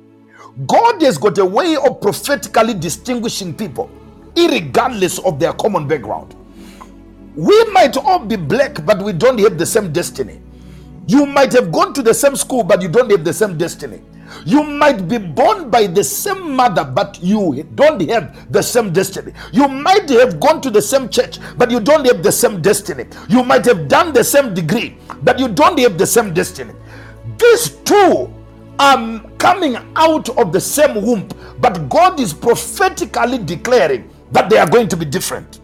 God 0.66 1.02
has 1.02 1.18
got 1.18 1.38
a 1.38 1.46
way 1.46 1.76
of 1.76 2.00
prophetically 2.00 2.74
distinguishing 2.74 3.54
people, 3.54 3.90
regardless 4.38 5.20
of 5.20 5.38
their 5.38 5.52
common 5.52 5.86
background. 5.86 6.34
We 7.36 7.66
might 7.74 7.98
all 7.98 8.20
be 8.20 8.38
black, 8.38 8.86
but 8.86 9.02
we 9.02 9.12
don't 9.12 9.38
have 9.40 9.58
the 9.58 9.66
same 9.66 9.92
destiny. 9.92 10.40
You 11.08 11.26
might 11.26 11.52
have 11.52 11.74
gone 11.74 11.94
to 11.94 12.02
the 12.02 12.14
same 12.14 12.38
school, 12.38 12.64
but 12.64 12.82
you 12.82 12.88
don't 12.88 13.12
have 13.12 13.26
the 13.26 13.34
same 13.34 13.58
destiny. 13.58 14.02
You 14.46 14.64
might 14.64 15.08
be 15.10 15.18
born 15.18 15.70
by 15.70 15.88
the 15.88 16.04
same 16.04 16.56
mother, 16.56 16.86
but 16.86 17.22
you 17.22 17.64
don't 17.76 18.02
have 18.10 18.52
the 18.52 18.62
same 18.62 18.94
destiny. 18.94 19.34
You 19.52 19.68
might 19.68 20.10
have 20.10 20.40
gone 20.40 20.62
to 20.62 20.70
the 20.70 20.82
same 20.82 21.10
church, 21.10 21.38
but 21.58 21.70
you 21.70 21.82
don't 21.82 22.06
have 22.08 22.24
the 22.24 22.32
same 22.32 22.62
destiny. 22.62 23.06
You 23.28 23.44
might 23.44 23.66
have 23.66 23.90
done 23.90 24.14
the 24.14 24.24
same 24.24 24.54
degree, 24.54 24.98
but 25.22 25.38
you 25.38 25.50
don't 25.50 25.78
have 25.80 25.98
the 25.98 26.08
same 26.08 26.34
destiny. 26.34 26.74
These 27.38 27.70
two 27.84 28.34
are 28.80 29.22
coming 29.38 29.78
out 29.96 30.30
of 30.38 30.52
the 30.52 30.60
same 30.62 31.02
womb, 31.02 31.28
but 31.60 31.90
God 31.90 32.20
is 32.20 32.34
prophetically 32.34 33.38
declaring 33.40 34.10
that 34.32 34.50
they 34.50 34.58
are 34.58 34.70
going 34.70 34.88
to 34.90 34.98
be 34.98 35.06
different. 35.06 35.62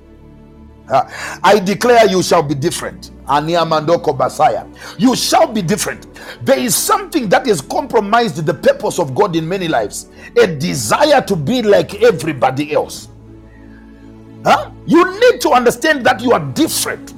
Uh, 0.90 1.10
I 1.44 1.60
declare 1.60 2.06
you 2.10 2.22
shall 2.22 2.44
be 2.44 2.54
different. 2.56 3.12
Ania 3.26 3.66
Mandoko 3.66 4.18
Basaya. 4.18 4.68
You 5.00 5.16
shall 5.16 5.48
be 5.48 5.62
different. 5.62 6.08
There 6.46 6.60
is 6.60 6.76
something 6.76 7.30
that 7.30 7.46
has 7.48 7.62
compromised 7.62 8.46
the 8.46 8.54
purpose 8.54 9.00
of 9.00 9.16
God 9.16 9.36
in 9.36 9.48
many 9.48 9.68
lives 9.70 10.10
a 10.38 10.48
desire 10.48 11.22
to 11.22 11.36
be 11.36 11.62
like 11.62 12.02
everybody 12.04 12.74
else. 12.74 13.08
Huh? 14.44 14.72
You 14.86 15.20
need 15.20 15.40
to 15.42 15.52
understand 15.52 16.06
that 16.06 16.22
you 16.22 16.34
are 16.34 16.40
different. 16.54 17.14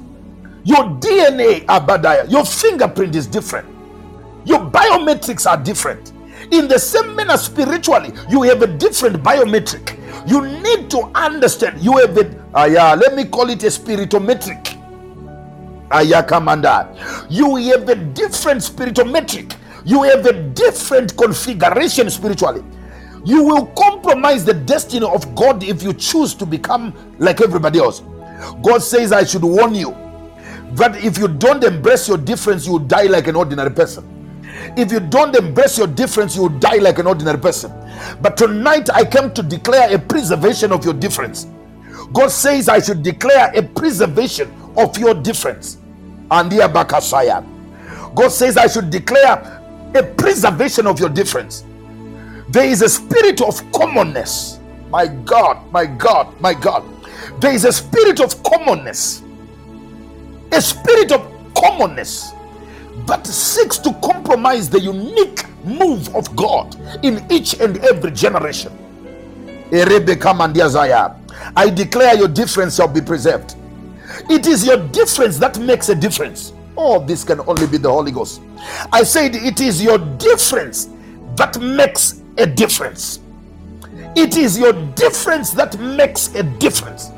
Your 0.64 0.84
DNA, 1.00 1.64
Abadaya, 1.66 2.30
your 2.30 2.44
fingerprint 2.44 3.16
is 3.16 3.26
different. 3.26 3.68
Your 4.44 4.60
biometrics 4.70 5.50
are 5.50 5.62
different. 5.62 6.12
In 6.50 6.68
the 6.68 6.78
same 6.78 7.16
manner, 7.16 7.36
spiritually, 7.36 8.12
you 8.28 8.42
have 8.42 8.62
a 8.62 8.66
different 8.66 9.22
biometric. 9.22 9.98
You 10.28 10.42
need 10.62 10.90
to 10.90 11.10
understand 11.14 11.80
you 11.80 11.96
have 11.98 12.16
a, 12.16 12.58
uh, 12.58 12.64
yeah, 12.66 12.94
let 12.94 13.14
me 13.14 13.24
call 13.24 13.50
it 13.50 13.62
a 13.62 13.66
spiritometric. 13.66 14.80
Ayakamanda. 15.88 17.26
You 17.30 17.56
have 17.56 17.88
a 17.88 17.94
different 17.94 18.60
spiritometric. 18.60 19.56
You 19.84 20.02
have 20.02 20.26
a 20.26 20.32
different 20.32 21.16
configuration 21.16 22.10
spiritually. 22.10 22.64
You 23.24 23.42
will 23.42 23.66
compromise 23.66 24.44
the 24.44 24.54
destiny 24.54 25.06
of 25.06 25.34
God 25.34 25.62
if 25.62 25.82
you 25.82 25.94
choose 25.94 26.34
to 26.34 26.46
become 26.46 26.92
like 27.18 27.40
everybody 27.40 27.78
else. 27.78 28.02
God 28.62 28.78
says, 28.82 29.12
I 29.12 29.24
should 29.24 29.42
warn 29.42 29.74
you 29.74 29.92
that 30.74 30.96
if 31.02 31.16
you 31.18 31.28
don't 31.28 31.62
embrace 31.64 32.08
your 32.08 32.18
difference, 32.18 32.66
you 32.66 32.72
will 32.72 32.78
die 32.80 33.04
like 33.04 33.26
an 33.28 33.36
ordinary 33.36 33.70
person. 33.70 34.13
If 34.76 34.92
you 34.92 35.00
don't 35.00 35.34
embrace 35.36 35.78
your 35.78 35.86
difference, 35.86 36.36
you 36.36 36.42
will 36.42 36.58
die 36.60 36.76
like 36.76 36.98
an 36.98 37.06
ordinary 37.06 37.38
person. 37.38 37.72
But 38.20 38.36
tonight, 38.36 38.88
I 38.92 39.04
came 39.04 39.32
to 39.34 39.42
declare 39.42 39.94
a 39.94 39.98
preservation 39.98 40.72
of 40.72 40.84
your 40.84 40.94
difference. 40.94 41.46
God 42.12 42.28
says, 42.28 42.68
I 42.68 42.80
should 42.80 43.02
declare 43.02 43.52
a 43.54 43.62
preservation 43.62 44.52
of 44.76 44.96
your 44.98 45.14
difference. 45.14 45.78
And 46.30 46.50
Bakasaya. 46.50 47.44
God 48.14 48.28
says, 48.28 48.56
I 48.56 48.66
should 48.66 48.90
declare 48.90 49.62
a 49.94 50.02
preservation 50.02 50.86
of 50.86 51.00
your 51.00 51.08
difference. 51.08 51.64
There 52.48 52.66
is 52.68 52.82
a 52.82 52.88
spirit 52.88 53.40
of 53.40 53.60
commonness. 53.72 54.60
My 54.90 55.06
God, 55.06 55.70
my 55.72 55.86
God, 55.86 56.40
my 56.40 56.54
God. 56.54 56.84
There 57.40 57.52
is 57.52 57.64
a 57.64 57.72
spirit 57.72 58.20
of 58.20 58.42
commonness. 58.42 59.22
A 60.52 60.60
spirit 60.60 61.10
of 61.12 61.22
commonness 61.54 62.33
that 63.06 63.26
seeks 63.26 63.78
to 63.78 63.92
compromise 64.02 64.68
the 64.70 64.80
unique 64.80 65.44
move 65.64 66.14
of 66.14 66.34
God 66.36 66.76
in 67.04 67.24
each 67.30 67.60
and 67.60 67.78
every 67.78 68.10
generation. 68.10 68.72
I 71.56 71.70
declare 71.74 72.14
your 72.14 72.28
difference 72.28 72.76
shall 72.76 72.88
be 72.88 73.00
preserved. 73.00 73.56
It 74.30 74.46
is 74.46 74.64
your 74.66 74.78
difference 74.88 75.38
that 75.38 75.58
makes 75.58 75.88
a 75.88 75.94
difference. 75.94 76.52
Oh, 76.76 77.04
this 77.04 77.24
can 77.24 77.40
only 77.40 77.66
be 77.66 77.78
the 77.78 77.90
Holy 77.90 78.12
Ghost. 78.12 78.40
I 78.92 79.02
said 79.02 79.34
it 79.34 79.60
is 79.60 79.82
your 79.82 79.98
difference 79.98 80.88
that 81.36 81.60
makes 81.60 82.22
a 82.38 82.46
difference. 82.46 83.20
It 84.16 84.36
is 84.36 84.58
your 84.58 84.72
difference 84.94 85.50
that 85.52 85.78
makes 85.78 86.34
a 86.34 86.42
difference. 86.42 87.10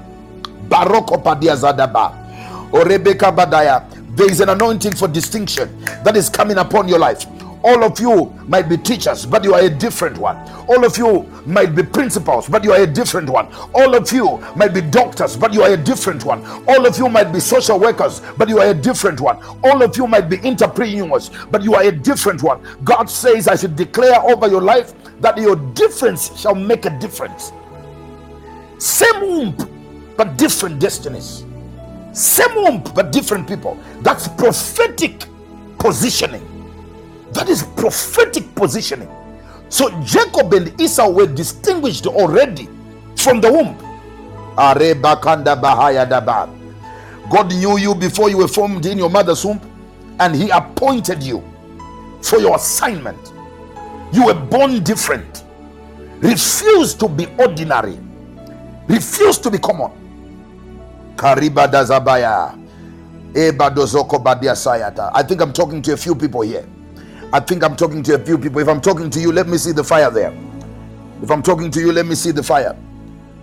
Baroko 0.69 1.23
Padia 1.23 1.55
Zadaba. 1.57 2.73
Or 2.73 2.85
Rebecca 2.85 3.27
Badaya. 3.27 3.96
There 4.17 4.31
is 4.31 4.41
an 4.41 4.49
anointing 4.49 4.95
for 4.95 5.09
distinction 5.09 5.79
that 6.03 6.17
is 6.17 6.31
coming 6.31 6.57
upon 6.57 6.89
your 6.89 6.99
life. 6.99 7.27
All 7.63 7.85
of 7.85 8.01
you 8.01 8.33
might 8.47 8.67
be 8.67 8.79
teachers, 8.79 9.27
but 9.27 9.45
you 9.45 9.53
are 9.53 9.61
a 9.61 9.69
different 9.69 10.17
one. 10.17 10.37
All 10.69 10.87
of 10.87 10.97
you 10.97 11.25
might 11.45 11.75
be 11.75 11.83
principals, 11.83 12.49
but 12.49 12.65
you 12.65 12.73
are 12.73 12.81
a 12.81 12.87
different 12.87 13.29
one. 13.29 13.53
All 13.75 13.95
of 13.95 14.11
you 14.11 14.39
might 14.57 14.73
be 14.73 14.81
doctors, 14.81 15.37
but 15.37 15.53
you 15.53 15.63
are 15.63 15.73
a 15.73 15.77
different 15.77 16.25
one. 16.25 16.43
All 16.67 16.87
of 16.87 16.97
you 16.97 17.11
might 17.11 17.31
be 17.31 17.41
social 17.41 17.79
workers, 17.79 18.23
but 18.39 18.49
you 18.49 18.59
are 18.59 18.69
a 18.69 18.75
different 18.75 19.21
one. 19.21 19.37
All 19.63 19.83
of 19.83 19.95
you 19.99 20.07
might 20.07 20.31
be 20.31 20.39
entrepreneurs, 20.49 21.31
but 21.51 21.63
you 21.63 21.75
are 21.75 21.83
a 21.83 21.93
different 21.93 22.43
one. 22.43 22.63
God 22.85 23.11
says, 23.11 23.49
I 23.49 23.57
should 23.57 23.77
declare 23.77 24.19
over 24.23 24.49
your 24.49 24.63
life 24.63 24.95
that 25.21 25.37
your 25.37 25.57
difference 25.57 26.41
shall 26.41 26.55
make 26.55 26.87
a 26.87 26.99
difference. 26.99 27.53
Same 28.79 29.21
womb, 29.21 30.15
but 30.17 30.39
different 30.39 30.79
destinies. 30.79 31.45
Same 32.17 32.55
womb, 32.55 32.83
but 32.95 33.13
different 33.13 33.47
people. 33.47 33.79
That's 34.01 34.27
prophetic 34.27 35.27
positioning. 35.79 36.43
That 37.33 37.51
is 37.51 37.63
prophetic 37.63 38.55
positioning. 38.55 39.11
So 39.69 39.91
Jacob 40.01 40.55
and 40.55 40.81
Esau 40.81 41.11
were 41.11 41.27
distinguished 41.27 42.07
already 42.07 42.71
from 43.17 43.43
the 43.43 43.53
womb. 43.53 43.77
God 47.31 47.55
knew 47.55 47.77
you 47.77 47.95
before 47.95 48.31
you 48.31 48.39
were 48.39 48.49
formed 48.49 48.87
in 48.87 48.97
your 48.97 49.11
mother's 49.11 49.45
womb, 49.45 49.61
and 50.19 50.35
He 50.35 50.49
appointed 50.49 51.23
you 51.23 51.45
for 52.23 52.39
your 52.39 52.57
assignment. 52.57 53.33
You 54.15 54.25
were 54.25 54.35
born 54.35 54.83
different. 54.83 55.45
Refuse 56.21 56.95
to 56.95 57.09
be 57.09 57.27
ordinary. 57.39 57.99
Refuse 58.89 59.37
to 59.41 59.51
be 59.51 59.59
common. 59.59 60.06
Kariba 61.17 61.69
Dazabaya. 61.69 62.59
I 65.15 65.23
think 65.25 65.43
I'm 65.43 65.53
talking 65.53 65.83
to 65.83 65.93
a 65.93 65.97
few 65.97 66.15
people 66.17 66.43
here. 66.43 66.67
I 67.33 67.41
think 67.41 67.65
I'm 67.65 67.77
talking 67.77 68.03
to 68.05 68.15
a 68.15 68.19
few 68.19 68.39
people. 68.39 68.61
If 68.61 68.69
I'm 68.69 68.81
talking 68.81 69.11
to 69.11 69.21
you, 69.21 69.33
let 69.33 69.49
me 69.49 69.59
see 69.59 69.73
the 69.73 69.85
fire 69.85 70.11
there. 70.11 70.33
If 71.23 71.31
I'm 71.31 71.43
talking 71.43 71.71
to 71.73 71.81
you, 71.81 71.93
let 71.93 72.07
me 72.07 72.15
see 72.15 72.31
the 72.33 72.43
fire. 72.43 72.77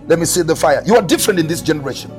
Let 0.06 0.18
me 0.18 0.26
see 0.26 0.42
the 0.42 0.56
fire. 0.56 0.82
You 0.86 0.96
are 0.96 1.02
different 1.02 1.40
in 1.40 1.46
this 1.46 1.62
generation. 1.62 2.10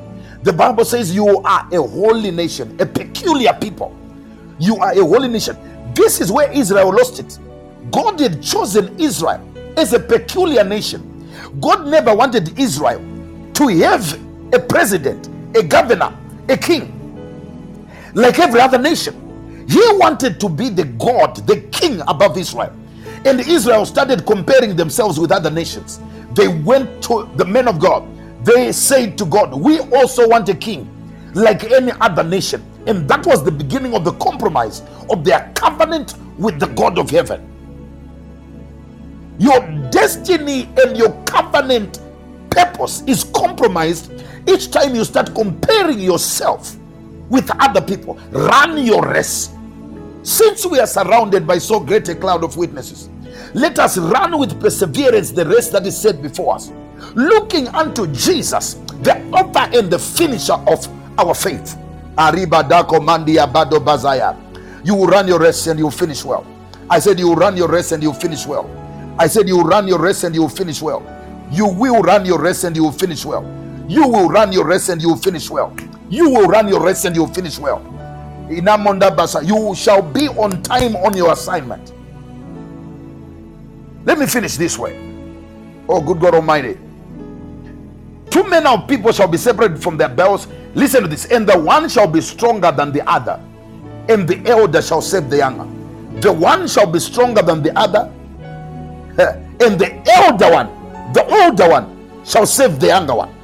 The 0.44 0.54
Bible 0.54 0.86
says 0.86 1.14
you 1.16 1.28
are 1.44 1.68
a 1.72 1.82
holy 1.82 2.32
nation, 2.32 2.80
a 2.82 2.86
peculiar 2.86 3.54
people. 3.54 3.96
You 4.60 4.78
are 4.78 4.92
a 4.94 5.02
holy 5.06 5.28
nation. 5.30 5.58
This 5.96 6.22
is 6.22 6.32
where 6.32 6.52
Israel 6.52 6.92
lost 6.96 7.20
it. 7.20 7.40
God 7.92 8.20
had 8.20 8.42
chosen 8.44 8.98
Israel 9.00 9.42
as 9.78 9.94
a 9.94 10.00
peculiar 10.00 10.64
nation. 10.64 11.30
God 11.62 11.88
never 11.88 12.16
wanted 12.16 12.58
Israel 12.60 13.00
to 13.56 13.68
have 13.70 14.20
a 14.54 14.60
president, 14.60 15.30
a 15.56 15.64
governor, 15.64 16.18
a 16.50 16.58
king 16.58 16.94
like 18.16 18.40
every 18.40 18.62
other 18.62 18.78
nation. 18.78 19.66
He 19.70 19.82
wanted 19.98 20.40
to 20.42 20.50
be 20.50 20.70
the 20.70 20.86
God, 20.86 21.36
the 21.48 21.62
king 21.72 22.02
above 22.08 22.38
Israel. 22.38 22.74
And 23.26 23.40
Israel 23.42 23.86
started 23.86 24.26
comparing 24.26 24.76
themselves 24.76 25.20
with 25.20 25.32
other 25.32 25.52
nations. 25.52 26.02
They 26.34 26.48
went 26.48 27.04
to 27.06 27.30
the 27.38 27.46
men 27.46 27.68
of 27.68 27.80
God. 27.80 28.06
They 28.46 28.72
said 28.72 29.18
to 29.20 29.26
God, 29.26 29.54
We 29.56 29.80
also 29.80 30.28
want 30.30 30.50
a 30.50 30.56
king 30.56 30.90
like 31.34 31.64
any 31.66 31.92
other 32.02 32.24
nation. 32.24 32.64
And 32.88 33.10
that 33.10 33.26
was 33.26 33.44
the 33.44 33.52
beginning 33.52 33.96
of 33.96 34.06
the 34.06 34.14
compromise 34.14 34.84
of 35.10 35.24
their 35.26 35.52
covenant 35.56 36.16
with 36.38 36.60
the 36.60 36.68
God 36.68 37.00
of 37.00 37.10
heaven. 37.10 37.48
Your 39.40 39.60
destiny 39.92 40.70
and 40.84 40.98
your 40.98 41.12
covenant 41.26 42.00
purpose 42.50 43.04
is 43.08 43.26
compromised 43.26 44.12
each 44.48 44.72
time 44.72 44.96
you 44.96 45.04
start 45.04 45.34
comparing 45.36 46.00
yourself 46.00 46.76
with 47.30 47.50
other 47.60 47.82
people. 47.82 48.16
Run 48.32 48.78
your 48.78 49.04
race 49.08 49.50
since 50.26 50.66
we 50.66 50.80
are 50.80 50.88
surrounded 50.88 51.46
by 51.46 51.60
so 51.60 51.80
great 51.80 52.10
a 52.10 52.16
cloud 52.16 52.44
of 52.44 52.58
witnesses, 52.58 53.10
let 53.54 53.78
us 53.78 54.00
run 54.00 54.40
with 54.40 54.60
perseverance 54.60 55.30
the 55.30 55.46
race 55.46 55.70
that 55.70 55.86
is 55.86 55.96
set 55.96 56.20
before 56.20 56.56
us, 56.56 56.72
looking 57.14 57.68
unto 57.68 58.08
Jesus, 58.08 58.74
the 59.04 59.22
author 59.30 59.70
and 59.78 59.92
the 59.92 60.00
finisher 60.00 60.54
of 60.66 60.88
our 61.20 61.36
faith. 61.36 61.78
You 64.84 64.96
will 64.96 65.08
run 65.08 65.28
your 65.28 65.40
race 65.40 65.68
and 65.68 65.78
you 65.78 65.86
will 65.86 65.92
finish 65.92 66.26
well. 66.26 66.44
I 66.90 66.98
said 66.98 67.20
you 67.20 67.28
will 67.28 67.36
run 67.36 67.56
your 67.56 67.68
race 67.68 67.92
and 67.92 68.02
you 68.02 68.10
will 68.10 68.20
finish 68.20 68.48
well. 68.48 68.68
I 69.20 69.28
said 69.28 69.48
you 69.48 69.58
will 69.58 69.66
run 69.66 69.88
your 69.88 70.00
race 70.00 70.24
and 70.24 70.34
you 70.34 70.42
will 70.42 70.50
finish 70.50 70.82
well. 70.82 71.04
You 71.52 71.68
will 71.68 72.02
run 72.02 72.26
your 72.26 72.42
race 72.42 72.64
and 72.64 72.76
you 72.76 72.84
will 72.84 72.92
finish 72.92 73.24
well. 73.26 73.44
You 73.88 74.08
will 74.08 74.30
run 74.30 74.52
your 74.52 74.66
race 74.66 74.90
and 74.90 75.02
you 75.02 75.10
will 75.10 75.18
finish 75.18 75.50
well. 75.50 75.76
You 76.10 76.30
will 76.30 76.48
run 76.48 76.68
your 76.68 76.84
race 76.84 77.06
and 77.06 77.16
you 77.16 77.24
will 77.24 77.34
finish 77.34 77.60
well. 77.60 77.80
Basa, 78.48 79.46
you 79.46 79.76
shall 79.76 80.02
be 80.02 80.28
on 80.30 80.62
time 80.64 80.96
on 80.98 81.16
your 81.16 81.34
assignment. 81.34 81.94
Let 84.06 84.20
me 84.20 84.28
finish 84.28 84.56
this 84.56 84.78
way. 84.78 84.98
Oh, 85.90 86.02
good 86.02 86.20
God 86.20 86.36
Almighty. 86.36 86.78
Two 88.30 88.44
men 88.44 88.68
of 88.68 88.88
people 88.88 89.12
shall 89.12 89.28
be 89.28 89.38
separated 89.38 89.82
from 89.82 89.98
their 89.98 90.10
bells. 90.10 90.48
Listen 90.76 91.04
to 91.04 91.08
this. 91.08 91.26
And 91.26 91.48
the 91.48 91.58
one 91.58 91.90
shall 91.90 92.08
be 92.08 92.22
stronger 92.22 92.72
than 92.72 92.92
the 92.92 93.08
other, 93.10 93.40
and 94.10 94.28
the 94.28 94.42
elder 94.48 94.82
shall 94.82 95.02
save 95.02 95.30
the 95.30 95.38
younger. 95.38 95.66
The 96.22 96.32
one 96.32 96.68
shall 96.68 96.86
be 96.86 97.00
stronger 97.00 97.42
than 97.42 97.64
the 97.64 97.78
other, 97.78 98.12
and 99.18 99.80
the 99.80 100.04
elder 100.12 100.52
one, 100.52 100.68
the 101.14 101.24
older 101.26 101.70
one, 101.70 102.24
shall 102.26 102.46
save 102.46 102.80
the 102.80 102.88
younger 102.88 103.16
one. 103.16 103.35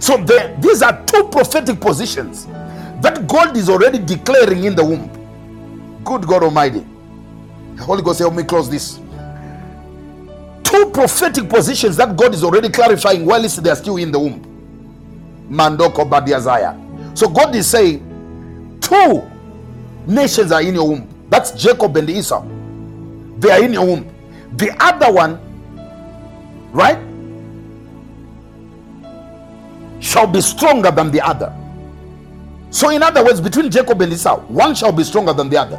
So 0.00 0.16
the, 0.16 0.56
these 0.60 0.82
are 0.82 1.04
two 1.06 1.28
prophetic 1.28 1.80
positions 1.80 2.46
that 3.02 3.26
God 3.28 3.56
is 3.56 3.68
already 3.68 3.98
declaring 3.98 4.64
in 4.64 4.74
the 4.74 4.84
womb. 4.84 5.10
Good 6.04 6.26
God 6.26 6.42
Almighty. 6.42 6.84
Holy 7.78 8.02
Ghost, 8.02 8.18
help 8.20 8.34
me 8.34 8.42
close 8.44 8.68
this. 8.70 8.98
Two 10.64 10.90
prophetic 10.92 11.48
positions 11.48 11.96
that 11.98 12.16
God 12.16 12.34
is 12.34 12.44
already 12.44 12.70
clarifying 12.70 13.26
while 13.26 13.42
they 13.42 13.70
are 13.70 13.76
still 13.76 13.98
in 13.98 14.10
the 14.12 14.18
womb. 14.18 14.42
Mandoko 15.50 16.08
Badiazaya. 16.08 17.18
So 17.18 17.28
God 17.28 17.54
is 17.54 17.68
saying, 17.68 18.78
two 18.80 19.30
nations 20.06 20.52
are 20.52 20.62
in 20.62 20.74
your 20.74 20.88
womb. 20.88 21.08
That's 21.28 21.50
Jacob 21.52 21.96
and 21.96 22.08
Esau. 22.08 22.44
They 23.38 23.50
are 23.50 23.62
in 23.62 23.72
your 23.72 23.86
womb. 23.86 24.08
The 24.56 24.74
other 24.82 25.12
one, 25.12 25.40
right, 26.72 26.98
shall 30.00 30.26
be 30.26 30.40
stronger 30.40 30.90
than 30.90 31.10
the 31.10 31.20
other. 31.20 31.54
So, 32.70 32.90
in 32.90 33.02
other 33.02 33.24
words, 33.24 33.40
between 33.40 33.70
Jacob 33.70 34.00
and 34.00 34.12
Esau, 34.12 34.40
one 34.42 34.74
shall 34.74 34.92
be 34.92 35.04
stronger 35.04 35.32
than 35.32 35.48
the 35.48 35.56
other. 35.56 35.76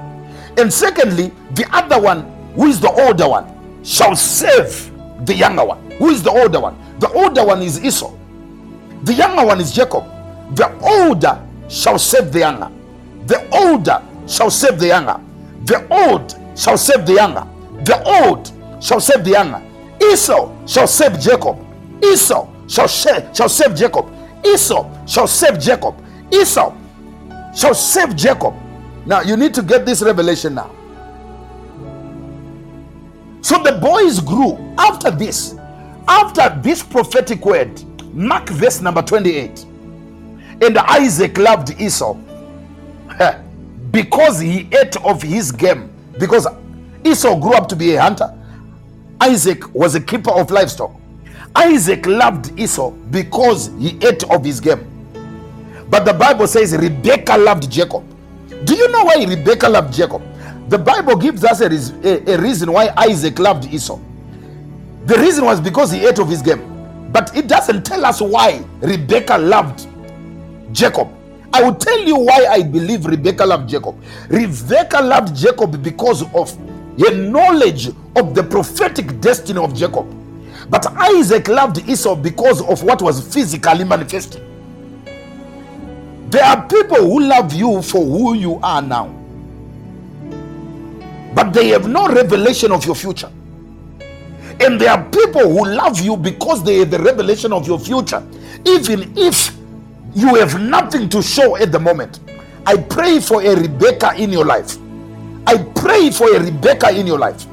And 0.58 0.72
secondly, 0.72 1.32
the 1.54 1.66
other 1.72 2.00
one, 2.00 2.24
who 2.56 2.68
is 2.68 2.80
the 2.80 2.92
older 2.92 3.28
one, 3.28 3.48
shall 3.84 4.16
save 4.16 4.92
the 5.26 5.34
younger 5.34 5.66
one. 5.66 5.92
Who 5.92 6.10
is 6.10 6.22
the 6.22 6.32
older 6.32 6.60
one? 6.60 6.78
The 7.00 7.10
older 7.14 7.46
one 7.46 7.62
is 7.62 7.84
Esau. 7.84 8.14
The 9.04 9.14
younger 9.14 9.46
one 9.46 9.62
is 9.62 9.72
Jacob. 9.72 10.04
The 10.56 10.70
older 10.82 11.42
shall 11.70 11.98
save 11.98 12.32
the 12.32 12.40
younger. 12.40 12.70
The 13.26 13.48
older 13.56 14.02
shall 14.28 14.52
save 14.52 14.80
the 14.80 14.88
younger. 14.88 15.20
The 15.66 15.88
old 15.90 16.36
shall 16.58 16.78
save 16.78 17.06
the 17.06 17.14
younger. 17.14 17.48
The 17.84 18.04
old 18.04 18.52
shall 18.84 19.00
save 19.00 19.24
the 19.24 19.32
younger. 19.32 19.62
Esau 20.12 20.52
shall 20.68 20.88
save 20.88 21.20
Jacob. 21.20 21.58
Esau 22.04 22.51
shall, 22.72 22.88
share, 22.88 23.30
shall 23.36 23.50
save 23.50 23.76
Jacob. 23.76 24.10
Esau 24.46 24.90
shall 25.06 25.28
save 25.28 25.60
Jacob. 25.60 25.96
Esau 26.32 26.74
shall 27.54 27.74
save 27.76 28.16
Jacob. 28.16 28.54
Now 29.06 29.22
you 29.22 29.36
need 29.36 29.54
to 29.56 29.62
get 29.62 29.86
this 29.86 30.02
revelation 30.02 30.56
now. 30.56 30.72
So 33.42 33.62
the 33.62 33.78
boys 33.82 34.20
grew 34.20 34.58
after 34.78 35.12
this, 35.12 35.56
after 36.08 36.58
this 36.62 36.82
prophetic 36.82 37.46
word. 37.46 37.84
Mark 38.14 38.48
verse 38.50 38.80
number 38.82 39.02
28. 39.02 39.66
And 40.62 40.78
Isaac 40.78 41.38
loved 41.38 41.80
Esau 41.82 42.16
eh, 43.20 43.42
because 43.90 44.40
he 44.40 44.70
ate 44.72 44.96
of 45.04 45.22
his 45.22 45.52
game. 45.52 45.92
Because 46.18 46.48
Esau 47.04 47.38
grew 47.40 47.54
up 47.54 47.68
to 47.70 47.76
be 47.76 47.96
a 47.96 48.02
hunter, 48.02 48.38
Isaac 49.20 49.74
was 49.74 49.96
a 49.96 50.02
keeper 50.02 50.32
of 50.32 50.52
livestock. 50.52 51.01
Isaac 51.56 52.06
loved 52.06 52.58
Esau 52.60 52.92
because 52.92 53.72
he 53.80 53.98
ate 54.02 54.24
of 54.30 54.44
his 54.44 54.60
game. 54.60 54.88
But 55.90 56.06
the 56.06 56.14
Bible 56.14 56.48
says 56.48 56.76
Rebecca 56.76 57.38
loved 57.38 57.70
Jacob. 57.70 58.04
Do 58.64 58.76
you 58.76 58.90
know 58.90 59.04
why 59.04 59.26
Rebecca 59.28 59.68
loved 59.68 59.94
Jacob? 59.94 60.22
The 60.70 60.78
Bible 60.78 61.18
gives 61.18 61.44
us 61.44 61.60
a, 61.62 61.66
a, 61.68 62.36
a 62.36 62.42
reason 62.42 62.72
why 62.72 62.94
Isaac 62.96 63.38
loved 63.40 63.66
Esau. 63.66 64.00
The 65.06 65.16
reason 65.18 65.44
was 65.44 65.60
because 65.60 65.92
he 65.92 66.06
ate 66.06 66.20
of 66.20 66.30
his 66.30 66.42
game. 66.42 67.10
But 67.12 67.36
it 67.36 67.48
doesn't 67.48 67.86
tell 67.86 68.06
us 68.06 68.22
why 68.22 68.64
Rebecca 68.80 69.38
loved 69.38 69.88
Jacob. 70.72 71.10
I 71.54 71.62
will 71.64 71.76
tell 71.76 72.00
you 72.00 72.18
why 72.18 72.46
I 72.50 72.64
believe 72.64 73.06
Rebecca 73.06 73.46
loved 73.46 73.68
Jacob. 73.68 74.02
Rebecca 74.30 75.02
loved 75.02 75.36
Jacob 75.36 75.84
because 75.84 76.22
of 76.34 76.56
her 77.00 77.14
knowledge 77.14 77.88
of 78.16 78.34
the 78.34 78.44
prophetic 78.44 79.20
destiny 79.20 79.60
of 79.60 79.74
Jacob. 79.76 80.08
But 80.72 80.88
Isaac 80.96 81.50
loved 81.50 81.88
Esau 81.88 82.16
because 82.16 82.62
of 82.62 82.82
what 82.82 83.02
was 83.02 83.22
physically 83.34 83.84
manifesting. 83.84 84.42
There 86.30 86.46
are 86.46 86.66
people 86.66 86.96
who 86.96 87.20
love 87.20 87.52
you 87.54 87.82
for 87.82 88.02
who 88.06 88.36
you 88.36 88.58
are 88.64 88.82
now, 88.82 89.08
but 91.36 91.52
they 91.52 91.68
have 91.68 91.90
no 91.90 92.08
revelation 92.08 92.72
of 92.72 92.86
your 92.86 92.96
future. 92.96 93.30
And 94.62 94.80
there 94.80 94.92
are 94.92 95.04
people 95.10 95.42
who 95.42 95.66
love 95.66 96.00
you 96.00 96.16
because 96.16 96.64
they 96.64 96.78
have 96.78 96.92
the 96.92 97.00
revelation 97.00 97.52
of 97.52 97.68
your 97.68 97.78
future, 97.78 98.24
even 98.66 99.14
if 99.18 99.52
you 100.16 100.36
have 100.36 100.58
nothing 100.62 101.10
to 101.10 101.22
show 101.22 101.58
at 101.58 101.74
the 101.74 101.80
moment. 101.80 102.22
I 102.66 102.78
pray 102.78 103.20
for 103.20 103.42
a 103.42 103.54
Rebecca 103.54 104.14
in 104.16 104.32
your 104.32 104.46
life. 104.46 104.78
I 105.46 105.58
pray 105.76 106.12
for 106.12 106.34
a 106.34 106.40
Rebecca 106.40 106.98
in 106.98 107.08
your 107.08 107.20
life. 107.20 107.46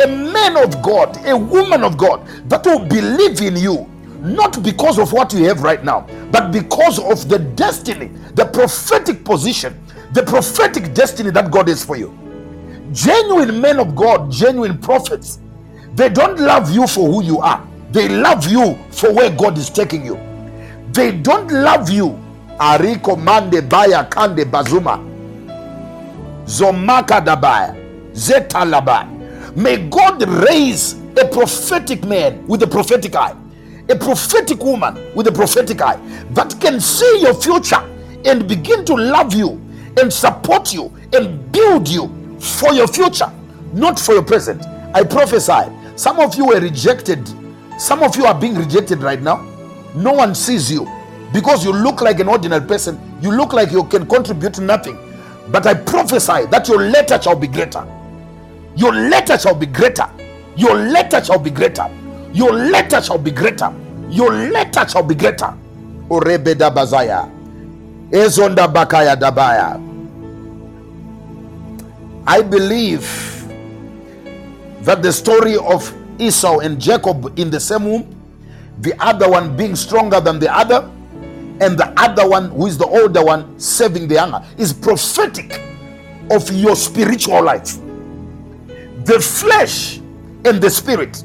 A 0.00 0.06
man 0.06 0.56
of 0.56 0.82
God, 0.82 1.18
a 1.26 1.36
woman 1.36 1.84
of 1.84 1.96
God 1.96 2.26
that 2.48 2.64
will 2.64 2.84
believe 2.84 3.40
in 3.42 3.56
you, 3.56 3.88
not 4.20 4.62
because 4.62 4.98
of 4.98 5.12
what 5.12 5.32
you 5.32 5.44
have 5.44 5.62
right 5.62 5.84
now, 5.84 6.06
but 6.30 6.50
because 6.50 6.98
of 6.98 7.28
the 7.28 7.38
destiny, 7.38 8.06
the 8.34 8.46
prophetic 8.46 9.24
position, 9.24 9.78
the 10.12 10.22
prophetic 10.22 10.94
destiny 10.94 11.30
that 11.30 11.50
God 11.50 11.68
has 11.68 11.84
for 11.84 11.96
you. 11.96 12.16
Genuine 12.92 13.60
men 13.60 13.78
of 13.80 13.94
God, 13.94 14.30
genuine 14.30 14.78
prophets, 14.78 15.40
they 15.94 16.08
don't 16.08 16.38
love 16.38 16.70
you 16.74 16.86
for 16.86 17.06
who 17.10 17.22
you 17.22 17.40
are, 17.40 17.66
they 17.90 18.08
love 18.08 18.46
you 18.50 18.78
for 18.90 19.12
where 19.12 19.30
God 19.30 19.58
is 19.58 19.68
taking 19.70 20.04
you. 20.04 20.18
They 20.92 21.12
don't 21.12 21.50
love 21.50 21.90
you. 21.90 22.18
Ariko 22.58 23.16
mande 23.16 23.62
baya 23.68 24.04
kande 24.04 24.44
bazuma. 24.44 24.98
Zomaka 26.44 27.20
dabaya. 27.20 27.74
Zetalaba. 28.12 29.06
May 29.54 29.88
God 29.88 30.22
raise 30.22 30.94
a 31.18 31.26
prophetic 31.26 32.04
man 32.04 32.46
with 32.46 32.62
a 32.62 32.66
prophetic 32.66 33.14
eye, 33.14 33.36
a 33.88 33.96
prophetic 33.96 34.62
woman 34.62 35.14
with 35.14 35.26
a 35.26 35.32
prophetic 35.32 35.82
eye 35.82 35.96
that 36.30 36.58
can 36.58 36.80
see 36.80 37.20
your 37.20 37.34
future 37.34 37.82
and 38.24 38.48
begin 38.48 38.84
to 38.86 38.94
love 38.94 39.34
you 39.34 39.60
and 40.00 40.10
support 40.10 40.72
you 40.72 40.90
and 41.12 41.52
build 41.52 41.86
you 41.86 42.08
for 42.40 42.72
your 42.72 42.88
future, 42.88 43.30
not 43.74 43.98
for 44.00 44.14
your 44.14 44.22
present. 44.22 44.64
I 44.94 45.04
prophesy. 45.04 45.70
Some 45.96 46.18
of 46.18 46.34
you 46.36 46.46
were 46.46 46.60
rejected. 46.60 47.28
Some 47.78 48.02
of 48.02 48.16
you 48.16 48.24
are 48.24 48.38
being 48.38 48.54
rejected 48.54 49.02
right 49.02 49.20
now. 49.20 49.46
No 49.94 50.12
one 50.12 50.34
sees 50.34 50.72
you 50.72 50.88
because 51.34 51.62
you 51.64 51.72
look 51.72 52.00
like 52.00 52.20
an 52.20 52.28
ordinary 52.28 52.66
person. 52.66 52.98
You 53.20 53.32
look 53.32 53.52
like 53.52 53.70
you 53.70 53.84
can 53.84 54.06
contribute 54.06 54.58
nothing. 54.60 54.98
But 55.48 55.66
I 55.66 55.74
prophesy 55.74 56.46
that 56.46 56.68
your 56.68 56.78
letter 56.78 57.20
shall 57.20 57.36
be 57.36 57.48
greater. 57.48 57.86
Your 58.76 58.92
letter 58.92 59.38
shall 59.38 59.54
be 59.54 59.66
greater. 59.66 60.08
Your 60.56 60.74
letter 60.74 61.22
shall 61.24 61.38
be 61.38 61.50
greater. 61.50 61.88
Your 62.32 62.52
letter 62.52 63.02
shall 63.02 63.18
be 63.18 63.30
greater. 63.30 63.72
Your 64.08 64.32
letter 64.32 64.88
shall 64.88 65.02
be 65.02 65.14
greater. 65.14 65.54
Orebeda 66.08 66.70
bazaya. 66.74 67.28
Ezonda 68.10 68.68
bakaya 68.72 69.16
dabaya. 69.16 69.80
I 72.26 72.40
believe 72.42 73.04
that 74.84 75.02
the 75.02 75.12
story 75.12 75.56
of 75.56 75.92
Esau 76.18 76.60
and 76.60 76.80
Jacob 76.80 77.38
in 77.38 77.50
the 77.50 77.58
same 77.60 77.84
womb, 77.84 78.06
the 78.80 78.94
other 79.02 79.28
one 79.28 79.56
being 79.56 79.74
stronger 79.76 80.20
than 80.20 80.38
the 80.38 80.52
other, 80.54 80.88
and 81.60 81.78
the 81.78 81.92
other 81.96 82.28
one, 82.28 82.50
who 82.50 82.66
is 82.66 82.76
the 82.78 82.86
older 82.86 83.24
one, 83.24 83.58
saving 83.58 84.08
the 84.08 84.14
younger, 84.16 84.42
is 84.58 84.72
prophetic 84.72 85.60
of 86.30 86.50
your 86.52 86.74
spiritual 86.74 87.42
life. 87.42 87.76
The 89.04 89.20
flesh 89.20 89.98
and 90.44 90.60
the 90.60 90.70
spirit, 90.70 91.22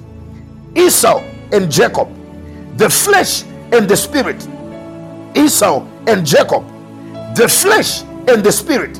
Esau 0.76 1.22
and 1.52 1.72
Jacob, 1.72 2.10
the 2.78 2.90
flesh 2.90 3.44
and 3.72 3.88
the 3.88 3.96
spirit, 3.98 4.48
Esau 5.36 5.86
and 6.08 6.26
Jacob, 6.26 6.66
the 7.36 7.48
flesh 7.48 8.02
and 8.28 8.44
the 8.44 8.52
spirit, 8.52 9.00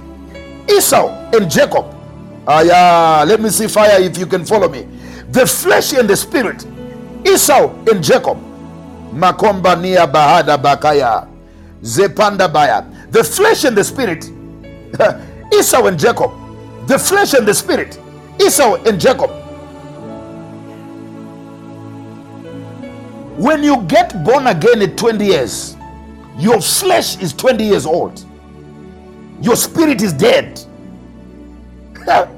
Esau 0.70 1.10
and 1.34 1.50
Jacob. 1.50 1.86
Ah, 2.48 2.62
yeah, 2.62 3.24
let 3.28 3.42
me 3.42 3.50
see 3.50 3.68
fire 3.68 4.00
if 4.02 4.18
you 4.18 4.26
can 4.26 4.46
follow 4.46 4.70
me. 4.70 4.88
The 5.30 5.46
flesh 5.46 5.94
and 5.94 6.10
the 6.10 6.16
spirit, 6.16 6.66
Esau 7.26 7.74
and 7.90 8.04
Jacob. 8.04 8.38
Makomba 9.14 9.80
nia 9.80 10.08
bahada 10.08 10.58
bakaya. 10.58 11.28
Zepanda 11.82 12.52
Baya. 12.52 12.84
The 13.12 13.24
flesh 13.24 13.64
and 13.64 13.78
the 13.78 13.84
spirit, 13.84 14.26
Esau 15.54 15.86
and 15.86 15.98
Jacob. 16.00 16.32
The 16.88 16.98
flesh 17.00 17.34
and 17.34 17.48
the 17.48 17.54
spirit, 17.54 18.00
Esau 18.42 18.76
and 18.86 19.00
Jacob. 19.00 19.32
When 23.38 23.64
you 23.64 23.84
get 23.84 24.24
born 24.24 24.48
again 24.48 24.82
at 24.82 24.98
20 24.98 25.26
years, 25.26 25.76
your 26.38 26.60
flesh 26.62 27.18
is 27.20 27.34
20 27.34 27.64
years 27.64 27.86
old. 27.86 28.26
Your 29.42 29.56
spirit 29.56 30.02
is 30.02 30.14
dead. 30.14 30.60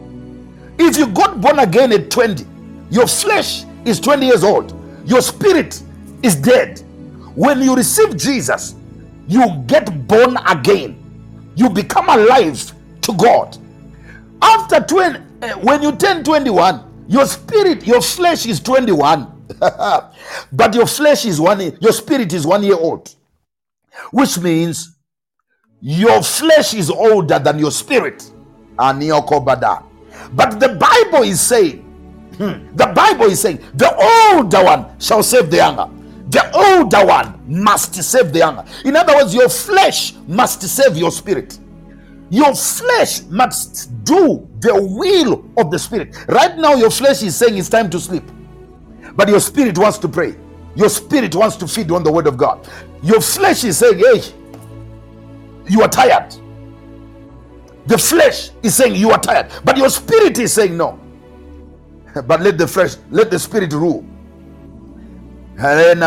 if 0.77 0.97
you 0.97 1.07
got 1.07 1.39
born 1.39 1.59
again 1.59 1.93
at 1.93 2.11
20, 2.11 2.45
your 2.89 3.07
flesh 3.07 3.63
is 3.85 3.99
20 3.99 4.26
years 4.26 4.43
old. 4.43 4.73
Your 5.05 5.21
spirit 5.21 5.81
is 6.21 6.35
dead. 6.35 6.80
When 7.35 7.61
you 7.61 7.76
receive 7.76 8.17
Jesus, 8.17 8.76
you 9.27 9.63
get 9.67 10.07
born 10.07 10.38
again. 10.47 10.97
You 11.55 11.69
become 11.69 12.09
alive 12.09 12.73
to 13.01 13.13
God. 13.13 13.57
After 14.41 14.80
20, 14.81 15.17
eh, 15.17 15.21
when 15.61 15.81
you 15.81 15.95
turn 15.95 16.23
21, 16.23 17.05
your 17.07 17.25
spirit, 17.25 17.85
your 17.85 18.01
flesh 18.01 18.45
is 18.45 18.59
21. 18.59 19.35
but 20.51 20.75
your 20.75 20.85
flesh 20.85 21.25
is 21.25 21.39
one, 21.39 21.59
your 21.81 21.93
spirit 21.93 22.33
is 22.33 22.45
one 22.45 22.63
year 22.63 22.75
old. 22.75 23.13
Which 24.11 24.37
means 24.39 24.95
your 25.81 26.21
flesh 26.21 26.73
is 26.73 26.89
older 26.89 27.39
than 27.39 27.59
your 27.59 27.71
spirit. 27.71 28.31
Aniokobada. 28.77 29.83
But 30.33 30.59
the 30.59 30.69
Bible 30.69 31.23
is 31.23 31.41
saying, 31.41 31.77
hmm, 32.37 32.75
the 32.75 32.87
Bible 32.87 33.25
is 33.25 33.41
saying, 33.41 33.63
the 33.75 33.93
older 34.35 34.63
one 34.63 34.99
shall 34.99 35.23
save 35.23 35.49
the 35.49 35.57
younger. 35.57 35.89
The 36.29 36.51
older 36.55 37.05
one 37.05 37.41
must 37.47 37.95
save 37.95 38.31
the 38.31 38.39
younger. 38.39 38.63
In 38.85 38.95
other 38.95 39.15
words, 39.15 39.33
your 39.33 39.49
flesh 39.49 40.13
must 40.27 40.61
save 40.61 40.95
your 40.95 41.11
spirit. 41.11 41.57
Your 42.29 42.53
flesh 42.53 43.21
must 43.23 44.03
do 44.03 44.47
the 44.60 44.73
will 44.76 45.45
of 45.57 45.72
the 45.72 45.80
spirit. 45.80 46.15
Right 46.30 46.57
now, 46.57 46.76
your 46.76 46.91
flesh 46.91 47.23
is 47.23 47.36
saying 47.36 47.57
it's 47.57 47.69
time 47.69 47.90
to 47.91 47.99
sleep, 47.99 48.23
but 49.15 49.30
your 49.30 49.40
spirit 49.41 49.77
wants 49.77 49.98
to 49.99 50.10
pray. 50.10 50.36
Your 50.76 50.90
spirit 50.90 51.36
wants 51.36 51.57
to 51.57 51.68
feed 51.68 51.91
on 51.91 52.03
the 52.03 52.11
word 52.11 52.27
of 52.27 52.38
God. 52.38 52.68
Your 53.03 53.22
flesh 53.22 53.64
is 53.65 53.77
saying, 53.80 53.99
Hey, 53.99 54.23
you 55.68 55.84
are 55.84 55.90
tired. 55.90 56.36
The 57.88 57.98
flesh 57.99 58.52
is 58.64 58.76
saying 58.76 58.95
you 58.95 59.11
are 59.11 59.19
tired, 59.19 59.52
but 59.65 59.77
your 59.77 59.90
spirit 59.90 60.40
is 60.40 60.53
saying 60.53 60.77
no. 60.77 60.99
But 62.27 62.41
let 62.41 62.57
the 62.57 62.68
flesh, 62.68 62.95
let 63.11 63.30
the 63.31 63.40
spirit 63.40 63.73
rule. 63.73 64.06
Am 65.60 66.03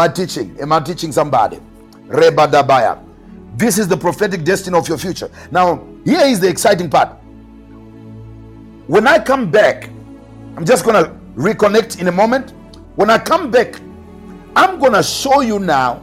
I 0.00 0.08
teaching? 0.08 0.56
Am 0.60 0.72
I 0.72 0.80
teaching 0.80 1.12
somebody? 1.12 1.58
Rebadabaya. 2.08 2.98
This 3.56 3.78
is 3.78 3.88
the 3.88 3.96
prophetic 3.96 4.44
destiny 4.44 4.76
of 4.76 4.86
your 4.86 4.98
future. 4.98 5.30
Now, 5.50 5.82
here 6.04 6.20
is 6.26 6.40
the 6.40 6.48
exciting 6.48 6.90
part. 6.90 7.08
When 8.86 9.06
I 9.06 9.18
come 9.18 9.50
back, 9.50 9.88
I'm 10.56 10.64
just 10.66 10.84
going 10.84 11.02
to 11.02 11.10
reconnect 11.34 11.98
in 11.98 12.08
a 12.08 12.12
moment. 12.12 12.52
When 12.96 13.08
I 13.08 13.18
come 13.18 13.50
back, 13.50 13.80
I'm 14.54 14.78
going 14.78 14.92
to 14.92 15.02
show 15.02 15.40
you 15.40 15.58
now 15.58 16.02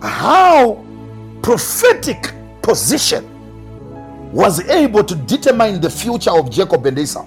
how 0.00 0.82
prophetic 1.42 2.32
position 2.62 3.32
was 4.32 4.66
able 4.68 5.04
to 5.04 5.14
determine 5.14 5.80
the 5.80 5.90
future 5.90 6.30
of 6.30 6.50
Jacob 6.50 6.86
and 6.86 6.98
Esau. 6.98 7.26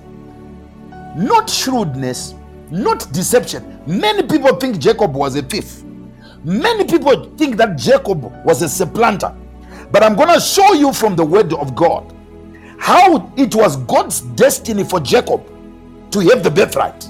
Not 1.16 1.50
shrewdness, 1.50 2.34
not 2.72 3.12
deception. 3.14 3.80
Many 3.86 4.24
people 4.24 4.56
think 4.56 4.80
Jacob 4.80 5.14
was 5.14 5.36
a 5.36 5.42
thief. 5.44 5.84
Many 6.44 6.86
people 6.86 7.30
think 7.38 7.58
that 7.58 7.78
Jacob 7.78 8.24
was 8.46 8.62
a 8.62 8.70
supplanter. 8.70 9.36
But 9.92 10.04
I'm 10.04 10.16
going 10.16 10.34
to 10.34 10.40
show 10.40 10.74
you 10.74 10.94
from 10.94 11.16
the 11.16 11.26
word 11.26 11.54
of 11.54 11.76
God 11.76 12.14
how 12.78 13.34
it 13.36 13.54
was 13.56 13.76
God's 13.76 14.22
destiny 14.22 14.84
for 14.84 15.00
Jacob 15.00 15.44
to 16.12 16.20
have 16.22 16.44
the 16.44 16.50
birthright. 16.50 17.10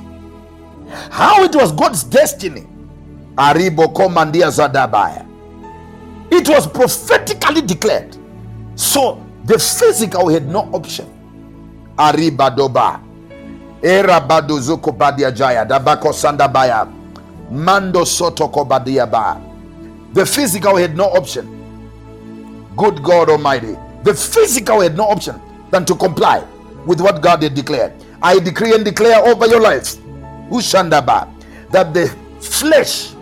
How 1.11 1.43
it 1.43 1.55
was 1.55 1.71
God's 1.71 2.03
destiny. 2.03 2.65
It 6.31 6.49
was 6.49 6.67
prophetically 6.67 7.61
declared. 7.61 8.17
So 8.75 9.23
the 9.45 9.59
physical 9.59 10.27
had 10.29 10.47
no 10.47 10.61
option. 10.73 11.05
Aribadoba. 11.97 13.01
Era 13.83 14.19
badozoko 14.19 14.91
badia 14.97 15.31
jaya. 15.31 15.65
Dabako 15.65 16.13
sandabaya. 16.13 16.87
Mando 17.51 18.01
sotoko 18.01 18.67
badia 18.67 19.07
ba. 19.07 19.41
The 20.13 20.25
physical 20.25 20.75
had 20.75 20.95
no 20.95 21.05
option. 21.05 21.45
Good 22.77 23.01
God 23.03 23.29
Almighty. 23.29 23.75
The 24.03 24.13
physical 24.13 24.81
had 24.81 24.95
no 24.95 25.05
option 25.05 25.39
than 25.71 25.85
to 25.85 25.95
comply 25.95 26.45
with 26.85 27.01
what 27.01 27.21
God 27.21 27.43
had 27.43 27.53
declared. 27.53 27.93
I 28.21 28.39
decree 28.39 28.73
and 28.73 28.85
declare 28.85 29.23
over 29.25 29.47
your 29.47 29.61
life, 29.61 29.95
Ushandaba, 30.49 31.27
that 31.71 31.93
the 31.93 32.07
flesh, 32.39 33.13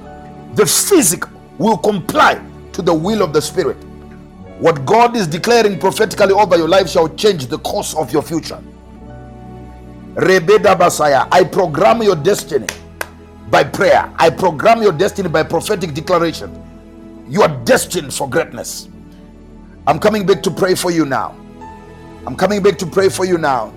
the 0.56 0.66
physical, 0.66 1.32
will 1.58 1.78
comply 1.78 2.42
to 2.74 2.82
the 2.82 2.94
will 2.94 3.22
of 3.22 3.34
the 3.34 3.42
Spirit. 3.42 3.78
What 4.60 4.86
God 4.86 5.16
is 5.16 5.28
declaring 5.28 5.80
prophetically 5.80 6.34
over 6.34 6.58
your 6.58 6.68
life 6.68 6.90
shall 6.90 7.10
change 7.16 7.48
the 7.48 7.60
course 7.60 7.96
of 7.96 8.12
your 8.12 8.22
future. 8.22 8.62
Rebeda 10.16 10.76
Basaya, 10.76 11.28
I 11.32 11.44
program 11.44 12.02
your 12.02 12.16
destiny 12.16 12.68
by 13.50 13.64
prayer. 13.64 14.12
I 14.18 14.30
program 14.30 14.82
your 14.82 14.92
destiny 14.92 15.30
by 15.30 15.44
prophetic 15.44 15.94
declaration. 15.94 16.52
You 17.30 17.42
are 17.44 17.50
destined 17.66 18.14
for 18.14 18.30
greatness. 18.30 18.90
I'm 19.88 20.00
coming 20.00 20.26
back 20.26 20.44
to 20.44 20.52
pray 20.52 20.76
for 20.76 20.92
you 20.92 21.06
now. 21.06 21.36
I'm 22.28 22.36
coming 22.36 22.62
back 22.64 22.78
to 22.80 22.86
pray 22.86 23.10
for 23.10 23.26
you 23.26 23.38
now. 23.38 23.74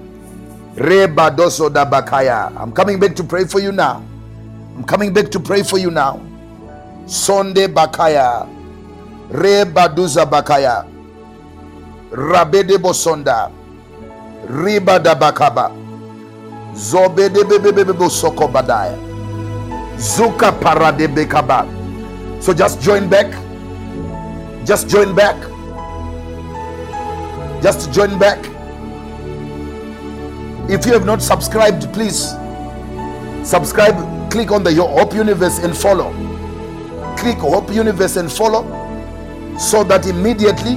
Reba 0.77 1.31
doso 1.31 1.73
da 1.73 1.85
bakaya. 1.85 2.55
I'm 2.57 2.73
coming 2.73 2.99
back 3.01 3.15
to 3.17 3.25
pray 3.25 3.45
for 3.45 3.61
you 3.61 3.73
now. 3.73 4.05
I'm 4.77 4.85
coming 4.85 5.13
back 5.13 5.31
to 5.33 5.41
pray 5.41 5.63
for 5.63 5.79
you 5.79 5.91
now. 5.91 6.21
Sonde 7.07 7.69
bakaya. 7.69 8.49
Reba 9.31 9.89
duza 9.89 10.27
bakaya. 10.27 10.87
Rabede 12.11 12.79
bosonda. 12.79 13.53
Riba 14.49 15.03
da 15.03 15.15
bakaba. 15.15 15.71
Zobede 16.75 17.45
bebebebe 17.45 17.93
bosoko 17.93 18.49
badaya. 18.49 19.10
Zuka 20.01 20.51
parade 20.51 21.09
bekaba. 21.09 21.67
So 22.43 22.55
just 22.55 22.81
join 22.81 23.09
back. 23.11 23.31
Just 24.65 24.89
join 24.89 25.15
back. 25.15 25.37
Just 27.63 27.93
join 27.93 28.19
back. 28.19 28.39
If 30.71 30.87
you 30.87 30.93
have 30.95 31.05
not 31.05 31.21
subscribed, 31.21 31.93
please 31.93 32.31
subscribe. 33.45 33.95
Click 34.31 34.51
on 34.51 34.65
the 34.65 34.75
Hope 34.75 35.13
Universe 35.13 35.59
and 35.59 35.77
follow. 35.77 36.13
Click 37.19 37.37
Hope 37.37 37.71
Universe 37.71 38.17
and 38.17 38.33
follow 38.33 38.65
so 39.59 39.85
that 39.85 40.07
immediately 40.07 40.77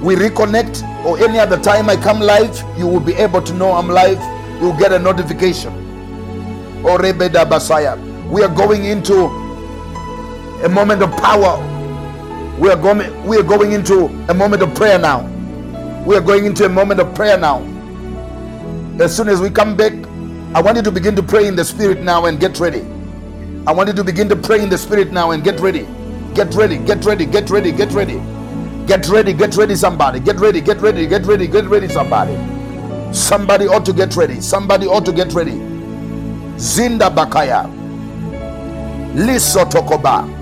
we 0.00 0.14
reconnect 0.14 0.84
or 1.04 1.18
any 1.18 1.40
other 1.40 1.58
time 1.58 1.90
I 1.90 1.96
come 1.96 2.20
live, 2.20 2.62
you 2.78 2.86
will 2.86 3.00
be 3.00 3.14
able 3.14 3.42
to 3.42 3.52
know 3.54 3.72
I'm 3.72 3.88
live. 3.88 4.20
You'll 4.60 4.78
get 4.78 4.92
a 4.92 4.98
notification. 4.98 5.83
Orebeda 6.84 7.44
Basaya. 7.46 7.96
We 8.30 8.42
are 8.42 8.54
going 8.54 8.84
into 8.84 9.26
a 10.64 10.68
moment 10.68 11.02
of 11.02 11.10
power. 11.16 11.56
We 12.58 12.70
are 12.70 12.76
going 12.76 13.00
we 13.26 13.38
are 13.38 13.42
going 13.42 13.72
into 13.72 14.06
a 14.28 14.34
moment 14.34 14.62
of 14.62 14.74
prayer 14.74 14.98
now. 14.98 15.22
We 16.06 16.16
are 16.16 16.20
going 16.20 16.44
into 16.44 16.66
a 16.66 16.68
moment 16.68 17.00
of 17.00 17.14
prayer 17.14 17.38
now. 17.38 17.62
As 19.00 19.16
soon 19.16 19.28
as 19.28 19.40
we 19.40 19.50
come 19.50 19.76
back, 19.76 19.92
I 20.54 20.60
want 20.62 20.76
you 20.76 20.82
to 20.84 20.92
begin 20.92 21.16
to 21.16 21.22
pray 21.22 21.48
in 21.48 21.56
the 21.56 21.64
spirit 21.64 22.02
now 22.02 22.26
and 22.26 22.38
get 22.38 22.60
ready. 22.60 22.82
I 23.66 23.72
want 23.72 23.88
you 23.88 23.94
to 23.94 24.04
begin 24.04 24.28
to 24.28 24.36
pray 24.36 24.62
in 24.62 24.68
the 24.68 24.78
spirit 24.78 25.10
now 25.10 25.32
and 25.32 25.42
get 25.42 25.60
ready. 25.60 25.86
Get 26.34 26.54
ready, 26.54 26.78
get 26.78 27.04
ready, 27.04 27.26
get 27.26 27.50
ready, 27.50 27.72
get 27.72 27.92
ready. 27.92 28.20
Get 28.86 29.08
ready, 29.08 29.32
get 29.32 29.56
ready, 29.56 29.74
somebody. 29.74 30.20
Get 30.20 30.36
ready, 30.36 30.60
get 30.60 30.80
ready, 30.82 31.06
get 31.06 31.24
ready, 31.26 31.46
get 31.48 31.64
ready, 31.64 31.88
somebody. 31.88 32.36
Somebody 33.14 33.66
ought 33.68 33.86
to 33.86 33.92
get 33.94 34.14
ready. 34.16 34.40
Somebody 34.40 34.86
ought 34.86 35.06
to 35.06 35.12
get 35.12 35.32
ready. 35.32 35.73
Zinda 36.56 37.10
Bakaya. 37.10 37.66
Liso 39.14 39.64
Tokoba. 39.66 40.33